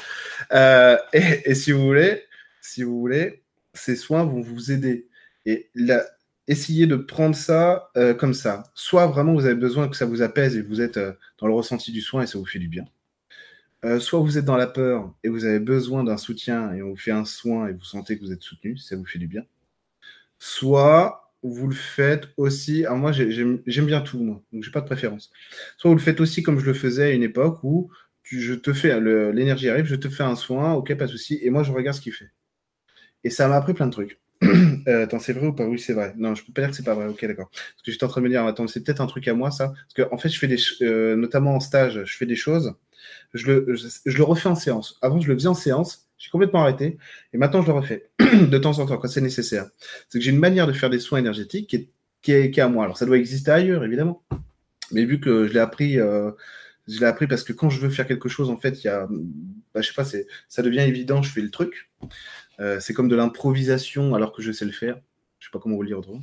Euh, 0.54 0.96
et, 1.12 1.54
si 1.54 1.70
vous 1.70 1.84
voulez, 1.84 2.24
si 2.62 2.82
vous 2.82 2.98
voulez, 2.98 3.41
ces 3.74 3.96
soins 3.96 4.24
vont 4.24 4.40
vous 4.40 4.72
aider. 4.72 5.08
Et 5.46 5.70
essayez 6.48 6.86
de 6.86 6.96
prendre 6.96 7.34
ça 7.34 7.90
euh, 7.96 8.14
comme 8.14 8.34
ça. 8.34 8.64
Soit 8.74 9.06
vraiment 9.06 9.34
vous 9.34 9.46
avez 9.46 9.54
besoin 9.54 9.88
que 9.88 9.96
ça 9.96 10.06
vous 10.06 10.22
apaise 10.22 10.56
et 10.56 10.62
vous 10.62 10.80
êtes 10.80 10.96
euh, 10.96 11.12
dans 11.38 11.46
le 11.46 11.54
ressenti 11.54 11.92
du 11.92 12.00
soin 12.00 12.22
et 12.22 12.26
ça 12.26 12.38
vous 12.38 12.46
fait 12.46 12.58
du 12.58 12.68
bien. 12.68 12.84
Euh, 13.84 13.98
soit 13.98 14.20
vous 14.20 14.38
êtes 14.38 14.44
dans 14.44 14.56
la 14.56 14.68
peur 14.68 15.12
et 15.24 15.28
vous 15.28 15.44
avez 15.44 15.58
besoin 15.58 16.04
d'un 16.04 16.16
soutien 16.16 16.72
et 16.72 16.82
on 16.82 16.90
vous 16.90 16.96
fait 16.96 17.10
un 17.10 17.24
soin 17.24 17.68
et 17.68 17.72
vous 17.72 17.84
sentez 17.84 18.16
que 18.16 18.24
vous 18.24 18.32
êtes 18.32 18.42
soutenu, 18.42 18.76
ça 18.76 18.96
vous 18.96 19.04
fait 19.04 19.18
du 19.18 19.26
bien. 19.26 19.44
Soit 20.38 21.32
vous 21.42 21.66
le 21.66 21.74
faites 21.74 22.28
aussi. 22.36 22.84
Alors 22.84 22.98
moi 22.98 23.12
j'aime 23.12 23.58
bien 23.66 24.00
tout 24.00 24.18
moi, 24.22 24.42
donc 24.52 24.62
j'ai 24.62 24.70
pas 24.70 24.80
de 24.80 24.86
préférence. 24.86 25.32
Soit 25.78 25.90
vous 25.90 25.96
le 25.96 26.02
faites 26.02 26.20
aussi 26.20 26.42
comme 26.42 26.60
je 26.60 26.66
le 26.66 26.74
faisais 26.74 27.04
à 27.04 27.10
une 27.10 27.24
époque 27.24 27.58
où 27.64 27.90
je 28.22 28.54
te 28.54 28.72
fais 28.72 29.00
l'énergie 29.00 29.68
arrive, 29.68 29.86
je 29.86 29.96
te 29.96 30.08
fais 30.08 30.22
un 30.22 30.36
soin, 30.36 30.74
ok 30.74 30.94
pas 30.96 31.06
de 31.06 31.10
souci, 31.10 31.38
et 31.42 31.50
moi 31.50 31.64
je 31.64 31.72
regarde 31.72 31.96
ce 31.96 32.00
qu'il 32.00 32.12
fait. 32.12 32.30
Et 33.24 33.30
ça 33.30 33.48
m'a 33.48 33.56
appris 33.56 33.74
plein 33.74 33.86
de 33.86 33.92
trucs. 33.92 34.18
Euh, 34.88 35.04
attends, 35.04 35.20
c'est 35.20 35.32
vrai 35.32 35.46
ou 35.46 35.52
pas? 35.52 35.64
Oui, 35.64 35.78
c'est 35.78 35.92
vrai. 35.92 36.12
Non, 36.16 36.34
je 36.34 36.44
peux 36.44 36.52
pas 36.52 36.62
dire 36.62 36.70
que 36.70 36.76
c'est 36.76 36.82
pas 36.82 36.94
vrai. 36.94 37.06
Ok, 37.06 37.24
d'accord. 37.24 37.50
Parce 37.52 37.82
que 37.84 37.92
j'étais 37.92 38.02
en 38.02 38.08
train 38.08 38.20
de 38.20 38.26
me 38.26 38.30
dire, 38.30 38.44
attends, 38.44 38.66
c'est 38.66 38.82
peut-être 38.82 39.00
un 39.00 39.06
truc 39.06 39.28
à 39.28 39.34
moi, 39.34 39.52
ça. 39.52 39.68
Parce 39.68 39.94
que 39.94 40.12
en 40.12 40.18
fait, 40.18 40.28
je 40.28 40.36
fais 40.40 40.48
des, 40.48 40.56
euh, 40.80 41.14
notamment 41.14 41.54
en 41.54 41.60
stage, 41.60 42.02
je 42.04 42.16
fais 42.16 42.26
des 42.26 42.34
choses. 42.34 42.74
Je 43.32 43.46
le, 43.46 43.76
je, 43.76 44.18
le 44.18 44.24
refais 44.24 44.48
en 44.48 44.56
séance. 44.56 44.98
Avant, 45.00 45.20
je 45.20 45.28
le 45.28 45.34
faisais 45.34 45.48
en 45.48 45.54
séance. 45.54 46.08
J'ai 46.18 46.30
complètement 46.30 46.62
arrêté. 46.62 46.98
Et 47.32 47.38
maintenant, 47.38 47.62
je 47.62 47.68
le 47.68 47.74
refais 47.74 48.10
de 48.18 48.58
temps 48.58 48.78
en 48.80 48.86
temps 48.86 48.96
quand 48.96 49.06
c'est 49.06 49.20
nécessaire. 49.20 49.66
C'est 50.08 50.18
que 50.18 50.24
j'ai 50.24 50.32
une 50.32 50.40
manière 50.40 50.66
de 50.66 50.72
faire 50.72 50.90
des 50.90 50.98
soins 50.98 51.20
énergétiques 51.20 51.68
qui 51.68 51.76
est, 51.76 51.90
qui 52.20 52.32
est, 52.32 52.58
à 52.58 52.68
moi. 52.68 52.84
Alors, 52.84 52.98
ça 52.98 53.06
doit 53.06 53.18
exister 53.18 53.52
ailleurs, 53.52 53.84
évidemment. 53.84 54.24
Mais 54.90 55.04
vu 55.04 55.20
que 55.20 55.46
je 55.46 55.52
l'ai 55.52 55.60
appris, 55.60 56.00
euh, 56.00 56.32
je 56.88 56.98
l'ai 56.98 57.06
appris 57.06 57.28
parce 57.28 57.44
que 57.44 57.52
quand 57.52 57.70
je 57.70 57.80
veux 57.80 57.90
faire 57.90 58.06
quelque 58.06 58.28
chose, 58.28 58.50
en 58.50 58.56
fait, 58.56 58.82
il 58.82 58.86
y 58.86 58.90
a, 58.90 59.06
bah, 59.74 59.80
je 59.80 59.88
sais 59.88 59.94
pas, 59.94 60.04
ça 60.04 60.62
devient 60.62 60.80
évident, 60.80 61.22
je 61.22 61.30
fais 61.30 61.40
le 61.40 61.50
truc. 61.50 61.90
Euh, 62.62 62.78
c'est 62.80 62.94
comme 62.94 63.08
de 63.08 63.16
l'improvisation 63.16 64.14
alors 64.14 64.32
que 64.32 64.40
je 64.40 64.52
sais 64.52 64.64
le 64.64 64.72
faire. 64.72 64.98
Je 65.38 65.46
sais 65.46 65.50
pas 65.52 65.58
comment 65.58 65.74
vous 65.74 65.82
le 65.82 65.88
dire 65.88 65.98
autrement. 65.98 66.22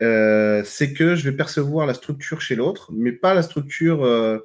Euh, 0.00 0.62
c'est 0.64 0.92
que 0.92 1.14
je 1.14 1.28
vais 1.28 1.36
percevoir 1.36 1.86
la 1.86 1.94
structure 1.94 2.40
chez 2.40 2.54
l'autre, 2.54 2.90
mais 2.92 3.12
pas 3.12 3.34
la 3.34 3.42
structure, 3.42 4.04
euh, 4.04 4.38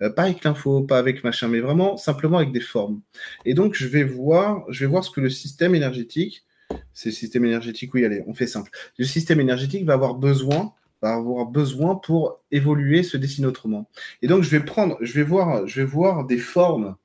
pas 0.00 0.24
avec 0.24 0.44
l'info, 0.44 0.82
pas 0.82 0.98
avec 0.98 1.24
machin, 1.24 1.48
mais 1.48 1.60
vraiment 1.60 1.96
simplement 1.96 2.36
avec 2.36 2.52
des 2.52 2.60
formes. 2.60 3.00
Et 3.46 3.54
donc 3.54 3.74
je 3.74 3.86
vais 3.86 4.04
voir, 4.04 4.64
je 4.68 4.80
vais 4.80 4.86
voir 4.86 5.04
ce 5.04 5.10
que 5.10 5.20
le 5.20 5.30
système 5.30 5.74
énergétique, 5.74 6.44
c'est 6.92 7.08
le 7.08 7.14
système 7.14 7.46
énergétique, 7.46 7.94
oui, 7.94 8.04
allez, 8.04 8.22
on 8.26 8.34
fait 8.34 8.46
simple. 8.46 8.70
Le 8.98 9.04
système 9.06 9.40
énergétique 9.40 9.86
va 9.86 9.94
avoir 9.94 10.14
besoin, 10.14 10.74
va 11.00 11.14
avoir 11.14 11.46
besoin 11.46 11.94
pour 11.94 12.42
évoluer, 12.50 13.02
se 13.02 13.16
dessiner 13.16 13.46
autrement. 13.46 13.88
Et 14.20 14.26
donc 14.26 14.42
je 14.42 14.50
vais 14.50 14.60
prendre, 14.60 14.98
je 15.00 15.14
vais 15.14 15.22
voir, 15.22 15.66
je 15.66 15.80
vais 15.80 15.86
voir 15.86 16.26
des 16.26 16.38
formes, 16.38 16.96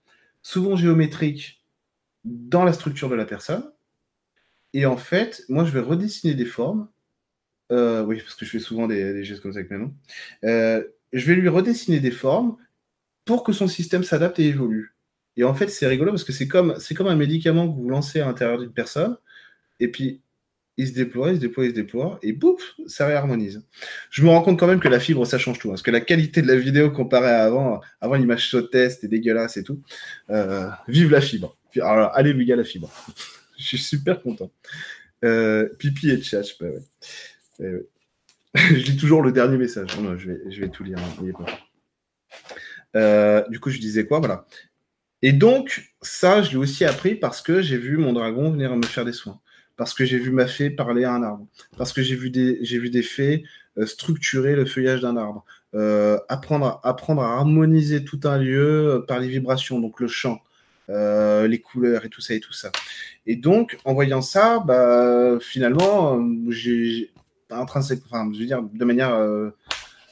souvent 0.42 0.76
géométriques, 0.76 1.63
dans 2.24 2.64
la 2.64 2.74
structure 2.74 3.10
de 3.10 3.16
la 3.16 3.26
personne. 3.26 3.64
Et 4.74 4.86
en 4.86 4.98
fait, 4.98 5.44
moi, 5.50 5.66
je 5.66 5.72
vais 5.72 5.80
redessiner 5.80 6.34
des 6.34 6.46
formes. 6.46 6.90
Euh, 7.72 8.04
oui, 8.04 8.20
parce 8.22 8.36
que 8.36 8.46
je 8.46 8.52
fais 8.52 8.60
souvent 8.60 8.88
des, 8.88 9.24
gestes 9.24 9.42
comme 9.42 9.54
ça 9.54 9.60
avec 9.60 9.72
mes 9.72 9.78
mains. 9.78 9.94
Euh, 10.44 10.84
je 11.12 11.26
vais 11.28 11.36
lui 11.36 11.48
redessiner 11.48 12.00
des 12.00 12.12
formes 12.12 12.58
pour 13.26 13.44
que 13.44 13.54
son 13.54 13.68
système 13.68 14.04
s'adapte 14.04 14.40
et 14.40 14.48
évolue. 14.48 14.96
Et 15.38 15.44
en 15.44 15.54
fait, 15.54 15.68
c'est 15.68 15.88
rigolo 15.88 16.12
parce 16.12 16.24
que 16.24 16.34
c'est 16.34 16.48
comme, 16.48 16.76
c'est 16.80 16.96
comme 16.96 17.08
un 17.08 17.16
médicament 17.16 17.68
que 17.68 17.76
vous 17.76 17.90
lancez 17.90 18.20
à 18.20 18.26
l'intérieur 18.26 18.60
d'une 18.60 18.74
personne. 18.74 19.18
Et 19.80 19.88
puis, 19.90 20.22
il 20.78 20.88
se 20.88 20.94
déploie, 20.94 21.32
il 21.32 21.36
se 21.36 21.42
déploie, 21.42 21.66
il 21.66 21.70
se 21.70 21.76
déploie, 21.76 22.20
et 22.24 22.34
bouf, 22.34 22.76
ça 22.88 23.06
réharmonise. 23.06 23.64
Je 24.10 24.24
me 24.24 24.30
rends 24.30 24.42
compte 24.42 24.60
quand 24.60 24.68
même 24.68 24.80
que 24.80 24.88
la 24.88 25.00
fibre, 25.00 25.26
ça 25.26 25.38
change 25.38 25.60
tout. 25.60 25.70
Hein, 25.70 25.74
parce 25.74 25.84
que 25.84 25.92
la 25.92 26.02
qualité 26.02 26.42
de 26.42 26.48
la 26.48 26.56
vidéo 26.56 26.92
comparée 26.92 27.30
à 27.30 27.44
avant, 27.44 27.82
avant 28.02 28.16
l'image 28.16 28.50
sautait, 28.50 28.90
c'était 28.90 29.08
dégueulasse 29.08 29.58
et 29.58 29.64
tout. 29.64 29.82
Euh, 30.30 30.68
vive 30.88 31.12
la 31.12 31.22
fibre. 31.22 31.56
Alors, 31.82 32.16
alléluia 32.16 32.56
la 32.56 32.64
fibre. 32.64 32.92
je 33.58 33.64
suis 33.64 33.78
super 33.78 34.22
content. 34.22 34.52
Euh, 35.24 35.70
pipi 35.80 36.10
et 36.10 36.22
chat, 36.22 36.42
je, 36.42 36.64
ouais. 36.64 36.80
ouais. 37.60 37.86
je 38.56 38.76
lis 38.76 38.98
toujours 38.98 39.22
le 39.22 39.32
dernier 39.32 39.58
message. 39.58 39.98
non, 40.00 40.18
je, 40.18 40.32
vais, 40.32 40.52
je 40.52 40.62
vais 40.62 40.70
tout 40.70 40.84
lire. 40.84 40.98
Hein, 41.00 41.46
euh, 42.96 43.44
du 43.50 43.60
coup, 43.60 43.70
je 43.70 43.80
disais 43.80 44.06
quoi 44.06 44.20
Voilà. 44.20 44.46
Et 45.22 45.32
donc, 45.32 45.94
ça, 46.02 46.42
je 46.42 46.52
l'ai 46.52 46.58
aussi 46.58 46.84
appris 46.86 47.16
parce 47.16 47.42
que 47.42 47.62
j'ai 47.62 47.78
vu 47.78 47.98
mon 47.98 48.14
dragon 48.14 48.52
venir 48.52 48.76
me 48.76 48.86
faire 48.86 49.06
des 49.06 49.14
soins 49.14 49.40
parce 49.76 49.96
que 49.96 50.06
j'ai 50.06 50.20
vu 50.20 50.30
ma 50.30 50.46
fée 50.46 50.70
parler 50.70 51.04
à 51.04 51.14
un 51.14 51.24
arbre, 51.24 51.48
parce 51.78 51.94
que 51.94 52.04
j'ai 52.04 52.16
vu 52.16 52.30
des, 52.30 52.60
j'ai 52.62 52.78
vu 52.78 52.92
des 52.92 53.02
fées 53.02 53.44
euh, 53.80 53.88
structurer 53.88 54.56
le 54.56 54.66
feuillage 54.66 55.02
d'un 55.02 55.18
arbre, 55.18 55.44
apprendre, 56.30 56.80
apprendre 56.84 57.24
à 57.24 57.34
harmoniser 57.34 58.04
tout 58.04 58.20
un 58.26 58.38
lieu 58.38 59.04
par 59.08 59.20
les 59.20 59.28
vibrations, 59.28 59.80
donc 59.80 60.00
le 60.00 60.08
chant. 60.08 60.44
Euh, 60.90 61.48
les 61.48 61.62
couleurs 61.62 62.06
et 62.06 62.10
tout 62.10 62.22
ça 62.22 62.34
et 62.34 62.40
tout 62.40 62.54
ça. 62.54 62.72
Et 63.26 63.36
donc, 63.36 63.78
en 63.86 63.94
voyant 63.94 64.22
ça, 64.22 64.60
bah, 64.60 65.38
finalement, 65.40 66.20
j'ai 66.50 67.12
intrinsèquement, 67.50 68.06
enfin, 68.10 68.32
je 68.34 68.40
veux 68.40 68.46
dire, 68.46 68.62
de 68.62 68.86
manière 68.86 69.14
euh, 69.14 69.52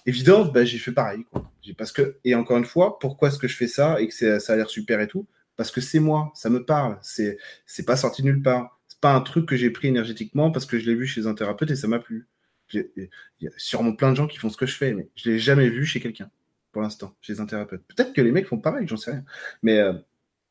évidente, 0.06 0.54
bah, 0.54 0.64
j'ai 0.64 0.78
fait 0.78 0.92
pareil. 0.92 1.26
Quoi. 1.32 1.52
Parce 1.78 1.92
que, 1.92 2.18
et 2.24 2.36
encore 2.36 2.58
une 2.58 2.66
fois, 2.66 3.00
pourquoi 3.00 3.30
est-ce 3.30 3.40
que 3.40 3.48
je 3.48 3.56
fais 3.56 3.68
ça 3.68 4.00
et 4.02 4.08
que 4.08 4.40
ça 4.40 4.54
a 4.54 4.56
l'air 4.56 4.70
super 4.70 5.00
et 5.00 5.08
tout? 5.08 5.28
Parce 5.58 5.72
que 5.72 5.82
c'est 5.82 6.00
moi, 6.00 6.32
ça 6.36 6.50
me 6.50 6.64
parle. 6.64 6.98
C'est, 7.02 7.38
pas 7.86 7.98
sorti 7.98 8.24
nulle 8.24 8.42
part. 8.42 8.80
C'est 8.88 9.00
pas 9.00 9.14
un 9.14 9.22
truc 9.22 9.48
que 9.48 9.56
j'ai 9.56 9.70
pris 9.70 9.90
énergétiquement 9.90 10.52
parce 10.52 10.66
que 10.66 10.80
je 10.80 10.86
l'ai 10.90 10.96
vu 10.96 11.06
chez 11.06 11.28
un 11.28 11.34
thérapeute 11.34 11.72
et 11.72 11.76
ça 11.76 11.88
m'a 11.88 12.00
plu. 12.00 12.28
Il 12.74 13.10
y 13.42 13.48
a 13.48 13.52
sûrement 13.58 13.94
plein 13.94 14.12
de 14.12 14.16
gens 14.16 14.28
qui 14.28 14.38
font 14.38 14.50
ce 14.50 14.58
que 14.58 14.66
je 14.66 14.76
fais, 14.76 14.94
mais 14.94 15.10
je 15.16 15.30
l'ai 15.30 15.40
jamais 15.40 15.68
vu 15.70 15.86
chez 15.86 16.00
quelqu'un 16.00 16.32
pour 16.72 16.82
l'instant, 16.82 17.16
chez 17.22 17.40
un 17.40 17.46
thérapeute. 17.46 17.84
Peut-être 17.88 18.14
que 18.14 18.22
les 18.22 18.32
mecs 18.32 18.48
font 18.48 18.58
pareil, 18.58 18.88
j'en 18.88 18.98
sais 18.98 19.12
rien. 19.12 19.26
Mais 19.62 19.80
euh, 19.80 19.94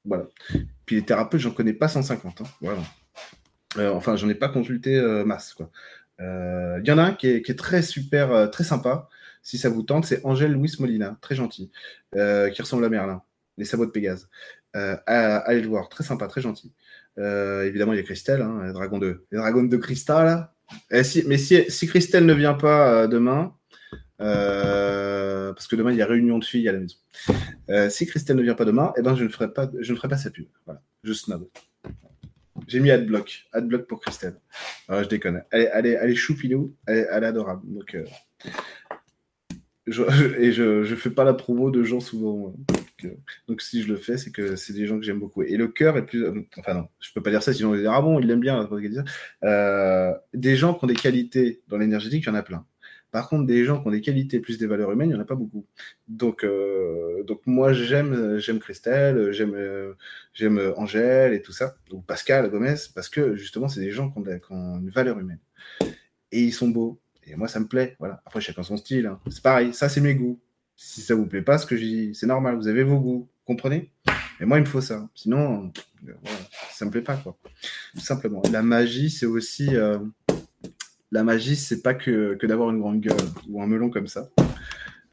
voilà. 0.04 0.26
Puis 0.86 0.96
les 0.96 1.04
thérapeutes, 1.04 1.40
j'en 1.40 1.50
connais 1.52 1.72
pas 1.72 1.88
150. 1.88 2.40
Hein. 2.40 2.44
Voilà. 2.60 2.82
Euh, 3.76 3.92
enfin, 3.92 4.16
j'en 4.16 4.28
ai 4.28 4.34
pas 4.34 4.48
consulté 4.48 4.96
euh, 4.96 5.24
masse. 5.24 5.54
Quoi. 5.54 5.70
Il 6.18 6.86
y 6.86 6.92
en 6.92 6.98
a 6.98 7.02
un 7.02 7.12
qui 7.14 7.28
est, 7.28 7.58
très 7.58 7.82
super, 7.82 8.50
très 8.50 8.64
sympa. 8.64 9.08
Si 9.42 9.56
ça 9.56 9.70
vous 9.70 9.82
tente, 9.82 10.04
c'est 10.04 10.24
Angèle 10.24 10.52
Louis 10.52 10.70
Molina, 10.78 11.16
très 11.22 11.34
gentil, 11.34 11.70
qui 12.12 12.62
ressemble 12.62 12.84
à 12.84 12.90
Merlin, 12.90 13.22
les 13.56 13.64
sabots 13.64 13.86
de 13.86 13.90
Pégase. 13.90 14.28
allez 14.74 15.62
le 15.62 15.68
voir, 15.68 15.88
très 15.88 16.04
sympa, 16.04 16.26
très 16.26 16.42
gentil. 16.42 16.74
évidemment, 17.16 17.94
il 17.94 17.96
y 17.96 18.00
a 18.00 18.02
Christelle, 18.02 18.42
hein, 18.42 18.64
les 18.66 18.74
dragons 18.74 18.98
de, 18.98 19.24
les 19.30 19.38
dragons 19.38 19.66
cristal. 19.78 20.50
Eh, 20.90 21.02
mais 21.26 21.38
si, 21.38 21.70
si 21.70 21.86
Christelle 21.86 22.26
ne 22.26 22.34
vient 22.34 22.54
pas 22.54 23.06
demain, 23.06 23.54
euh, 24.20 25.09
parce 25.54 25.66
que 25.66 25.76
demain 25.76 25.92
il 25.92 25.98
y 25.98 26.02
a 26.02 26.06
réunion 26.06 26.38
de 26.38 26.44
filles 26.44 26.68
à 26.68 26.72
la 26.72 26.80
maison. 26.80 26.96
Euh, 27.68 27.90
si 27.90 28.06
Christelle 28.06 28.36
ne 28.36 28.42
vient 28.42 28.54
pas 28.54 28.64
demain, 28.64 28.92
eh 28.96 29.02
ben 29.02 29.14
je 29.14 29.24
ne 29.24 29.28
ferai 29.28 29.52
pas, 29.52 29.70
je 29.78 29.92
ne 29.92 29.96
ferai 29.96 30.08
pas 30.08 30.16
sa 30.16 30.30
pub. 30.30 30.46
Voilà, 30.66 30.82
je 31.02 31.12
snob. 31.12 31.48
J'ai 32.66 32.80
mis 32.80 32.90
adblock, 32.90 33.46
adblock 33.52 33.86
pour 33.86 34.00
Christelle. 34.00 34.36
je 34.88 35.06
déconne. 35.06 35.42
Elle, 35.50 35.70
elle, 35.72 35.86
est, 35.86 35.98
elle 36.00 36.10
est 36.10 36.14
choupilou, 36.14 36.74
elle, 36.86 36.98
est 36.98 37.08
adorable. 37.08 37.62
Donc, 37.64 37.94
euh, 37.94 38.04
et 40.38 40.52
je, 40.52 40.84
je 40.84 40.94
fais 40.94 41.10
pas 41.10 41.24
la 41.24 41.34
promo 41.34 41.70
de 41.70 41.82
gens 41.82 42.00
souvent. 42.00 42.54
Donc, 42.68 43.16
donc 43.48 43.62
si 43.62 43.82
je 43.82 43.88
le 43.88 43.96
fais, 43.96 44.18
c'est 44.18 44.30
que 44.30 44.56
c'est 44.56 44.72
des 44.72 44.86
gens 44.86 44.98
que 44.98 45.04
j'aime 45.04 45.18
beaucoup. 45.18 45.42
Et 45.42 45.56
le 45.56 45.68
cœur 45.68 45.96
est 45.96 46.06
plus. 46.06 46.26
Enfin 46.58 46.74
non, 46.74 46.88
je 47.00 47.12
peux 47.12 47.22
pas 47.22 47.30
dire 47.30 47.42
ça, 47.42 47.52
sinon 47.52 47.70
on 47.70 47.72
va 47.72 47.78
dire 47.78 47.92
ah 47.92 48.02
bon, 48.02 48.20
il 48.20 48.26
l'aime 48.26 48.40
bien. 48.40 48.68
des 50.34 50.56
gens 50.56 50.74
qui 50.74 50.84
ont 50.84 50.88
des 50.88 50.94
qualités 50.94 51.62
dans 51.68 51.78
l'énergétique, 51.78 52.24
il 52.24 52.28
y 52.28 52.30
en 52.30 52.34
a 52.34 52.42
plein. 52.42 52.66
Par 53.10 53.28
contre, 53.28 53.46
des 53.46 53.64
gens 53.64 53.80
qui 53.80 53.88
ont 53.88 53.90
des 53.90 54.00
qualités 54.00 54.38
plus 54.38 54.58
des 54.58 54.66
valeurs 54.66 54.92
humaines, 54.92 55.10
il 55.10 55.14
n'y 55.14 55.18
en 55.18 55.22
a 55.22 55.26
pas 55.26 55.34
beaucoup. 55.34 55.66
Donc, 56.08 56.44
euh, 56.44 57.22
donc 57.24 57.40
moi, 57.46 57.72
j'aime, 57.72 58.38
j'aime 58.38 58.60
Christelle, 58.60 59.32
j'aime, 59.32 60.72
Angèle 60.76 61.32
et 61.32 61.42
tout 61.42 61.52
ça, 61.52 61.74
ou 61.92 62.00
Pascal 62.00 62.48
Gomez, 62.50 62.76
parce 62.94 63.08
que 63.08 63.34
justement, 63.34 63.68
c'est 63.68 63.80
des 63.80 63.90
gens 63.90 64.10
qui 64.10 64.18
ont, 64.50 64.78
une 64.78 64.90
valeur 64.90 65.18
humaine. 65.18 65.40
Et 66.32 66.42
ils 66.42 66.52
sont 66.52 66.68
beaux. 66.68 67.00
Et 67.26 67.34
moi, 67.34 67.48
ça 67.48 67.60
me 67.60 67.66
plaît. 67.66 67.96
Voilà. 67.98 68.22
Après, 68.24 68.40
chacun 68.40 68.62
son 68.62 68.76
style. 68.76 69.06
Hein. 69.06 69.20
C'est 69.28 69.42
pareil. 69.42 69.74
Ça, 69.74 69.88
c'est 69.88 70.00
mes 70.00 70.14
goûts. 70.14 70.40
Si 70.76 71.00
ça 71.00 71.14
vous 71.14 71.26
plaît 71.26 71.42
pas, 71.42 71.58
ce 71.58 71.66
que 71.66 71.76
je 71.76 71.82
dis, 71.82 72.14
c'est 72.14 72.26
normal. 72.26 72.56
Vous 72.56 72.68
avez 72.68 72.84
vos 72.84 72.98
goûts. 72.98 73.28
Comprenez? 73.44 73.90
Et 74.40 74.46
moi, 74.46 74.58
il 74.58 74.62
me 74.62 74.66
faut 74.66 74.80
ça. 74.80 75.08
Sinon, 75.14 75.72
ça 76.06 76.12
ça 76.72 76.84
me 76.86 76.90
plaît 76.90 77.02
pas. 77.02 77.16
Tout 77.16 78.00
simplement. 78.00 78.42
La 78.52 78.62
magie, 78.62 79.10
c'est 79.10 79.26
aussi. 79.26 79.68
La 81.12 81.24
magie, 81.24 81.56
c'est 81.56 81.82
pas 81.82 81.94
que, 81.94 82.38
d'avoir 82.46 82.70
une 82.70 82.80
grande 82.80 83.00
gueule 83.00 83.16
ou 83.48 83.62
un 83.62 83.66
melon 83.66 83.90
comme 83.90 84.06
ça. 84.06 84.30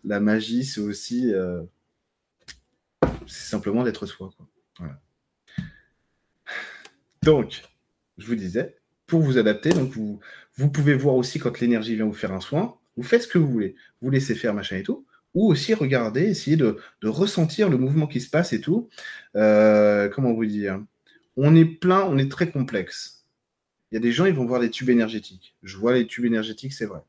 La 0.03 0.19
magie, 0.19 0.63
c'est 0.63 0.81
aussi 0.81 1.33
euh, 1.33 1.63
simplement 3.25 3.83
d'être 3.83 4.05
soi. 4.05 4.29
Donc, 7.23 7.63
je 8.17 8.27
vous 8.27 8.35
disais, 8.35 8.77
pour 9.05 9.21
vous 9.21 9.37
adapter, 9.37 9.69
donc 9.69 9.89
vous, 9.91 10.19
vous 10.55 10.69
pouvez 10.69 10.93
voir 10.93 11.15
aussi 11.15 11.39
quand 11.39 11.59
l'énergie 11.59 11.95
vient 11.95 12.05
vous 12.05 12.13
faire 12.13 12.31
un 12.31 12.39
soin, 12.39 12.77
vous 12.95 13.03
faites 13.03 13.23
ce 13.23 13.27
que 13.27 13.37
vous 13.37 13.49
voulez. 13.49 13.75
Vous 14.01 14.09
laissez 14.09 14.35
faire 14.35 14.53
machin 14.53 14.77
et 14.77 14.83
tout, 14.83 15.05
ou 15.33 15.51
aussi 15.51 15.73
regarder, 15.73 16.21
essayer 16.21 16.57
de, 16.57 16.77
ressentir 17.03 17.69
le 17.69 17.77
mouvement 17.77 18.07
qui 18.07 18.21
se 18.21 18.29
passe 18.29 18.53
et 18.53 18.61
tout. 18.61 18.89
Euh, 19.35 20.09
comment 20.09 20.33
vous 20.33 20.45
dire? 20.45 20.83
On 21.37 21.55
est 21.55 21.65
plein, 21.65 22.03
on 22.03 22.17
est 22.17 22.31
très 22.31 22.49
complexe. 22.49 23.16
Il 23.91 23.95
y 23.95 23.97
a 23.97 24.01
des 24.01 24.11
gens, 24.11 24.25
ils 24.25 24.33
vont 24.33 24.45
voir 24.45 24.59
des 24.59 24.69
tubes 24.69 24.89
énergétiques. 24.89 25.55
Je 25.63 25.77
vois 25.77 25.93
les 25.93 26.07
tubes 26.07 26.25
énergétiques, 26.25 26.73
c'est 26.73 26.85
vrai. 26.85 27.01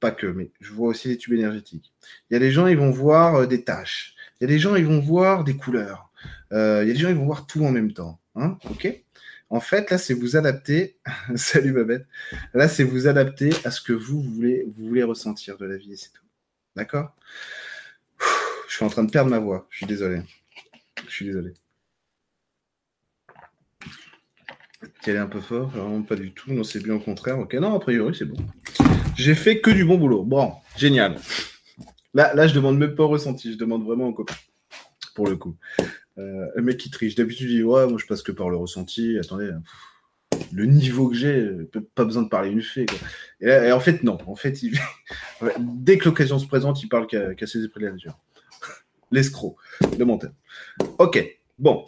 Pas 0.00 0.10
que, 0.10 0.26
mais 0.26 0.50
je 0.60 0.72
vois 0.72 0.88
aussi 0.88 1.08
les 1.08 1.16
tubes 1.16 1.32
énergétiques. 1.32 1.92
Il 2.28 2.34
y 2.34 2.36
a 2.36 2.40
des 2.40 2.50
gens, 2.50 2.66
ils 2.66 2.76
vont 2.76 2.90
voir 2.90 3.36
euh, 3.36 3.46
des 3.46 3.64
tâches. 3.64 4.14
Il 4.40 4.44
y 4.44 4.46
a 4.46 4.48
des 4.48 4.58
gens, 4.58 4.74
ils 4.76 4.84
vont 4.84 5.00
voir 5.00 5.44
des 5.44 5.56
couleurs. 5.56 6.10
Euh, 6.52 6.82
il 6.82 6.88
y 6.88 6.90
a 6.90 6.94
des 6.94 7.00
gens, 7.00 7.08
ils 7.08 7.14
vont 7.14 7.24
voir 7.24 7.46
tout 7.46 7.64
en 7.64 7.70
même 7.70 7.92
temps. 7.92 8.20
Hein 8.34 8.58
En 9.48 9.60
fait, 9.60 9.90
là, 9.90 9.96
c'est 9.96 10.14
vous 10.14 10.36
adapter. 10.36 10.98
Salut 11.36 11.72
Babette. 11.72 12.06
Là, 12.52 12.68
c'est 12.68 12.84
vous 12.84 13.06
adapter 13.06 13.50
à 13.64 13.70
ce 13.70 13.80
que 13.80 13.92
vous 13.94 14.20
voulez, 14.20 14.66
vous 14.76 14.88
voulez 14.88 15.02
ressentir 15.02 15.56
de 15.56 15.64
la 15.64 15.76
vie 15.76 15.92
et 15.92 15.96
c'est 15.96 16.12
tout. 16.12 16.24
D'accord? 16.76 17.16
Je 18.68 18.74
suis 18.74 18.84
en 18.84 18.88
train 18.88 19.04
de 19.04 19.10
perdre 19.10 19.30
ma 19.30 19.38
voix. 19.38 19.66
Je 19.70 19.78
suis 19.78 19.86
désolé. 19.86 20.20
Je 21.06 21.12
suis 21.12 21.26
désolé. 21.26 21.54
Qu'elle 25.02 25.16
est 25.16 25.20
un 25.20 25.26
peu 25.26 25.40
fort 25.40 25.68
Vraiment 25.68 26.02
pas 26.02 26.16
du 26.16 26.32
tout. 26.32 26.52
Non, 26.52 26.64
c'est 26.64 26.82
bien 26.82 26.94
au 26.94 27.00
contraire. 27.00 27.38
Ok, 27.38 27.54
non, 27.54 27.74
a 27.74 27.80
priori, 27.80 28.14
c'est 28.16 28.24
bon. 28.24 28.36
J'ai 29.16 29.34
fait 29.34 29.60
que 29.60 29.70
du 29.70 29.84
bon 29.84 29.96
boulot. 29.96 30.22
Bon, 30.22 30.52
génial. 30.76 31.16
Là, 32.14 32.34
là 32.34 32.46
je 32.46 32.54
demande 32.54 32.78
même 32.78 32.94
pas 32.94 33.04
au 33.04 33.08
ressenti, 33.08 33.52
je 33.52 33.58
demande 33.58 33.84
vraiment 33.84 34.08
au 34.08 34.12
copain. 34.12 34.34
Pour 35.14 35.28
le 35.28 35.36
coup. 35.36 35.56
Euh, 36.18 36.46
le 36.54 36.62
mec 36.62 36.76
qui 36.76 36.90
triche. 36.90 37.14
D'habitude, 37.14 37.50
il 37.50 37.56
dit 37.58 37.62
Ouais, 37.62 37.86
moi 37.86 37.98
je 37.98 38.06
passe 38.06 38.22
que 38.22 38.32
par 38.32 38.50
le 38.50 38.56
ressenti. 38.56 39.18
Attendez, 39.18 39.50
le 40.52 40.66
niveau 40.66 41.08
que 41.08 41.16
j'ai, 41.16 41.50
pas 41.94 42.04
besoin 42.04 42.22
de 42.22 42.28
parler 42.28 42.50
une 42.50 42.62
fée. 42.62 42.86
Et, 43.40 43.72
en 43.72 43.80
fait, 43.80 44.02
non. 44.02 44.18
En 44.26 44.36
fait, 44.36 44.58
dès 45.58 45.98
que 45.98 46.06
l'occasion 46.06 46.38
se 46.38 46.46
présente, 46.46 46.82
il 46.82 46.88
parle 46.88 47.06
qu'à 47.06 47.46
ses 47.46 47.62
esprits 47.64 47.80
de 47.80 47.86
la 47.86 47.92
nature. 47.92 48.18
L'escroc, 49.10 49.56
le 49.98 50.04
menteur. 50.04 50.32
Ok, 50.98 51.24
bon. 51.58 51.84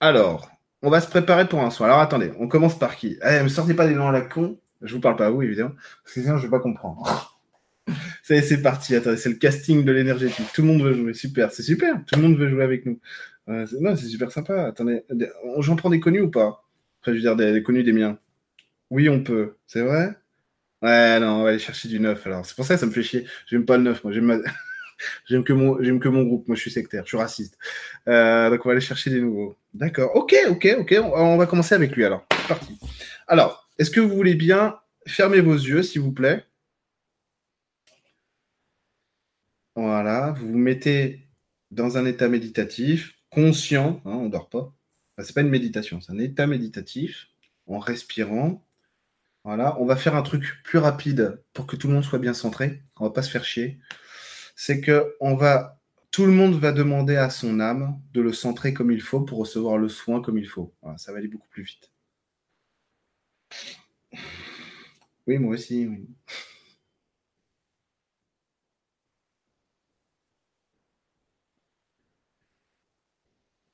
Alors, 0.00 0.50
on 0.86 0.90
va 0.90 1.00
se 1.00 1.08
préparer 1.08 1.48
pour 1.48 1.62
un 1.62 1.70
soin. 1.70 1.86
Alors 1.86 1.98
attendez, 1.98 2.30
on 2.38 2.46
commence 2.46 2.78
par 2.78 2.96
qui? 2.96 3.18
Allez, 3.20 3.42
me 3.42 3.48
sortez 3.48 3.74
pas 3.74 3.88
des 3.88 3.94
noms 3.94 4.08
à 4.08 4.12
la 4.12 4.20
con. 4.20 4.56
Je 4.82 4.94
vous 4.94 5.00
parle 5.00 5.16
pas 5.16 5.26
à 5.26 5.30
vous, 5.30 5.42
évidemment, 5.42 5.72
parce 6.04 6.14
que 6.14 6.22
sinon 6.22 6.36
je 6.38 6.44
vais 6.44 6.50
pas 6.50 6.60
comprendre. 6.60 7.36
C'est 8.22 8.62
parti. 8.62 8.94
Attendez, 8.96 9.16
c'est 9.16 9.28
le 9.28 9.36
casting 9.36 9.84
de 9.84 9.92
l'énergétique. 9.92 10.46
Tout 10.52 10.62
le 10.62 10.68
monde 10.68 10.82
veut 10.82 10.92
jouer. 10.92 11.14
Super, 11.14 11.52
c'est 11.52 11.62
super. 11.62 11.94
Tout 12.04 12.16
le 12.16 12.22
monde 12.22 12.36
veut 12.36 12.48
jouer 12.48 12.64
avec 12.64 12.84
nous. 12.84 12.98
non, 13.46 13.94
c'est 13.94 14.06
super 14.06 14.32
sympa. 14.32 14.64
Attendez, 14.64 15.04
j'en 15.60 15.76
prends 15.76 15.90
des 15.90 16.00
connus 16.00 16.22
ou 16.22 16.30
pas? 16.30 16.64
Enfin, 17.00 17.12
je 17.12 17.12
veux 17.12 17.20
dire, 17.20 17.36
des, 17.36 17.62
connus 17.62 17.84
des 17.84 17.92
miens. 17.92 18.18
Oui, 18.90 19.08
on 19.08 19.22
peut. 19.22 19.54
C'est 19.68 19.82
vrai? 19.82 20.16
Ouais, 20.82 21.20
non, 21.20 21.40
on 21.40 21.42
va 21.44 21.50
aller 21.50 21.60
chercher 21.60 21.88
du 21.88 22.00
neuf. 22.00 22.26
Alors, 22.26 22.44
c'est 22.44 22.56
pour 22.56 22.64
ça 22.64 22.74
que 22.74 22.80
ça 22.80 22.86
me 22.86 22.90
fait 22.90 23.04
chier. 23.04 23.26
J'aime 23.46 23.64
pas 23.64 23.76
le 23.76 23.84
neuf, 23.84 24.02
moi. 24.02 24.12
J'aime 25.26 25.44
que 25.44 25.52
mon, 25.52 26.22
groupe. 26.24 26.48
Moi, 26.48 26.56
je 26.56 26.60
suis 26.60 26.70
sectaire, 26.70 27.02
je 27.04 27.08
suis 27.08 27.16
raciste. 27.16 27.58
Euh, 28.08 28.50
donc, 28.50 28.64
on 28.64 28.68
va 28.68 28.72
aller 28.72 28.80
chercher 28.80 29.10
des 29.10 29.20
nouveaux. 29.20 29.56
D'accord. 29.74 30.14
Ok, 30.14 30.34
ok, 30.48 30.76
ok. 30.78 30.94
On, 31.14 31.36
va 31.36 31.46
commencer 31.46 31.74
avec 31.74 31.94
lui 31.96 32.04
alors. 32.04 32.24
C'est 32.30 32.48
parti. 32.48 32.78
Alors, 33.26 33.68
est-ce 33.78 33.90
que 33.90 34.00
vous 34.00 34.14
voulez 34.14 34.34
bien 34.34 34.78
fermer 35.06 35.40
vos 35.40 35.54
yeux, 35.54 35.82
s'il 35.82 36.00
vous 36.00 36.12
plaît? 36.12 36.44
Voilà. 39.74 40.32
Vous 40.32 40.48
vous 40.48 40.58
mettez 40.58 41.26
dans 41.70 41.98
un 41.98 42.06
état 42.06 42.28
méditatif, 42.28 43.14
conscient. 43.30 44.00
Hein, 44.04 44.12
on 44.12 44.28
dort 44.28 44.48
pas. 44.48 44.72
c'est 45.18 45.34
pas 45.34 45.42
une 45.42 45.50
méditation, 45.50 46.00
c'est 46.00 46.12
un 46.12 46.18
état 46.18 46.46
méditatif 46.46 47.28
en 47.66 47.78
respirant. 47.78 48.62
Voilà, 49.44 49.80
on 49.80 49.86
va 49.86 49.94
faire 49.94 50.16
un 50.16 50.22
truc 50.22 50.44
plus 50.64 50.78
rapide 50.78 51.40
pour 51.52 51.66
que 51.66 51.76
tout 51.76 51.86
le 51.86 51.94
monde 51.94 52.02
soit 52.02 52.18
bien 52.18 52.34
centré. 52.34 52.82
On 52.96 53.04
va 53.04 53.10
pas 53.10 53.22
se 53.22 53.30
faire 53.30 53.44
chier 53.44 53.78
c'est 54.56 54.80
que 54.80 55.14
on 55.20 55.36
va, 55.36 55.80
tout 56.10 56.26
le 56.26 56.32
monde 56.32 56.58
va 56.58 56.72
demander 56.72 57.16
à 57.16 57.30
son 57.30 57.60
âme 57.60 58.00
de 58.14 58.20
le 58.20 58.32
centrer 58.32 58.74
comme 58.74 58.90
il 58.90 59.02
faut 59.02 59.20
pour 59.20 59.38
recevoir 59.38 59.78
le 59.78 59.88
soin 59.88 60.20
comme 60.22 60.38
il 60.38 60.48
faut. 60.48 60.74
ça 60.96 61.12
va 61.12 61.18
aller 61.18 61.28
beaucoup 61.28 61.48
plus 61.48 61.62
vite. 61.62 61.92
Oui, 65.26 65.38
moi 65.38 65.54
aussi. 65.54 65.88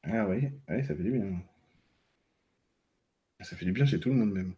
Ah 0.05 0.27
oui, 0.29 0.49
oui, 0.69 0.85
ça 0.85 0.95
fait 0.95 1.03
du 1.03 1.11
bien. 1.13 1.43
Ça 3.43 3.57
fait 3.57 3.67
du 3.67 3.73
bien 3.73 3.85
chez 3.85 4.01
tout 4.01 4.09
le 4.09 4.15
monde 4.15 4.33
même. 4.33 4.55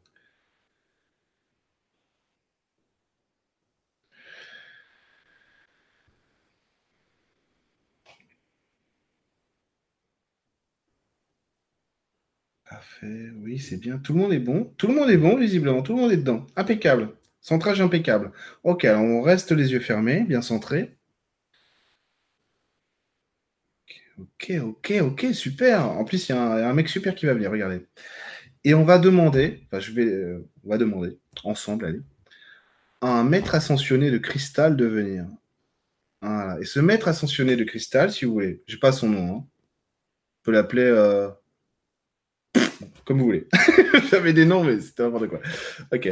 Oui, 13.02 13.58
c'est 13.58 13.76
bien. 13.76 13.98
Tout 13.98 14.14
le 14.14 14.20
monde 14.20 14.32
est 14.32 14.38
bon. 14.38 14.72
Tout 14.76 14.88
le 14.88 14.94
monde 14.94 15.10
est 15.10 15.16
bon, 15.16 15.36
visiblement. 15.36 15.82
Tout 15.82 15.94
le 15.94 16.00
monde 16.00 16.12
est 16.12 16.16
dedans. 16.16 16.46
Impeccable. 16.56 17.10
Centrage 17.40 17.80
impeccable. 17.80 18.32
Ok, 18.62 18.84
alors 18.84 19.02
on 19.02 19.20
reste 19.22 19.52
les 19.52 19.72
yeux 19.72 19.80
fermés, 19.80 20.24
bien 20.26 20.42
centrés. 20.42 20.96
ok, 24.18 24.52
ok, 24.62 24.92
ok, 25.02 25.26
super. 25.34 25.88
En 25.90 26.04
plus, 26.04 26.28
il 26.28 26.32
y, 26.32 26.34
a 26.34 26.68
un 26.68 26.72
mec 26.74 26.88
super 26.88 27.14
qui 27.14 27.26
va 27.26 27.34
venir, 27.34 27.50
regardez. 27.50 27.86
Et 28.64 28.74
on 28.74 28.84
va 28.84 28.98
demander, 28.98 29.62
enfin, 29.66 29.80
je 29.80 29.92
vais, 29.92 30.06
euh, 30.06 30.48
on 30.64 30.70
va 30.70 30.78
demander, 30.78 31.18
ensemble, 31.44 31.86
allez, 31.86 32.00
à 33.00 33.08
un 33.08 33.24
maître 33.24 33.54
ascensionné 33.54 34.10
de 34.10 34.18
cristal 34.18 34.76
de 34.76 34.86
venir. 34.86 35.26
Voilà. 36.22 36.58
Et 36.60 36.64
ce 36.64 36.80
maître 36.80 37.08
ascensionné 37.08 37.56
de 37.56 37.64
cristal, 37.64 38.10
si 38.12 38.24
vous 38.24 38.32
voulez, 38.34 38.62
je 38.66 38.74
n'ai 38.74 38.80
pas 38.80 38.92
son 38.92 39.08
nom, 39.10 39.36
hein. 39.36 39.44
on 39.44 40.42
peut 40.44 40.52
l'appeler 40.52 40.84
euh, 40.84 41.28
comme 43.04 43.18
vous 43.18 43.26
voulez. 43.26 43.48
J'avais 44.10 44.32
des 44.32 44.44
noms, 44.44 44.64
mais 44.64 44.80
c'était 44.80 45.02
n'importe 45.02 45.28
quoi. 45.28 45.40
Ok. 45.92 46.10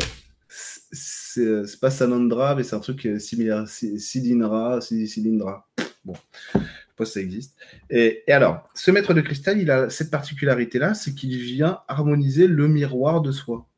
C'est 0.49 1.81
pas 1.81 1.91
Sanandra, 1.91 2.55
mais 2.55 2.63
c'est 2.63 2.77
un 2.77 2.81
truc 2.81 3.07
euh, 3.07 3.19
similaire. 3.19 3.67
Sidindra, 3.69 4.81
Sidindra. 4.81 5.69
Bon, 6.05 6.15
je 6.55 6.61
pas 6.97 7.05
si 7.05 7.13
ça 7.13 7.21
existe. 7.21 7.57
Et, 7.91 8.25
et, 8.27 8.33
alors, 8.33 8.69
ce 8.75 8.91
maître 8.91 9.15
de 9.15 9.21
cristal, 9.21 9.59
il 9.59 9.71
a 9.71 9.89
cette 9.89 10.11
particularité-là, 10.11 10.95
c'est 10.95 11.15
qu'il 11.15 11.39
vient 11.39 11.81
harmoniser 11.89 12.47
le 12.47 12.69
miroir 12.69 13.23
de 13.23 13.33
soi. 13.33 13.69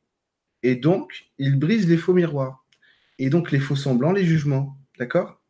Et 0.62 0.74
donc, 0.74 1.26
il 1.38 1.58
brise 1.58 1.88
les 1.88 1.98
faux 1.98 2.14
miroirs. 2.14 2.64
Et 3.18 3.30
donc, 3.30 3.52
les 3.52 3.60
faux 3.60 3.76
semblants, 3.76 4.12
les 4.12 4.24
jugements. 4.24 4.76
D'accord? 4.98 5.40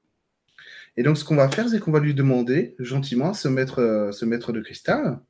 Et 0.96 1.02
donc, 1.02 1.16
ce 1.16 1.24
qu'on 1.24 1.36
va 1.36 1.48
faire, 1.48 1.68
c'est 1.68 1.80
qu'on 1.80 1.92
va 1.92 2.00
lui 2.00 2.14
demander 2.14 2.74
gentiment 2.78 3.32
ce 3.32 3.48
maître, 3.48 3.80
euh, 3.80 4.12
ce 4.12 4.24
maître 4.24 4.52
de 4.52 4.60
cristal 4.60 5.20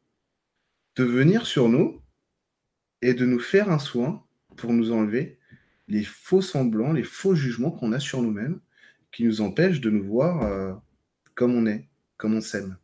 de 0.97 1.05
venir 1.05 1.47
sur 1.47 1.69
nous 1.69 2.01
et 3.05 3.13
de 3.13 3.27
nous 3.27 3.39
faire 3.39 3.71
un 3.71 3.79
soin 3.79 4.25
pour 4.57 4.73
nous 4.73 4.91
enlever 4.91 5.39
les 5.89 6.05
faux 6.05 6.41
semblants, 6.41 6.95
les 6.95 7.03
faux 7.03 7.35
jugements 7.35 7.71
qu'on 7.71 7.93
a 7.93 8.01
sur 8.01 8.23
nous-mêmes, 8.23 8.61
qui 9.13 9.25
nous 9.25 9.43
empêchent 9.43 9.83
de 9.83 9.91
nous 9.91 10.03
voir 10.03 10.43
euh, 10.43 10.73
comme 11.35 11.55
on 11.55 11.67
est, 11.67 11.87
comme 12.17 12.35
on 12.35 12.41
s'aime. 12.41 12.79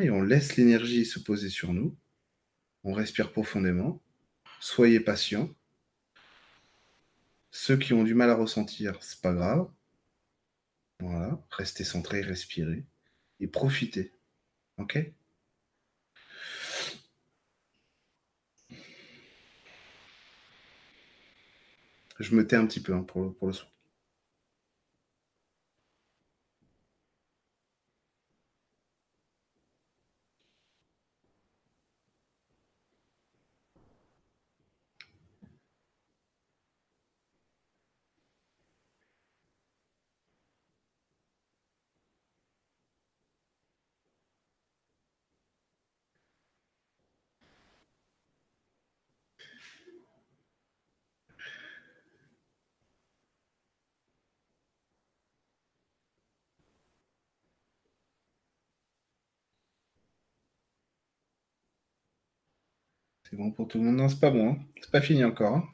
et 0.00 0.08
on 0.08 0.22
laisse 0.22 0.56
l'énergie 0.56 1.04
se 1.04 1.18
poser 1.18 1.48
sur 1.48 1.72
nous. 1.72 1.96
On 2.84 2.92
respire 2.92 3.32
profondément. 3.32 4.00
Soyez 4.60 5.00
patients. 5.00 5.50
Ceux 7.50 7.76
qui 7.76 7.92
ont 7.92 8.04
du 8.04 8.14
mal 8.14 8.30
à 8.30 8.36
ressentir, 8.36 8.96
c'est 9.02 9.20
pas 9.20 9.32
grave. 9.32 9.68
Voilà, 11.00 11.44
restez 11.50 11.82
centrés, 11.82 12.20
respirez 12.20 12.84
et 13.40 13.48
profitez. 13.48 14.12
Ok? 14.78 14.96
Je 22.18 22.34
me 22.34 22.46
tais 22.46 22.56
un 22.56 22.66
petit 22.66 22.80
peu 22.80 22.92
hein, 22.94 23.02
pour, 23.02 23.34
pour 23.36 23.46
le 23.46 23.54
son. 23.54 23.66
Bon 63.36 63.50
pour 63.52 63.68
tout 63.68 63.78
le 63.78 63.84
monde. 63.84 63.96
Non, 63.96 64.08
c'est 64.08 64.18
pas 64.18 64.30
bon. 64.30 64.52
Hein. 64.52 64.58
C'est 64.80 64.90
pas 64.90 65.00
fini 65.02 65.22
encore. 65.24 65.54
Hein. 65.56 65.68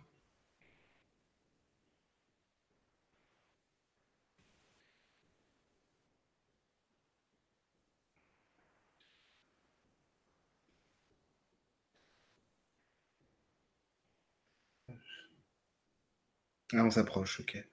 Ah, 16.75 16.85
on 16.85 16.91
s'approche, 16.91 17.41
ok. 17.41 17.65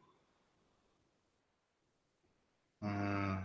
Ah. 2.81 3.43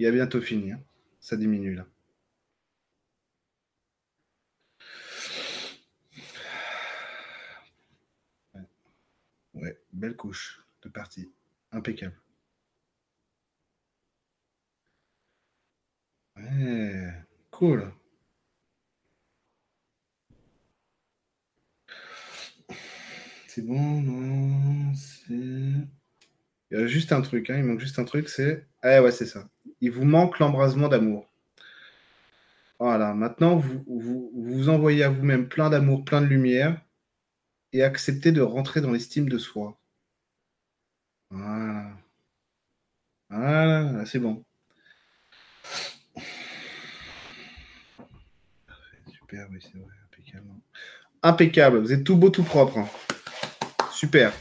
Il 0.00 0.06
a 0.06 0.10
bientôt 0.10 0.40
fini. 0.40 0.72
Hein. 0.72 0.80
Ça 1.20 1.36
diminue 1.36 1.74
là. 1.74 1.86
Ouais, 9.54 9.78
belle 9.92 10.16
couche 10.16 10.64
de 10.82 10.88
partie. 10.88 11.30
Impeccable. 11.72 12.16
Ouais, 16.36 17.12
cool. 17.50 17.92
C'est 23.46 23.62
bon, 23.62 24.00
non. 24.02 24.92
Il 25.28 25.88
y 26.70 26.76
a 26.76 26.86
juste 26.86 27.12
un 27.12 27.20
truc, 27.20 27.50
hein, 27.50 27.56
il 27.58 27.64
manque 27.64 27.80
juste 27.80 27.98
un 27.98 28.04
truc, 28.04 28.28
c'est... 28.28 28.66
Ah 28.82 29.02
ouais, 29.02 29.12
c'est 29.12 29.26
ça. 29.26 29.48
Il 29.80 29.90
vous 29.90 30.04
manque 30.04 30.38
l'embrasement 30.38 30.88
d'amour. 30.88 31.26
Voilà, 32.78 33.12
maintenant, 33.14 33.56
vous, 33.56 34.30
vous 34.34 34.68
envoyez 34.68 35.04
à 35.04 35.10
vous-même 35.10 35.48
plein 35.48 35.68
d'amour, 35.68 36.04
plein 36.04 36.20
de 36.22 36.26
lumière, 36.26 36.80
et 37.72 37.82
acceptez 37.82 38.32
de 38.32 38.40
rentrer 38.40 38.80
dans 38.80 38.90
l'estime 38.90 39.28
de 39.28 39.38
soi. 39.38 39.78
Voilà. 41.30 41.90
Voilà, 43.28 44.04
c'est 44.06 44.18
bon. 44.18 44.44
Super, 49.12 49.46
oui, 49.50 49.58
c'est 49.62 49.78
vrai, 49.78 49.94
impeccable. 50.06 50.46
Impeccable, 51.22 51.78
vous 51.78 51.92
êtes 51.92 52.04
tout 52.04 52.16
beau, 52.16 52.30
tout 52.30 52.42
propre. 52.42 52.78
Hein. 52.78 52.88
Super. 53.92 54.32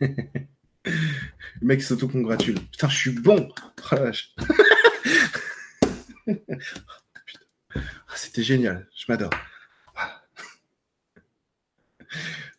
Le 1.60 1.66
mec 1.66 1.82
s'auto-congratule. 1.82 2.60
Putain, 2.60 2.88
je 2.88 2.96
suis 2.96 3.10
bon. 3.10 3.48
Oh 3.92 3.96
ah, 7.74 7.80
C'était 8.14 8.42
génial. 8.42 8.88
Je 8.96 9.04
m'adore. 9.08 9.30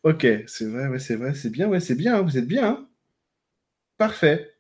Ok, 0.04 0.26
c'est 0.48 0.66
vrai, 0.66 0.88
ouais, 0.88 1.00
c'est 1.00 1.16
vrai, 1.16 1.34
c'est 1.34 1.50
bien, 1.50 1.68
ouais, 1.68 1.80
c'est 1.80 1.96
bien, 1.96 2.16
hein, 2.16 2.22
vous 2.22 2.38
êtes 2.38 2.48
bien. 2.48 2.68
Hein. 2.70 2.88
Parfait. 3.98 4.56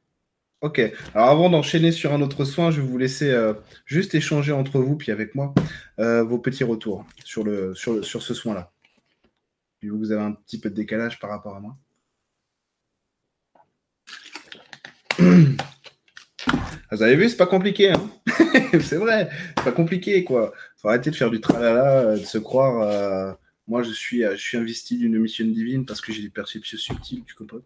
Ok. 0.62 0.82
Alors 1.14 1.30
avant 1.30 1.50
d'enchaîner 1.50 1.92
sur 1.92 2.14
un 2.14 2.22
autre 2.22 2.44
soin, 2.44 2.72
je 2.72 2.82
vais 2.82 2.88
vous 2.88 2.98
laisser 2.98 3.30
euh, 3.30 3.54
juste 3.86 4.16
échanger 4.16 4.52
entre 4.52 4.80
vous 4.80 4.96
puis 4.98 5.12
avec 5.12 5.36
moi 5.36 5.54
euh, 6.00 6.24
vos 6.24 6.40
petits 6.40 6.64
retours 6.64 7.06
sur, 7.24 7.44
le, 7.44 7.76
sur, 7.76 8.04
sur 8.04 8.24
ce 8.24 8.34
soin-là. 8.34 8.74
Puis 9.80 9.90
vous 9.90 10.12
avez 10.12 10.24
un 10.24 10.32
petit 10.34 10.60
peu 10.60 10.70
de 10.72 10.76
décalage 10.76 11.20
par 11.20 11.30
rapport 11.30 11.56
à 11.56 11.60
moi. 11.60 11.78
Ah, 13.56 13.64
vous 15.20 17.02
avez 17.04 17.16
vu, 17.16 17.30
c'est 17.30 17.38
pas 17.38 17.48
compliqué. 17.48 17.92
Hein 17.92 18.10
c'est 18.82 18.98
vrai, 18.98 19.30
c'est 19.58 19.64
pas 19.64 19.72
compliqué, 19.72 20.24
quoi. 20.24 20.54
Faut 20.78 20.90
arrêter 20.90 21.12
de 21.12 21.16
faire 21.16 21.32
du 21.32 21.42
tralala, 21.42 22.00
euh, 22.02 22.18
de 22.18 22.26
se 22.26 22.38
croire. 22.38 22.82
Euh, 22.82 23.34
moi, 23.68 23.84
je 23.84 23.92
suis, 23.92 24.24
euh, 24.24 24.36
je 24.36 24.42
suis 24.42 24.58
investi 24.58 24.98
d'une 24.98 25.18
mission 25.20 25.46
divine 25.46 25.86
parce 25.86 26.02
que 26.02 26.12
j'ai 26.14 26.22
des 26.22 26.30
perceptions 26.30 26.78
subtiles, 26.78 27.24
tu 27.26 27.36
comprends 27.36 27.60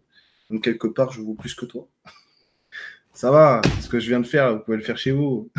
Donc, 0.50 0.64
quelque 0.64 0.86
part, 0.86 1.12
je 1.12 1.20
vaux 1.20 1.34
plus 1.34 1.54
que 1.54 1.66
toi. 1.66 1.88
Ça 3.12 3.30
va, 3.30 3.60
ce 3.80 3.88
que 3.88 4.00
je 4.00 4.08
viens 4.08 4.20
de 4.20 4.26
faire, 4.26 4.54
vous 4.54 4.60
pouvez 4.60 4.78
le 4.78 4.82
faire 4.82 4.96
chez 4.96 5.12
vous. 5.12 5.50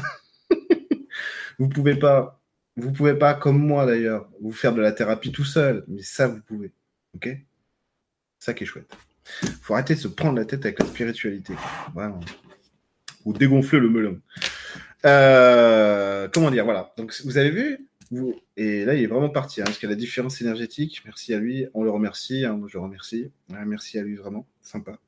vous 1.59 1.69
pouvez 1.69 1.95
pas, 1.95 2.41
vous 2.75 2.91
pouvez 2.91 3.13
pas, 3.13 3.35
comme 3.35 3.59
moi 3.59 3.85
d'ailleurs, 3.85 4.27
vous 4.41 4.51
faire 4.51 4.73
de 4.73 4.81
la 4.81 4.91
thérapie 4.91 5.31
tout 5.31 5.45
seul, 5.45 5.83
mais 5.87 6.01
ça, 6.01 6.27
vous 6.27 6.41
pouvez. 6.41 6.71
Ok? 7.13 7.29
Ça 8.39 8.55
qui 8.55 8.63
est 8.63 8.67
chouette. 8.67 8.91
Faut 9.61 9.73
arrêter 9.73 9.95
de 9.95 9.99
se 9.99 10.07
prendre 10.07 10.37
la 10.37 10.45
tête 10.45 10.65
avec 10.65 10.79
la 10.79 10.85
spiritualité. 10.85 11.53
Vraiment. 11.93 12.19
Ou 13.25 13.33
dégonfler 13.33 13.79
le 13.79 13.89
melon. 13.89 14.19
Euh, 15.05 16.27
comment 16.33 16.51
dire, 16.51 16.65
voilà. 16.65 16.93
Donc, 16.97 17.13
vous 17.23 17.37
avez 17.37 17.49
vu 17.49 17.87
Et 18.57 18.85
là, 18.85 18.95
il 18.95 19.03
est 19.03 19.07
vraiment 19.07 19.29
parti, 19.29 19.61
hein, 19.61 19.65
parce 19.65 19.77
qu'il 19.77 19.87
y 19.89 19.91
a 19.91 19.95
la 19.95 19.99
différence 19.99 20.41
énergétique. 20.41 21.01
Merci 21.05 21.33
à 21.33 21.39
lui. 21.39 21.67
On 21.73 21.83
le 21.83 21.89
remercie. 21.89 22.45
Hein, 22.45 22.59
je 22.67 22.77
le 22.77 22.83
remercie. 22.83 23.31
merci 23.49 23.97
à 23.99 24.03
lui, 24.03 24.15
vraiment. 24.15 24.47
Sympa. 24.61 24.99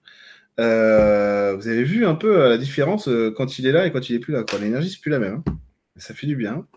Euh, 0.59 1.55
vous 1.55 1.67
avez 1.67 1.83
vu 1.83 2.05
un 2.05 2.15
peu 2.15 2.39
euh, 2.39 2.49
la 2.49 2.57
différence 2.57 3.09
quand 3.35 3.59
il 3.59 3.67
est 3.67 3.73
là 3.73 3.85
et 3.85 3.91
quand 3.91 4.09
il 4.09 4.15
est 4.15 4.19
plus 4.19 4.33
là. 4.33 4.45
L'énergie, 4.59 4.89
c'est 4.89 5.01
plus 5.01 5.11
la 5.11 5.19
même. 5.19 5.43
Hein. 5.45 5.57
Ça 5.97 6.13
fait 6.13 6.27
du 6.27 6.35
bien. 6.35 6.67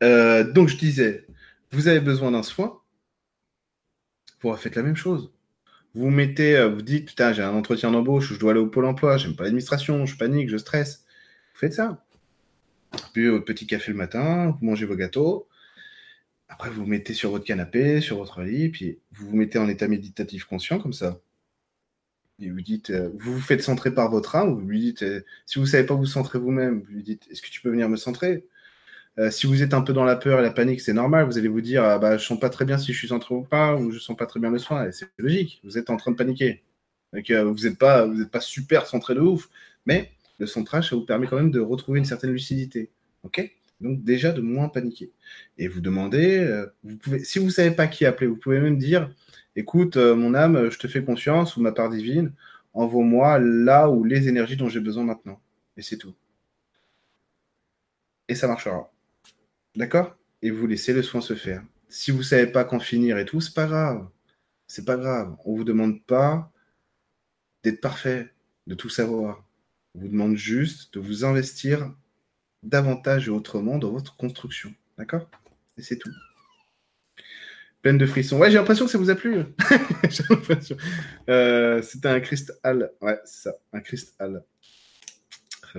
donc, 0.00 0.68
je 0.68 0.76
disais, 0.76 1.26
vous 1.72 1.88
avez 1.88 2.00
besoin 2.00 2.30
d'un 2.32 2.42
soin. 2.42 2.80
Vous 4.40 4.50
refaites 4.50 4.76
la 4.76 4.82
même 4.82 4.96
chose 4.96 5.32
vous 5.98 6.10
mettez, 6.10 6.56
euh, 6.56 6.68
vous 6.68 6.82
dites, 6.82 7.06
putain, 7.06 7.32
j'ai 7.32 7.42
un 7.42 7.54
entretien 7.54 7.90
d'embauche, 7.90 8.32
je 8.32 8.38
dois 8.38 8.52
aller 8.52 8.60
au 8.60 8.68
pôle 8.68 8.84
emploi, 8.84 9.16
j'aime 9.16 9.34
pas 9.34 9.44
l'administration, 9.44 10.06
je 10.06 10.16
panique, 10.16 10.48
je 10.48 10.56
stresse. 10.56 11.04
Vous 11.54 11.60
faites 11.60 11.74
ça. 11.74 12.04
Puis 13.12 13.28
votre 13.28 13.44
petit 13.44 13.66
café 13.66 13.90
le 13.92 13.98
matin, 13.98 14.56
vous 14.60 14.66
mangez 14.66 14.86
vos 14.86 14.94
gâteaux. 14.94 15.48
Après, 16.48 16.70
vous 16.70 16.82
vous 16.82 16.86
mettez 16.86 17.14
sur 17.14 17.30
votre 17.30 17.44
canapé, 17.44 18.00
sur 18.00 18.18
votre 18.18 18.42
lit, 18.42 18.68
puis 18.70 18.98
vous 19.12 19.28
vous 19.28 19.36
mettez 19.36 19.58
en 19.58 19.68
état 19.68 19.88
méditatif 19.88 20.44
conscient 20.44 20.78
comme 20.78 20.92
ça. 20.92 21.20
Et 22.40 22.50
vous 22.50 22.60
dites, 22.60 22.90
euh, 22.90 23.10
vous 23.18 23.40
faites 23.40 23.62
centrer 23.62 23.92
par 23.92 24.10
votre 24.10 24.36
âme, 24.36 24.54
vous 24.54 24.66
lui 24.68 24.80
dites, 24.80 25.02
euh, 25.02 25.24
si 25.46 25.58
vous 25.58 25.66
savez 25.66 25.84
pas 25.84 25.94
vous 25.94 26.06
centrer 26.06 26.38
vous-même, 26.38 26.80
vous 26.80 26.92
lui 26.92 27.02
dites, 27.02 27.26
est-ce 27.30 27.42
que 27.42 27.48
tu 27.48 27.60
peux 27.60 27.70
venir 27.70 27.88
me 27.88 27.96
centrer? 27.96 28.46
Euh, 29.18 29.30
Si 29.30 29.46
vous 29.46 29.62
êtes 29.62 29.74
un 29.74 29.82
peu 29.82 29.92
dans 29.92 30.04
la 30.04 30.16
peur 30.16 30.40
et 30.40 30.42
la 30.42 30.50
panique, 30.50 30.80
c'est 30.80 30.92
normal, 30.92 31.26
vous 31.26 31.38
allez 31.38 31.48
vous 31.48 31.60
dire, 31.60 31.84
ah, 31.84 31.98
bah, 31.98 32.16
je 32.16 32.24
sens 32.24 32.38
pas 32.38 32.50
très 32.50 32.64
bien 32.64 32.78
si 32.78 32.92
je 32.92 32.98
suis 32.98 33.08
centré 33.08 33.34
ou 33.34 33.42
pas, 33.42 33.76
ou 33.76 33.90
je 33.90 33.98
sens 33.98 34.16
pas 34.16 34.26
très 34.26 34.40
bien 34.40 34.50
le 34.50 34.58
soin, 34.58 34.90
c'est 34.92 35.08
logique, 35.18 35.60
vous 35.64 35.78
êtes 35.78 35.90
en 35.90 35.96
train 35.96 36.10
de 36.12 36.16
paniquer. 36.16 36.62
Donc, 37.12 37.30
vous 37.30 37.68
n'êtes 37.68 37.78
pas, 37.78 38.06
super 38.40 38.86
centré 38.86 39.14
de 39.14 39.20
ouf, 39.20 39.48
mais 39.86 40.12
le 40.38 40.46
centrage, 40.46 40.90
ça 40.90 40.96
vous 40.96 41.04
permet 41.04 41.26
quand 41.26 41.36
même 41.36 41.50
de 41.50 41.60
retrouver 41.60 41.98
une 41.98 42.04
certaine 42.04 42.32
lucidité. 42.32 42.90
Ok? 43.24 43.50
Donc 43.80 44.02
déjà 44.02 44.32
de 44.32 44.40
moins 44.40 44.68
paniquer. 44.68 45.12
Et 45.56 45.68
vous 45.68 45.80
demandez, 45.80 46.64
vous 46.82 46.96
pouvez, 46.96 47.20
si 47.24 47.38
vous 47.38 47.50
savez 47.50 47.70
pas 47.70 47.86
qui 47.86 48.06
appeler, 48.06 48.26
vous 48.26 48.36
pouvez 48.36 48.60
même 48.60 48.76
dire, 48.78 49.10
écoute, 49.58 49.96
euh, 49.96 50.14
mon 50.14 50.34
âme, 50.34 50.70
je 50.70 50.78
te 50.78 50.86
fais 50.88 51.02
confiance, 51.04 51.56
ou 51.56 51.60
ma 51.62 51.72
part 51.72 51.90
divine, 51.90 52.32
envoie-moi 52.74 53.38
là 53.40 53.90
où 53.90 54.04
les 54.04 54.28
énergies 54.28 54.56
dont 54.56 54.68
j'ai 54.68 54.80
besoin 54.80 55.04
maintenant. 55.04 55.40
Et 55.76 55.82
c'est 55.82 55.98
tout. 55.98 56.14
Et 58.28 58.34
ça 58.34 58.46
marchera. 58.46 58.90
D'accord? 59.78 60.16
Et 60.42 60.50
vous 60.50 60.66
laissez 60.66 60.92
le 60.92 61.04
soin 61.04 61.20
se 61.20 61.36
faire. 61.36 61.62
Si 61.88 62.10
vous 62.10 62.18
ne 62.18 62.22
savez 62.24 62.48
pas 62.48 62.64
quand 62.64 62.80
finir 62.80 63.16
et 63.16 63.24
tout, 63.24 63.40
c'est 63.40 63.54
pas 63.54 63.68
grave. 63.68 64.08
C'est 64.66 64.84
pas 64.84 64.96
grave. 64.96 65.36
On 65.44 65.52
ne 65.52 65.58
vous 65.58 65.64
demande 65.64 66.04
pas 66.04 66.50
d'être 67.62 67.80
parfait, 67.80 68.34
de 68.66 68.74
tout 68.74 68.88
savoir. 68.88 69.44
On 69.94 70.00
vous 70.00 70.08
demande 70.08 70.36
juste 70.36 70.94
de 70.94 70.98
vous 70.98 71.24
investir 71.24 71.94
davantage 72.64 73.28
et 73.28 73.30
autrement 73.30 73.78
dans 73.78 73.92
votre 73.92 74.16
construction. 74.16 74.74
D'accord? 74.98 75.30
Et 75.76 75.82
c'est 75.82 75.96
tout 75.96 76.10
pleine 77.80 77.98
de 77.98 78.06
frissons. 78.06 78.36
Ouais, 78.38 78.50
j'ai 78.50 78.58
l'impression 78.58 78.84
que 78.86 78.90
ça 78.90 78.98
vous 78.98 79.10
a 79.10 79.14
plu. 79.14 79.44
j'ai. 80.10 80.24
Euh, 81.28 81.80
C'était 81.82 82.08
un 82.08 82.18
cristal. 82.18 82.90
Ouais, 83.00 83.20
ça, 83.24 83.52
un 83.72 83.80
cristal. 83.80 84.42
Oh 85.76 85.78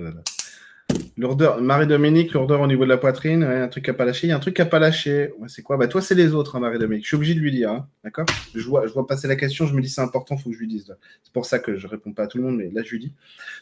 lourdeur, 1.20 1.60
Marie-Dominique, 1.60 2.32
lourdeur 2.32 2.60
au 2.62 2.66
niveau 2.66 2.84
de 2.84 2.88
la 2.88 2.96
poitrine, 2.96 3.42
un 3.42 3.68
truc 3.68 3.88
à 3.88 3.94
pas 3.94 4.04
lâcher. 4.04 4.26
Il 4.26 4.30
y 4.30 4.32
a 4.32 4.36
un 4.36 4.40
truc 4.40 4.58
à 4.58 4.64
pas 4.64 4.78
lâcher. 4.78 5.32
C'est 5.46 5.62
quoi? 5.62 5.76
Bah, 5.76 5.86
toi, 5.86 6.00
c'est 6.00 6.14
les 6.14 6.32
autres, 6.32 6.56
hein, 6.56 6.60
Marie-Dominique. 6.60 7.04
Je 7.04 7.08
suis 7.08 7.16
obligé 7.16 7.34
de 7.34 7.40
lui 7.40 7.50
dire. 7.50 7.70
Hein, 7.70 7.88
D'accord? 8.02 8.26
Je 8.54 8.66
vois, 8.66 8.86
je 8.86 8.92
vois 8.92 9.06
passer 9.06 9.28
la 9.28 9.36
question, 9.36 9.66
je 9.66 9.74
me 9.74 9.82
dis 9.82 9.88
c'est 9.88 10.00
important, 10.00 10.36
il 10.36 10.42
faut 10.42 10.50
que 10.50 10.54
je 10.54 10.60
lui 10.60 10.68
dise. 10.68 10.96
C'est 11.22 11.32
pour 11.32 11.44
ça 11.44 11.58
que 11.58 11.76
je 11.76 11.86
réponds 11.86 12.12
pas 12.12 12.24
à 12.24 12.26
tout 12.26 12.38
le 12.38 12.44
monde, 12.44 12.56
mais 12.56 12.70
là, 12.72 12.82
je 12.82 12.90
lui 12.90 12.98
dis. 12.98 13.12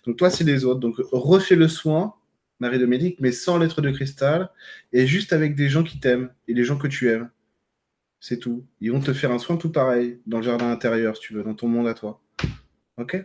Donc, 0.07 0.17
toi, 0.17 0.31
c'est 0.31 0.45
les 0.45 0.65
autres. 0.65 0.81
Donc, 0.81 0.95
refais 1.11 1.57
le 1.57 1.69
soin, 1.69 2.15
Marie-Dominique, 2.61 3.19
mais 3.21 3.33
sans 3.33 3.59
lettre 3.59 3.83
de 3.83 3.91
cristal 3.91 4.51
et 4.93 5.07
juste 5.07 5.33
avec 5.33 5.55
des 5.55 5.69
gens 5.69 5.83
qui 5.83 5.99
t'aiment 5.99 6.31
et 6.47 6.55
les 6.55 6.65
gens 6.65 6.79
que 6.79 6.87
tu 6.87 7.11
aimes. 7.11 7.29
C'est 8.21 8.39
tout. 8.39 8.65
Ils 8.81 8.91
vont 8.91 9.01
te 9.01 9.13
faire 9.13 9.31
un 9.31 9.39
soin 9.39 9.57
tout 9.57 9.71
pareil 9.71 10.19
dans 10.27 10.39
le 10.39 10.45
jardin 10.45 10.71
intérieur, 10.71 11.17
si 11.17 11.23
tu 11.23 11.35
veux, 11.35 11.45
dans 11.45 11.55
ton 11.55 11.69
monde 11.69 11.87
à 11.87 11.95
toi. 11.95 12.21
Ok? 12.97 13.17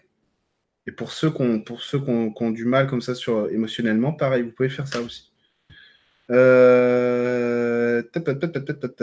Et 0.85 0.91
pour 0.91 1.11
ceux 1.11 1.31
qui 1.31 1.41
ont, 1.41 1.61
pour 1.61 1.81
ceux 1.81 1.99
qui 1.99 2.51
du 2.51 2.65
mal 2.65 2.87
comme 2.87 3.01
ça 3.01 3.15
sur 3.15 3.49
émotionnellement, 3.49 4.13
pareil, 4.13 4.43
vous 4.43 4.51
pouvez 4.51 4.69
faire 4.69 4.87
ça 4.87 5.01
aussi. 5.01 5.31
Euh... 6.29 8.03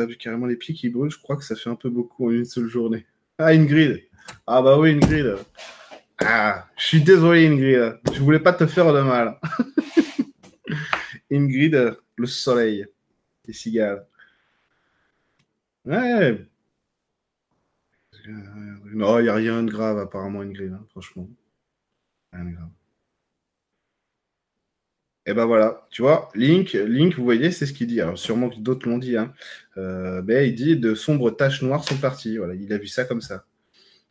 J'ai 0.08 0.16
carrément 0.16 0.46
les 0.46 0.56
pieds 0.56 0.74
qui 0.74 0.88
brûlent. 0.88 1.10
Je 1.10 1.18
crois 1.18 1.36
que 1.36 1.44
ça 1.44 1.56
fait 1.56 1.70
un 1.70 1.76
peu 1.76 1.90
beaucoup 1.90 2.28
en 2.28 2.30
une 2.30 2.44
seule 2.44 2.66
journée. 2.66 3.06
Ah, 3.38 3.48
Ingrid. 3.48 4.02
Ah 4.46 4.62
bah 4.62 4.78
oui, 4.78 4.90
Ingrid. 4.92 5.36
Ah, 6.18 6.66
je 6.76 6.84
suis 6.84 7.02
désolé, 7.02 7.46
Ingrid. 7.46 7.98
Je 8.12 8.20
voulais 8.20 8.40
pas 8.40 8.52
te 8.52 8.66
faire 8.66 8.92
de 8.92 9.00
mal. 9.00 9.38
Ingrid, 11.32 11.96
le 12.16 12.26
soleil. 12.26 12.86
Les 13.46 13.52
cigales. 13.52 14.06
Ouais. 15.84 16.46
Non, 18.92 19.18
il 19.18 19.22
n'y 19.22 19.28
a 19.28 19.34
rien 19.34 19.62
de 19.62 19.70
grave 19.70 19.98
apparemment, 19.98 20.40
Ingrid, 20.40 20.72
hein, 20.72 20.84
franchement. 20.90 21.28
Et 25.26 25.34
ben 25.34 25.44
voilà, 25.44 25.86
tu 25.90 26.02
vois, 26.02 26.30
Link, 26.34 26.72
Link, 26.72 27.14
vous 27.14 27.24
voyez, 27.24 27.50
c'est 27.50 27.66
ce 27.66 27.72
qu'il 27.72 27.86
dit. 27.86 28.00
Alors 28.00 28.18
sûrement 28.18 28.48
que 28.48 28.56
d'autres 28.58 28.88
l'ont 28.88 28.98
dit. 28.98 29.16
Hein. 29.16 29.32
Euh, 29.76 30.22
ben, 30.22 30.46
il 30.46 30.54
dit 30.54 30.76
de 30.76 30.94
sombres 30.94 31.30
taches 31.30 31.62
noires 31.62 31.84
sont 31.84 31.96
parties. 31.96 32.38
Voilà, 32.38 32.54
il 32.54 32.72
a 32.72 32.78
vu 32.78 32.88
ça 32.88 33.04
comme 33.04 33.20
ça. 33.20 33.44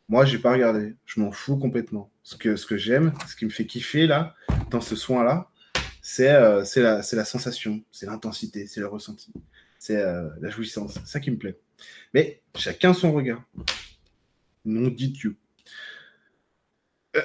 Moi, 0.07 0.25
j'ai 0.25 0.37
pas 0.37 0.53
regardé. 0.53 0.95
Je 1.05 1.19
m'en 1.19 1.31
fous 1.31 1.57
complètement. 1.57 2.11
Ce 2.23 2.35
que, 2.35 2.77
j'aime, 2.77 3.13
ce 3.27 3.35
qui 3.35 3.45
me 3.45 3.49
fait 3.49 3.65
kiffer 3.65 4.07
là, 4.07 4.35
dans 4.69 4.81
ce 4.81 4.95
soin-là, 4.95 5.49
c'est 6.01 6.31
euh, 6.31 6.63
la, 6.77 7.01
la 7.11 7.25
sensation, 7.25 7.83
c'est 7.91 8.05
l'intensité, 8.05 8.67
c'est 8.67 8.79
le 8.79 8.87
ressenti 8.87 9.33
c'est 9.79 9.97
euh, 9.97 10.29
la 10.41 10.49
jouissance. 10.49 10.93
C'est 10.93 11.07
ça 11.07 11.19
qui 11.19 11.31
me 11.31 11.37
plaît. 11.37 11.57
Mais 12.13 12.43
chacun 12.55 12.93
son 12.93 13.13
regard. 13.13 13.41
Non 14.65 14.89
dit 14.89 15.09
Dieu. 15.09 15.37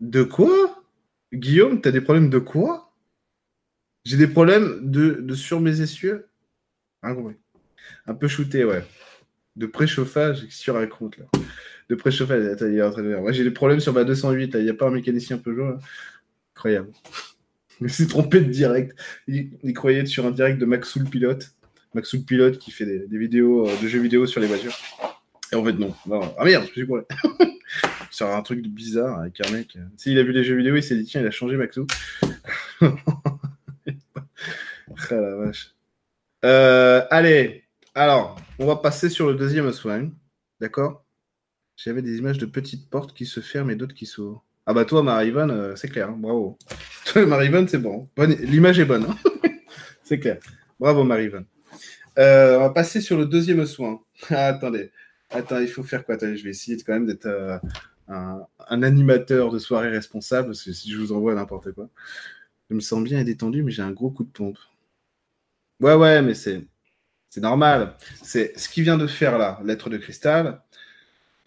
De 0.00 0.22
quoi? 0.22 0.84
Guillaume, 1.32 1.80
tu 1.80 1.88
as 1.88 1.92
des 1.92 2.00
problèmes 2.00 2.30
de 2.30 2.38
quoi? 2.38 2.92
J'ai 4.04 4.16
des 4.16 4.28
problèmes 4.28 4.90
de, 4.90 5.34
sur 5.34 5.60
mes 5.60 5.80
essieux? 5.80 6.28
Un 7.02 8.14
peu 8.14 8.28
shooté, 8.28 8.64
ouais. 8.64 8.84
De 9.56 9.66
préchauffage, 9.66 10.46
tu 10.48 10.70
racontes 10.70 11.16
là 11.18 11.24
De 11.88 11.94
préchauffage, 11.94 12.60
Moi 13.20 13.32
j'ai 13.32 13.44
des 13.44 13.50
problèmes 13.50 13.80
sur 13.80 13.92
ma 13.92 14.04
208, 14.04 14.54
il 14.54 14.64
n'y 14.64 14.70
a 14.70 14.74
pas 14.74 14.86
un 14.86 14.90
mécanicien 14.90 15.38
Peugeot. 15.38 15.70
Là. 15.70 15.78
Incroyable. 16.54 16.90
Il 17.80 17.90
s'est 17.90 18.06
trompé 18.06 18.40
de 18.40 18.50
direct. 18.50 18.96
Il, 19.28 19.74
croyait 19.74 20.06
sur 20.06 20.24
un 20.24 20.30
direct 20.30 20.58
de 20.58 20.64
Maxoul 20.64 21.04
Pilote. 21.04 21.54
Maxoul 21.94 22.22
Pilote 22.22 22.58
qui 22.58 22.70
fait 22.70 22.86
des, 22.86 23.18
vidéos 23.18 23.68
euh, 23.68 23.82
de 23.82 23.88
jeux 23.88 24.00
vidéo 24.00 24.26
sur 24.26 24.40
les 24.40 24.46
voitures. 24.46 24.76
Et 25.52 25.56
en 25.56 25.64
fait, 25.64 25.74
non. 25.74 25.94
Ah 26.38 26.44
merde, 26.44 26.64
je 26.68 26.72
suis 26.72 26.86
quoi 26.86 27.06
Sur 28.16 28.34
un 28.34 28.40
truc 28.40 28.66
bizarre 28.66 29.20
avec 29.20 29.46
un 29.46 29.52
mec. 29.52 29.76
S'il 29.98 30.18
a 30.18 30.22
vu 30.22 30.32
les 30.32 30.42
jeux 30.42 30.56
vidéo, 30.56 30.74
il 30.74 30.82
s'est 30.82 30.96
dit 30.96 31.04
tiens, 31.04 31.20
il 31.20 31.26
a 31.26 31.30
changé 31.30 31.58
Maxou. 31.58 31.86
ah 32.80 32.90
la 35.10 35.36
vache. 35.36 35.74
Euh, 36.42 37.02
allez, 37.10 37.64
alors, 37.94 38.40
on 38.58 38.64
va 38.64 38.76
passer 38.76 39.10
sur 39.10 39.26
le 39.26 39.34
deuxième 39.34 39.70
soin. 39.70 40.10
D'accord? 40.62 41.04
J'avais 41.76 42.00
des 42.00 42.16
images 42.16 42.38
de 42.38 42.46
petites 42.46 42.88
portes 42.88 43.14
qui 43.14 43.26
se 43.26 43.40
ferment 43.40 43.68
et 43.68 43.76
d'autres 43.76 43.94
qui 43.94 44.06
s'ouvrent. 44.06 44.42
Ah 44.64 44.72
bah 44.72 44.86
toi, 44.86 45.02
Marivon, 45.02 45.50
euh, 45.50 45.76
c'est 45.76 45.88
clair, 45.88 46.08
hein, 46.08 46.16
bravo. 46.18 46.56
Toi, 47.04 47.66
c'est 47.68 47.82
bon. 47.82 48.08
L'image 48.16 48.78
est 48.78 48.86
bonne. 48.86 49.04
Hein. 49.04 49.50
c'est 50.02 50.18
clair. 50.18 50.38
Bravo, 50.80 51.04
Marivon. 51.04 51.44
Euh, 52.18 52.56
on 52.56 52.60
va 52.60 52.70
passer 52.70 53.02
sur 53.02 53.18
le 53.18 53.26
deuxième 53.26 53.66
soin. 53.66 54.00
Ah, 54.30 54.46
attendez. 54.46 54.90
Attends, 55.28 55.60
il 55.60 55.68
faut 55.68 55.82
faire 55.82 56.06
quoi? 56.06 56.16
Je 56.18 56.42
vais 56.42 56.48
essayer 56.48 56.78
quand 56.78 56.94
même 56.94 57.06
d'être 57.06 57.26
euh, 57.26 57.58
un, 58.08 58.82
animateur 58.82 59.50
de 59.50 59.58
soirée 59.58 59.88
responsable, 59.88 60.48
parce 60.48 60.62
que 60.62 60.72
si 60.72 60.90
je 60.90 60.98
vous 60.98 61.12
envoie 61.12 61.34
n'importe 61.34 61.72
quoi, 61.72 61.88
je 62.70 62.74
me 62.74 62.80
sens 62.80 63.02
bien 63.02 63.22
détendu, 63.24 63.62
mais 63.62 63.72
j'ai 63.72 63.82
un 63.82 63.92
gros 63.92 64.10
coup 64.10 64.24
de 64.24 64.30
pompe. 64.30 64.58
Ouais, 65.80 65.94
ouais, 65.94 66.22
mais 66.22 66.34
c'est, 66.34 66.64
c'est 67.30 67.40
normal. 67.40 67.96
C'est 68.22 68.58
ce 68.58 68.68
qu'il 68.68 68.84
vient 68.84 68.98
de 68.98 69.06
faire 69.06 69.38
là, 69.38 69.60
lettre 69.64 69.90
de 69.90 69.98
cristal. 69.98 70.62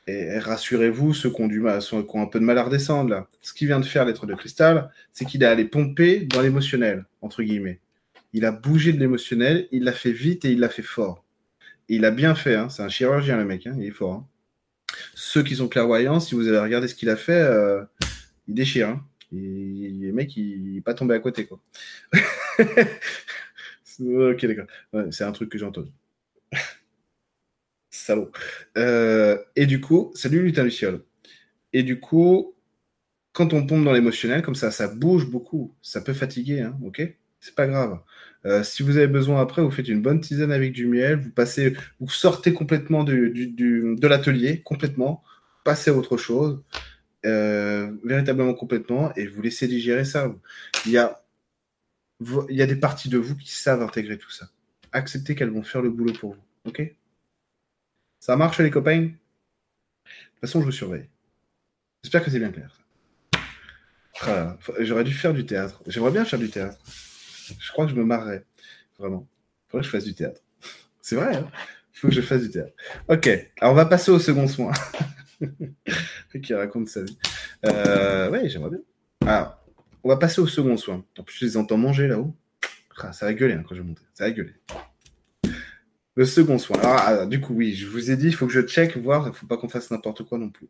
Et 0.08 0.40
rassurez-vous, 0.40 1.14
ceux 1.14 1.30
qui 1.30 1.42
ont, 1.42 1.48
du 1.48 1.68
un 1.68 2.26
peu 2.26 2.40
de 2.40 2.46
mal 2.46 2.58
à 2.58 2.64
redescendre, 2.64 3.12
là, 3.12 3.28
ce 3.42 3.54
qu'il 3.54 3.68
vient 3.68 3.80
de 3.80 3.86
faire, 3.86 4.06
l'être 4.06 4.26
de 4.26 4.34
cristal, 4.34 4.92
c'est 5.14 5.26
qu'il 5.26 5.44
est 5.44 5.46
allé 5.46 5.66
pomper 5.66 6.22
dans 6.22 6.42
l'émotionnel, 6.42 7.06
entre 7.22 7.44
guillemets. 7.44 7.80
Il 8.34 8.46
a 8.46 8.52
bougé 8.52 8.94
de 8.94 9.00
l'émotionnel, 9.00 9.68
il 9.72 9.84
l'a 9.84 9.92
fait 9.92 10.12
vite 10.12 10.46
et 10.46 10.52
il 10.52 10.60
l'a 10.60 10.70
fait 10.70 10.84
fort. 10.84 11.24
Et 11.90 11.96
il 11.96 12.06
a 12.06 12.12
bien 12.12 12.34
fait, 12.36 12.56
hein. 12.56 12.70
c'est 12.70 12.84
un 12.84 12.90
chirurgien, 12.90 13.38
le 13.38 13.46
mec, 13.46 13.68
hein. 13.68 13.76
il 13.78 13.86
est 13.86 13.92
fort. 13.92 14.14
Hein. 14.14 14.28
Ceux 15.16 15.44
qui 15.44 15.56
sont 15.56 15.68
clairvoyants, 15.68 16.20
si 16.20 16.36
vous 16.36 16.48
avez 16.48 16.60
regardé 16.60 16.88
ce 16.88 16.96
qu'il 16.96 17.10
a 17.10 17.16
fait, 17.16 17.34
euh, 17.34 17.84
il 18.48 18.56
déchire. 18.56 19.00
le 19.32 20.12
mec, 20.12 20.36
il 20.38 20.74
n'est 20.74 20.82
pas 20.82 20.94
tombé 20.94 21.16
à 21.16 21.20
côté. 21.20 21.46
Quoi. 21.46 21.60
c'est 25.12 25.24
un 25.24 25.32
truc 25.32 25.50
que 25.50 25.58
j'ai 25.58 25.66
entendu. 25.66 25.92
Salaud. 27.90 28.32
Euh, 28.78 29.38
et 29.56 29.66
du 29.66 29.82
coup, 29.82 30.12
salut 30.16 30.42
Lutin 30.42 30.64
Luciole. 30.64 31.04
Et 31.74 31.84
du 31.84 32.00
coup, 32.00 32.56
quand 33.34 33.54
on 33.54 33.66
pompe 33.66 33.84
dans 33.84 33.94
l'émotionnel, 33.94 34.42
comme 34.42 34.56
ça, 34.56 34.72
ça 34.72 34.88
bouge 34.88 35.30
beaucoup. 35.30 35.76
Ça 35.82 36.02
peut 36.02 36.14
fatiguer, 36.14 36.62
hein, 36.62 36.78
ok? 36.84 37.02
C'est 37.40 37.56
pas 37.56 37.68
grave. 37.68 38.00
Euh, 38.46 38.64
si 38.64 38.84
vous 38.84 38.98
avez 38.98 39.08
besoin 39.08 39.42
après, 39.42 39.62
vous 39.62 39.72
faites 39.72 39.88
une 39.88 40.02
bonne 40.02 40.22
tisane 40.22 40.52
avec 40.52 40.72
du 40.72 40.88
miel, 40.88 41.20
vous 41.20 41.32
passez, 41.32 41.76
vous 42.00 42.10
sortez 42.10 42.54
complètement 42.54 43.04
de 43.04 44.08
l'atelier, 44.08 44.62
complètement, 44.62 45.24
passez 45.64 45.92
à 45.92 45.94
autre 45.94 46.18
chose, 46.18 46.62
euh, 47.26 47.92
véritablement 48.04 48.54
complètement, 48.54 49.14
et 49.16 49.28
vous 49.28 49.42
laissez 49.42 49.68
digérer 49.68 50.06
ça. 50.06 50.34
Il 50.86 50.92
y 50.92 50.98
a, 50.98 51.22
des 52.20 52.76
parties 52.76 53.10
de 53.10 53.18
vous 53.18 53.36
qui 53.36 53.52
savent 53.52 53.82
intégrer 53.82 54.18
tout 54.18 54.32
ça. 54.32 54.50
Acceptez 54.92 55.36
qu'elles 55.36 55.52
vont 55.52 55.64
faire 55.64 55.82
le 55.82 55.90
boulot 55.90 56.14
pour 56.14 56.34
vous, 56.34 56.44
ok? 56.66 56.82
Ça 58.20 58.36
marche 58.36 58.60
les 58.60 58.72
copains? 58.72 59.10
Toute 60.04 60.40
façon, 60.42 60.62
je 60.62 60.66
vous 60.66 60.72
surveille. 60.72 61.08
J'espère 62.04 62.24
que 62.24 62.32
c'est 62.32 62.40
bien 62.40 62.52
clair. 62.52 62.80
Ah, 64.22 64.58
j'aurais 64.80 65.04
dû 65.04 65.14
faire 65.14 65.34
du 65.34 65.46
théâtre. 65.46 65.82
J'aimerais 65.88 66.12
bien 66.12 66.26
faire 66.26 66.40
du 66.40 66.50
théâtre. 66.50 66.78
Je 67.58 67.72
crois 67.72 67.86
que 67.86 67.92
je 67.92 67.96
me 67.96 68.04
marrerais. 68.04 68.46
Vraiment. 68.98 69.28
Il 69.68 69.72
faudrait 69.72 69.82
que 69.82 69.88
je 69.88 69.92
fasse 69.92 70.06
du 70.06 70.14
théâtre. 70.14 70.42
C'est 71.02 71.16
vrai, 71.16 71.36
hein 71.36 71.50
faut 72.00 72.08
que 72.08 72.14
je 72.14 72.22
fasse 72.22 72.42
du 72.42 72.50
théâtre. 72.50 72.74
Ok, 73.08 73.28
alors 73.60 73.74
on 73.74 73.76
va 73.76 73.86
passer 73.86 74.12
au 74.12 74.20
second 74.20 74.48
soin. 74.48 74.72
qui 76.44 76.54
raconte 76.54 76.88
sa 76.88 77.04
vie. 77.04 77.18
Euh, 77.66 78.30
oui, 78.32 78.50
j'aimerais 78.50 78.72
bien. 78.72 78.80
Alors, 79.26 79.58
on 80.04 80.10
va 80.10 80.18
passer 80.18 80.42
au 80.42 80.48
second 80.48 80.78
soin. 80.78 81.04
En 81.18 81.24
plus, 81.24 81.38
je 81.40 81.46
les 81.46 81.58
entends 81.58 81.78
manger 81.78 82.08
là-haut. 82.08 82.36
Ah, 83.02 83.14
ça 83.14 83.26
va 83.26 83.34
gueuler 83.34 83.54
hein, 83.54 83.64
quand 83.68 83.76
je 83.76 83.82
vais 83.82 83.88
monter. 83.88 84.04
Ça 84.14 84.26
va 84.26 84.32
gueuler. 84.32 84.56
Le 86.16 86.26
second 86.26 86.58
soin. 86.58 86.78
Alors, 86.80 87.02
ah, 87.06 87.26
du 87.26 87.40
coup, 87.40 87.54
oui, 87.54 87.74
je 87.74 87.88
vous 87.88 88.12
ai 88.12 88.18
dit, 88.18 88.28
il 88.28 88.36
faut 88.36 88.46
que 88.46 88.54
je 88.54 88.62
check, 88.62 88.98
voir, 88.98 89.28
il 89.28 89.30
ne 89.30 89.36
faut 89.36 89.48
pas 89.48 89.58
qu'on 89.58 89.70
fasse 89.70 89.92
n'importe 89.92 90.24
quoi 90.24 90.38
non 90.38 90.50
plus. 90.50 90.68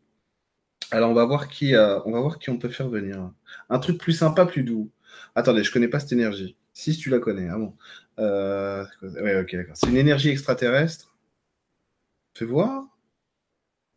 Alors, 0.92 1.10
on 1.10 1.14
va 1.14 1.24
voir 1.24 1.48
qui, 1.48 1.74
euh, 1.74 2.00
on 2.04 2.12
va 2.12 2.20
voir 2.20 2.38
qui 2.38 2.50
on 2.50 2.58
peut 2.58 2.68
faire 2.68 2.88
venir. 2.88 3.30
Un 3.68 3.78
truc 3.78 3.98
plus 3.98 4.12
sympa, 4.12 4.46
plus 4.46 4.62
doux. 4.62 4.90
Attendez, 5.34 5.64
je 5.64 5.72
connais 5.72 5.88
pas 5.88 6.00
cette 6.00 6.12
énergie. 6.12 6.56
Si 6.80 6.96
tu 6.96 7.10
la 7.10 7.18
connais, 7.18 7.46
ah 7.50 7.58
bon. 7.58 7.76
Euh, 8.18 8.86
ouais, 9.02 9.38
ok, 9.38 9.54
d'accord. 9.54 9.76
C'est 9.76 9.88
une 9.88 9.98
énergie 9.98 10.30
extraterrestre. 10.30 11.14
Fais 12.32 12.46
voir. 12.46 12.86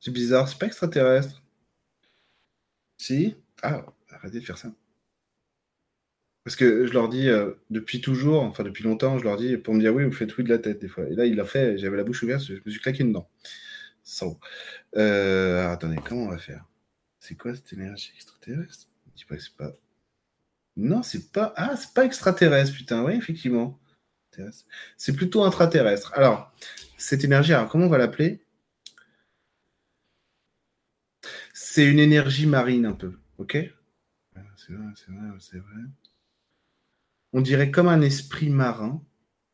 C'est 0.01 0.11
bizarre, 0.11 0.49
c'est 0.49 0.59
pas 0.59 0.65
extraterrestre. 0.65 1.41
Si 2.97 3.37
Ah, 3.61 3.85
arrêtez 4.09 4.41
de 4.41 4.45
faire 4.45 4.57
ça. 4.57 4.73
Parce 6.43 6.57
que 6.57 6.85
je 6.85 6.91
leur 6.91 7.07
dis 7.07 7.29
euh, 7.29 7.53
depuis 7.69 8.01
toujours, 8.01 8.43
enfin 8.43 8.65
depuis 8.65 8.83
longtemps, 8.83 9.17
je 9.17 9.23
leur 9.23 9.37
dis 9.37 9.55
pour 9.55 9.73
me 9.73 9.79
dire 9.79 9.95
oui, 9.95 10.03
vous 10.03 10.11
faites 10.11 10.35
oui 10.37 10.43
de 10.43 10.49
la 10.49 10.57
tête 10.59 10.81
des 10.81 10.89
fois. 10.89 11.05
Et 11.07 11.15
là, 11.15 11.25
il 11.25 11.37
l'a 11.37 11.45
fait, 11.45 11.77
j'avais 11.77 11.95
la 11.95 12.03
bouche 12.03 12.21
ouverte, 12.23 12.43
je 12.43 12.55
me 12.65 12.69
suis 12.69 12.81
claqué 12.81 13.05
dedans. 13.05 13.29
Sans. 14.03 14.37
Euh, 14.97 15.69
attendez, 15.69 15.99
comment 16.05 16.23
on 16.23 16.29
va 16.31 16.37
faire? 16.37 16.65
C'est 17.21 17.35
quoi 17.35 17.55
cette 17.55 17.71
énergie 17.71 18.11
extraterrestre? 18.15 18.89
Je 19.07 19.19
dis 19.19 19.25
pas 19.25 19.37
que 19.37 19.41
c'est 19.41 19.55
pas. 19.55 19.71
Non, 20.75 21.03
c'est 21.03 21.31
pas. 21.31 21.53
Ah, 21.55 21.75
c'est 21.77 21.93
pas 21.93 22.05
extraterrestre, 22.05 22.73
putain. 22.75 23.03
Oui, 23.03 23.13
effectivement. 23.13 23.79
C'est 24.97 25.15
plutôt 25.15 25.43
intraterrestre. 25.43 26.11
Alors, 26.15 26.51
cette 26.97 27.23
énergie, 27.23 27.53
comment 27.69 27.85
on 27.85 27.89
va 27.89 27.97
l'appeler? 27.97 28.43
C'est 31.53 31.85
une 31.85 31.99
énergie 31.99 32.47
marine 32.47 32.85
un 32.85 32.93
peu, 32.93 33.13
ok? 33.37 33.57
C'est 34.55 34.73
vrai, 34.73 34.87
c'est 34.95 35.11
vrai, 35.11 35.27
c'est 35.39 35.57
vrai. 35.57 35.81
On 37.33 37.41
dirait 37.41 37.71
comme 37.71 37.87
un 37.87 38.01
esprit 38.01 38.49
marin, 38.49 39.03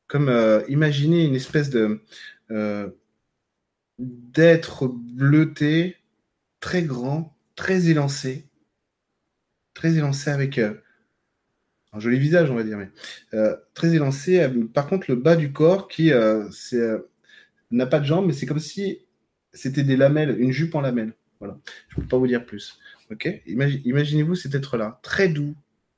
comme 0.08 0.30
euh, 0.30 0.62
imaginez 0.70 1.26
une 1.26 1.36
espèce 1.36 1.70
de 1.70 2.04
euh, 2.52 2.90
d'être 3.98 4.88
bleuté, 4.88 5.98
très 6.60 6.84
grand, 6.84 7.36
très 7.56 7.90
élancé, 7.90 8.48
très 9.74 9.96
élancé 9.98 10.30
avec 10.30 10.58
euh, 10.58 10.76
un 11.94 12.00
joli 12.00 12.20
visage, 12.20 12.52
on 12.52 12.56
va 12.56 12.64
dire, 12.64 12.78
mais 12.78 12.90
très 13.74 13.96
élancé. 13.96 14.48
par 14.74 14.88
contre, 14.88 15.10
le 15.10 15.16
bas 15.16 15.36
du 15.36 15.52
corps 15.52 15.88
qui 15.88 16.12
n'a 17.72 17.86
pas 17.86 18.00
de 18.00 18.06
jambes, 18.06 18.28
mais 18.28 18.34
c'est 18.34 18.46
comme 18.46 18.60
si 18.60 19.00
c'était 19.54 19.84
des 19.84 19.98
lamelles, 19.98 20.40
une 20.40 20.52
jupe 20.52 20.76
en 20.76 20.82
lamelles. 20.82 21.14
Voilà. 21.40 21.58
Je 21.90 21.98
ne 21.98 22.02
peux 22.02 22.08
pas 22.08 22.18
vous 22.18 22.28
dire 22.28 22.46
plus. 22.46 22.78
Ok? 23.12 23.28
Imaginez-vous 23.48 24.36
cet 24.36 24.56
être-là, 24.56 25.00
très 25.02 25.30
doux, 25.30 25.56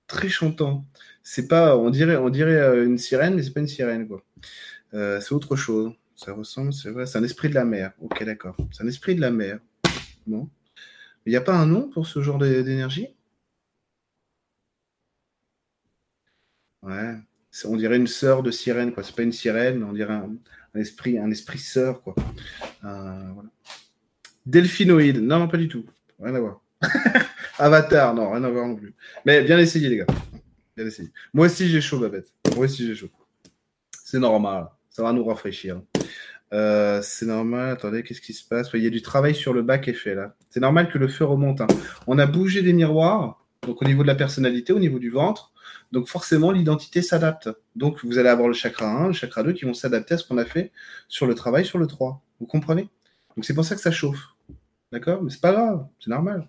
très 0.08 0.30
chantant. 0.30 0.86
C'est 1.24 1.52
on 1.52 1.90
dirait, 1.90 2.16
on 2.16 2.34
euh, 2.34 2.86
une 2.86 2.98
sirène, 2.98 3.36
mais 3.36 3.44
c'est 3.44 3.52
pas 3.52 3.60
une 3.60 3.68
sirène 3.68 4.08
quoi. 4.08 4.24
Euh, 4.94 5.20
c'est 5.20 5.34
autre 5.34 5.56
chose. 5.56 5.94
Ça 6.16 6.34
ressemble, 6.34 6.74
c'est 6.74 6.92
vrai, 6.92 7.06
c'est 7.06 7.18
un 7.18 7.24
esprit 7.24 7.50
de 7.50 7.56
la 7.56 7.66
mer. 7.66 7.94
Ok, 8.00 8.24
d'accord. 8.24 8.56
C'est 8.72 8.84
un 8.84 8.88
esprit 8.88 9.16
de 9.16 9.22
la 9.22 9.32
mer. 9.32 9.60
Bon. 10.28 10.50
Il 11.26 11.32
n'y 11.32 11.36
a 11.36 11.42
pas 11.42 11.56
un 11.56 11.66
nom 11.66 11.90
pour 11.90 12.08
ce 12.08 12.22
genre 12.22 12.38
d'énergie? 12.38 13.08
Ouais. 16.84 17.16
On 17.66 17.76
dirait 17.76 17.98
une 17.98 18.08
sœur 18.08 18.44
de 18.44 18.52
sirène, 18.52 18.94
quoi. 18.94 19.04
C'est 19.04 19.16
pas 19.16 19.24
une 19.24 19.32
sirène, 19.32 19.84
on 19.84 19.94
dirait 19.94 20.14
un, 20.14 20.30
esprit, 20.76 21.18
un 21.18 21.30
esprit 21.30 21.60
sœur, 21.60 22.02
quoi. 22.02 22.16
Euh. 22.86 23.34
Delphinoïde. 24.46 25.22
Non, 25.22 25.48
pas 25.48 25.58
du 25.58 25.68
tout. 25.68 25.86
Rien 26.20 26.36
à 26.36 26.40
voir. 26.40 26.62
Avatar, 27.60 28.14
non, 28.16 28.32
rien 28.32 28.44
à 28.44 28.50
voir 28.50 28.68
non 28.68 28.76
plus. 28.76 28.94
Mais 29.26 29.44
bien 29.44 29.60
essayé, 29.60 29.90
les 29.90 29.98
gars. 29.98 30.08
Bien 30.76 30.86
essayé. 30.86 31.12
Moi 31.34 31.48
aussi, 31.48 31.68
j'ai 31.68 31.82
chaud, 31.82 32.00
Babette. 32.00 32.34
Moi 32.56 32.66
aussi, 32.66 32.88
j'ai 32.88 32.96
chaud. 32.96 33.10
C'est 34.04 34.20
normal. 34.20 34.68
Ça 34.90 35.04
va 35.04 35.14
nous 35.14 35.24
rafraîchir. 35.24 35.82
Euh, 36.54 37.02
c'est 37.02 37.26
normal. 37.26 37.72
Attendez, 37.72 38.04
qu'est-ce 38.04 38.22
qui 38.22 38.34
se 38.34 38.48
passe? 38.48 38.70
Il 38.74 38.84
y 38.84 38.88
a 38.88 38.90
du 38.90 39.02
travail 39.02 39.36
sur 39.36 39.54
le 39.54 39.62
bas 39.62 39.78
qui 39.78 39.92
est 39.92 39.94
fait 39.94 40.16
là. 40.16 40.36
C'est 40.50 40.60
normal 40.60 40.90
que 40.90 40.98
le 40.98 41.08
feu 41.08 41.26
remonte. 41.26 41.62
Hein. 41.62 41.68
On 42.08 42.18
a 42.20 42.26
bougé 42.26 42.62
des 42.62 42.74
miroirs, 42.74 43.41
donc 43.66 43.82
au 43.82 43.86
niveau 43.86 44.02
de 44.02 44.08
la 44.08 44.16
personnalité, 44.16 44.74
au 44.74 44.80
niveau 44.80 45.00
du 45.00 45.10
ventre. 45.10 45.52
Donc 45.92 46.08
forcément, 46.08 46.52
l'identité 46.52 47.02
s'adapte. 47.02 47.50
Donc 47.76 48.04
vous 48.04 48.18
allez 48.18 48.30
avoir 48.30 48.48
le 48.48 48.54
chakra 48.54 48.88
1, 48.88 49.08
le 49.08 49.14
chakra 49.14 49.44
2 49.44 49.54
qui 49.54 49.66
vont 49.66 49.74
s'adapter 49.74 50.16
à 50.16 50.18
ce 50.18 50.26
qu'on 50.26 50.38
a 50.38 50.46
fait 50.46 50.72
sur 51.08 51.28
le 51.28 51.36
travail 51.36 51.66
sur 51.66 51.78
le 51.78 51.88
3. 51.88 52.22
Vous 52.40 52.46
comprenez? 52.48 52.90
Donc 53.36 53.46
c'est 53.46 53.54
pour 53.54 53.66
ça 53.66 53.76
que 53.76 53.82
ça 53.82 53.92
chauffe. 53.92 54.36
D'accord? 54.92 55.24
Mais 55.24 55.30
c'est 55.30 55.42
pas 55.42 55.54
grave, 55.54 55.86
c'est 56.00 56.10
normal. 56.10 56.48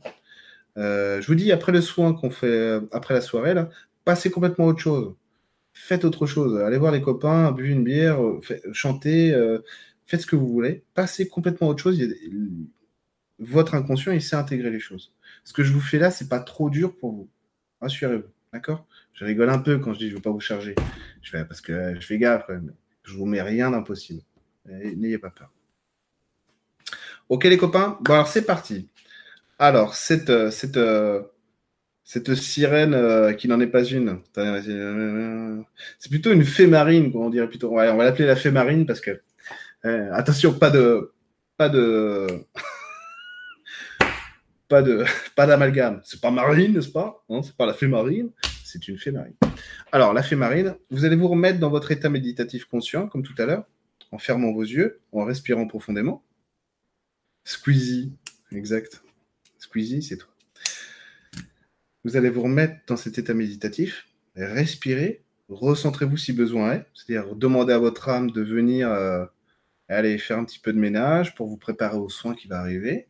Euh, 0.79 1.21
je 1.21 1.27
vous 1.27 1.35
dis, 1.35 1.53
après 1.53 1.73
le 1.73 1.81
soin 1.81 2.15
qu'on 2.15 2.31
fait, 2.31 2.47
euh, 2.47 2.81
après 2.93 3.15
la 3.15 3.21
soirée, 3.21 3.55
là, 3.55 3.69
passez 4.05 4.31
complètement 4.31 4.67
autre 4.67 4.81
chose. 4.81 5.15
Faites 5.75 6.05
autre 6.05 6.27
chose. 6.27 6.61
Allez 6.61 6.79
voir 6.79 6.93
les 6.93 7.03
copains, 7.03 7.53
buvez 7.53 7.71
une 7.71 7.85
bière, 7.85 8.19
chantez, 8.73 9.33
euh, 9.33 9.59
faites 10.07 10.23
ce 10.23 10.27
que 10.27 10.37
vous 10.37 10.49
voulez. 10.49 10.85
Passez 10.95 11.29
complètement 11.29 11.69
autre 11.69 11.83
chose. 11.83 11.99
Votre 13.39 13.75
inconscient, 13.75 14.13
il 14.13 14.23
sait 14.23 14.37
intégrer 14.37 14.71
les 14.71 14.81
choses. 14.81 15.13
Ce 15.45 15.53
que 15.53 15.62
je 15.62 15.72
vous 15.72 15.80
fais 15.80 15.99
là, 15.99 16.11
c'est 16.11 16.28
pas 16.28 16.40
trop 16.40 16.70
dur 16.70 16.97
pour 16.97 17.12
vous. 17.12 17.28
Rassurez-vous. 17.80 18.28
D'accord? 18.53 18.86
Je 19.14 19.24
rigole 19.24 19.51
un 19.51 19.59
peu 19.59 19.78
quand 19.78 19.95
je 19.95 19.99
dis 19.99 20.07
je 20.07 20.12
ne 20.12 20.16
veux 20.16 20.22
pas 20.22 20.30
vous 20.30 20.40
charger. 20.40 20.74
Parce 21.32 21.61
que 21.61 21.95
je 21.95 22.07
fais 22.07 22.18
gaffe 22.18 22.45
quand 22.47 22.55
même. 22.55 22.72
Je 23.03 23.14
vous 23.14 23.26
mets 23.26 23.43
rien 23.43 23.70
d'impossible. 23.70 24.22
N'ayez 24.66 25.18
pas 25.18 25.30
peur. 25.30 25.51
Ok 27.28 27.45
les 27.45 27.57
copains? 27.57 27.99
Bon 28.03 28.14
alors 28.14 28.28
c'est 28.28 28.45
parti. 28.45 28.88
Alors, 29.62 29.95
cette, 29.95 30.28
euh, 30.28 30.51
cette, 30.51 30.76
euh, 30.76 31.22
cette 32.03 32.34
sirène 32.34 32.95
euh, 32.95 33.32
qui 33.32 33.47
n'en 33.47 33.61
est 33.61 33.68
pas 33.68 33.84
une, 33.84 34.20
c'est 36.01 36.09
plutôt 36.11 36.32
une 36.32 36.45
fée 36.45 36.66
marine, 36.66 37.12
on 37.14 37.30
dirait 37.30 37.49
plutôt. 37.49 37.70
on 37.70 37.76
va 37.76 38.05
l'appeler 38.05 38.26
la 38.26 38.34
fée 38.34 38.51
marine 38.51 38.86
parce 38.86 39.01
que 39.01 39.22
attention, 39.84 40.53
pas 40.53 40.70
de 40.70 41.12
pas 41.57 41.68
de 41.68 42.26
pas 44.73 44.81
de 44.81 45.05
pas 45.37 45.47
d'amalgame. 45.47 46.01
C'est 46.03 46.20
pas 46.20 46.31
marine, 46.31 46.73
n'est-ce 46.73 46.89
pas 46.89 47.23
hein, 47.29 47.43
C'est 47.43 47.55
pas 47.55 47.66
la 47.66 47.75
fée 47.75 47.89
marine, 47.89 48.31
c'est 48.64 48.89
une 48.89 48.97
fée 48.97 49.11
marine. 49.11 49.35
Alors, 49.93 50.14
la 50.14 50.23
fée 50.23 50.35
marine, 50.35 50.75
vous 50.91 51.05
allez 51.05 51.14
vous 51.14 51.29
remettre 51.29 51.59
dans 51.59 51.68
votre 51.68 51.91
état 51.91 52.09
méditatif 52.09 52.64
conscient, 52.64 53.07
comme 53.07 53.23
tout 53.23 53.35
à 53.37 53.45
l'heure, 53.45 53.66
en 54.12 54.18
fermant 54.18 54.51
vos 54.51 54.62
yeux, 54.62 55.01
en 55.12 55.25
respirant 55.27 55.66
profondément. 55.66 56.25
Squeezie, 57.45 58.14
exact. 58.51 59.03
Squeezie, 59.59 60.03
c'est 60.03 60.16
toi. 60.16 60.31
Vous 62.05 62.16
allez 62.16 62.31
vous 62.31 62.43
remettre 62.43 62.77
dans 62.87 62.97
cet 62.97 63.18
état 63.18 63.35
méditatif, 63.35 64.09
respirer, 64.37 65.23
recentrez-vous 65.51 66.16
si 66.16 66.33
besoin 66.33 66.73
est, 66.73 66.87
c'est-à-dire 66.95 67.37
demander 67.37 67.75
à 67.75 67.79
votre 67.79 68.09
âme 68.09 68.31
de 68.31 68.41
venir 68.41 68.91
euh, 68.91 69.27
aller 69.89 70.16
faire 70.16 70.39
un 70.39 70.45
petit 70.47 70.59
peu 70.59 70.73
de 70.73 70.79
ménage 70.79 71.35
pour 71.35 71.47
vous 71.47 71.59
préparer 71.59 71.99
au 71.99 72.09
soin 72.09 72.35
qui 72.35 72.49
va 72.49 72.59
arriver. 72.59 73.09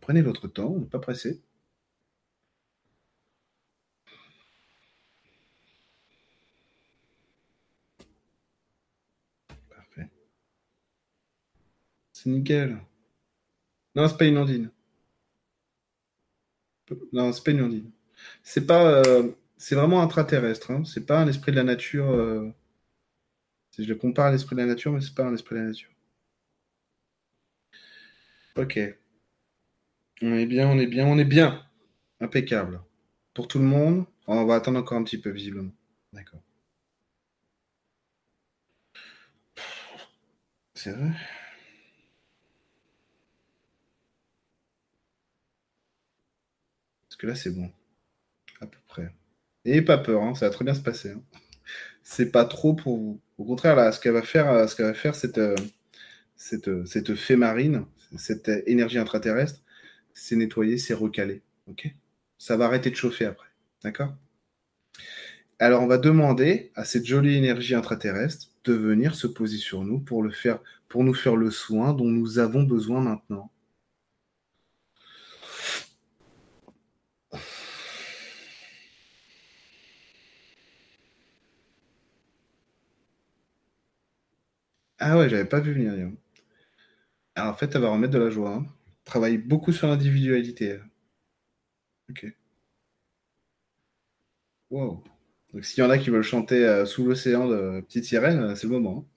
Prenez 0.00 0.22
votre 0.22 0.48
temps, 0.48 0.70
ne 0.76 0.84
pas 0.84 0.98
presser. 0.98 1.40
Parfait. 9.68 10.08
C'est 12.12 12.30
nickel. 12.30 12.78
Non, 13.94 14.08
c'est 14.08 14.16
pas 14.16 14.26
une 14.26 14.38
ondine. 14.38 14.70
Non, 17.12 17.32
c'est 17.32 17.44
pas 17.44 17.50
une 17.52 17.62
ondine. 17.62 17.90
C'est 18.42 18.66
pas. 18.66 19.02
Euh, 19.06 19.30
c'est 19.58 19.74
vraiment 19.74 20.02
intraterrestre. 20.02 20.70
Hein. 20.70 20.84
C'est 20.84 21.06
pas 21.06 21.20
un 21.20 21.28
esprit 21.28 21.52
de 21.52 21.56
la 21.56 21.64
nature. 21.64 22.10
Euh, 22.10 22.50
je 23.78 23.84
le 23.84 23.94
compare 23.96 24.26
à 24.26 24.32
l'esprit 24.32 24.56
de 24.56 24.60
la 24.60 24.66
nature, 24.66 24.92
mais 24.92 25.00
c'est 25.00 25.14
pas 25.14 25.24
un 25.24 25.34
esprit 25.34 25.54
de 25.56 25.60
la 25.60 25.66
nature. 25.68 25.90
Ok. 28.56 28.78
On 30.22 30.34
est 30.34 30.46
bien, 30.46 30.68
on 30.68 30.78
est 30.78 30.86
bien, 30.86 31.06
on 31.06 31.18
est 31.18 31.24
bien. 31.24 31.64
Impeccable. 32.20 32.80
Pour 33.34 33.48
tout 33.48 33.58
le 33.58 33.64
monde, 33.64 34.04
on 34.26 34.44
va 34.44 34.56
attendre 34.56 34.78
encore 34.78 34.98
un 34.98 35.04
petit 35.04 35.18
peu, 35.18 35.30
visiblement. 35.30 35.72
D'accord. 36.12 36.40
C'est 40.74 40.92
vrai. 40.92 41.10
que 47.20 47.26
là, 47.26 47.34
c'est 47.34 47.50
bon. 47.50 47.70
À 48.60 48.66
peu 48.66 48.78
près. 48.88 49.12
Et 49.66 49.82
pas 49.82 49.98
peur, 49.98 50.22
hein, 50.22 50.34
ça 50.34 50.46
va 50.46 50.52
très 50.52 50.64
bien 50.64 50.74
se 50.74 50.80
passer. 50.80 51.10
Hein. 51.10 51.22
C'est 52.02 52.32
pas 52.32 52.46
trop 52.46 52.74
pour 52.74 52.96
vous. 52.96 53.20
Au 53.36 53.44
contraire, 53.44 53.76
là, 53.76 53.92
ce 53.92 54.00
qu'elle 54.00 54.14
va 54.14 54.22
faire, 54.22 54.50
euh, 54.50 54.66
ce 54.66 54.74
qu'elle 54.74 54.86
va 54.86 54.94
faire, 54.94 55.14
cette, 55.14 55.38
euh, 55.38 55.54
cette, 56.36 56.68
euh, 56.68 56.84
cette 56.86 57.14
fée 57.14 57.36
marine, 57.36 57.84
cette 58.16 58.48
énergie 58.66 58.98
intraterrestre, 58.98 59.60
c'est 60.14 60.36
nettoyé, 60.36 60.78
c'est 60.78 60.94
recalé. 60.94 61.42
Ok? 61.68 61.92
Ça 62.38 62.56
va 62.56 62.66
arrêter 62.66 62.90
de 62.90 62.96
chauffer 62.96 63.26
après. 63.26 63.48
D'accord? 63.82 64.14
Alors, 65.58 65.82
on 65.82 65.86
va 65.86 65.98
demander 65.98 66.72
à 66.74 66.84
cette 66.84 67.06
jolie 67.06 67.36
énergie 67.36 67.74
intraterrestre 67.74 68.48
de 68.64 68.72
venir 68.72 69.14
se 69.14 69.26
poser 69.26 69.58
sur 69.58 69.82
nous 69.84 70.00
pour, 70.00 70.22
nous 70.22 71.14
faire 71.14 71.36
le 71.36 71.50
soin 71.50 71.92
dont 71.92 72.08
nous 72.08 72.38
avons 72.38 72.62
besoin 72.62 73.00
maintenant. 73.00 73.50
Ah 84.98 85.18
ouais, 85.18 85.28
j'avais 85.28 85.44
pas 85.46 85.60
vu 85.60 85.72
venir. 85.72 85.92
Alors 87.34 87.52
en 87.52 87.56
fait, 87.56 87.74
elle 87.74 87.80
va 87.82 87.90
remettre 87.90 88.12
de 88.12 88.18
la 88.18 88.30
joie. 88.30 88.54
Hein. 88.54 88.66
Travaille 89.10 89.38
beaucoup 89.38 89.72
sur 89.72 89.88
l'individualité. 89.88 90.78
Ok. 92.08 92.26
Wow. 94.70 95.02
Donc 95.52 95.64
s'il 95.64 95.82
y 95.82 95.86
en 95.86 95.90
a 95.90 95.98
qui 95.98 96.10
veulent 96.10 96.22
chanter 96.22 96.64
euh, 96.64 96.86
sous 96.86 97.04
l'océan 97.04 97.48
de 97.48 97.80
Petite 97.80 98.04
Sirène, 98.04 98.38
euh, 98.38 98.54
c'est 98.54 98.68
le 98.68 98.72
moment. 98.74 99.08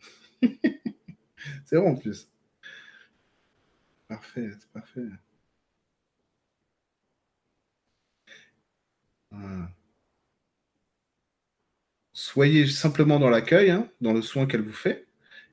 Hein. 0.42 0.50
c'est 1.66 1.78
bon 1.78 1.92
en 1.92 1.96
plus. 1.96 2.28
Parfait, 4.08 4.50
c'est 4.60 4.70
parfait. 4.72 5.02
Soyez 12.14 12.66
simplement 12.68 13.20
dans 13.20 13.30
l'accueil, 13.30 13.70
hein, 13.70 13.88
dans 14.02 14.14
le 14.14 14.24
soin 14.24 14.48
qu'elle 14.48 14.64
vous 14.64 14.72
fait. 14.74 15.06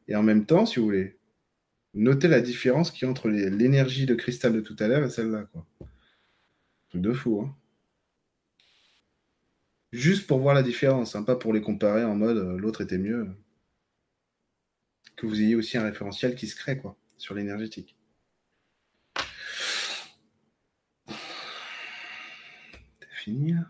Et 0.09 0.17
en 0.17 0.23
même 0.23 0.47
temps, 0.47 0.65
si 0.65 0.79
vous 0.79 0.87
voulez, 0.87 1.19
notez 1.95 2.29
la 2.29 2.41
différence 2.41 2.91
qu'il 2.91 3.07
y 3.07 3.11
entre 3.11 3.29
l'énergie 3.29 4.07
de 4.07 4.15
cristal 4.15 4.53
de 4.53 4.61
tout 4.61 4.77
à 4.79 4.89
l'heure 4.89 5.05
et 5.05 5.11
celle-là. 5.11 5.49
Truc 6.89 7.03
de 7.03 7.13
fou. 7.13 7.43
Hein. 7.43 7.57
Juste 9.93 10.27
pour 10.27 10.39
voir 10.39 10.55
la 10.55 10.63
différence, 10.63 11.17
hein, 11.17 11.23
pas 11.25 11.37
pour 11.37 11.53
les 11.53 11.61
comparer 11.61 12.05
en 12.05 12.15
mode 12.15 12.37
euh, 12.37 12.57
l'autre 12.57 12.81
était 12.81 12.99
mieux. 12.99 13.29
Que 15.17 15.27
vous 15.27 15.41
ayez 15.41 15.57
aussi 15.57 15.77
un 15.77 15.83
référentiel 15.83 16.35
qui 16.35 16.47
se 16.47 16.57
crée 16.57 16.79
quoi, 16.79 16.97
sur 17.19 17.35
l'énergétique. 17.35 17.97
T'as 21.07 21.15
fini 23.15 23.53
là? 23.53 23.69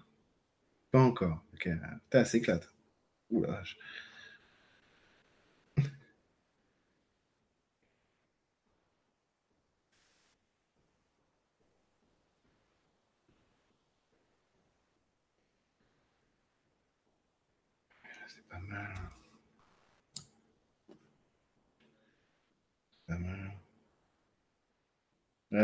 Pas 0.91 1.01
encore. 1.01 1.45
Ok. 1.55 1.69
Putain, 2.05 2.25
ça 2.25 2.39
éclate. 2.39 2.73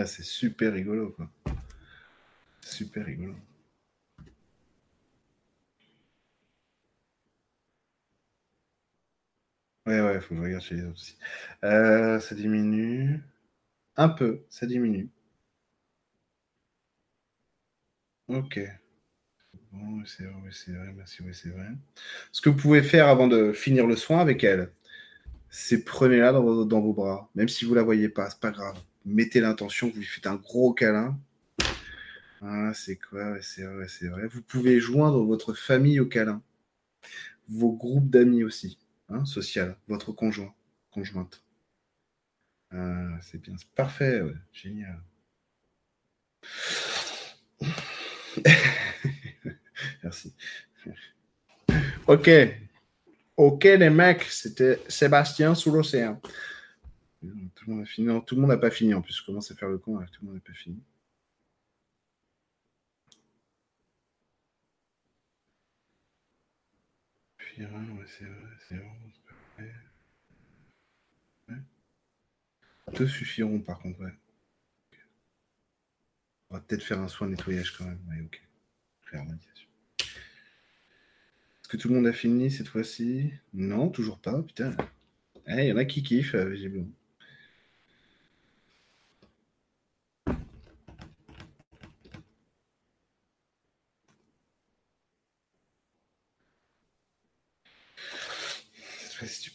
C'est 0.05 0.25
super 0.25 0.73
rigolo, 0.73 1.11
quoi. 1.11 1.31
Super 2.61 3.07
rigolo. 3.07 3.35
Ouais, 9.87 10.01
ouais, 10.01 10.21
faut 10.21 10.31
que 10.31 10.37
je 10.37 10.43
regarde 10.43 10.63
chez 10.63 10.75
les 10.75 10.83
autres 10.85 10.95
aussi. 10.95 11.17
Euh, 11.65 12.19
ça 12.21 12.35
diminue. 12.35 13.23
Un 13.97 14.09
peu, 14.11 14.45
ça 14.51 14.67
diminue. 14.67 15.11
Ok. 18.29 18.59
C'est 20.07 20.25
vrai, 20.25 20.51
c'est 20.53 20.73
vrai, 20.73 21.33
c'est 21.33 21.49
vrai. 21.49 21.69
Ce 22.33 22.41
que 22.41 22.49
vous 22.49 22.57
pouvez 22.57 22.83
faire 22.83 23.09
avant 23.09 23.29
de 23.29 23.53
finir 23.53 23.87
le 23.87 23.97
soin 23.97 24.21
avec 24.21 24.45
elle, 24.45 24.73
c'est 25.51 25.85
prenez-la 25.85 26.33
dans, 26.33 26.43
vos 26.81 26.93
bras. 26.95 27.31
Même 27.35 27.49
si 27.49 27.65
vous 27.65 27.75
la 27.75 27.83
voyez 27.83 28.09
pas, 28.09 28.31
c'est 28.31 28.41
pas 28.41 28.51
grave. 28.53 28.79
Mettez 29.07 29.41
l'intention, 29.41 29.89
vous 29.89 30.01
lui 30.01 30.05
faites 30.05 30.27
un 30.27 30.35
gros 30.35 30.75
câlin. 30.75 31.17
Ah, 32.43 32.73
c'est 32.75 32.97
quoi 32.97 33.41
C'est 33.41 33.63
vrai, 33.63 33.87
c'est 33.87 34.09
vrai. 34.09 34.27
Vous 34.27 34.43
pouvez 34.43 34.81
joindre 34.81 35.25
votre 35.25 35.55
famille 35.55 36.01
au 36.01 36.07
câlin. 36.07 36.43
Vos 37.49 37.71
groupes 37.71 38.11
d'amis 38.11 38.43
aussi, 38.43 38.81
hein, 39.09 39.25
social, 39.25 39.77
votre 39.87 40.11
conjoint, 40.11 40.53
conjointe. 40.91 41.45
Ah, 42.73 43.17
c'est 43.23 43.41
bien, 43.41 43.55
c'est 43.57 43.71
parfait, 43.71 44.23
génial. 44.53 45.01
Merci. 50.03 50.35
Ok. 52.09 52.29
Ok, 53.37 53.65
les 53.65 53.91
mecs, 53.91 54.25
c'était 54.25 54.81
Sébastien 54.89 55.55
sous 55.55 55.71
l'océan. 55.71 56.21
Tout 57.55 57.65
le 57.71 57.75
monde 57.75 57.83
a 57.83 57.87
fini. 57.87 58.07
Non, 58.07 58.21
tout 58.21 58.35
le 58.35 58.41
monde 58.41 58.51
n'a 58.51 58.57
pas 58.59 58.71
fini 58.71 58.95
en 58.95 59.03
plus. 59.03 59.17
Je 59.17 59.25
commence 59.25 59.51
à 59.51 59.55
faire 59.57 59.69
le 59.69 59.79
con. 59.79 59.99
Tout 59.99 60.23
le 60.23 60.27
monde 60.27 60.37
n'a 60.37 60.41
pas 60.41 60.53
fini. 60.53 60.81
ouais, 67.59 68.05
c'est 68.07 68.25
vrai. 68.77 69.73
Deux 72.95 73.09
suffiront 73.09 73.61
par 73.61 73.79
contre, 73.81 74.01
ouais. 74.01 74.13
On 76.51 76.55
va 76.55 76.61
peut-être 76.61 76.83
faire 76.83 77.01
un 77.01 77.09
soin 77.09 77.27
de 77.27 77.33
nettoyage 77.33 77.73
quand 77.73 77.85
même. 77.85 78.29
Est-ce 81.67 81.69
que 81.69 81.77
tout 81.77 81.89
le 81.89 81.95
monde 81.95 82.07
a 82.07 82.13
fini 82.13 82.51
cette 82.51 82.69
fois-ci? 82.69 83.33
Non, 83.53 83.89
toujours 83.89 84.21
pas. 84.21 84.41
Putain. 84.43 84.77
Il 85.49 85.65
y 85.65 85.73
en 85.73 85.77
a 85.77 85.85
qui 85.85 86.03
kiffent, 86.03 86.35
euh, 86.35 86.49
visiblement. 86.49 86.89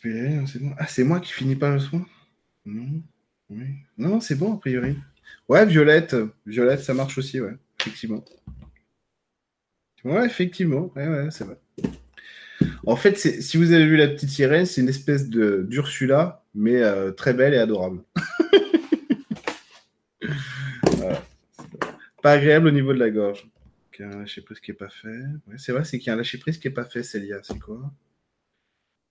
Aller, 0.04 0.40
c'est 0.48 0.60
bon. 0.60 0.74
Ah, 0.78 0.88
c'est 0.88 1.04
moi 1.04 1.20
qui 1.20 1.32
finis 1.32 1.56
pas 1.56 1.72
le 1.72 1.80
soin? 1.80 2.06
Non. 2.66 3.02
Oui. 3.50 3.66
Non, 3.98 4.20
c'est 4.20 4.36
bon, 4.36 4.56
a 4.56 4.58
priori. 4.58 4.98
Ouais, 5.48 5.66
Violette. 5.66 6.16
Violette, 6.46 6.82
ça 6.82 6.94
marche 6.94 7.18
aussi, 7.18 7.40
ouais. 7.42 7.56
Effectivement. 7.80 8.24
Ouais, 10.04 10.26
effectivement. 10.26 10.92
Ouais, 10.96 11.08
ouais, 11.08 11.30
c'est 11.32 11.44
vrai. 11.44 11.60
En 12.86 12.96
fait, 12.96 13.18
si 13.18 13.58
vous 13.58 13.72
avez 13.74 13.86
vu 13.86 13.98
la 13.98 14.08
petite 14.08 14.30
sirène, 14.30 14.66
c'est 14.66 14.82
une 14.82 14.90
espèce 14.90 15.30
de 15.30 15.66
d'Ursula, 15.68 16.44
mais 16.56 16.82
euh, 16.82 17.12
très 17.12 17.34
belle 17.34 17.54
et 17.54 17.58
adorable. 17.58 18.04
Pas 22.22 22.34
agréable 22.34 22.68
au 22.68 22.72
niveau 22.72 22.94
de 22.94 23.00
la 23.00 23.10
gorge. 23.10 23.48
Un 24.00 24.22
lâcher 24.22 24.42
prise 24.42 24.60
qui 24.60 24.72
n'est 24.72 24.78
pas 24.78 24.90
fait. 24.90 25.20
c'est 25.58 25.72
vrai, 25.72 25.84
c'est 25.84 26.00
qu'il 26.00 26.08
y 26.08 26.10
a 26.10 26.14
un 26.14 26.18
lâcher 26.18 26.40
prise 26.40 26.58
qui 26.58 26.68
n'est 26.68 26.74
pas 26.74 26.86
fait, 26.86 27.04
Célia. 27.04 27.38
C'est 27.44 27.60
quoi? 27.60 27.92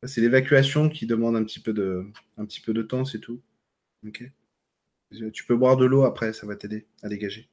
C'est 0.05 0.22
l'évacuation 0.22 0.88
qui 0.88 1.07
demande 1.07 1.36
un 1.36 1.44
petit 1.44 1.61
peu 1.61 1.74
de, 1.74 2.82
temps, 2.82 3.05
c'est 3.05 3.18
tout. 3.18 3.42
Tu 4.12 5.44
peux 5.46 5.57
boire 5.57 5.76
de 5.76 5.84
l'eau 5.84 6.05
après, 6.05 6.32
ça 6.32 6.46
va 6.46 6.57
t'aider 6.57 6.86
à 7.03 7.09
dégager. 7.09 7.51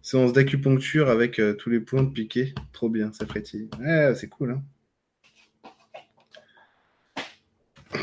Séance 0.00 0.32
d'acupuncture 0.32 1.10
avec 1.10 1.38
euh, 1.38 1.54
tous 1.54 1.68
les 1.68 1.80
points 1.80 2.04
de 2.04 2.10
piqué. 2.10 2.54
Trop 2.72 2.88
bien, 2.88 3.12
ça 3.12 3.26
frétille. 3.26 3.68
Ouais, 3.80 4.14
c'est 4.14 4.28
cool. 4.28 4.52
Hein 4.52 4.62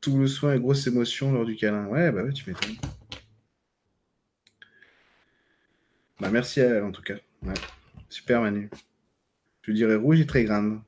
Tout 0.00 0.18
le 0.18 0.26
soin 0.26 0.54
et 0.54 0.60
grosse 0.60 0.86
émotion 0.86 1.32
lors 1.32 1.44
du 1.46 1.56
câlin. 1.56 1.86
Ouais, 1.86 2.10
bah 2.10 2.24
ouais, 2.24 2.32
tu 2.32 2.50
m'étonnes. 2.50 2.76
Bah 6.18 6.30
merci 6.30 6.60
à 6.60 6.64
elle 6.66 6.82
en 6.82 6.92
tout 6.92 7.02
cas. 7.02 7.16
Super 8.08 8.40
Manu. 8.42 8.68
Je 9.62 9.72
dirais 9.72 9.96
rouge 9.96 10.20
et 10.20 10.26
très 10.26 10.44
grande. 10.44 10.80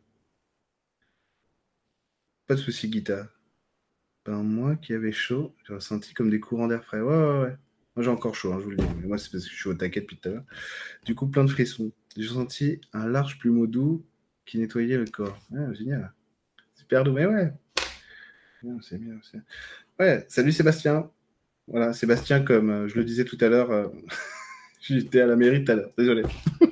Pas 2.48 2.54
de 2.54 2.60
souci, 2.60 2.88
guitare. 2.88 3.26
Ben, 4.24 4.42
moi 4.42 4.74
qui 4.76 4.94
avais 4.94 5.12
chaud, 5.12 5.54
j'ai 5.66 5.74
ressenti 5.74 6.14
comme 6.14 6.30
des 6.30 6.40
courants 6.40 6.66
d'air 6.66 6.82
frais. 6.82 7.02
Ouais, 7.02 7.14
ouais, 7.14 7.40
ouais. 7.42 7.56
Moi, 7.94 8.04
j'ai 8.04 8.08
encore 8.08 8.34
chaud, 8.34 8.54
hein, 8.54 8.56
je 8.58 8.64
vous 8.64 8.70
le 8.70 8.78
dis. 8.78 8.84
Mais 9.02 9.06
moi, 9.06 9.18
c'est 9.18 9.30
parce 9.30 9.44
que 9.44 9.50
je 9.50 9.54
suis 9.54 9.68
au 9.68 9.74
taquet 9.74 10.00
depuis 10.00 10.16
tout 10.16 10.30
à 10.30 10.32
l'heure. 10.32 10.44
Du 11.04 11.14
coup, 11.14 11.26
plein 11.26 11.44
de 11.44 11.50
frissons. 11.50 11.92
J'ai 12.16 12.28
senti 12.28 12.80
un 12.94 13.06
large 13.06 13.38
plumeau 13.38 13.66
doux 13.66 14.02
qui 14.46 14.58
nettoyait 14.58 14.96
le 14.96 15.04
corps. 15.04 15.38
génial. 15.72 16.10
Super 16.74 17.04
doux, 17.04 17.12
mais 17.12 17.26
ouais. 17.26 17.52
C'est 18.80 18.98
bien, 18.98 19.20
c'est 19.30 19.40
Ouais, 20.00 20.24
salut 20.28 20.52
Sébastien. 20.52 21.10
Voilà, 21.66 21.92
Sébastien, 21.92 22.42
comme 22.42 22.70
euh, 22.70 22.88
je 22.88 22.96
le 22.96 23.04
disais 23.04 23.26
tout 23.26 23.36
à 23.42 23.50
l'heure, 23.50 23.70
euh, 23.70 23.88
j'étais 24.80 25.20
à 25.20 25.26
la 25.26 25.36
mairie 25.36 25.64
tout 25.64 25.72
à 25.72 25.74
l'heure, 25.74 25.92
désolé. 25.98 26.22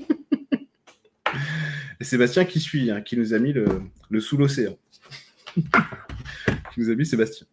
Et 2.01 2.05
Sébastien 2.05 2.47
qui 2.47 2.61
suit, 2.61 2.91
hein, 2.91 3.03
qui 3.03 3.18
nous 3.18 3.35
a 3.35 3.39
mis 3.39 3.53
le, 3.53 3.66
le 4.09 4.20
sous 4.20 4.39
l'océan. 4.39 4.79
qui 6.72 6.80
nous 6.80 6.90
a 6.90 7.04
Sébastien. 7.04 7.46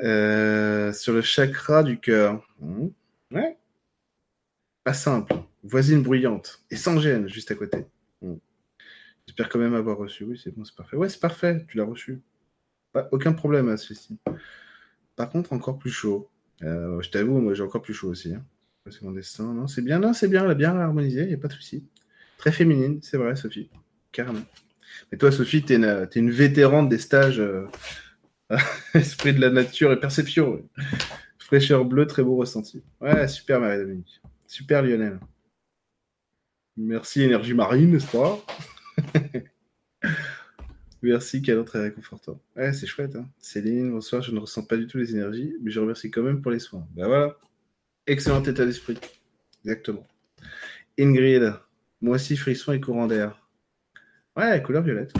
Euh, 0.00 0.92
sur 0.92 1.12
le 1.12 1.22
chakra 1.22 1.82
du 1.82 1.98
cœur. 1.98 2.46
Hmm. 2.60 2.88
Ouais. 3.32 3.56
Pas 4.84 4.94
simple. 4.94 5.34
Voisine 5.62 6.02
bruyante. 6.02 6.62
Et 6.70 6.76
sans 6.76 6.98
gêne, 7.00 7.28
juste 7.28 7.50
à 7.50 7.54
côté. 7.54 7.86
Hmm. 8.22 8.36
J'espère 9.26 9.48
quand 9.48 9.58
même 9.58 9.74
avoir 9.74 9.98
reçu. 9.98 10.24
Oui, 10.24 10.40
c'est 10.42 10.54
bon, 10.54 10.64
c'est 10.64 10.74
parfait. 10.74 10.96
Ouais, 10.96 11.08
c'est 11.08 11.20
parfait. 11.20 11.64
Tu 11.68 11.76
l'as 11.76 11.84
reçu. 11.84 12.20
Pas, 12.92 13.08
aucun 13.12 13.32
problème 13.32 13.68
à 13.68 13.76
ceci. 13.76 14.18
Par 15.16 15.30
contre, 15.30 15.52
encore 15.52 15.78
plus 15.78 15.90
chaud. 15.90 16.30
Euh, 16.62 17.00
je 17.02 17.10
t'avoue, 17.10 17.38
moi 17.40 17.54
j'ai 17.54 17.62
encore 17.62 17.82
plus 17.82 17.94
chaud 17.94 18.08
aussi. 18.08 18.34
Hein. 18.34 18.44
C'est 18.90 19.02
mon 19.02 19.12
destin. 19.12 19.52
Non, 19.52 19.66
c'est 19.66 19.82
bien, 19.82 19.98
non, 19.98 20.12
c'est 20.12 20.28
bien, 20.28 20.44
elle 20.44 20.50
a 20.50 20.54
bien 20.54 20.76
harmonisé, 20.76 21.22
il 21.22 21.28
n'y 21.28 21.34
a 21.34 21.38
pas 21.38 21.48
de 21.48 21.52
souci. 21.52 21.84
Très 22.38 22.52
féminine, 22.52 23.00
c'est 23.02 23.16
vrai, 23.16 23.36
Sophie. 23.36 23.68
Carrément. 24.12 24.40
Mais 25.10 25.18
toi, 25.18 25.32
Sophie, 25.32 25.62
tu 25.62 25.74
es, 25.74 26.08
une 26.16 26.30
vétérante 26.30 26.88
des 26.88 26.98
stages 26.98 27.40
euh, 27.40 27.66
esprit 28.94 29.34
de 29.34 29.40
la 29.40 29.50
nature 29.50 29.92
et 29.92 30.00
perception. 30.00 30.62
Fraîcheur 31.38 31.84
bleue, 31.84 32.06
très 32.06 32.22
beau 32.22 32.36
ressenti. 32.36 32.82
Ouais, 33.00 33.26
super 33.28 33.60
Marie-Dominique. 33.60 34.20
Super 34.46 34.82
Lionel. 34.82 35.18
Merci 36.76 37.22
énergie 37.22 37.54
marine, 37.54 37.92
n'est-ce 37.92 38.06
pas? 38.06 38.44
Merci, 41.02 41.42
quel 41.42 41.58
autre 41.58 41.78
réconfortant. 41.78 42.40
Ouais, 42.56 42.72
c'est 42.72 42.86
chouette. 42.86 43.14
Hein. 43.16 43.28
Céline, 43.38 43.92
bonsoir, 43.92 44.22
je 44.22 44.32
ne 44.32 44.40
ressens 44.40 44.64
pas 44.64 44.76
du 44.76 44.86
tout 44.86 44.98
les 44.98 45.12
énergies, 45.12 45.54
mais 45.62 45.70
je 45.70 45.80
remercie 45.80 46.10
quand 46.10 46.22
même 46.22 46.42
pour 46.42 46.50
les 46.50 46.58
soins. 46.58 46.86
Ben 46.94 47.06
voilà. 47.06 47.36
Excellent 48.06 48.42
état 48.42 48.64
d'esprit. 48.64 48.98
Exactement. 49.64 50.06
Ingrid, 50.98 51.54
moi 52.00 52.16
aussi, 52.16 52.36
frisson 52.36 52.72
et 52.72 52.80
courant 52.80 53.06
d'air. 53.06 53.47
Ouais, 54.38 54.62
couleur 54.62 54.84
violette. 54.84 55.12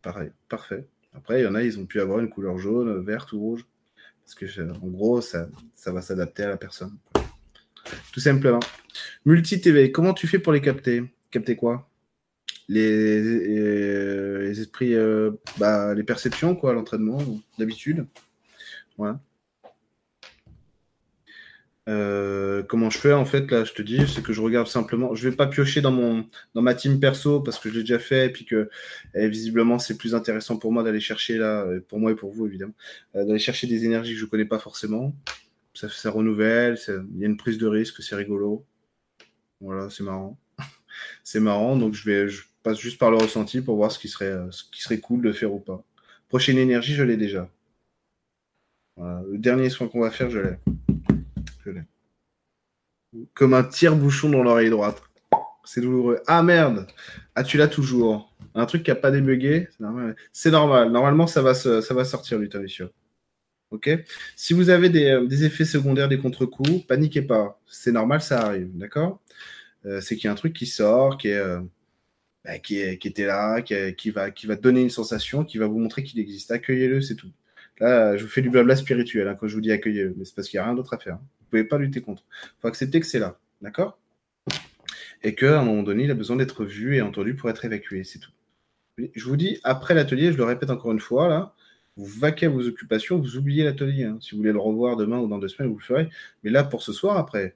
Pareil, 0.00 0.30
parfait. 0.48 0.86
Après, 1.12 1.40
il 1.40 1.44
y 1.44 1.46
en 1.48 1.56
a, 1.56 1.62
ils 1.64 1.80
ont 1.80 1.86
pu 1.86 2.00
avoir 2.00 2.20
une 2.20 2.30
couleur 2.30 2.56
jaune, 2.56 3.04
verte 3.04 3.32
ou 3.32 3.40
rouge. 3.40 3.66
Parce 4.22 4.36
que, 4.36 4.70
en 4.70 4.86
gros, 4.86 5.20
ça, 5.20 5.48
va 5.86 6.00
s'adapter 6.00 6.44
à 6.44 6.48
la 6.48 6.56
personne. 6.56 6.96
Tout 8.12 8.20
simplement. 8.20 8.60
Multi-TV, 9.24 9.90
comment 9.90 10.14
tu 10.14 10.28
fais 10.28 10.38
pour 10.38 10.52
les 10.52 10.60
capter? 10.60 11.02
Capter 11.32 11.56
quoi? 11.56 11.90
Les, 12.68 13.20
les, 13.20 14.60
esprits, 14.60 14.94
euh, 14.94 15.32
bah, 15.58 15.92
les 15.92 16.04
perceptions, 16.04 16.54
quoi, 16.54 16.74
l'entraînement, 16.74 17.18
d'habitude. 17.58 18.06
Euh, 19.00 19.14
comment 22.68 22.90
je 22.90 22.98
fais 22.98 23.12
en 23.12 23.24
fait 23.24 23.50
là 23.50 23.64
je 23.64 23.72
te 23.72 23.82
dis 23.82 23.98
c'est 24.06 24.22
que 24.22 24.32
je 24.32 24.40
regarde 24.40 24.66
simplement 24.66 25.14
je 25.14 25.28
vais 25.28 25.34
pas 25.34 25.46
piocher 25.46 25.80
dans 25.80 25.92
mon 25.92 26.26
dans 26.54 26.62
ma 26.62 26.74
team 26.74 27.00
perso 27.00 27.40
parce 27.40 27.58
que 27.58 27.68
je 27.68 27.74
l'ai 27.74 27.80
déjà 27.80 27.98
fait 27.98 28.26
et 28.26 28.28
puis 28.30 28.44
que 28.44 28.70
eh, 29.14 29.28
visiblement 29.28 29.78
c'est 29.78 29.96
plus 29.96 30.14
intéressant 30.14 30.56
pour 30.56 30.72
moi 30.72 30.82
d'aller 30.82 31.00
chercher 31.00 31.38
là 31.38 31.66
pour 31.88 31.98
moi 31.98 32.12
et 32.12 32.14
pour 32.14 32.32
vous 32.32 32.46
évidemment 32.46 32.74
euh, 33.16 33.24
d'aller 33.24 33.38
chercher 33.38 33.66
des 33.66 33.84
énergies 33.84 34.14
que 34.14 34.20
je 34.20 34.26
connais 34.26 34.44
pas 34.44 34.58
forcément. 34.58 35.14
Ça, 35.74 36.10
renouvelle 36.10 36.78
il 36.88 37.20
y 37.20 37.24
a 37.24 37.26
une 37.26 37.36
prise 37.36 37.58
de 37.58 37.66
risque 37.66 38.02
c'est 38.02 38.14
rigolo. 38.14 38.64
Voilà 39.60 39.88
c'est 39.90 40.04
marrant. 40.04 40.38
C'est 41.24 41.40
marrant 41.40 41.76
donc 41.76 41.94
je 41.94 42.04
vais 42.04 42.28
je 42.28 42.42
passe 42.62 42.78
juste 42.78 42.98
par 42.98 43.10
le 43.10 43.16
ressenti 43.16 43.60
pour 43.60 43.76
voir 43.76 43.90
ce 43.90 43.98
qui 43.98 44.08
serait 44.08 44.36
ce 44.50 44.64
qui 44.70 44.82
serait 44.82 44.98
cool 44.98 45.22
de 45.22 45.32
faire 45.32 45.52
ou 45.52 45.60
pas. 45.60 45.82
Prochaine 46.28 46.58
énergie 46.58 46.94
je 46.94 47.02
l'ai 47.02 47.16
déjà. 47.16 47.48
Le 48.98 49.38
dernier 49.38 49.70
soin 49.70 49.88
qu'on 49.88 50.00
va 50.00 50.10
faire 50.10 50.30
je 50.30 50.38
l'ai 50.38 50.58
comme 53.34 53.54
un 53.54 53.64
tire-bouchon 53.64 54.30
dans 54.30 54.42
l'oreille 54.42 54.70
droite. 54.70 55.02
C'est 55.64 55.80
douloureux. 55.80 56.20
Ah 56.26 56.42
merde 56.42 56.86
Ah, 57.34 57.44
tu 57.44 57.56
l'as 57.56 57.68
toujours. 57.68 58.34
Un 58.54 58.66
truc 58.66 58.82
qui 58.82 58.90
n'a 58.90 58.96
pas 58.96 59.10
débugué, 59.10 59.68
c'est 60.32 60.50
normal. 60.50 60.92
Normalement, 60.92 61.26
ça 61.26 61.42
va, 61.42 61.54
sortir. 61.54 62.38
Ok? 63.70 63.90
Si 64.36 64.52
vous 64.52 64.68
avez 64.68 64.88
euh, 65.10 65.26
des, 65.26 65.44
effets 65.44 65.64
secondaires, 65.64 66.08
des 66.08 66.18
contre-coups, 66.18 66.86
paniquez 66.86 67.22
pas. 67.22 67.60
C'est 67.66 67.92
normal, 67.92 68.20
ça 68.20 68.40
arrive. 68.46 68.70
D'accord? 68.76 69.22
Euh, 69.86 70.00
C'est 70.00 70.16
qu'il 70.16 70.26
y 70.26 70.28
a 70.28 70.32
un 70.32 70.36
truc 70.36 70.52
qui 70.52 70.66
sort, 70.66 71.16
qui 71.16 71.28
est. 71.28 71.36
Euh, 71.36 71.60
bah, 72.44 72.58
qui, 72.58 72.80
était 72.80 73.26
là, 73.26 73.62
qui, 73.62 74.10
va, 74.10 74.30
qui 74.32 74.46
va 74.46 74.56
donner 74.56 74.82
une 74.82 74.90
sensation, 74.90 75.44
qui 75.44 75.58
va 75.58 75.66
vous 75.66 75.78
montrer 75.78 76.02
qu'il 76.02 76.18
existe. 76.20 76.50
Accueillez-le, 76.50 77.00
c'est 77.00 77.14
tout. 77.14 77.30
Là, 77.78 78.16
je 78.16 78.24
vous 78.24 78.30
fais 78.30 78.42
du 78.42 78.50
blabla 78.50 78.76
spirituel 78.76 79.28
hein, 79.28 79.36
quand 79.38 79.48
je 79.48 79.54
vous 79.54 79.60
dis 79.60 79.72
accueillez-le, 79.72 80.14
mais 80.16 80.24
c'est 80.24 80.34
parce 80.34 80.48
qu'il 80.48 80.58
n'y 80.58 80.62
a 80.62 80.66
rien 80.66 80.74
d'autre 80.74 80.94
à 80.94 80.98
faire 80.98 81.18
pouvez 81.52 81.64
pas 81.64 81.78
lutter 81.78 82.00
contre. 82.00 82.24
Il 82.44 82.60
faut 82.60 82.68
accepter 82.68 83.00
que 83.00 83.06
c'est 83.06 83.18
là. 83.18 83.38
D'accord? 83.60 83.98
Et 85.22 85.34
qu'à 85.34 85.60
un 85.60 85.64
moment 85.64 85.82
donné, 85.82 86.04
il 86.04 86.10
a 86.10 86.14
besoin 86.14 86.36
d'être 86.36 86.64
vu 86.64 86.96
et 86.96 87.02
entendu 87.02 87.34
pour 87.34 87.48
être 87.50 87.64
évacué. 87.64 88.02
C'est 88.04 88.18
tout. 88.18 88.32
Je 88.98 89.24
vous 89.24 89.36
dis, 89.36 89.58
après 89.62 89.94
l'atelier, 89.94 90.32
je 90.32 90.36
le 90.36 90.44
répète 90.44 90.70
encore 90.70 90.92
une 90.92 91.00
fois, 91.00 91.28
là, 91.28 91.54
vous 91.96 92.06
vaquez 92.06 92.46
à 92.46 92.48
vos 92.48 92.66
occupations, 92.66 93.18
vous 93.18 93.36
oubliez 93.36 93.64
l'atelier. 93.64 94.04
Hein. 94.04 94.18
Si 94.20 94.32
vous 94.32 94.38
voulez 94.38 94.52
le 94.52 94.58
revoir 94.58 94.96
demain 94.96 95.18
ou 95.18 95.28
dans 95.28 95.38
deux 95.38 95.48
semaines, 95.48 95.70
vous 95.70 95.78
le 95.78 95.84
ferez. 95.84 96.08
Mais 96.42 96.50
là, 96.50 96.64
pour 96.64 96.82
ce 96.82 96.92
soir, 96.92 97.16
après, 97.16 97.54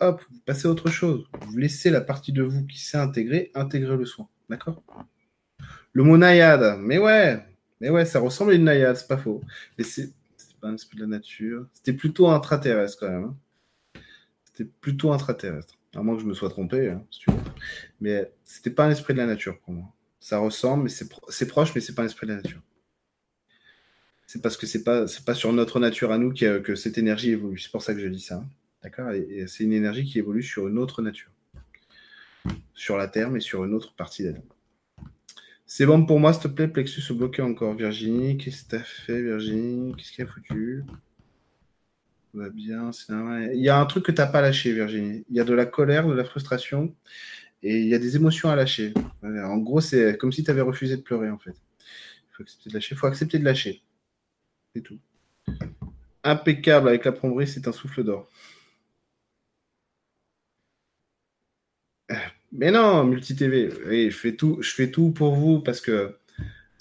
hop, 0.00 0.22
vous 0.30 0.40
passez 0.44 0.68
à 0.68 0.70
autre 0.70 0.90
chose. 0.90 1.26
Vous 1.40 1.56
laissez 1.56 1.90
la 1.90 2.00
partie 2.00 2.32
de 2.32 2.42
vous 2.42 2.66
qui 2.66 2.78
s'est 2.78 2.98
intégrée 2.98 3.50
intégrer 3.54 3.96
le 3.96 4.04
soin. 4.04 4.28
D'accord? 4.48 4.82
Le 5.92 6.04
mot 6.04 6.16
naïade, 6.16 6.78
mais 6.78 6.98
ouais, 6.98 7.44
mais 7.80 7.90
ouais, 7.90 8.04
ça 8.04 8.20
ressemble 8.20 8.52
à 8.52 8.54
une 8.54 8.64
naïade, 8.64 8.96
c'est 8.96 9.08
pas 9.08 9.16
faux. 9.16 9.40
Mais 9.76 9.84
c'est 9.84 10.12
de 10.62 11.00
la 11.00 11.06
nature. 11.06 11.66
C'était 11.72 11.92
plutôt 11.92 12.28
intraterrestre 12.28 12.98
quand 13.00 13.10
même. 13.10 13.24
Hein. 13.24 14.00
C'était 14.44 14.64
plutôt 14.64 15.12
intraterrestre. 15.12 15.78
À 15.94 16.02
moins 16.02 16.14
que 16.16 16.22
je 16.22 16.26
me 16.26 16.34
sois 16.34 16.50
trompé, 16.50 16.90
hein, 16.90 17.04
si 17.10 17.20
tu. 17.20 17.30
Mais 18.00 18.30
c'était 18.44 18.70
pas 18.70 18.86
un 18.86 18.90
esprit 18.90 19.14
de 19.14 19.18
la 19.18 19.26
nature 19.26 19.58
pour 19.60 19.74
moi. 19.74 19.92
Ça 20.20 20.38
ressemble, 20.38 20.84
mais 20.84 20.90
c'est 21.28 21.46
proche, 21.48 21.74
mais 21.74 21.80
c'est 21.80 21.94
pas 21.94 22.02
un 22.02 22.06
esprit 22.06 22.26
de 22.26 22.32
la 22.32 22.42
nature. 22.42 22.60
C'est 24.26 24.40
parce 24.40 24.56
que 24.56 24.66
c'est 24.66 24.84
pas 24.84 25.06
pas 25.26 25.34
sur 25.34 25.52
notre 25.52 25.80
nature 25.80 26.12
à 26.12 26.18
nous 26.18 26.32
que 26.32 26.74
cette 26.76 26.98
énergie 26.98 27.30
évolue. 27.30 27.58
C'est 27.58 27.72
pour 27.72 27.82
ça 27.82 27.94
que 27.94 28.00
je 28.00 28.06
dis 28.06 28.20
ça. 28.20 28.36
Hein. 28.36 28.48
D'accord? 28.82 29.10
C'est 29.48 29.64
une 29.64 29.72
énergie 29.72 30.04
qui 30.04 30.18
évolue 30.18 30.42
sur 30.42 30.68
une 30.68 30.78
autre 30.78 31.02
nature. 31.02 31.30
Sur 32.74 32.96
la 32.96 33.08
Terre, 33.08 33.30
mais 33.30 33.40
sur 33.40 33.64
une 33.64 33.74
autre 33.74 33.94
partie 33.94 34.22
d'elle. 34.22 34.42
C'est 35.72 35.86
bon 35.86 36.04
pour 36.04 36.18
moi, 36.18 36.32
s'il 36.32 36.42
te 36.42 36.48
plaît, 36.48 36.66
Plexus 36.66 37.14
bloqué 37.14 37.42
encore. 37.42 37.74
Virginie, 37.76 38.36
qu'est-ce 38.36 38.64
que 38.64 38.70
t'as 38.70 38.82
fait, 38.82 39.22
Virginie? 39.22 39.94
Qu'est-ce 39.94 40.10
qu'il 40.10 40.24
a 40.24 40.26
foutu? 40.26 40.82
Va 42.34 42.50
bien. 42.50 42.90
Il 43.54 43.60
y 43.60 43.68
a 43.68 43.78
un 43.78 43.86
truc 43.86 44.04
que 44.04 44.10
t'as 44.10 44.26
pas 44.26 44.40
lâché, 44.40 44.72
Virginie. 44.72 45.24
Il 45.30 45.36
y 45.36 45.38
a 45.38 45.44
de 45.44 45.54
la 45.54 45.66
colère, 45.66 46.08
de 46.08 46.12
la 46.12 46.24
frustration, 46.24 46.92
et 47.62 47.78
il 47.78 47.86
y 47.86 47.94
a 47.94 48.00
des 48.00 48.16
émotions 48.16 48.50
à 48.50 48.56
lâcher. 48.56 48.92
En 49.22 49.58
gros, 49.58 49.80
c'est 49.80 50.18
comme 50.18 50.32
si 50.32 50.42
tu 50.42 50.50
avais 50.50 50.60
refusé 50.60 50.96
de 50.96 51.02
pleurer, 51.02 51.30
en 51.30 51.38
fait. 51.38 51.54
Il 51.54 52.32
faut 52.32 52.42
accepter 52.42 52.68
de 52.68 52.74
lâcher. 52.74 52.94
Faut 52.96 53.06
accepter 53.06 53.38
de 53.38 53.44
lâcher. 53.44 53.80
C'est 54.74 54.82
tout. 54.82 54.98
Impeccable 56.24 56.88
avec 56.88 57.04
la 57.04 57.12
plomberie, 57.12 57.46
c'est 57.46 57.68
un 57.68 57.72
souffle 57.72 58.02
d'or. 58.02 58.28
Mais 62.52 62.70
non, 62.70 63.04
multi-TV. 63.04 63.70
je 64.10 64.16
fais 64.16 64.34
tout, 64.34 64.58
je 64.60 64.70
fais 64.72 64.90
tout 64.90 65.10
pour 65.10 65.34
vous 65.34 65.60
parce 65.60 65.80
que, 65.80 66.16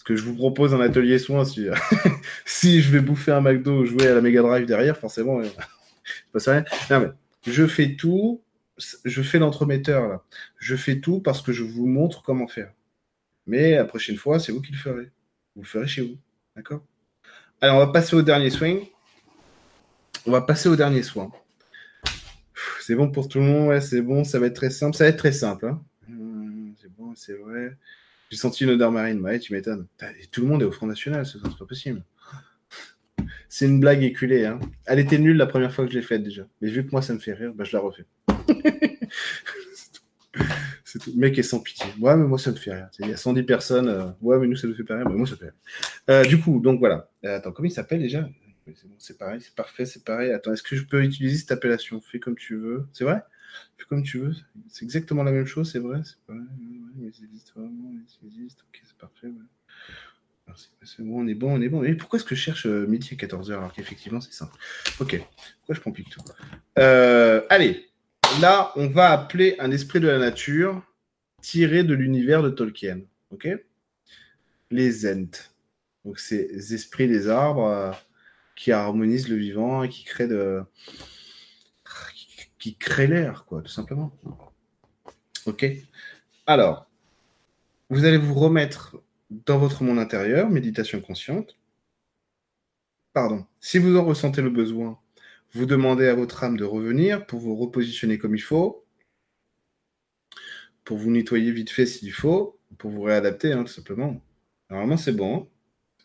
que 0.05 0.15
je 0.15 0.23
vous 0.23 0.35
propose 0.35 0.73
un 0.73 0.79
atelier 0.79 1.19
soin. 1.19 1.43
Si, 2.45 2.81
je 2.81 2.91
vais 2.91 3.01
bouffer 3.01 3.31
un 3.31 3.41
McDo 3.41 3.81
ou 3.81 3.85
jouer 3.85 4.07
à 4.07 4.15
la 4.15 4.21
Mega 4.21 4.41
Drive 4.41 4.65
derrière, 4.65 4.97
forcément, 4.97 5.41
pas 6.33 6.39
rien. 6.45 6.63
Non, 6.89 6.99
mais 6.99 7.51
je 7.51 7.67
fais 7.67 7.95
tout. 7.95 8.41
Je 9.03 9.21
fais 9.21 9.39
l'entremetteur 9.39 10.07
là. 10.07 10.23
Je 10.57 10.75
fais 10.75 10.99
tout 10.99 11.19
parce 11.19 11.41
que 11.41 11.51
je 11.51 11.63
vous 11.63 11.85
montre 11.85 12.23
comment 12.23 12.47
faire. 12.47 12.71
Mais 13.45 13.75
la 13.75 13.85
prochaine 13.85 14.15
fois, 14.15 14.39
c'est 14.39 14.51
vous 14.51 14.61
qui 14.61 14.71
le 14.71 14.77
ferez. 14.77 15.11
Vous 15.55 15.63
le 15.63 15.67
ferez 15.67 15.87
chez 15.87 16.01
vous. 16.01 16.17
D'accord? 16.55 16.81
Alors, 17.61 17.75
on 17.75 17.79
va 17.79 17.91
passer 17.91 18.15
au 18.15 18.21
dernier 18.21 18.49
swing. 18.49 18.87
On 20.25 20.31
va 20.31 20.41
passer 20.41 20.69
au 20.69 20.75
dernier 20.75 21.03
soin. 21.03 21.29
C'est 22.89 22.95
bon 22.95 23.11
pour 23.11 23.27
tout 23.27 23.37
le 23.37 23.45
monde, 23.45 23.67
ouais, 23.67 23.81
c'est 23.81 24.01
bon, 24.01 24.23
ça 24.23 24.39
va 24.39 24.47
être 24.47 24.55
très 24.55 24.71
simple. 24.71 24.97
Ça 24.97 25.03
va 25.03 25.11
être 25.11 25.17
très 25.17 25.31
simple. 25.31 25.67
Hein. 25.67 25.79
Hum, 26.09 26.73
c'est 26.81 26.91
bon, 26.97 27.13
c'est 27.15 27.33
vrai. 27.33 27.77
J'ai 28.31 28.37
senti 28.37 28.63
une 28.63 28.71
odeur 28.71 28.91
marine, 28.91 29.21
ouais, 29.21 29.37
tu 29.37 29.53
m'étonnes. 29.53 29.85
Tout 30.31 30.41
le 30.41 30.47
monde 30.47 30.63
est 30.63 30.65
au 30.65 30.71
Front 30.71 30.87
National, 30.87 31.23
c'est 31.23 31.39
pas 31.39 31.65
possible. 31.67 32.01
C'est 33.47 33.67
une 33.67 33.79
blague 33.79 34.01
éculée. 34.01 34.47
Hein. 34.47 34.59
Elle 34.87 34.97
était 34.97 35.19
nulle 35.19 35.37
la 35.37 35.45
première 35.45 35.71
fois 35.71 35.85
que 35.85 35.91
je 35.91 35.99
l'ai 35.99 36.03
faite 36.03 36.23
déjà. 36.23 36.47
Mais 36.61 36.69
vu 36.69 36.83
que 36.83 36.89
moi 36.91 37.03
ça 37.03 37.13
me 37.13 37.19
fait 37.19 37.33
rire, 37.33 37.53
bah, 37.53 37.63
je 37.63 37.77
la 37.77 37.79
refais. 37.83 38.05
c'est 40.83 40.97
tout. 40.97 41.11
Le 41.13 41.19
mec 41.19 41.37
est 41.37 41.43
sans 41.43 41.59
pitié. 41.59 41.85
Ouais, 41.99 42.15
mais 42.15 42.25
moi 42.25 42.39
ça 42.39 42.49
me 42.49 42.55
fait 42.55 42.73
rire. 42.73 42.89
Il 42.97 43.07
y 43.07 43.13
a 43.13 43.17
110 43.17 43.43
personnes. 43.43 43.87
Euh, 43.87 44.07
ouais, 44.21 44.39
mais 44.39 44.47
nous 44.47 44.55
ça 44.55 44.67
nous 44.67 44.73
fait 44.73 44.83
pas 44.83 44.95
rire. 44.95 45.07
Mais 45.07 45.15
moi 45.15 45.27
ça 45.27 45.35
fait 45.35 45.45
rire. 45.45 45.53
Euh, 46.09 46.23
du 46.23 46.39
coup, 46.39 46.59
donc 46.59 46.79
voilà. 46.79 47.07
Euh, 47.23 47.37
attends, 47.37 47.51
comment 47.51 47.67
il 47.67 47.71
s'appelle 47.71 48.01
déjà? 48.01 48.27
C'est 48.97 49.17
pareil, 49.17 49.41
c'est 49.41 49.55
parfait, 49.55 49.85
c'est 49.85 50.03
pareil. 50.03 50.31
Attends, 50.31 50.53
est-ce 50.53 50.63
que 50.63 50.75
je 50.75 50.83
peux 50.83 51.03
utiliser 51.03 51.37
cette 51.37 51.51
appellation? 51.51 52.01
Fais 52.01 52.19
comme 52.19 52.35
tu 52.35 52.55
veux. 52.55 52.87
C'est 52.93 53.03
vrai? 53.03 53.21
Fais 53.77 53.85
comme 53.85 54.03
tu 54.03 54.19
veux. 54.19 54.33
C'est 54.67 54.85
exactement 54.85 55.23
la 55.23 55.31
même 55.31 55.45
chose, 55.45 55.71
c'est 55.71 55.79
vrai? 55.79 56.01
C'est 56.03 56.19
pareil. 56.27 56.41
Ouais, 56.41 57.11
ils 57.11 57.25
existent 57.25 57.53
vraiment, 57.55 57.93
c'est 58.07 58.97
parfait. 58.97 59.29
C'est 60.83 61.03
bon, 61.03 61.23
on 61.23 61.27
est 61.27 61.35
bon, 61.35 61.57
on 61.57 61.61
est 61.61 61.69
bon. 61.69 61.81
Mais 61.81 61.93
pourquoi 61.93 62.17
est-ce 62.17 62.25
que 62.25 62.35
je 62.35 62.41
cherche 62.41 62.65
euh, 62.65 62.87
midi 62.87 63.09
à 63.11 63.15
14h 63.15 63.51
alors 63.51 63.73
qu'effectivement 63.73 64.21
c'est 64.21 64.33
simple? 64.33 64.53
Ok, 64.99 65.21
pourquoi 65.59 65.75
je 65.75 65.79
complique 65.81 66.09
tout? 66.09 66.21
Euh, 66.77 67.41
Allez, 67.49 67.89
là 68.41 68.71
on 68.75 68.87
va 68.87 69.11
appeler 69.11 69.55
un 69.59 69.71
esprit 69.71 69.99
de 69.99 70.07
la 70.07 70.17
nature 70.17 70.81
tiré 71.41 71.83
de 71.83 71.93
l'univers 71.93 72.41
de 72.41 72.49
Tolkien. 72.49 73.01
Ok? 73.31 73.47
Les 74.71 74.91
Zent. 74.91 75.51
Donc 76.03 76.19
c'est 76.19 76.41
esprits 76.71 77.07
des 77.07 77.27
arbres. 77.27 77.95
Qui 78.59 78.73
harmonise 78.73 79.29
le 79.29 79.37
vivant 79.37 79.83
et 79.83 79.89
qui 79.89 80.03
crée 80.03 80.27
de 80.27 80.61
qui 82.57 82.75
crée 82.75 83.07
l'air, 83.07 83.45
quoi, 83.45 83.61
tout 83.61 83.71
simplement. 83.71 84.11
Ok 85.45 85.65
Alors, 86.45 86.85
vous 87.89 88.03
allez 88.03 88.17
vous 88.17 88.33
remettre 88.33 88.97
dans 89.29 89.57
votre 89.57 89.81
monde 89.83 89.97
intérieur, 89.97 90.49
méditation 90.49 90.99
consciente. 90.99 91.57
Pardon. 93.13 93.45
Si 93.61 93.77
vous 93.77 93.95
en 93.95 94.03
ressentez 94.03 94.41
le 94.41 94.49
besoin, 94.49 94.99
vous 95.53 95.65
demandez 95.65 96.07
à 96.07 96.13
votre 96.13 96.43
âme 96.43 96.57
de 96.57 96.65
revenir 96.65 97.25
pour 97.27 97.39
vous 97.39 97.55
repositionner 97.55 98.17
comme 98.17 98.35
il 98.35 98.41
faut, 98.41 98.83
pour 100.83 100.97
vous 100.97 101.11
nettoyer 101.11 101.53
vite 101.53 101.69
fait 101.69 101.85
s'il 101.85 102.11
faut, 102.11 102.59
pour 102.77 102.91
vous 102.91 103.03
réadapter, 103.03 103.53
hein, 103.53 103.63
tout 103.63 103.71
simplement. 103.71 104.21
Normalement, 104.69 104.97
c'est 104.97 105.13
bon. 105.13 105.47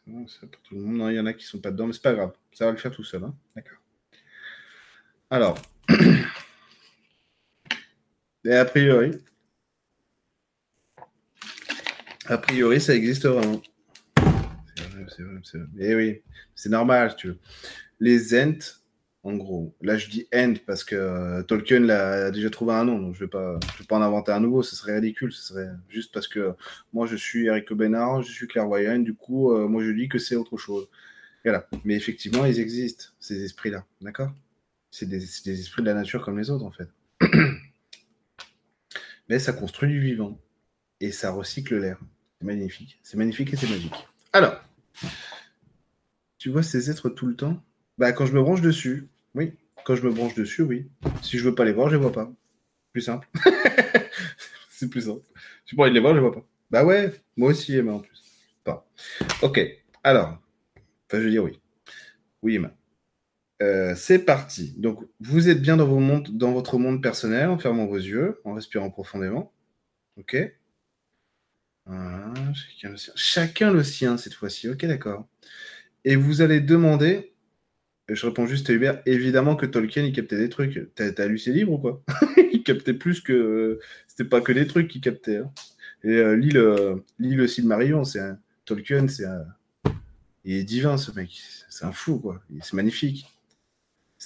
Hein. 0.08 0.24
Pour 0.40 0.62
tout 0.62 0.74
le 0.74 0.80
monde. 0.80 1.10
il 1.10 1.16
y 1.16 1.20
en 1.20 1.26
a 1.26 1.32
qui 1.32 1.44
sont 1.44 1.60
pas 1.60 1.70
dedans, 1.70 1.86
mais 1.86 1.92
c'est 1.92 2.02
pas 2.02 2.14
grave. 2.14 2.32
Ça 2.52 2.66
va 2.66 2.72
le 2.72 2.76
faire 2.76 2.92
tout 2.92 3.04
seul. 3.04 3.24
Hein. 3.24 3.34
D'accord. 3.54 3.78
Alors, 5.30 5.58
et 8.44 8.54
a 8.54 8.64
priori, 8.64 9.12
a 12.26 12.38
priori, 12.38 12.80
ça 12.80 12.94
existe 12.94 13.26
vraiment. 13.26 13.62
C'est 14.76 14.88
vrai, 14.88 15.06
c'est 15.08 15.22
vrai, 15.22 15.40
c'est 15.42 15.58
vrai. 15.58 15.68
Eh 15.78 15.94
oui, 15.94 16.22
c'est 16.54 16.68
normal, 16.68 17.14
tu 17.16 17.28
veux. 17.28 17.38
Les 18.00 18.34
Ents, 18.34 18.82
en 19.24 19.34
gros, 19.36 19.74
là 19.80 19.96
je 19.96 20.08
dis 20.08 20.26
End 20.34 20.54
parce 20.66 20.84
que 20.84 20.94
euh, 20.94 21.42
Tolkien 21.42 21.88
a 21.88 22.30
déjà 22.30 22.50
trouvé 22.50 22.74
un 22.74 22.84
nom, 22.84 22.98
donc 22.98 23.14
je 23.14 23.24
ne 23.24 23.30
vais, 23.30 23.58
vais 23.78 23.86
pas 23.88 23.96
en 23.96 24.02
inventer 24.02 24.32
un 24.32 24.40
nouveau, 24.40 24.62
ce 24.62 24.76
serait 24.76 24.96
ridicule, 24.96 25.32
ce 25.32 25.42
serait 25.42 25.70
juste 25.88 26.12
parce 26.12 26.28
que 26.28 26.54
moi 26.92 27.06
je 27.06 27.16
suis 27.16 27.46
Eric 27.46 27.72
Benard, 27.72 28.22
je 28.22 28.30
suis 28.30 28.46
clairvoyant, 28.46 28.98
du 28.98 29.14
coup, 29.14 29.52
euh, 29.52 29.66
moi 29.66 29.82
je 29.82 29.90
dis 29.90 30.08
que 30.08 30.18
c'est 30.18 30.36
autre 30.36 30.58
chose. 30.58 30.88
Voilà. 31.44 31.68
Mais 31.84 31.94
effectivement, 31.94 32.44
ils 32.44 32.58
existent, 32.58 33.06
ces 33.20 33.44
esprits-là, 33.44 33.84
d'accord? 34.00 34.32
C'est 34.90 35.06
des, 35.06 35.18
des, 35.18 35.60
esprits 35.60 35.82
de 35.82 35.86
la 35.86 35.94
nature 35.94 36.24
comme 36.24 36.38
les 36.38 36.50
autres, 36.50 36.64
en 36.64 36.70
fait. 36.70 36.88
Mais 39.28 39.38
ça 39.38 39.52
construit 39.52 39.88
du 39.90 40.00
vivant. 40.00 40.40
Et 41.00 41.10
ça 41.10 41.32
recycle 41.32 41.78
l'air. 41.78 41.98
C'est 42.38 42.46
magnifique. 42.46 42.98
C'est 43.02 43.16
magnifique 43.16 43.52
et 43.52 43.56
c'est 43.56 43.68
magique. 43.68 44.08
Alors, 44.32 44.62
tu 46.38 46.50
vois 46.50 46.62
ces 46.62 46.90
êtres 46.90 47.10
tout 47.10 47.26
le 47.26 47.34
temps? 47.34 47.62
Bah, 47.98 48.12
quand 48.12 48.26
je 48.26 48.32
me 48.32 48.40
branche 48.40 48.60
dessus, 48.60 49.08
oui. 49.34 49.52
Quand 49.84 49.96
je 49.96 50.02
me 50.02 50.12
branche 50.12 50.34
dessus, 50.34 50.62
oui. 50.62 50.88
Si 51.22 51.38
je 51.38 51.44
veux 51.48 51.54
pas 51.54 51.64
les 51.64 51.72
voir, 51.72 51.88
je 51.88 51.96
les 51.96 52.00
vois 52.00 52.12
pas. 52.12 52.32
Plus 52.92 53.02
simple. 53.02 53.28
c'est 54.70 54.88
plus 54.88 55.02
simple. 55.02 55.22
Si 55.66 55.78
envie 55.78 55.90
de 55.90 55.94
les 55.94 56.00
voir, 56.00 56.12
je 56.14 56.18
les 56.18 56.22
vois 56.22 56.34
pas. 56.34 56.46
Bah 56.70 56.84
ouais, 56.84 57.12
moi 57.36 57.50
aussi, 57.50 57.76
Emma, 57.76 57.92
en 57.92 58.00
plus. 58.00 58.22
Pas. 58.64 58.86
Ok. 59.42 59.60
Alors, 60.02 60.38
je 61.12 61.16
veux 61.18 61.30
dire 61.30 61.44
oui. 61.44 61.60
Oui, 62.42 62.56
Emma. 62.56 62.72
Euh, 63.62 63.94
c'est 63.94 64.20
parti. 64.20 64.74
Donc, 64.78 65.00
vous 65.20 65.48
êtes 65.48 65.60
bien 65.60 65.76
dans 65.76 66.52
votre 66.52 66.78
monde 66.78 67.02
personnel 67.02 67.48
en 67.48 67.58
fermant 67.58 67.86
vos 67.86 67.96
yeux, 67.96 68.40
en 68.44 68.54
respirant 68.54 68.90
profondément. 68.90 69.52
OK 70.16 70.36
chacun, 71.86 72.90
le 72.90 72.96
sien. 72.96 73.12
chacun 73.16 73.70
le 73.70 73.84
sien 73.84 74.16
cette 74.16 74.34
fois-ci. 74.34 74.68
OK, 74.68 74.84
d'accord. 74.86 75.26
Et 76.04 76.16
vous 76.16 76.42
allez 76.42 76.60
demander. 76.60 77.33
Je 78.08 78.26
réponds 78.26 78.46
juste 78.46 78.68
à 78.70 78.72
Hubert. 78.74 79.00
Évidemment 79.06 79.56
que 79.56 79.66
Tolkien, 79.66 80.04
il 80.04 80.12
captait 80.12 80.36
des 80.36 80.48
trucs. 80.48 80.94
T'as 80.94 81.26
lu 81.26 81.38
ses 81.38 81.52
livres 81.52 81.72
ou 81.72 81.78
quoi? 81.78 82.02
Il 82.52 82.62
captait 82.62 82.94
plus 82.94 83.20
que. 83.20 83.80
C'était 84.08 84.28
pas 84.28 84.40
que 84.40 84.52
des 84.52 84.66
trucs 84.66 84.88
qu'il 84.88 85.00
captait. 85.00 85.38
Hein. 85.38 85.50
Et 86.02 86.16
euh, 86.16 86.36
lis, 86.36 86.50
le, 86.50 87.02
lis 87.18 87.34
le 87.34 87.46
Silmarillion. 87.46 88.04
C'est 88.04 88.20
un... 88.20 88.38
Tolkien, 88.64 89.08
c'est 89.08 89.24
un. 89.24 89.44
Il 90.44 90.54
est 90.56 90.64
divin, 90.64 90.96
ce 90.96 91.12
mec. 91.12 91.30
C'est 91.68 91.84
un 91.84 91.92
fou, 91.92 92.18
quoi. 92.18 92.42
C'est 92.60 92.74
magnifique 92.74 93.26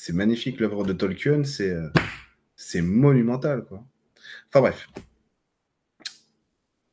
c'est 0.01 0.13
magnifique 0.13 0.61
l'œuvre 0.61 0.85
de 0.85 0.93
Tolkien, 0.93 1.45
c'est 1.45 1.71
euh, 1.71 1.89
c'est 2.57 2.83
monumental 2.83 3.65
quoi. 3.65 3.85
Enfin 4.49 4.61
bref. 4.61 4.89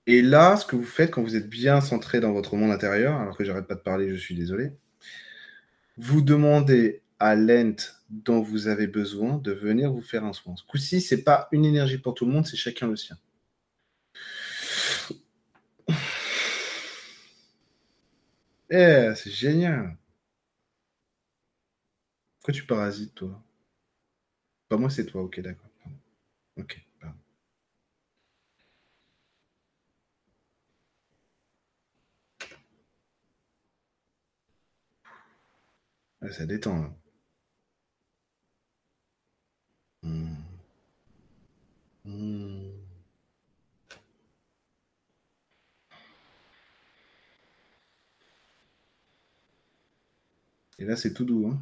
Et 0.08 0.22
là, 0.22 0.58
ce 0.58 0.66
que 0.66 0.76
vous 0.76 0.84
faites 0.84 1.12
quand 1.12 1.24
vous 1.24 1.36
êtes 1.36 1.50
bien 1.50 1.82
centré 1.82 2.20
dans 2.20 2.34
votre 2.34 2.56
monde 2.56 2.72
intérieur, 2.72 3.16
alors 3.16 3.38
que 3.38 3.44
j'arrête 3.44 3.68
pas 3.68 3.76
de 3.76 3.80
parler, 3.80 4.10
je 4.10 4.16
suis 4.16 4.36
désolé, 4.36 4.72
vous 5.98 6.22
demandez 6.22 7.02
à 7.20 7.36
l'ent 7.36 7.76
dont 8.10 8.42
vous 8.42 8.68
avez 8.68 8.88
besoin 8.88 9.38
de 9.38 9.52
venir 9.52 9.92
vous 9.92 10.02
faire 10.02 10.24
un 10.26 10.34
soin. 10.34 10.56
Ce 10.56 10.64
coup-ci, 10.66 11.02
c'est 11.02 11.24
pas 11.24 11.48
une 11.52 11.66
énergie 11.66 11.98
pour 11.98 12.14
tout 12.14 12.26
le 12.26 12.32
monde, 12.32 12.46
c'est 12.46 12.58
chacun 12.58 12.88
le 12.88 12.96
sien. 12.96 13.18
Eh, 18.70 19.14
c'est 19.16 19.32
génial. 19.32 19.98
Pourquoi 22.40 22.54
tu 22.54 22.66
parasites, 22.66 23.14
toi? 23.14 23.44
Pas 24.70 24.78
moi, 24.78 24.92
c'est 24.92 25.06
toi. 25.08 25.24
Ok, 25.24 25.40
d'accord. 25.40 25.72
Ok, 26.58 26.85
ça 36.32 36.46
détend, 36.46 36.82
là. 36.82 36.90
Hmm. 40.04 40.36
Hmm. 42.06 42.72
Et 50.80 50.86
là, 50.86 50.96
c'est 50.96 51.14
tout 51.14 51.26
doux, 51.26 51.48
hein 51.48 51.60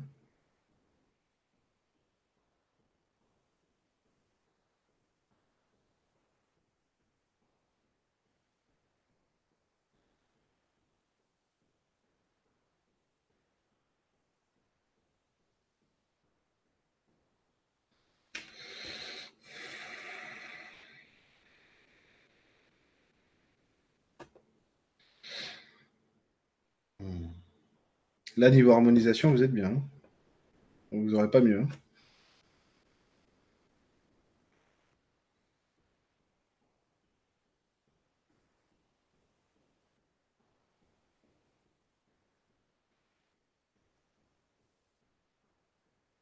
Là, 28.44 28.50
niveau 28.50 28.72
harmonisation, 28.72 29.32
vous 29.32 29.42
êtes 29.42 29.54
bien. 29.54 29.68
Hein. 29.68 29.82
vous 30.92 31.12
n'aurez 31.12 31.32
pas 31.32 31.40
mieux. 31.40 31.62
Hein. 31.62 31.70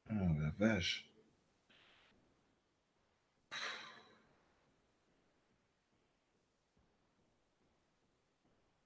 Ah, 0.09 0.13
la 0.39 0.51
vache. 0.59 1.09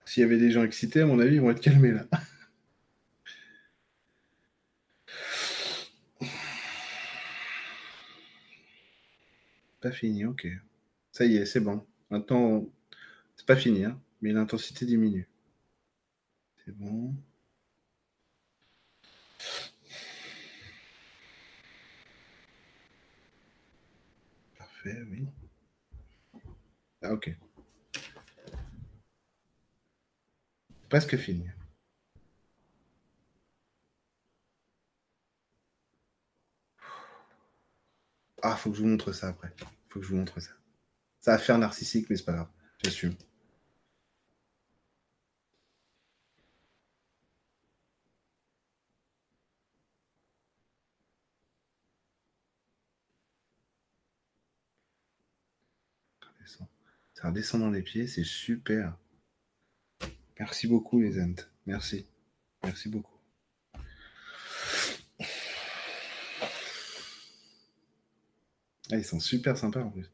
S'il 0.06 0.22
y 0.22 0.24
avait 0.24 0.38
des 0.38 0.52
gens 0.52 0.64
excités, 0.64 1.02
à 1.02 1.06
mon 1.06 1.20
avis, 1.20 1.36
ils 1.36 1.42
vont 1.42 1.52
être 1.52 1.60
calmés 1.60 1.92
là. 1.92 2.06
Pas 9.86 9.92
fini, 9.92 10.26
ok. 10.26 10.48
Ça 11.12 11.26
y 11.26 11.36
est, 11.38 11.46
c'est 11.46 11.60
bon. 11.60 11.86
Maintenant, 12.10 12.66
c'est 13.36 13.46
pas 13.46 13.56
fini, 13.56 13.86
hein, 13.86 14.02
mais 14.20 14.32
l'intensité 14.32 14.84
diminue. 14.84 15.30
C'est 16.66 16.72
bon. 16.76 17.14
Parfait, 24.58 24.98
oui. 25.12 25.28
Ah, 27.04 27.14
ok. 27.14 27.30
Presque 30.90 31.16
fini. 31.18 31.46
Ah, 38.42 38.56
faut 38.56 38.72
que 38.72 38.78
je 38.78 38.82
vous 38.82 38.88
montre 38.88 39.12
ça 39.12 39.28
après. 39.28 39.54
Que 39.96 40.02
je 40.02 40.10
vous 40.10 40.18
montre 40.18 40.42
ça. 40.42 40.52
Ça 41.22 41.32
va 41.32 41.38
faire 41.38 41.58
narcissique, 41.58 42.10
mais 42.10 42.18
c'est 42.18 42.26
pas 42.26 42.34
grave. 42.34 42.50
J'assume. 42.84 43.16
Ça 57.14 57.30
redescend 57.30 57.62
dans 57.62 57.72
les 57.72 57.82
pieds, 57.82 58.08
c'est 58.08 58.26
super. 58.26 58.98
Merci 60.38 60.68
beaucoup, 60.68 61.00
les 61.00 61.20
Ents. 61.22 61.48
Merci. 61.66 62.06
Merci 62.62 62.90
beaucoup. 62.90 63.15
Ah, 68.92 68.98
ils 68.98 69.06
sont 69.06 69.20
super 69.20 69.58
sympas 69.58 69.82
en 69.82 69.90
plus. 69.90 70.10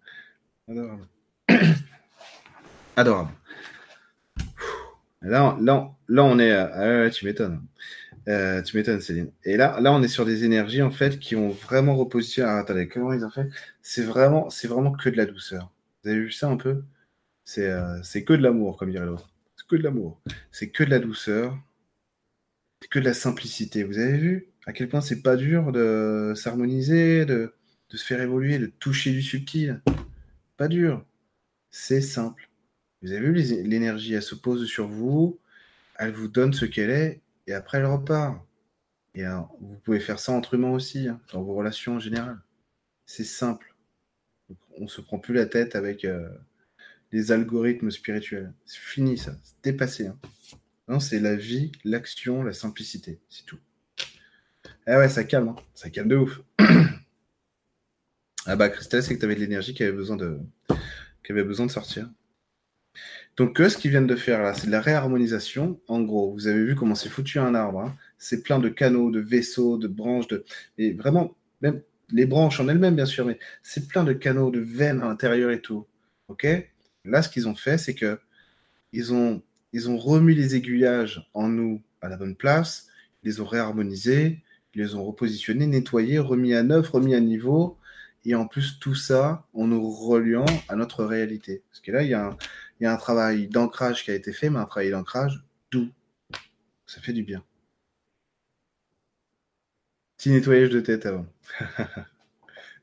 Adorable. 0.67 1.07
Adorable. 2.95 3.31
Là, 5.21 5.57
là, 5.61 5.95
là, 6.07 6.23
on 6.23 6.39
est. 6.39 6.51
Ah, 6.51 7.09
tu 7.09 7.25
m'étonnes. 7.25 7.61
Euh, 8.27 8.61
tu 8.61 8.77
m'étonnes, 8.77 9.01
Céline. 9.01 9.31
Et 9.43 9.57
là, 9.57 9.79
là, 9.81 9.91
on 9.91 10.01
est 10.01 10.07
sur 10.07 10.25
des 10.25 10.43
énergies 10.45 10.81
en 10.81 10.91
fait 10.91 11.19
qui 11.19 11.35
ont 11.35 11.49
vraiment 11.49 11.95
repositionné. 11.95 12.49
Alors, 12.49 12.61
attendez, 12.61 12.87
comment 12.87 13.13
ils 13.13 13.25
ont 13.25 13.29
fait? 13.29 13.49
C'est 13.81 14.03
vraiment, 14.03 14.49
c'est 14.49 14.67
vraiment 14.67 14.91
que 14.91 15.09
de 15.09 15.17
la 15.17 15.25
douceur. 15.25 15.71
Vous 16.03 16.11
avez 16.11 16.19
vu 16.19 16.31
ça 16.31 16.47
un 16.47 16.57
peu? 16.57 16.83
C'est, 17.45 17.69
euh, 17.69 18.01
c'est 18.03 18.23
que 18.23 18.33
de 18.33 18.41
l'amour, 18.43 18.77
comme 18.77 18.91
dirait 18.91 19.05
l'autre. 19.05 19.29
C'est 19.57 19.67
que 19.67 19.75
de 19.75 19.83
l'amour. 19.83 20.21
C'est 20.51 20.69
que 20.69 20.83
de 20.83 20.89
la 20.89 20.99
douceur. 20.99 21.57
Que 22.89 22.99
de 22.99 23.05
la 23.05 23.13
simplicité. 23.13 23.83
Vous 23.83 23.99
avez 23.99 24.17
vu 24.17 24.47
à 24.65 24.73
quel 24.73 24.89
point 24.89 25.01
c'est 25.01 25.21
pas 25.21 25.35
dur 25.35 25.71
de 25.71 26.33
s'harmoniser, 26.35 27.25
de, 27.25 27.53
de 27.91 27.97
se 27.97 28.05
faire 28.05 28.21
évoluer, 28.21 28.57
de 28.57 28.67
toucher 28.67 29.11
du 29.11 29.21
subtil. 29.21 29.81
Pas 30.57 30.67
dur. 30.67 31.05
C'est 31.69 32.01
simple. 32.01 32.49
Vous 33.01 33.11
avez 33.11 33.31
vu 33.31 33.33
l'énergie, 33.63 34.13
elle 34.13 34.21
se 34.21 34.35
pose 34.35 34.65
sur 34.65 34.87
vous, 34.87 35.39
elle 35.97 36.11
vous 36.11 36.27
donne 36.27 36.53
ce 36.53 36.65
qu'elle 36.65 36.91
est, 36.91 37.21
et 37.47 37.53
après 37.53 37.79
elle 37.79 37.85
repart. 37.85 38.39
Et 39.15 39.23
vous 39.59 39.77
pouvez 39.83 39.99
faire 39.99 40.19
ça 40.19 40.31
entre 40.31 40.53
humains 40.53 40.71
aussi, 40.71 41.07
hein, 41.07 41.19
dans 41.33 41.41
vos 41.41 41.53
relations 41.53 41.95
en 41.95 41.99
général. 41.99 42.39
C'est 43.05 43.25
simple. 43.25 43.75
On 44.77 44.87
se 44.87 45.01
prend 45.01 45.19
plus 45.19 45.33
la 45.33 45.45
tête 45.45 45.75
avec 45.75 46.05
euh, 46.05 46.29
les 47.11 47.31
algorithmes 47.31 47.91
spirituels. 47.91 48.53
C'est 48.65 48.79
fini 48.79 49.17
ça, 49.17 49.35
c'est 49.43 49.71
dépassé. 49.71 50.07
Hein. 50.07 50.17
Non, 50.87 50.99
c'est 50.99 51.19
la 51.19 51.35
vie, 51.35 51.71
l'action, 51.83 52.43
la 52.43 52.53
simplicité, 52.53 53.19
c'est 53.29 53.45
tout. 53.45 53.59
Ah 54.85 54.97
ouais, 54.97 55.09
ça 55.09 55.23
calme, 55.23 55.49
hein. 55.49 55.55
ça 55.73 55.89
calme 55.89 56.07
de 56.07 56.15
ouf. 56.15 56.41
ah 58.45 58.55
bah 58.55 58.69
Christelle, 58.69 59.03
c'est 59.03 59.15
que 59.15 59.19
tu 59.19 59.25
avais 59.25 59.35
de 59.35 59.39
l'énergie 59.39 59.73
qui 59.73 59.83
avait 59.83 59.91
besoin 59.91 60.17
de, 60.17 60.39
qui 61.23 61.31
avait 61.31 61.43
besoin 61.43 61.65
de 61.65 61.71
sortir. 61.71 62.09
Donc, 63.37 63.57
ce 63.57 63.77
qu'ils 63.77 63.91
viennent 63.91 64.07
de 64.07 64.15
faire 64.15 64.41
là, 64.43 64.53
c'est 64.53 64.67
de 64.67 64.71
la 64.71 64.81
réharmonisation. 64.81 65.79
En 65.87 66.01
gros, 66.01 66.33
vous 66.33 66.47
avez 66.47 66.63
vu 66.63 66.75
comment 66.75 66.95
c'est 66.95 67.09
foutu 67.09 67.39
un 67.39 67.55
arbre. 67.55 67.81
Hein. 67.81 67.95
C'est 68.17 68.43
plein 68.43 68.59
de 68.59 68.69
canaux, 68.69 69.09
de 69.09 69.19
vaisseaux, 69.19 69.77
de 69.77 69.87
branches, 69.87 70.27
de... 70.27 70.43
et 70.77 70.93
vraiment, 70.93 71.35
même 71.61 71.81
les 72.11 72.25
branches 72.25 72.59
en 72.59 72.67
elles-mêmes, 72.67 72.95
bien 72.95 73.05
sûr, 73.05 73.25
mais 73.25 73.39
c'est 73.63 73.87
plein 73.87 74.03
de 74.03 74.13
canaux, 74.13 74.51
de 74.51 74.59
veines 74.59 75.01
à 75.01 75.05
l'intérieur 75.07 75.51
et 75.51 75.61
tout. 75.61 75.87
Ok? 76.27 76.45
Là, 77.05 77.21
ce 77.21 77.29
qu'ils 77.29 77.47
ont 77.47 77.55
fait, 77.55 77.77
c'est 77.77 77.95
que 77.95 78.19
ils 78.91 79.13
ont, 79.13 79.41
ils 79.71 79.89
ont 79.89 79.97
remis 79.97 80.35
les 80.35 80.55
aiguillages 80.55 81.29
en 81.33 81.47
nous 81.47 81.81
à 82.01 82.09
la 82.09 82.17
bonne 82.17 82.35
place, 82.35 82.87
ils 83.23 83.27
les 83.27 83.39
ont 83.39 83.45
réharmonisés, 83.45 84.43
ils 84.75 84.81
les 84.81 84.95
ont 84.95 85.05
repositionnés, 85.05 85.67
nettoyés, 85.67 86.19
remis 86.19 86.53
à 86.53 86.63
neuf, 86.63 86.89
remis 86.89 87.15
à 87.15 87.21
niveau, 87.21 87.77
et 88.25 88.35
en 88.35 88.47
plus 88.47 88.79
tout 88.79 88.95
ça 88.95 89.45
en 89.53 89.67
nous 89.67 89.89
reliant 89.89 90.45
à 90.69 90.75
notre 90.75 91.03
réalité. 91.03 91.63
Parce 91.69 91.81
que 91.81 91.91
là, 91.91 92.03
il 92.03 92.09
y 92.09 92.13
a 92.13 92.37
un, 92.81 92.97
travail 92.97 93.47
d'ancrage 93.47 94.03
qui 94.03 94.11
a 94.11 94.15
été 94.15 94.33
fait, 94.33 94.49
mais 94.49 94.59
un 94.59 94.65
travail 94.65 94.91
d'ancrage 94.91 95.43
doux. 95.71 95.89
Ça 96.85 97.01
fait 97.01 97.13
du 97.13 97.23
bien. 97.23 97.43
Petit 100.17 100.29
nettoyage 100.29 100.69
de 100.69 100.81
tête 100.81 101.05
avant. 101.05 101.25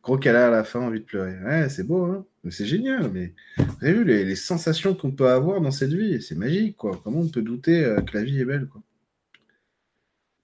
Gros 0.02 0.19
câlin 0.19 0.47
à 0.47 0.51
la 0.51 0.65
fin, 0.65 0.81
envie 0.81 1.01
de 1.01 1.05
pleurer. 1.05 1.39
Ouais, 1.40 1.69
c'est 1.69 1.85
beau, 1.85 2.05
hein 2.05 2.24
c'est 2.51 2.66
génial. 2.66 3.10
Mais 3.12 3.35
vous 3.59 3.85
avez 3.85 3.93
vu 3.93 4.05
les, 4.05 4.36
sensations 4.36 4.94
qu'on 4.94 5.10
peut 5.10 5.28
avoir 5.28 5.60
dans 5.60 5.70
cette 5.70 5.93
vie? 5.93 6.23
C'est 6.23 6.35
magique, 6.35 6.77
quoi. 6.77 7.01
Comment 7.05 7.20
on 7.20 7.28
peut 7.28 7.43
douter 7.43 7.85
euh, 7.85 8.01
que 8.01 8.16
la 8.16 8.24
vie 8.24 8.40
est 8.40 8.44
belle, 8.44 8.66
quoi? 8.66 8.82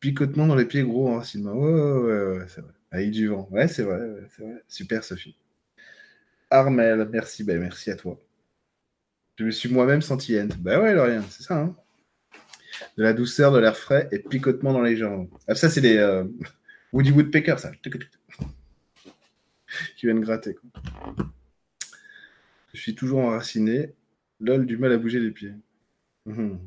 Picotement 0.00 0.46
dans 0.46 0.54
les 0.54 0.66
pieds, 0.66 0.82
gros 0.82 1.08
enracinement. 1.08 1.54
Ouais, 1.54 1.72
ouais, 1.72 2.38
ouais, 2.38 2.44
c'est 2.48 2.60
vrai. 2.60 2.72
Avec 2.94 3.10
du 3.10 3.26
vent. 3.26 3.48
Ouais, 3.50 3.66
c'est 3.66 3.82
vrai, 3.82 3.98
vrai. 4.38 4.62
Super, 4.68 5.02
Sophie. 5.02 5.36
Armel, 6.48 7.08
merci, 7.10 7.42
ben, 7.42 7.58
merci 7.58 7.90
à 7.90 7.96
toi. 7.96 8.20
Je 9.36 9.44
me 9.44 9.50
suis 9.50 9.68
moi-même 9.68 10.00
senti 10.00 10.38
end. 10.38 10.46
Bah 10.60 10.80
ouais, 10.80 10.92
rien, 10.92 11.24
c'est 11.28 11.42
ça. 11.42 11.58
Hein 11.58 11.76
de 12.96 13.02
la 13.02 13.12
douceur, 13.12 13.50
de 13.52 13.58
l'air 13.58 13.76
frais 13.76 14.08
et 14.12 14.20
picotement 14.20 14.72
dans 14.72 14.82
les 14.82 14.96
jambes. 14.96 15.28
Ah, 15.48 15.56
ça, 15.56 15.68
c'est 15.68 15.80
des 15.80 15.96
euh, 15.96 16.24
Woody 16.92 17.10
Woodpecker, 17.10 17.58
ça. 17.58 17.72
Qui 19.96 20.06
viennent 20.06 20.20
gratter. 20.20 20.54
Quoi. 20.54 20.70
Je 22.72 22.80
suis 22.80 22.94
toujours 22.94 23.20
enraciné. 23.20 23.92
Lol, 24.38 24.66
du 24.66 24.76
mal 24.76 24.92
à 24.92 24.98
bouger 24.98 25.18
les 25.18 25.32
pieds. 25.32 25.54
Mhm. 26.26 26.60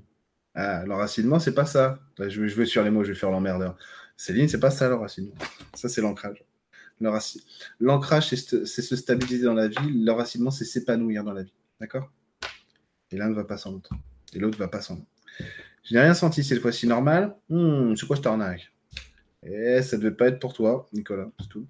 Ah, 0.56 0.84
l'enracinement, 0.86 1.40
c'est 1.40 1.54
pas 1.54 1.66
ça. 1.66 2.00
Je 2.20 2.42
vais 2.42 2.50
jouer 2.50 2.66
sur 2.66 2.84
les 2.84 2.90
mots, 2.90 3.06
je 3.06 3.14
vais 3.14 3.18
faire 3.18 3.32
l'emmerdeur. 3.32 3.78
Céline, 4.18 4.50
c'est 4.50 4.60
pas 4.60 4.72
ça 4.72 4.90
l'enracinement. 4.90 5.36
Ça, 5.76 5.88
c'est 5.88 6.02
l'ancrage. 6.02 6.44
L'ancrage, 7.80 8.30
c'est 8.30 8.66
se 8.66 8.96
stabiliser 8.96 9.46
dans 9.46 9.54
la 9.54 9.68
vie. 9.68 10.04
L'enracinement, 10.04 10.50
c'est 10.50 10.66
s'épanouir 10.66 11.24
dans 11.24 11.34
la 11.34 11.44
vie. 11.44 11.54
D'accord? 11.80 12.12
Et 13.12 13.18
l'un 13.18 13.30
ne 13.30 13.36
va 13.36 13.44
pas 13.44 13.58
sans 13.58 13.72
l'autre. 13.72 13.92
Et 14.34 14.40
l'autre 14.40 14.58
ne 14.58 14.64
va 14.64 14.68
pas 14.68 14.82
sans 14.82 14.96
l'autre. 14.96 15.08
Je 15.84 15.94
n'ai 15.94 16.02
rien 16.02 16.16
senti 16.16 16.44
cette 16.44 16.60
fois-ci 16.60 16.88
normal. 16.88 17.38
Hmm, 17.50 17.96
c'est 17.96 18.08
quoi 18.08 18.16
cette 18.16 18.26
arnaque? 18.26 18.74
Eh, 19.44 19.82
ça 19.84 19.96
ne 19.96 20.02
devait 20.02 20.16
pas 20.16 20.28
être 20.28 20.40
pour 20.40 20.54
toi, 20.54 20.90
Nicolas, 20.92 21.30
c'est 21.40 21.48
tout. 21.48 21.68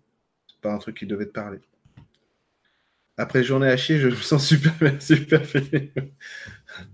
C'est 0.47 0.59
pas 0.61 0.73
un 0.73 0.77
truc 0.77 0.97
qui 0.97 1.05
devait 1.05 1.25
te 1.25 1.33
parler. 1.33 1.59
Après 3.19 3.43
journée 3.43 3.67
à 3.67 3.77
chier, 3.77 3.97
je 3.97 4.09
me 4.09 4.15
sens 4.15 4.45
super, 4.45 4.73
super 5.01 5.43
fait. 5.43 5.91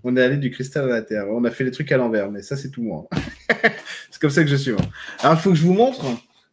On 0.05 0.15
est 0.15 0.21
allé 0.21 0.37
du 0.37 0.51
cristal 0.51 0.85
à 0.85 0.87
la 0.87 1.01
terre. 1.01 1.25
On 1.29 1.43
a 1.43 1.51
fait 1.51 1.65
les 1.65 1.71
trucs 1.71 1.91
à 1.91 1.97
l'envers, 1.97 2.31
mais 2.31 2.41
ça, 2.41 2.55
c'est 2.55 2.69
tout 2.69 2.81
moi. 2.81 3.09
c'est 4.09 4.21
comme 4.21 4.29
ça 4.29 4.43
que 4.43 4.49
je 4.49 4.55
suis. 4.55 4.71
Moi. 4.71 4.81
Alors, 5.19 5.35
il 5.37 5.41
faut 5.41 5.49
que 5.49 5.57
je 5.57 5.63
vous 5.63 5.73
montre. 5.73 6.05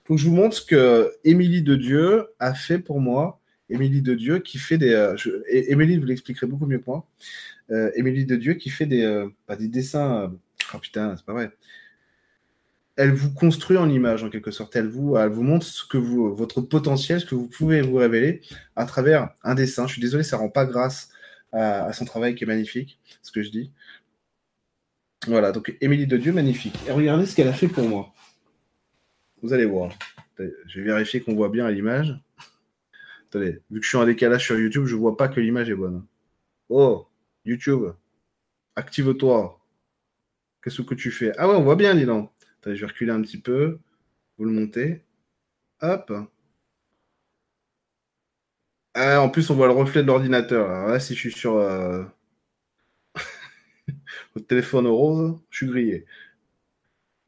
faut 0.04 0.14
que 0.16 0.20
je 0.20 0.26
vous 0.26 0.34
montre 0.34 0.56
ce 0.56 0.64
que 0.64 1.12
Émilie 1.22 1.62
de 1.62 1.76
Dieu 1.76 2.26
a 2.40 2.52
fait 2.52 2.80
pour 2.80 3.00
moi. 3.00 3.40
Émilie 3.68 4.02
de 4.02 4.14
Dieu 4.14 4.40
qui 4.40 4.58
fait 4.58 4.76
des. 4.76 4.92
Euh, 4.92 5.16
Émilie 5.48 5.98
vous 5.98 6.06
l'expliquerait 6.06 6.48
beaucoup 6.48 6.66
mieux 6.66 6.78
que 6.78 6.86
moi. 6.86 7.06
Euh, 7.70 7.92
Émilie 7.94 8.26
de 8.26 8.34
Dieu 8.34 8.54
qui 8.54 8.70
fait 8.70 8.86
des, 8.86 9.04
euh, 9.04 9.28
des 9.56 9.68
dessins. 9.68 10.32
Oh 10.74 10.78
putain, 10.78 11.16
c'est 11.16 11.24
pas 11.24 11.32
vrai. 11.32 11.52
Elle 13.00 13.14
vous 13.14 13.32
construit 13.32 13.78
en 13.78 13.88
image 13.88 14.24
en 14.24 14.28
quelque 14.28 14.50
sorte. 14.50 14.76
Elle 14.76 14.88
vous, 14.88 15.16
montre 15.42 15.66
votre 16.34 16.60
potentiel, 16.60 17.18
ce 17.18 17.24
que 17.24 17.34
vous 17.34 17.46
pouvez 17.46 17.80
vous 17.80 17.94
révéler 17.94 18.42
à 18.76 18.84
travers 18.84 19.30
un 19.42 19.54
dessin. 19.54 19.86
Je 19.86 19.92
suis 19.94 20.02
désolé, 20.02 20.22
ça 20.22 20.36
rend 20.36 20.50
pas 20.50 20.66
grâce 20.66 21.08
à, 21.50 21.94
son 21.94 22.04
travail 22.04 22.34
qui 22.34 22.44
est 22.44 22.46
magnifique, 22.46 23.00
ce 23.22 23.32
que 23.32 23.42
je 23.42 23.48
dis. 23.48 23.72
Voilà, 25.26 25.50
donc 25.50 25.74
Émilie 25.80 26.06
de 26.06 26.18
Dieu, 26.18 26.30
magnifique. 26.30 26.78
Et 26.86 26.92
regardez 26.92 27.24
ce 27.24 27.34
qu'elle 27.34 27.48
a 27.48 27.54
fait 27.54 27.68
pour 27.68 27.88
moi. 27.88 28.12
Vous 29.42 29.54
allez 29.54 29.64
voir. 29.64 29.90
Je 30.38 30.80
vais 30.80 30.84
vérifier 30.84 31.22
qu'on 31.22 31.34
voit 31.34 31.48
bien 31.48 31.70
l'image. 31.70 32.14
Attendez, 33.30 33.62
vu 33.70 33.80
que 33.80 33.84
je 33.84 33.88
suis 33.88 33.96
en 33.96 34.04
décalage 34.04 34.44
sur 34.44 34.58
YouTube, 34.58 34.84
je 34.84 34.94
vois 34.94 35.16
pas 35.16 35.28
que 35.28 35.40
l'image 35.40 35.70
est 35.70 35.74
bonne. 35.74 36.04
Oh, 36.68 37.06
YouTube, 37.46 37.94
active-toi. 38.76 39.58
Qu'est-ce 40.62 40.82
que 40.82 40.94
tu 40.94 41.10
fais? 41.10 41.32
Ah 41.38 41.48
ouais, 41.48 41.54
on 41.54 41.62
voit 41.62 41.76
bien, 41.76 41.94
dis. 41.94 42.04
Je 42.64 42.72
vais 42.72 42.86
reculer 42.86 43.12
un 43.12 43.22
petit 43.22 43.40
peu. 43.40 43.78
Vous 44.38 44.44
le 44.44 44.52
montez. 44.52 45.02
Hop. 45.82 46.12
Ah, 48.94 49.20
en 49.22 49.28
plus, 49.30 49.50
on 49.50 49.54
voit 49.54 49.66
le 49.66 49.72
reflet 49.72 50.02
de 50.02 50.06
l'ordinateur. 50.08 50.88
Là, 50.88 50.98
si 51.00 51.14
je 51.14 51.18
suis 51.20 51.32
sur 51.32 51.56
euh... 51.56 52.04
votre 54.34 54.46
téléphone 54.46 54.86
rose, 54.86 55.38
je 55.50 55.56
suis 55.58 55.66
grillé. 55.66 56.06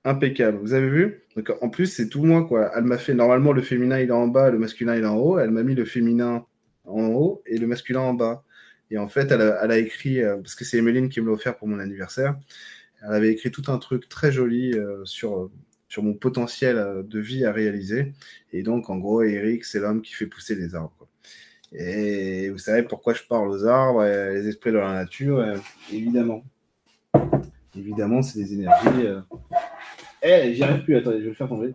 Impeccable. 0.05 0.59
Vous 0.59 0.73
avez 0.75 0.89
vu? 0.89 1.23
Donc, 1.37 1.51
En 1.63 1.69
plus, 1.71 1.87
c'est 1.87 2.09
tout 2.09 2.25
moi. 2.25 2.45
quoi. 2.47 2.71
Elle 2.77 2.85
m'a 2.85 2.99
fait 2.99 3.15
normalement 3.15 3.53
le 3.53 3.63
féminin, 3.63 4.01
il 4.01 4.09
est 4.09 4.13
en 4.13 4.27
bas, 4.27 4.51
le 4.51 4.59
masculin, 4.59 4.97
il 4.97 5.03
est 5.05 5.07
en 5.07 5.17
haut. 5.17 5.39
Elle 5.39 5.51
m'a 5.51 5.63
mis 5.63 5.75
le 5.75 5.85
féminin 5.85 6.45
en 6.85 7.07
haut 7.09 7.43
et 7.47 7.59
le 7.59 7.67
masculin 7.67 8.01
en 8.01 8.15
bas. 8.15 8.45
Et 8.91 8.99
en 8.99 9.09
fait, 9.09 9.31
elle 9.31 9.41
a, 9.43 9.79
écrit, 9.79 10.23
euh, 10.23 10.37
parce 10.37 10.55
que 10.55 10.65
c'est 10.65 10.79
Emeline 10.79 11.09
qui 11.09 11.21
me 11.21 11.27
l'a 11.27 11.33
offert 11.33 11.57
pour 11.57 11.69
mon 11.69 11.79
anniversaire, 11.79 12.37
elle 13.03 13.13
avait 13.13 13.31
écrit 13.31 13.51
tout 13.51 13.65
un 13.69 13.79
truc 13.79 14.09
très 14.09 14.33
joli 14.33 14.73
euh, 14.73 15.05
sur, 15.05 15.51
sur 15.89 16.03
mon 16.03 16.15
potentiel 16.15 16.77
euh, 16.77 17.03
de 17.03 17.21
vie 17.21 17.45
à 17.45 17.53
réaliser. 17.53 18.13
Et 18.53 18.63
donc, 18.63 18.91
en 18.91 18.99
gros, 18.99 19.23
Eric, 19.23 19.65
c'est 19.65 19.81
l'homme 19.81 20.03
qui 20.03 20.15
fait 20.15 20.27
pousser 20.27 20.55
les 20.55 20.75
arbres. 20.75 21.09
Et 21.73 22.51
vous 22.51 22.59
savez 22.59 22.83
pourquoi 22.83 23.15
je 23.15 23.23
parle 23.23 23.49
aux 23.49 23.65
arbres, 23.65 24.05
et 24.05 24.35
les 24.35 24.49
esprits 24.49 24.73
de 24.73 24.77
la 24.77 24.93
nature 24.93 25.43
Évidemment. 25.91 26.45
Évidemment, 27.75 28.21
c'est 28.21 28.39
des 28.39 28.53
énergies. 28.53 29.07
Eh, 30.23 30.55
j'y 30.55 30.63
arrive 30.63 30.85
plus, 30.85 30.97
attendez, 30.97 31.19
je 31.19 31.23
vais 31.25 31.29
le 31.31 31.35
faire 31.35 31.49
tomber. 31.49 31.75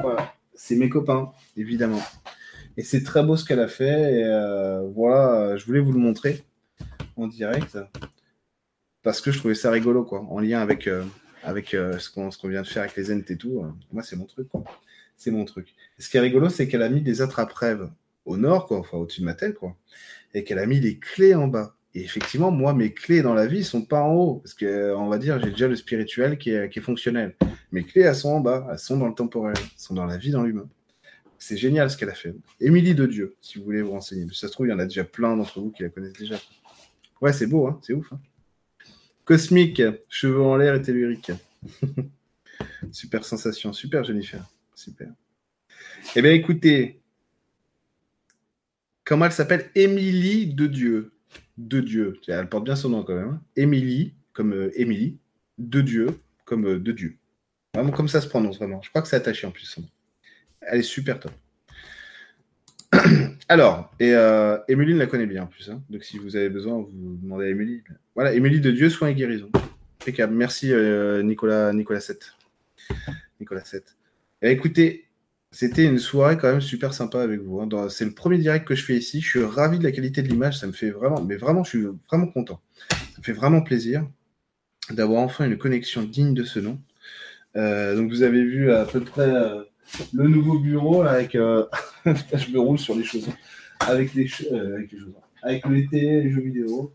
Voilà, 0.00 0.32
c'est 0.54 0.76
mes 0.76 0.88
copains, 0.88 1.32
évidemment. 1.56 2.00
Et 2.76 2.82
c'est 2.82 3.02
très 3.02 3.22
beau 3.22 3.36
ce 3.36 3.44
qu'elle 3.44 3.60
a 3.60 3.68
fait. 3.68 4.20
Et 4.20 4.24
euh, 4.24 4.82
voilà, 4.94 5.56
je 5.56 5.64
voulais 5.66 5.80
vous 5.80 5.92
le 5.92 5.98
montrer 5.98 6.42
en 7.16 7.26
direct 7.26 7.78
parce 9.06 9.20
que 9.20 9.30
je 9.30 9.38
trouvais 9.38 9.54
ça 9.54 9.70
rigolo, 9.70 10.02
quoi, 10.02 10.22
en 10.30 10.40
lien 10.40 10.58
avec, 10.58 10.88
euh, 10.88 11.04
euh, 11.46 11.98
ce 12.00 12.10
qu'on 12.10 12.48
vient 12.48 12.62
de 12.62 12.66
faire 12.66 12.82
avec 12.82 12.96
les 12.96 13.12
ents 13.12 13.22
et 13.28 13.36
tout. 13.36 13.64
moi, 13.92 14.02
c'est 14.02 14.16
mon 14.16 14.24
truc, 14.24 14.48
C'est 15.16 15.30
mon 15.30 15.44
truc. 15.44 15.76
ce 15.96 16.10
qui 16.10 16.16
est 16.16 16.20
rigolo, 16.20 16.48
c'est 16.48 16.66
qu'elle 16.66 16.82
a 16.82 16.88
mis 16.88 17.02
des 17.02 17.22
attrape-rêves 17.22 17.88
au 18.24 18.36
nord, 18.36 18.66
quoi, 18.66 18.78
enfin 18.80 18.98
au-dessus 18.98 19.20
de 19.20 19.26
ma 19.26 19.34
tête, 19.34 19.54
quoi, 19.54 19.76
et 20.34 20.42
qu'elle 20.42 20.58
a 20.58 20.66
mis 20.66 20.80
les 20.80 20.98
clés 20.98 21.36
en 21.36 21.46
bas. 21.46 21.76
Et 21.94 22.00
effectivement, 22.00 22.50
moi, 22.50 22.74
mes 22.74 22.92
clés 22.94 23.22
dans 23.22 23.32
la 23.32 23.46
vie 23.46 23.62
sont 23.62 23.82
pas 23.82 24.00
en 24.00 24.12
haut, 24.12 24.34
parce 24.42 24.54
que 24.54 24.92
on 24.96 25.06
va 25.06 25.18
dire, 25.18 25.40
j'ai 25.40 25.50
déjà 25.50 25.68
le 25.68 25.76
spirituel 25.76 26.36
qui 26.36 26.50
est, 26.50 26.68
qui 26.68 26.80
est 26.80 26.82
fonctionnel. 26.82 27.36
Mes 27.70 27.84
clés, 27.84 28.02
elles 28.02 28.16
sont 28.16 28.30
en 28.30 28.40
bas, 28.40 28.66
elles 28.72 28.78
sont 28.80 28.96
dans 28.96 29.06
le 29.06 29.14
temporel, 29.14 29.54
elles 29.56 29.70
sont 29.76 29.94
dans 29.94 30.06
la 30.06 30.16
vie, 30.16 30.32
dans 30.32 30.42
l'humain. 30.42 30.68
C'est 31.38 31.56
génial 31.56 31.88
ce 31.90 31.96
qu'elle 31.96 32.10
a 32.10 32.14
fait. 32.14 32.34
Émilie 32.60 32.96
de 32.96 33.06
Dieu, 33.06 33.36
si 33.40 33.58
vous 33.58 33.64
voulez 33.66 33.82
vous 33.82 33.92
renseigner. 33.92 34.26
ça 34.32 34.48
se 34.48 34.52
trouve, 34.52 34.66
il 34.66 34.70
y 34.70 34.72
en 34.72 34.80
a 34.80 34.84
déjà 34.84 35.04
plein 35.04 35.36
d'entre 35.36 35.60
vous 35.60 35.70
qui 35.70 35.84
la 35.84 35.90
connaissent 35.90 36.18
déjà. 36.18 36.40
Ouais, 37.20 37.32
c'est 37.32 37.46
beau, 37.46 37.68
hein 37.68 37.78
c'est 37.82 37.92
ouf. 37.92 38.12
Hein. 38.12 38.18
Cosmique, 39.26 39.82
cheveux 40.08 40.40
en 40.40 40.56
l'air 40.56 40.76
et 40.76 40.80
tellurique. 40.80 41.32
super 42.92 43.24
sensation, 43.24 43.72
super 43.72 44.04
Jennifer, 44.04 44.40
super. 44.76 45.08
Eh 46.14 46.22
bien 46.22 46.30
écoutez, 46.30 47.00
comment 49.04 49.24
elle 49.24 49.32
s'appelle? 49.32 49.68
Émilie 49.74 50.54
de 50.54 50.68
Dieu. 50.68 51.12
De 51.58 51.80
Dieu, 51.80 52.20
elle 52.28 52.48
porte 52.48 52.64
bien 52.64 52.76
son 52.76 52.90
nom 52.90 53.02
quand 53.02 53.16
même. 53.16 53.30
Hein. 53.30 53.42
Émilie, 53.56 54.14
comme 54.32 54.52
euh, 54.52 54.70
Émilie, 54.80 55.18
de 55.58 55.80
Dieu, 55.80 56.06
comme 56.44 56.66
euh, 56.66 56.78
de 56.78 56.92
Dieu. 56.92 57.16
Vraiment 57.74 57.90
comme 57.90 58.08
ça 58.08 58.20
se 58.20 58.28
prononce 58.28 58.58
vraiment. 58.58 58.80
Je 58.82 58.90
crois 58.90 59.02
que 59.02 59.08
c'est 59.08 59.16
attaché 59.16 59.46
en 59.46 59.50
plus 59.50 59.64
son 59.64 59.80
nom. 59.80 59.88
Elle 60.60 60.80
est 60.80 60.82
super 60.82 61.18
top. 61.18 61.32
Alors, 63.48 63.92
et 64.00 64.12
euh, 64.12 64.58
Émilie 64.66 64.94
la 64.94 65.06
connaît 65.06 65.26
bien 65.26 65.44
en 65.44 65.46
plus. 65.46 65.70
Hein. 65.70 65.80
Donc 65.88 66.02
si 66.02 66.18
vous 66.18 66.34
avez 66.34 66.48
besoin, 66.48 66.78
vous 66.78 67.18
demandez 67.22 67.46
à 67.46 67.48
Émilie. 67.48 67.82
Voilà, 68.14 68.34
Émilie 68.34 68.60
de 68.60 68.72
Dieu, 68.72 68.90
soins 68.90 69.08
et 69.08 69.14
guérison. 69.14 69.50
Impeccable. 70.02 70.34
Merci 70.34 70.72
euh, 70.72 71.22
Nicolas, 71.22 71.72
Nicolas 71.72 72.00
7. 72.00 72.34
Nicolas 73.40 73.64
7. 73.64 73.96
Et 74.42 74.50
écoutez, 74.50 75.06
c'était 75.52 75.84
une 75.84 75.98
soirée 75.98 76.36
quand 76.36 76.50
même 76.50 76.60
super 76.60 76.92
sympa 76.92 77.22
avec 77.22 77.40
vous. 77.40 77.60
Hein. 77.60 77.88
C'est 77.88 78.04
le 78.04 78.14
premier 78.14 78.38
direct 78.38 78.66
que 78.66 78.74
je 78.74 78.84
fais 78.84 78.96
ici. 78.96 79.20
Je 79.20 79.28
suis 79.28 79.44
ravi 79.44 79.78
de 79.78 79.84
la 79.84 79.92
qualité 79.92 80.22
de 80.22 80.28
l'image. 80.28 80.58
Ça 80.58 80.66
me 80.66 80.72
fait 80.72 80.90
vraiment, 80.90 81.22
mais 81.22 81.36
vraiment, 81.36 81.62
je 81.62 81.70
suis 81.70 81.86
vraiment 82.08 82.26
content. 82.26 82.60
Ça 82.90 83.18
me 83.18 83.22
fait 83.22 83.32
vraiment 83.32 83.62
plaisir 83.62 84.04
d'avoir 84.90 85.22
enfin 85.22 85.46
une 85.46 85.56
connexion 85.56 86.02
digne 86.02 86.34
de 86.34 86.42
ce 86.42 86.58
nom. 86.58 86.80
Euh, 87.56 87.94
donc 87.96 88.10
vous 88.10 88.22
avez 88.22 88.44
vu 88.44 88.72
à 88.72 88.84
peu 88.84 89.00
près 89.00 89.28
euh, 89.28 89.62
le 90.12 90.28
nouveau 90.28 90.58
bureau 90.58 91.02
avec. 91.02 91.34
Euh, 91.34 91.64
je 92.04 92.50
me 92.50 92.58
roule 92.58 92.78
sur 92.78 92.94
les 92.94 93.04
choses. 93.04 93.28
Avec 93.80 94.14
les, 94.14 94.28
avec 94.50 94.92
les 94.92 94.98
choses. 94.98 95.14
Avec 95.42 95.66
les 95.66 95.86
télé, 95.86 96.22
les 96.22 96.30
jeux 96.30 96.40
vidéo. 96.40 96.92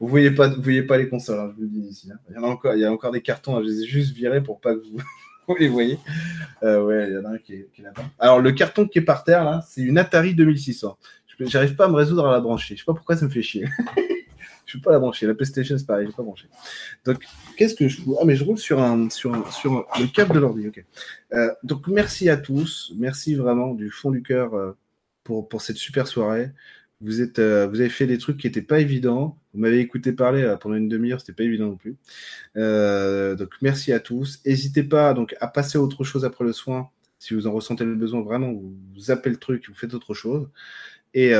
Vous 0.00 0.08
voyez 0.08 0.32
pas, 0.32 0.48
vous 0.48 0.62
voyez 0.62 0.82
pas 0.82 0.98
les 0.98 1.08
consoles, 1.08 1.38
hein, 1.38 1.52
je 1.52 1.56
vous 1.56 1.62
le 1.62 1.68
dis 1.68 1.88
ici. 1.88 2.10
Hein. 2.12 2.18
Il 2.28 2.34
y 2.34 2.38
en 2.38 2.42
a 2.42 2.48
encore, 2.48 2.74
il 2.74 2.80
y 2.80 2.84
a 2.84 2.90
encore 2.90 3.12
des 3.12 3.20
cartons. 3.20 3.56
Hein, 3.56 3.62
je 3.62 3.68
les 3.68 3.82
ai 3.82 3.86
juste 3.86 4.14
virés 4.14 4.42
pour 4.42 4.60
pas 4.60 4.74
que 4.74 4.80
vous, 4.80 5.56
les 5.58 5.68
voyez. 5.68 5.98
ouais, 6.62 7.06
il 7.08 7.14
y 7.14 7.18
en 7.18 7.24
a 7.24 7.34
un 7.34 7.38
qui 7.38 7.54
est, 7.54 7.68
qui 7.72 7.82
est 7.82 7.84
là-bas. 7.84 8.04
Alors 8.18 8.40
le 8.40 8.50
carton 8.52 8.86
qui 8.88 8.98
est 8.98 9.02
par 9.02 9.22
terre 9.22 9.44
là, 9.44 9.64
c'est 9.68 9.82
une 9.82 9.98
Atari 9.98 10.34
2600. 10.34 10.98
J'arrive 11.40 11.74
pas 11.76 11.86
à 11.86 11.88
me 11.88 11.94
résoudre 11.94 12.26
à 12.26 12.32
la 12.32 12.40
brancher. 12.40 12.74
Je 12.74 12.80
sais 12.80 12.84
pas 12.84 12.94
pourquoi 12.94 13.16
ça 13.16 13.24
me 13.24 13.30
fait 13.30 13.42
chier. 13.42 13.66
Je 14.66 14.78
peux 14.78 14.82
pas 14.82 14.92
la 14.92 14.98
brancher. 14.98 15.26
La 15.26 15.34
PlayStation, 15.34 15.76
c'est 15.76 15.86
pareil, 15.86 16.06
je 16.10 16.16
pas 16.16 16.22
brancher. 16.22 16.48
Donc, 17.04 17.24
qu'est-ce 17.56 17.74
que 17.74 17.88
je 17.88 18.00
Ah, 18.20 18.24
mais 18.24 18.36
je 18.36 18.44
roule 18.44 18.58
sur, 18.58 18.80
un, 18.80 19.10
sur, 19.10 19.52
sur 19.52 19.86
le 19.98 20.06
câble 20.06 20.34
de 20.34 20.40
l'ordi. 20.40 20.68
Ok. 20.68 20.84
Euh, 21.32 21.52
donc, 21.62 21.88
merci 21.88 22.28
à 22.28 22.36
tous. 22.36 22.92
Merci 22.96 23.34
vraiment 23.34 23.74
du 23.74 23.90
fond 23.90 24.10
du 24.10 24.22
cœur 24.22 24.54
euh, 24.54 24.72
pour, 25.24 25.48
pour 25.48 25.62
cette 25.62 25.76
super 25.76 26.06
soirée. 26.06 26.52
Vous, 27.00 27.20
êtes, 27.20 27.38
euh, 27.40 27.66
vous 27.66 27.80
avez 27.80 27.88
fait 27.88 28.06
des 28.06 28.18
trucs 28.18 28.38
qui 28.38 28.46
n'étaient 28.46 28.62
pas 28.62 28.78
évidents. 28.78 29.38
Vous 29.52 29.60
m'avez 29.60 29.80
écouté 29.80 30.12
parler 30.12 30.54
pendant 30.60 30.76
une 30.76 30.88
demi-heure, 30.88 31.20
c'était 31.20 31.32
pas 31.32 31.42
évident 31.42 31.66
non 31.66 31.76
plus. 31.76 31.96
donc 32.54 33.50
merci 33.60 33.92
à 33.92 34.00
tous. 34.00 34.40
N'hésitez 34.46 34.82
pas 34.82 35.12
donc 35.12 35.34
à 35.40 35.48
passer 35.48 35.76
à 35.76 35.82
autre 35.82 36.04
chose 36.04 36.24
après 36.24 36.44
le 36.44 36.52
soin. 36.52 36.88
Si 37.18 37.34
vous 37.34 37.46
en 37.46 37.52
ressentez 37.52 37.84
le 37.84 37.94
besoin, 37.94 38.22
vraiment, 38.22 38.52
vous, 38.52 38.74
vous 38.94 39.10
appelez 39.10 39.32
le 39.32 39.38
truc, 39.38 39.68
vous 39.68 39.74
faites 39.74 39.92
autre 39.92 40.14
chose. 40.14 40.48
Et, 41.12 41.32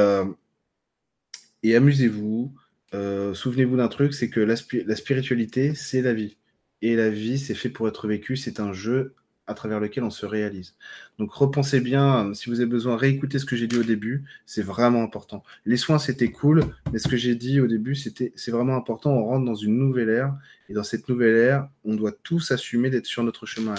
et 1.62 1.76
amusez-vous. 1.76 2.52
Euh, 2.94 3.34
souvenez-vous 3.34 3.76
d'un 3.76 3.88
truc, 3.88 4.14
c'est 4.14 4.28
que 4.28 4.40
la, 4.40 4.56
spiritualité, 4.56 5.74
c'est 5.74 6.02
la 6.02 6.12
vie. 6.12 6.36
Et 6.82 6.96
la 6.96 7.10
vie, 7.10 7.38
c'est 7.38 7.54
fait 7.54 7.68
pour 7.68 7.88
être 7.88 8.08
vécu, 8.08 8.36
c'est 8.36 8.60
un 8.60 8.72
jeu 8.72 9.14
à 9.46 9.54
travers 9.54 9.80
lequel 9.80 10.04
on 10.04 10.10
se 10.10 10.24
réalise. 10.24 10.76
Donc 11.18 11.32
repensez 11.32 11.80
bien, 11.80 12.32
si 12.32 12.48
vous 12.48 12.60
avez 12.60 12.68
besoin, 12.68 12.96
réécoutez 12.96 13.38
ce 13.38 13.44
que 13.44 13.56
j'ai 13.56 13.66
dit 13.66 13.76
au 13.76 13.82
début, 13.82 14.24
c'est 14.46 14.62
vraiment 14.62 15.02
important. 15.02 15.42
Les 15.66 15.76
soins, 15.76 15.98
c'était 15.98 16.30
cool, 16.30 16.62
mais 16.92 16.98
ce 16.98 17.08
que 17.08 17.16
j'ai 17.16 17.34
dit 17.34 17.60
au 17.60 17.66
début, 17.66 17.94
c'était, 17.94 18.32
c'est 18.36 18.52
vraiment 18.52 18.76
important. 18.76 19.10
On 19.10 19.24
rentre 19.24 19.44
dans 19.44 19.54
une 19.54 19.76
nouvelle 19.76 20.10
ère, 20.10 20.34
et 20.68 20.74
dans 20.74 20.84
cette 20.84 21.08
nouvelle 21.08 21.36
ère, 21.36 21.68
on 21.84 21.94
doit 21.94 22.12
tous 22.12 22.52
assumer 22.52 22.88
d'être 22.88 23.06
sur 23.06 23.24
notre 23.24 23.46
chemin 23.46 23.74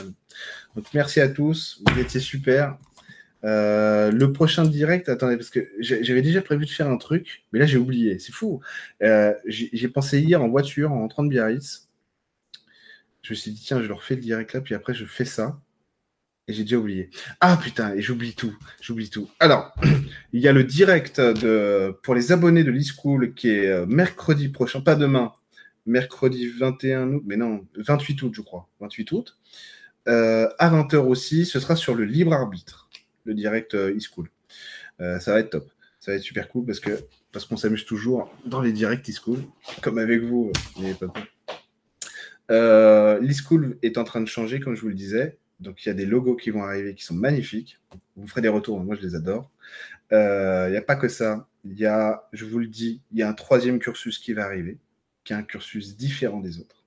Donc 0.76 0.86
merci 0.94 1.22
à 1.22 1.30
tous, 1.30 1.82
vous 1.86 2.00
étiez 2.00 2.20
super. 2.20 2.78
Euh, 3.46 4.12
le 4.12 4.32
prochain 4.32 4.64
direct, 4.64 5.10
attendez, 5.10 5.36
parce 5.36 5.50
que 5.50 5.70
j'avais 5.80 6.22
déjà 6.22 6.42
prévu 6.42 6.66
de 6.66 6.70
faire 6.70 6.90
un 6.90 6.98
truc, 6.98 7.44
mais 7.52 7.60
là 7.60 7.66
j'ai 7.66 7.78
oublié, 7.78 8.18
c'est 8.20 8.32
fou. 8.32 8.62
Euh, 9.02 9.34
j'ai 9.46 9.88
pensé 9.90 10.20
hier 10.20 10.42
en 10.42 10.50
voiture, 10.50 10.92
en 10.92 11.00
rentrant 11.00 11.24
de 11.24 11.30
Biarritz. 11.30 11.90
Je 13.22 13.34
me 13.34 13.36
suis 13.36 13.52
dit, 13.52 13.62
tiens, 13.62 13.82
je 13.82 13.88
leur 13.88 14.04
fais 14.04 14.16
le 14.16 14.22
direct 14.22 14.54
là, 14.54 14.62
puis 14.62 14.76
après 14.76 14.94
je 14.94 15.06
fais 15.06 15.26
ça. 15.26 15.60
Et 16.48 16.54
j'ai 16.54 16.64
déjà 16.64 16.78
oublié. 16.78 17.10
Ah 17.40 17.58
putain, 17.62 17.94
et 17.96 18.02
j'oublie 18.02 18.34
tout, 18.36 18.54
j'oublie 18.82 19.10
tout. 19.10 19.30
Alors, 19.40 19.74
il 20.34 20.42
y 20.42 20.48
a 20.48 20.52
le 20.54 20.64
direct 20.66 21.20
de, 21.22 21.98
pour 22.04 22.16
les 22.16 22.32
abonnés 22.34 22.66
de 22.66 22.72
l'e-school 22.72 23.34
qui 23.34 23.50
est 23.50 23.68
euh, 23.68 23.86
mercredi 23.86 24.50
prochain, 24.50 24.82
pas 24.82 24.96
demain, 24.96 25.34
mercredi 25.86 26.48
21 26.48 27.14
août, 27.14 27.24
mais 27.26 27.38
non, 27.38 27.66
28 27.76 28.22
août, 28.24 28.34
je 28.36 28.42
crois, 28.42 28.70
28 28.82 29.12
août. 29.14 29.38
à 30.06 30.70
20h 30.70 30.98
aussi, 30.98 31.46
ce 31.46 31.60
sera 31.60 31.76
sur 31.76 31.96
le 31.96 32.06
libre 32.06 32.34
arbitre 32.34 32.83
le 33.26 33.34
direct 33.34 33.74
euh, 33.76 33.96
e-school. 33.96 34.30
Euh, 35.02 35.20
ça 35.20 35.34
va 35.34 35.40
être 35.40 35.52
top. 35.52 35.70
Ça 36.00 36.12
va 36.12 36.18
être 36.18 36.24
super 36.24 36.50
cool 36.50 36.66
parce 36.66 36.80
que 36.80 37.00
parce 37.32 37.46
qu'on 37.46 37.58
s'amuse 37.58 37.86
toujours 37.86 38.32
dans 38.46 38.62
les 38.62 38.72
directs 38.72 39.10
e-school, 39.10 39.40
comme 39.82 39.98
avec 39.98 40.22
vous, 40.22 40.52
euh, 42.52 43.20
l'e-school 43.20 43.80
est 43.82 43.98
en 43.98 44.04
train 44.04 44.22
de 44.22 44.28
changer, 44.28 44.60
comme 44.60 44.76
je 44.76 44.82
vous 44.82 44.90
le 44.90 44.94
disais. 44.94 45.40
Donc, 45.60 45.84
il 45.84 45.90
y 45.90 45.92
a 45.92 45.96
des 45.96 46.06
logos 46.06 46.36
qui 46.36 46.52
vont 46.52 46.62
arriver 46.62 46.94
qui 46.94 47.04
sont 47.04 47.16
magnifiques. 47.16 47.80
Vous 48.18 48.28
ferez 48.28 48.42
des 48.42 48.50
retours, 48.50 48.80
moi 48.80 48.96
je 48.96 49.02
les 49.02 49.16
adore. 49.16 49.50
Il 50.12 50.70
n'y 50.70 50.78
a 50.78 50.84
pas 50.86 50.96
que 50.96 51.08
ça. 51.08 51.48
Il 51.64 51.80
y 51.80 51.88
a, 51.88 52.28
je 52.34 52.46
vous 52.46 52.60
le 52.60 52.68
dis, 52.68 53.02
il 53.12 53.18
y 53.18 53.24
a 53.24 53.30
un 53.30 53.34
troisième 53.34 53.80
cursus 53.80 54.20
qui 54.20 54.34
va 54.34 54.44
arriver, 54.44 54.78
qui 55.24 55.34
est 55.34 55.38
un 55.38 55.44
cursus 55.44 55.96
différent 55.96 56.40
des 56.40 56.60
autres. 56.60 56.84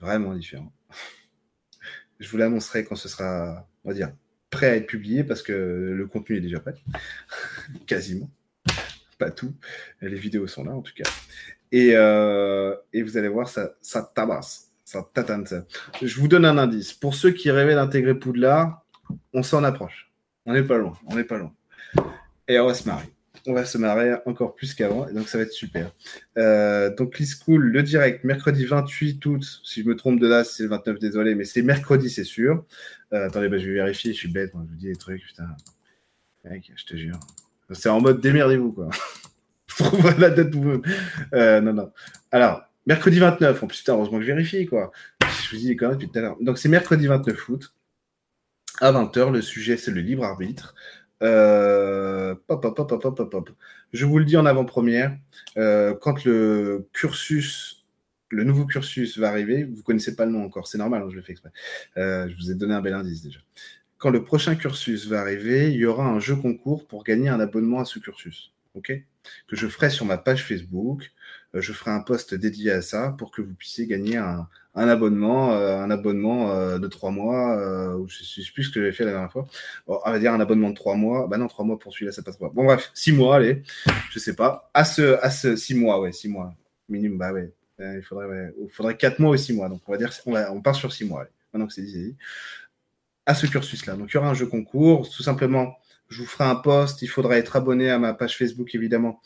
vraiment 0.00 0.34
différent. 0.34 0.72
je 2.18 2.28
vous 2.28 2.38
l'annoncerai 2.38 2.84
quand 2.84 2.96
ce 2.96 3.08
sera, 3.08 3.68
on 3.84 3.90
va 3.90 3.94
dire, 3.94 4.10
prêt 4.50 4.70
à 4.70 4.76
être 4.76 4.86
publié 4.86 5.24
parce 5.24 5.42
que 5.42 5.52
le 5.52 6.06
contenu 6.06 6.36
est 6.36 6.40
déjà 6.40 6.60
prêt. 6.60 6.74
Quasiment. 7.86 8.30
Pas 9.18 9.30
tout. 9.30 9.54
Les 10.00 10.14
vidéos 10.14 10.46
sont 10.46 10.64
là 10.64 10.72
en 10.72 10.82
tout 10.82 10.94
cas. 10.94 11.08
Et, 11.72 11.90
euh, 11.94 12.74
et 12.92 13.02
vous 13.02 13.16
allez 13.16 13.28
voir, 13.28 13.48
ça, 13.48 13.74
ça 13.82 14.02
tabasse. 14.14 14.70
Ça 14.84 15.06
tatane 15.12 15.46
ça. 15.46 15.64
Je 16.00 16.18
vous 16.18 16.28
donne 16.28 16.46
un 16.46 16.56
indice. 16.56 16.94
Pour 16.94 17.14
ceux 17.14 17.30
qui 17.32 17.50
rêvaient 17.50 17.74
d'intégrer 17.74 18.14
Poudlard, 18.14 18.86
on 19.34 19.42
s'en 19.42 19.62
approche. 19.64 20.10
On 20.46 20.54
n'est 20.54 20.62
pas 20.62 20.78
loin. 20.78 20.94
On 21.06 21.14
n'est 21.14 21.24
pas 21.24 21.36
loin. 21.36 21.52
Et 22.46 22.58
on 22.58 22.66
va 22.66 22.74
se 22.74 22.88
marier 22.88 23.10
on 23.48 23.54
va 23.54 23.64
se 23.64 23.78
marrer 23.78 24.14
encore 24.26 24.54
plus 24.54 24.74
qu'avant, 24.74 25.08
et 25.08 25.12
donc 25.12 25.28
ça 25.28 25.38
va 25.38 25.44
être 25.44 25.52
super. 25.52 25.90
Euh, 26.36 26.94
donc 26.94 27.18
l'e-school, 27.18 27.62
le 27.62 27.82
direct, 27.82 28.24
mercredi 28.24 28.64
28 28.66 29.24
août, 29.26 29.60
si 29.64 29.82
je 29.82 29.88
me 29.88 29.96
trompe 29.96 30.20
de 30.20 30.26
là, 30.26 30.44
c'est 30.44 30.64
le 30.64 30.68
29, 30.68 30.98
désolé, 30.98 31.34
mais 31.34 31.44
c'est 31.44 31.62
mercredi, 31.62 32.10
c'est 32.10 32.24
sûr. 32.24 32.64
Euh, 33.12 33.26
attendez, 33.26 33.48
bah, 33.48 33.58
je 33.58 33.66
vais 33.66 33.74
vérifier, 33.74 34.12
je 34.12 34.18
suis 34.18 34.28
bête, 34.28 34.54
moi, 34.54 34.64
je 34.66 34.70
vous 34.70 34.78
dis 34.78 34.86
des 34.86 34.96
trucs, 34.96 35.24
putain. 35.24 35.48
Mec, 36.44 36.72
je 36.76 36.84
te 36.84 36.96
jure. 36.96 37.18
C'est 37.72 37.88
en 37.88 38.00
mode 38.00 38.20
démerdez-vous, 38.20 38.72
quoi. 38.72 38.90
trouve 39.78 40.20
la 40.20 40.30
date 40.30 40.54
vous 40.54 40.82
euh, 41.34 41.60
non, 41.60 41.72
non. 41.72 41.92
Alors, 42.30 42.62
mercredi 42.86 43.18
29, 43.18 43.62
en 43.62 43.66
plus, 43.66 43.78
putain, 43.78 43.94
heureusement 43.94 44.18
que 44.18 44.24
je 44.24 44.32
vérifie, 44.32 44.66
quoi. 44.66 44.92
Je 45.22 45.50
vous 45.50 45.62
dis 45.62 45.76
quand 45.76 45.88
même 45.88 45.96
depuis 45.96 46.10
tout 46.10 46.18
à 46.18 46.22
l'heure. 46.22 46.36
Donc 46.40 46.58
c'est 46.58 46.68
mercredi 46.68 47.06
29 47.06 47.48
août, 47.48 47.74
à 48.80 48.92
20h, 48.92 49.32
le 49.32 49.42
sujet, 49.42 49.76
c'est 49.76 49.90
le 49.90 50.00
libre 50.00 50.24
arbitre. 50.24 50.74
Euh, 51.22 52.34
Je 53.92 54.06
vous 54.06 54.18
le 54.18 54.24
dis 54.24 54.36
en 54.36 54.46
avant-première, 54.46 55.16
euh, 55.56 55.94
quand 56.00 56.24
le 56.24 56.88
cursus, 56.92 57.86
le 58.30 58.44
nouveau 58.44 58.66
cursus 58.66 59.18
va 59.18 59.28
arriver, 59.28 59.64
vous 59.64 59.82
connaissez 59.82 60.14
pas 60.14 60.26
le 60.26 60.32
nom 60.32 60.44
encore, 60.44 60.68
c'est 60.68 60.78
normal, 60.78 61.02
hein, 61.02 61.08
je 61.10 61.16
le 61.16 61.22
fais 61.22 61.32
exprès. 61.32 61.50
Euh, 61.96 62.28
je 62.28 62.36
vous 62.36 62.50
ai 62.50 62.54
donné 62.54 62.74
un 62.74 62.80
bel 62.80 62.94
indice 62.94 63.22
déjà. 63.22 63.40
Quand 63.98 64.10
le 64.10 64.22
prochain 64.22 64.54
cursus 64.54 65.06
va 65.06 65.20
arriver, 65.20 65.72
il 65.72 65.78
y 65.78 65.86
aura 65.86 66.06
un 66.06 66.20
jeu 66.20 66.36
concours 66.36 66.86
pour 66.86 67.02
gagner 67.02 67.28
un 67.28 67.40
abonnement 67.40 67.80
à 67.80 67.84
ce 67.84 67.98
cursus. 67.98 68.52
ok? 68.74 68.92
Que 69.48 69.56
je 69.56 69.66
ferai 69.66 69.90
sur 69.90 70.06
ma 70.06 70.18
page 70.18 70.44
Facebook. 70.44 71.10
Euh, 71.58 71.60
je 71.60 71.72
ferai 71.72 71.90
un 71.90 72.00
post 72.00 72.34
dédié 72.34 72.70
à 72.72 72.82
ça 72.82 73.14
pour 73.18 73.30
que 73.30 73.42
vous 73.42 73.54
puissiez 73.54 73.86
gagner 73.86 74.16
un, 74.16 74.48
abonnement, 74.74 75.52
euh, 75.52 75.78
un 75.78 75.90
abonnement 75.90 76.52
euh, 76.52 76.78
de 76.78 76.86
trois 76.86 77.10
mois, 77.10 77.56
euh, 77.58 78.04
je 78.06 78.24
sais 78.24 78.52
plus 78.52 78.64
ce 78.64 78.70
que 78.70 78.80
j'avais 78.80 78.92
fait 78.92 79.04
la 79.04 79.12
dernière 79.12 79.32
fois. 79.32 79.46
On 79.86 80.10
va 80.10 80.18
dire 80.18 80.32
un 80.32 80.40
abonnement 80.40 80.70
de 80.70 80.74
trois 80.74 80.94
mois. 80.94 81.26
Bah 81.26 81.36
non, 81.36 81.48
trois 81.48 81.64
mois 81.64 81.78
pour 81.78 81.92
celui-là, 81.92 82.12
ça 82.12 82.22
passe 82.22 82.36
pas. 82.36 82.50
Bon 82.50 82.64
bref, 82.64 82.90
six 82.94 83.12
mois, 83.12 83.36
allez, 83.36 83.62
je 84.10 84.18
sais 84.18 84.34
pas. 84.34 84.70
À 84.74 84.84
ce, 84.84 85.18
à 85.22 85.30
ce 85.30 85.56
six 85.56 85.74
mois, 85.74 86.00
ouais, 86.00 86.12
six 86.12 86.28
mois 86.28 86.54
minimum. 86.88 87.18
Bah 87.18 87.32
ouais, 87.32 87.52
il 87.78 88.02
faudrait, 88.02 88.54
il 88.62 88.70
faudrait 88.70 88.96
quatre 88.96 89.18
mois 89.18 89.30
ou 89.30 89.36
six 89.36 89.52
mois. 89.52 89.68
Donc 89.68 89.82
on 89.86 89.92
va 89.92 89.98
dire, 89.98 90.10
on, 90.26 90.60
part 90.62 90.74
sur 90.74 90.92
six 90.92 91.04
mois. 91.04 91.26
Maintenant 91.52 91.66
que 91.66 91.74
c'est 91.74 91.82
dit. 91.82 92.16
À 93.26 93.34
ce 93.34 93.46
cursus-là. 93.46 93.94
Donc 93.94 94.10
il 94.10 94.14
y 94.14 94.16
aura 94.16 94.30
un 94.30 94.34
jeu 94.34 94.46
concours, 94.46 95.08
tout 95.10 95.22
simplement 95.22 95.76
je 96.08 96.20
vous 96.20 96.26
ferai 96.26 96.44
un 96.44 96.56
post. 96.56 97.02
Il 97.02 97.08
faudra 97.08 97.36
être 97.38 97.56
abonné 97.56 97.90
à 97.90 97.98
ma 97.98 98.14
page 98.14 98.36
Facebook, 98.36 98.74
évidemment, 98.74 99.20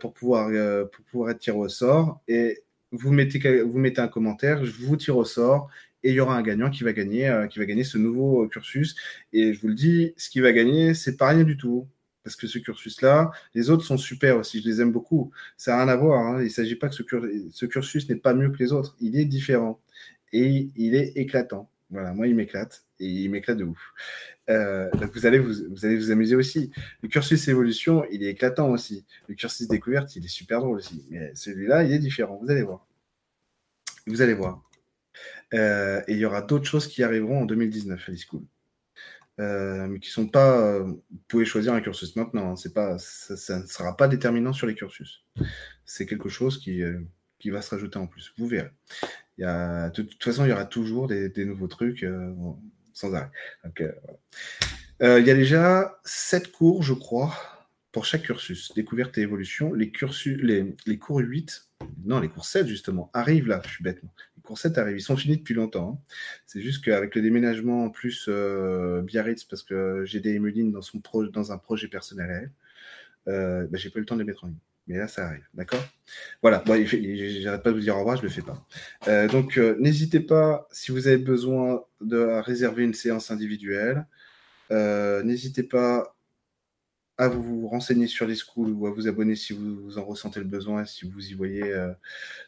pour, 0.00 0.12
pouvoir, 0.12 0.50
pour 0.90 1.04
pouvoir 1.04 1.30
être 1.30 1.38
tiré 1.38 1.56
au 1.56 1.68
sort. 1.68 2.20
Et 2.28 2.62
vous 2.90 3.12
mettez, 3.12 3.62
vous 3.62 3.78
mettez 3.78 4.00
un 4.00 4.08
commentaire, 4.08 4.64
je 4.64 4.72
vous 4.72 4.96
tire 4.96 5.16
au 5.16 5.24
sort 5.24 5.70
et 6.04 6.10
il 6.10 6.14
y 6.14 6.20
aura 6.20 6.36
un 6.36 6.42
gagnant 6.42 6.70
qui 6.70 6.84
va 6.84 6.92
gagner, 6.92 7.28
euh, 7.28 7.46
qui 7.46 7.58
va 7.58 7.64
gagner 7.64 7.84
ce 7.84 7.98
nouveau 7.98 8.46
cursus. 8.48 8.96
Et 9.32 9.54
je 9.54 9.60
vous 9.60 9.68
le 9.68 9.74
dis, 9.74 10.14
ce 10.16 10.30
qui 10.30 10.40
va 10.40 10.52
gagner, 10.52 10.94
c'est 10.94 11.16
pas 11.16 11.28
rien 11.28 11.44
du 11.44 11.56
tout. 11.56 11.88
Parce 12.24 12.36
que 12.36 12.46
ce 12.46 12.58
cursus-là, 12.58 13.32
les 13.54 13.70
autres 13.70 13.84
sont 13.84 13.98
super 13.98 14.36
aussi, 14.38 14.62
je 14.62 14.68
les 14.68 14.80
aime 14.80 14.92
beaucoup. 14.92 15.32
Ça 15.56 15.72
n'a 15.72 15.84
rien 15.84 15.88
à 15.88 15.96
voir. 15.96 16.20
Hein. 16.24 16.38
Il 16.40 16.44
ne 16.44 16.48
s'agit 16.50 16.76
pas 16.76 16.88
que 16.88 16.94
ce 16.94 17.66
cursus 17.66 18.08
n'est 18.08 18.16
pas 18.16 18.32
mieux 18.32 18.50
que 18.50 18.58
les 18.58 18.72
autres. 18.72 18.96
Il 19.00 19.18
est 19.18 19.24
différent 19.24 19.80
et 20.32 20.70
il 20.76 20.94
est 20.94 21.16
éclatant. 21.16 21.68
Voilà, 21.92 22.14
moi, 22.14 22.26
il 22.26 22.34
m'éclate 22.34 22.86
et 23.00 23.06
il 23.06 23.30
m'éclate 23.30 23.58
de 23.58 23.64
ouf. 23.64 23.92
Euh, 24.48 24.90
donc 24.92 25.12
vous 25.12 25.26
allez 25.26 25.38
vous, 25.38 25.84
allez 25.84 25.96
vous 25.96 26.10
amuser 26.10 26.34
aussi. 26.34 26.72
Le 27.02 27.08
cursus 27.08 27.46
évolution, 27.48 28.04
il 28.10 28.22
est 28.24 28.30
éclatant 28.30 28.70
aussi. 28.70 29.04
Le 29.28 29.34
cursus 29.34 29.68
découverte, 29.68 30.16
il 30.16 30.24
est 30.24 30.28
super 30.28 30.60
drôle 30.60 30.78
aussi. 30.78 31.04
Mais 31.10 31.34
celui-là, 31.34 31.84
il 31.84 31.92
est 31.92 31.98
différent. 31.98 32.40
Vous 32.42 32.50
allez 32.50 32.62
voir. 32.62 32.86
Vous 34.06 34.22
allez 34.22 34.32
voir. 34.32 34.62
Euh, 35.52 36.02
et 36.08 36.14
il 36.14 36.18
y 36.18 36.24
aura 36.24 36.40
d'autres 36.40 36.64
choses 36.64 36.86
qui 36.86 37.02
arriveront 37.02 37.42
en 37.42 37.44
2019 37.44 38.08
à 38.08 38.10
l'e-school. 38.10 38.42
Euh, 39.38 39.86
mais 39.86 39.98
qui 39.98 40.08
sont 40.08 40.28
pas. 40.28 40.78
vous 40.78 41.02
pouvez 41.28 41.44
choisir 41.44 41.74
un 41.74 41.82
cursus 41.82 42.16
maintenant. 42.16 42.52
Hein. 42.52 42.56
C'est 42.56 42.72
pas, 42.72 42.96
ça, 42.98 43.58
ne 43.60 43.66
sera 43.66 43.98
pas 43.98 44.08
déterminant 44.08 44.54
sur 44.54 44.66
les 44.66 44.74
cursus. 44.74 45.26
C'est 45.84 46.06
quelque 46.06 46.30
chose 46.30 46.58
qui, 46.58 46.82
qui 47.38 47.50
va 47.50 47.60
se 47.60 47.68
rajouter 47.68 47.98
en 47.98 48.06
plus. 48.06 48.32
Vous 48.38 48.46
verrez. 48.46 48.70
De, 49.38 50.02
toute 50.02 50.22
façon, 50.22 50.44
il 50.44 50.50
y 50.50 50.52
aura 50.52 50.64
toujours 50.64 51.08
des, 51.08 51.44
nouveaux 51.44 51.68
trucs 51.68 52.02
euh, 52.02 52.32
sans 52.92 53.14
arrêt. 53.14 53.30
Euh, 53.80 53.92
euh, 55.02 55.20
il 55.20 55.26
y 55.26 55.30
a 55.30 55.34
déjà 55.34 55.98
sept 56.04 56.52
cours, 56.52 56.82
je 56.82 56.94
crois, 56.94 57.34
pour 57.90 58.04
chaque 58.04 58.22
cursus. 58.22 58.72
Découverte 58.74 59.18
et 59.18 59.22
évolution. 59.22 59.72
Les, 59.72 59.90
cursus, 59.90 60.38
les, 60.40 60.74
les 60.86 60.98
cours 60.98 61.18
8, 61.18 61.68
non, 62.04 62.20
les 62.20 62.28
cours 62.28 62.44
7, 62.44 62.66
justement, 62.66 63.10
arrivent 63.12 63.48
là. 63.48 63.62
Je 63.64 63.70
suis 63.70 63.84
bête. 63.84 64.00
Les 64.36 64.42
cours 64.42 64.58
7 64.58 64.78
arrivent. 64.78 64.98
Ils 64.98 65.02
sont 65.02 65.16
finis 65.16 65.38
depuis 65.38 65.54
longtemps. 65.54 66.00
Hein. 66.00 66.14
C'est 66.46 66.60
juste 66.60 66.84
qu'avec 66.84 67.14
le 67.14 67.22
déménagement, 67.22 67.84
en 67.84 67.90
plus, 67.90 68.28
Biarritz, 69.02 69.44
parce 69.44 69.62
que 69.62 70.04
j'ai 70.04 70.20
des 70.20 70.34
émulines 70.34 70.72
dans, 70.72 70.82
son 70.82 71.02
dans 71.32 71.52
un 71.52 71.58
projet 71.58 71.88
personnel, 71.88 72.52
bah, 73.26 73.66
j'ai 73.74 73.90
pas 73.90 73.98
eu 73.98 74.02
le 74.02 74.06
temps 74.06 74.16
de 74.16 74.20
les 74.20 74.26
mettre 74.26 74.44
en 74.44 74.48
ligne. 74.48 74.56
Mais 74.86 74.98
là, 74.98 75.08
ça 75.08 75.26
arrive. 75.26 75.44
D'accord? 75.54 75.84
Voilà. 76.42 76.62
J'arrête 76.66 77.62
pas 77.62 77.70
de 77.70 77.74
vous 77.74 77.80
dire 77.80 77.96
au 77.96 78.00
revoir, 78.00 78.16
je 78.16 78.22
ne 78.22 78.26
le 78.26 78.32
fais 78.32 78.42
pas. 78.42 78.66
Euh, 79.08 79.28
donc, 79.28 79.56
euh, 79.58 79.76
n'hésitez 79.78 80.20
pas, 80.20 80.66
si 80.72 80.90
vous 80.90 81.06
avez 81.06 81.18
besoin 81.18 81.84
de 82.00 82.18
réserver 82.40 82.82
une 82.84 82.94
séance 82.94 83.30
individuelle, 83.30 84.06
euh, 84.70 85.22
n'hésitez 85.22 85.62
pas 85.62 86.16
à 87.18 87.28
vous 87.28 87.68
renseigner 87.68 88.08
sur 88.08 88.26
les 88.26 88.34
schools 88.34 88.72
ou 88.72 88.86
à 88.86 88.90
vous 88.90 89.06
abonner 89.06 89.36
si 89.36 89.52
vous, 89.52 89.98
en 89.98 90.04
ressentez 90.04 90.40
le 90.40 90.46
besoin, 90.46 90.84
si 90.84 91.08
vous 91.08 91.28
y 91.28 91.34
voyez 91.34 91.62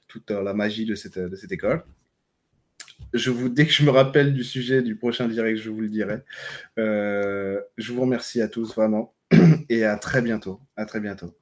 toute 0.09 0.31
la 0.31 0.55
magie 0.55 0.86
de 0.86 0.94
cette, 0.94 1.19
de 1.19 1.36
cette 1.36 1.52
école. 1.52 1.85
Je 3.12 3.31
vous, 3.31 3.48
dès 3.48 3.66
que 3.66 3.73
je 3.73 3.85
me 3.85 3.90
rappelle 3.90 4.35
du 4.35 4.43
sujet 4.43 4.82
du 4.82 4.97
prochain 4.97 5.28
direct, 5.28 5.59
je 5.59 5.70
vous 5.70 5.81
le 5.81 5.89
dirai. 5.89 6.23
je 6.77 7.93
vous 7.93 8.01
remercie 8.01 8.40
à 8.40 8.48
tous 8.48 8.74
vraiment 8.74 9.15
et 9.69 9.85
à 9.85 9.97
très 9.97 10.23
bientôt. 10.23 10.61
À 10.77 10.86
très 10.86 10.98
bientôt. 10.98 11.36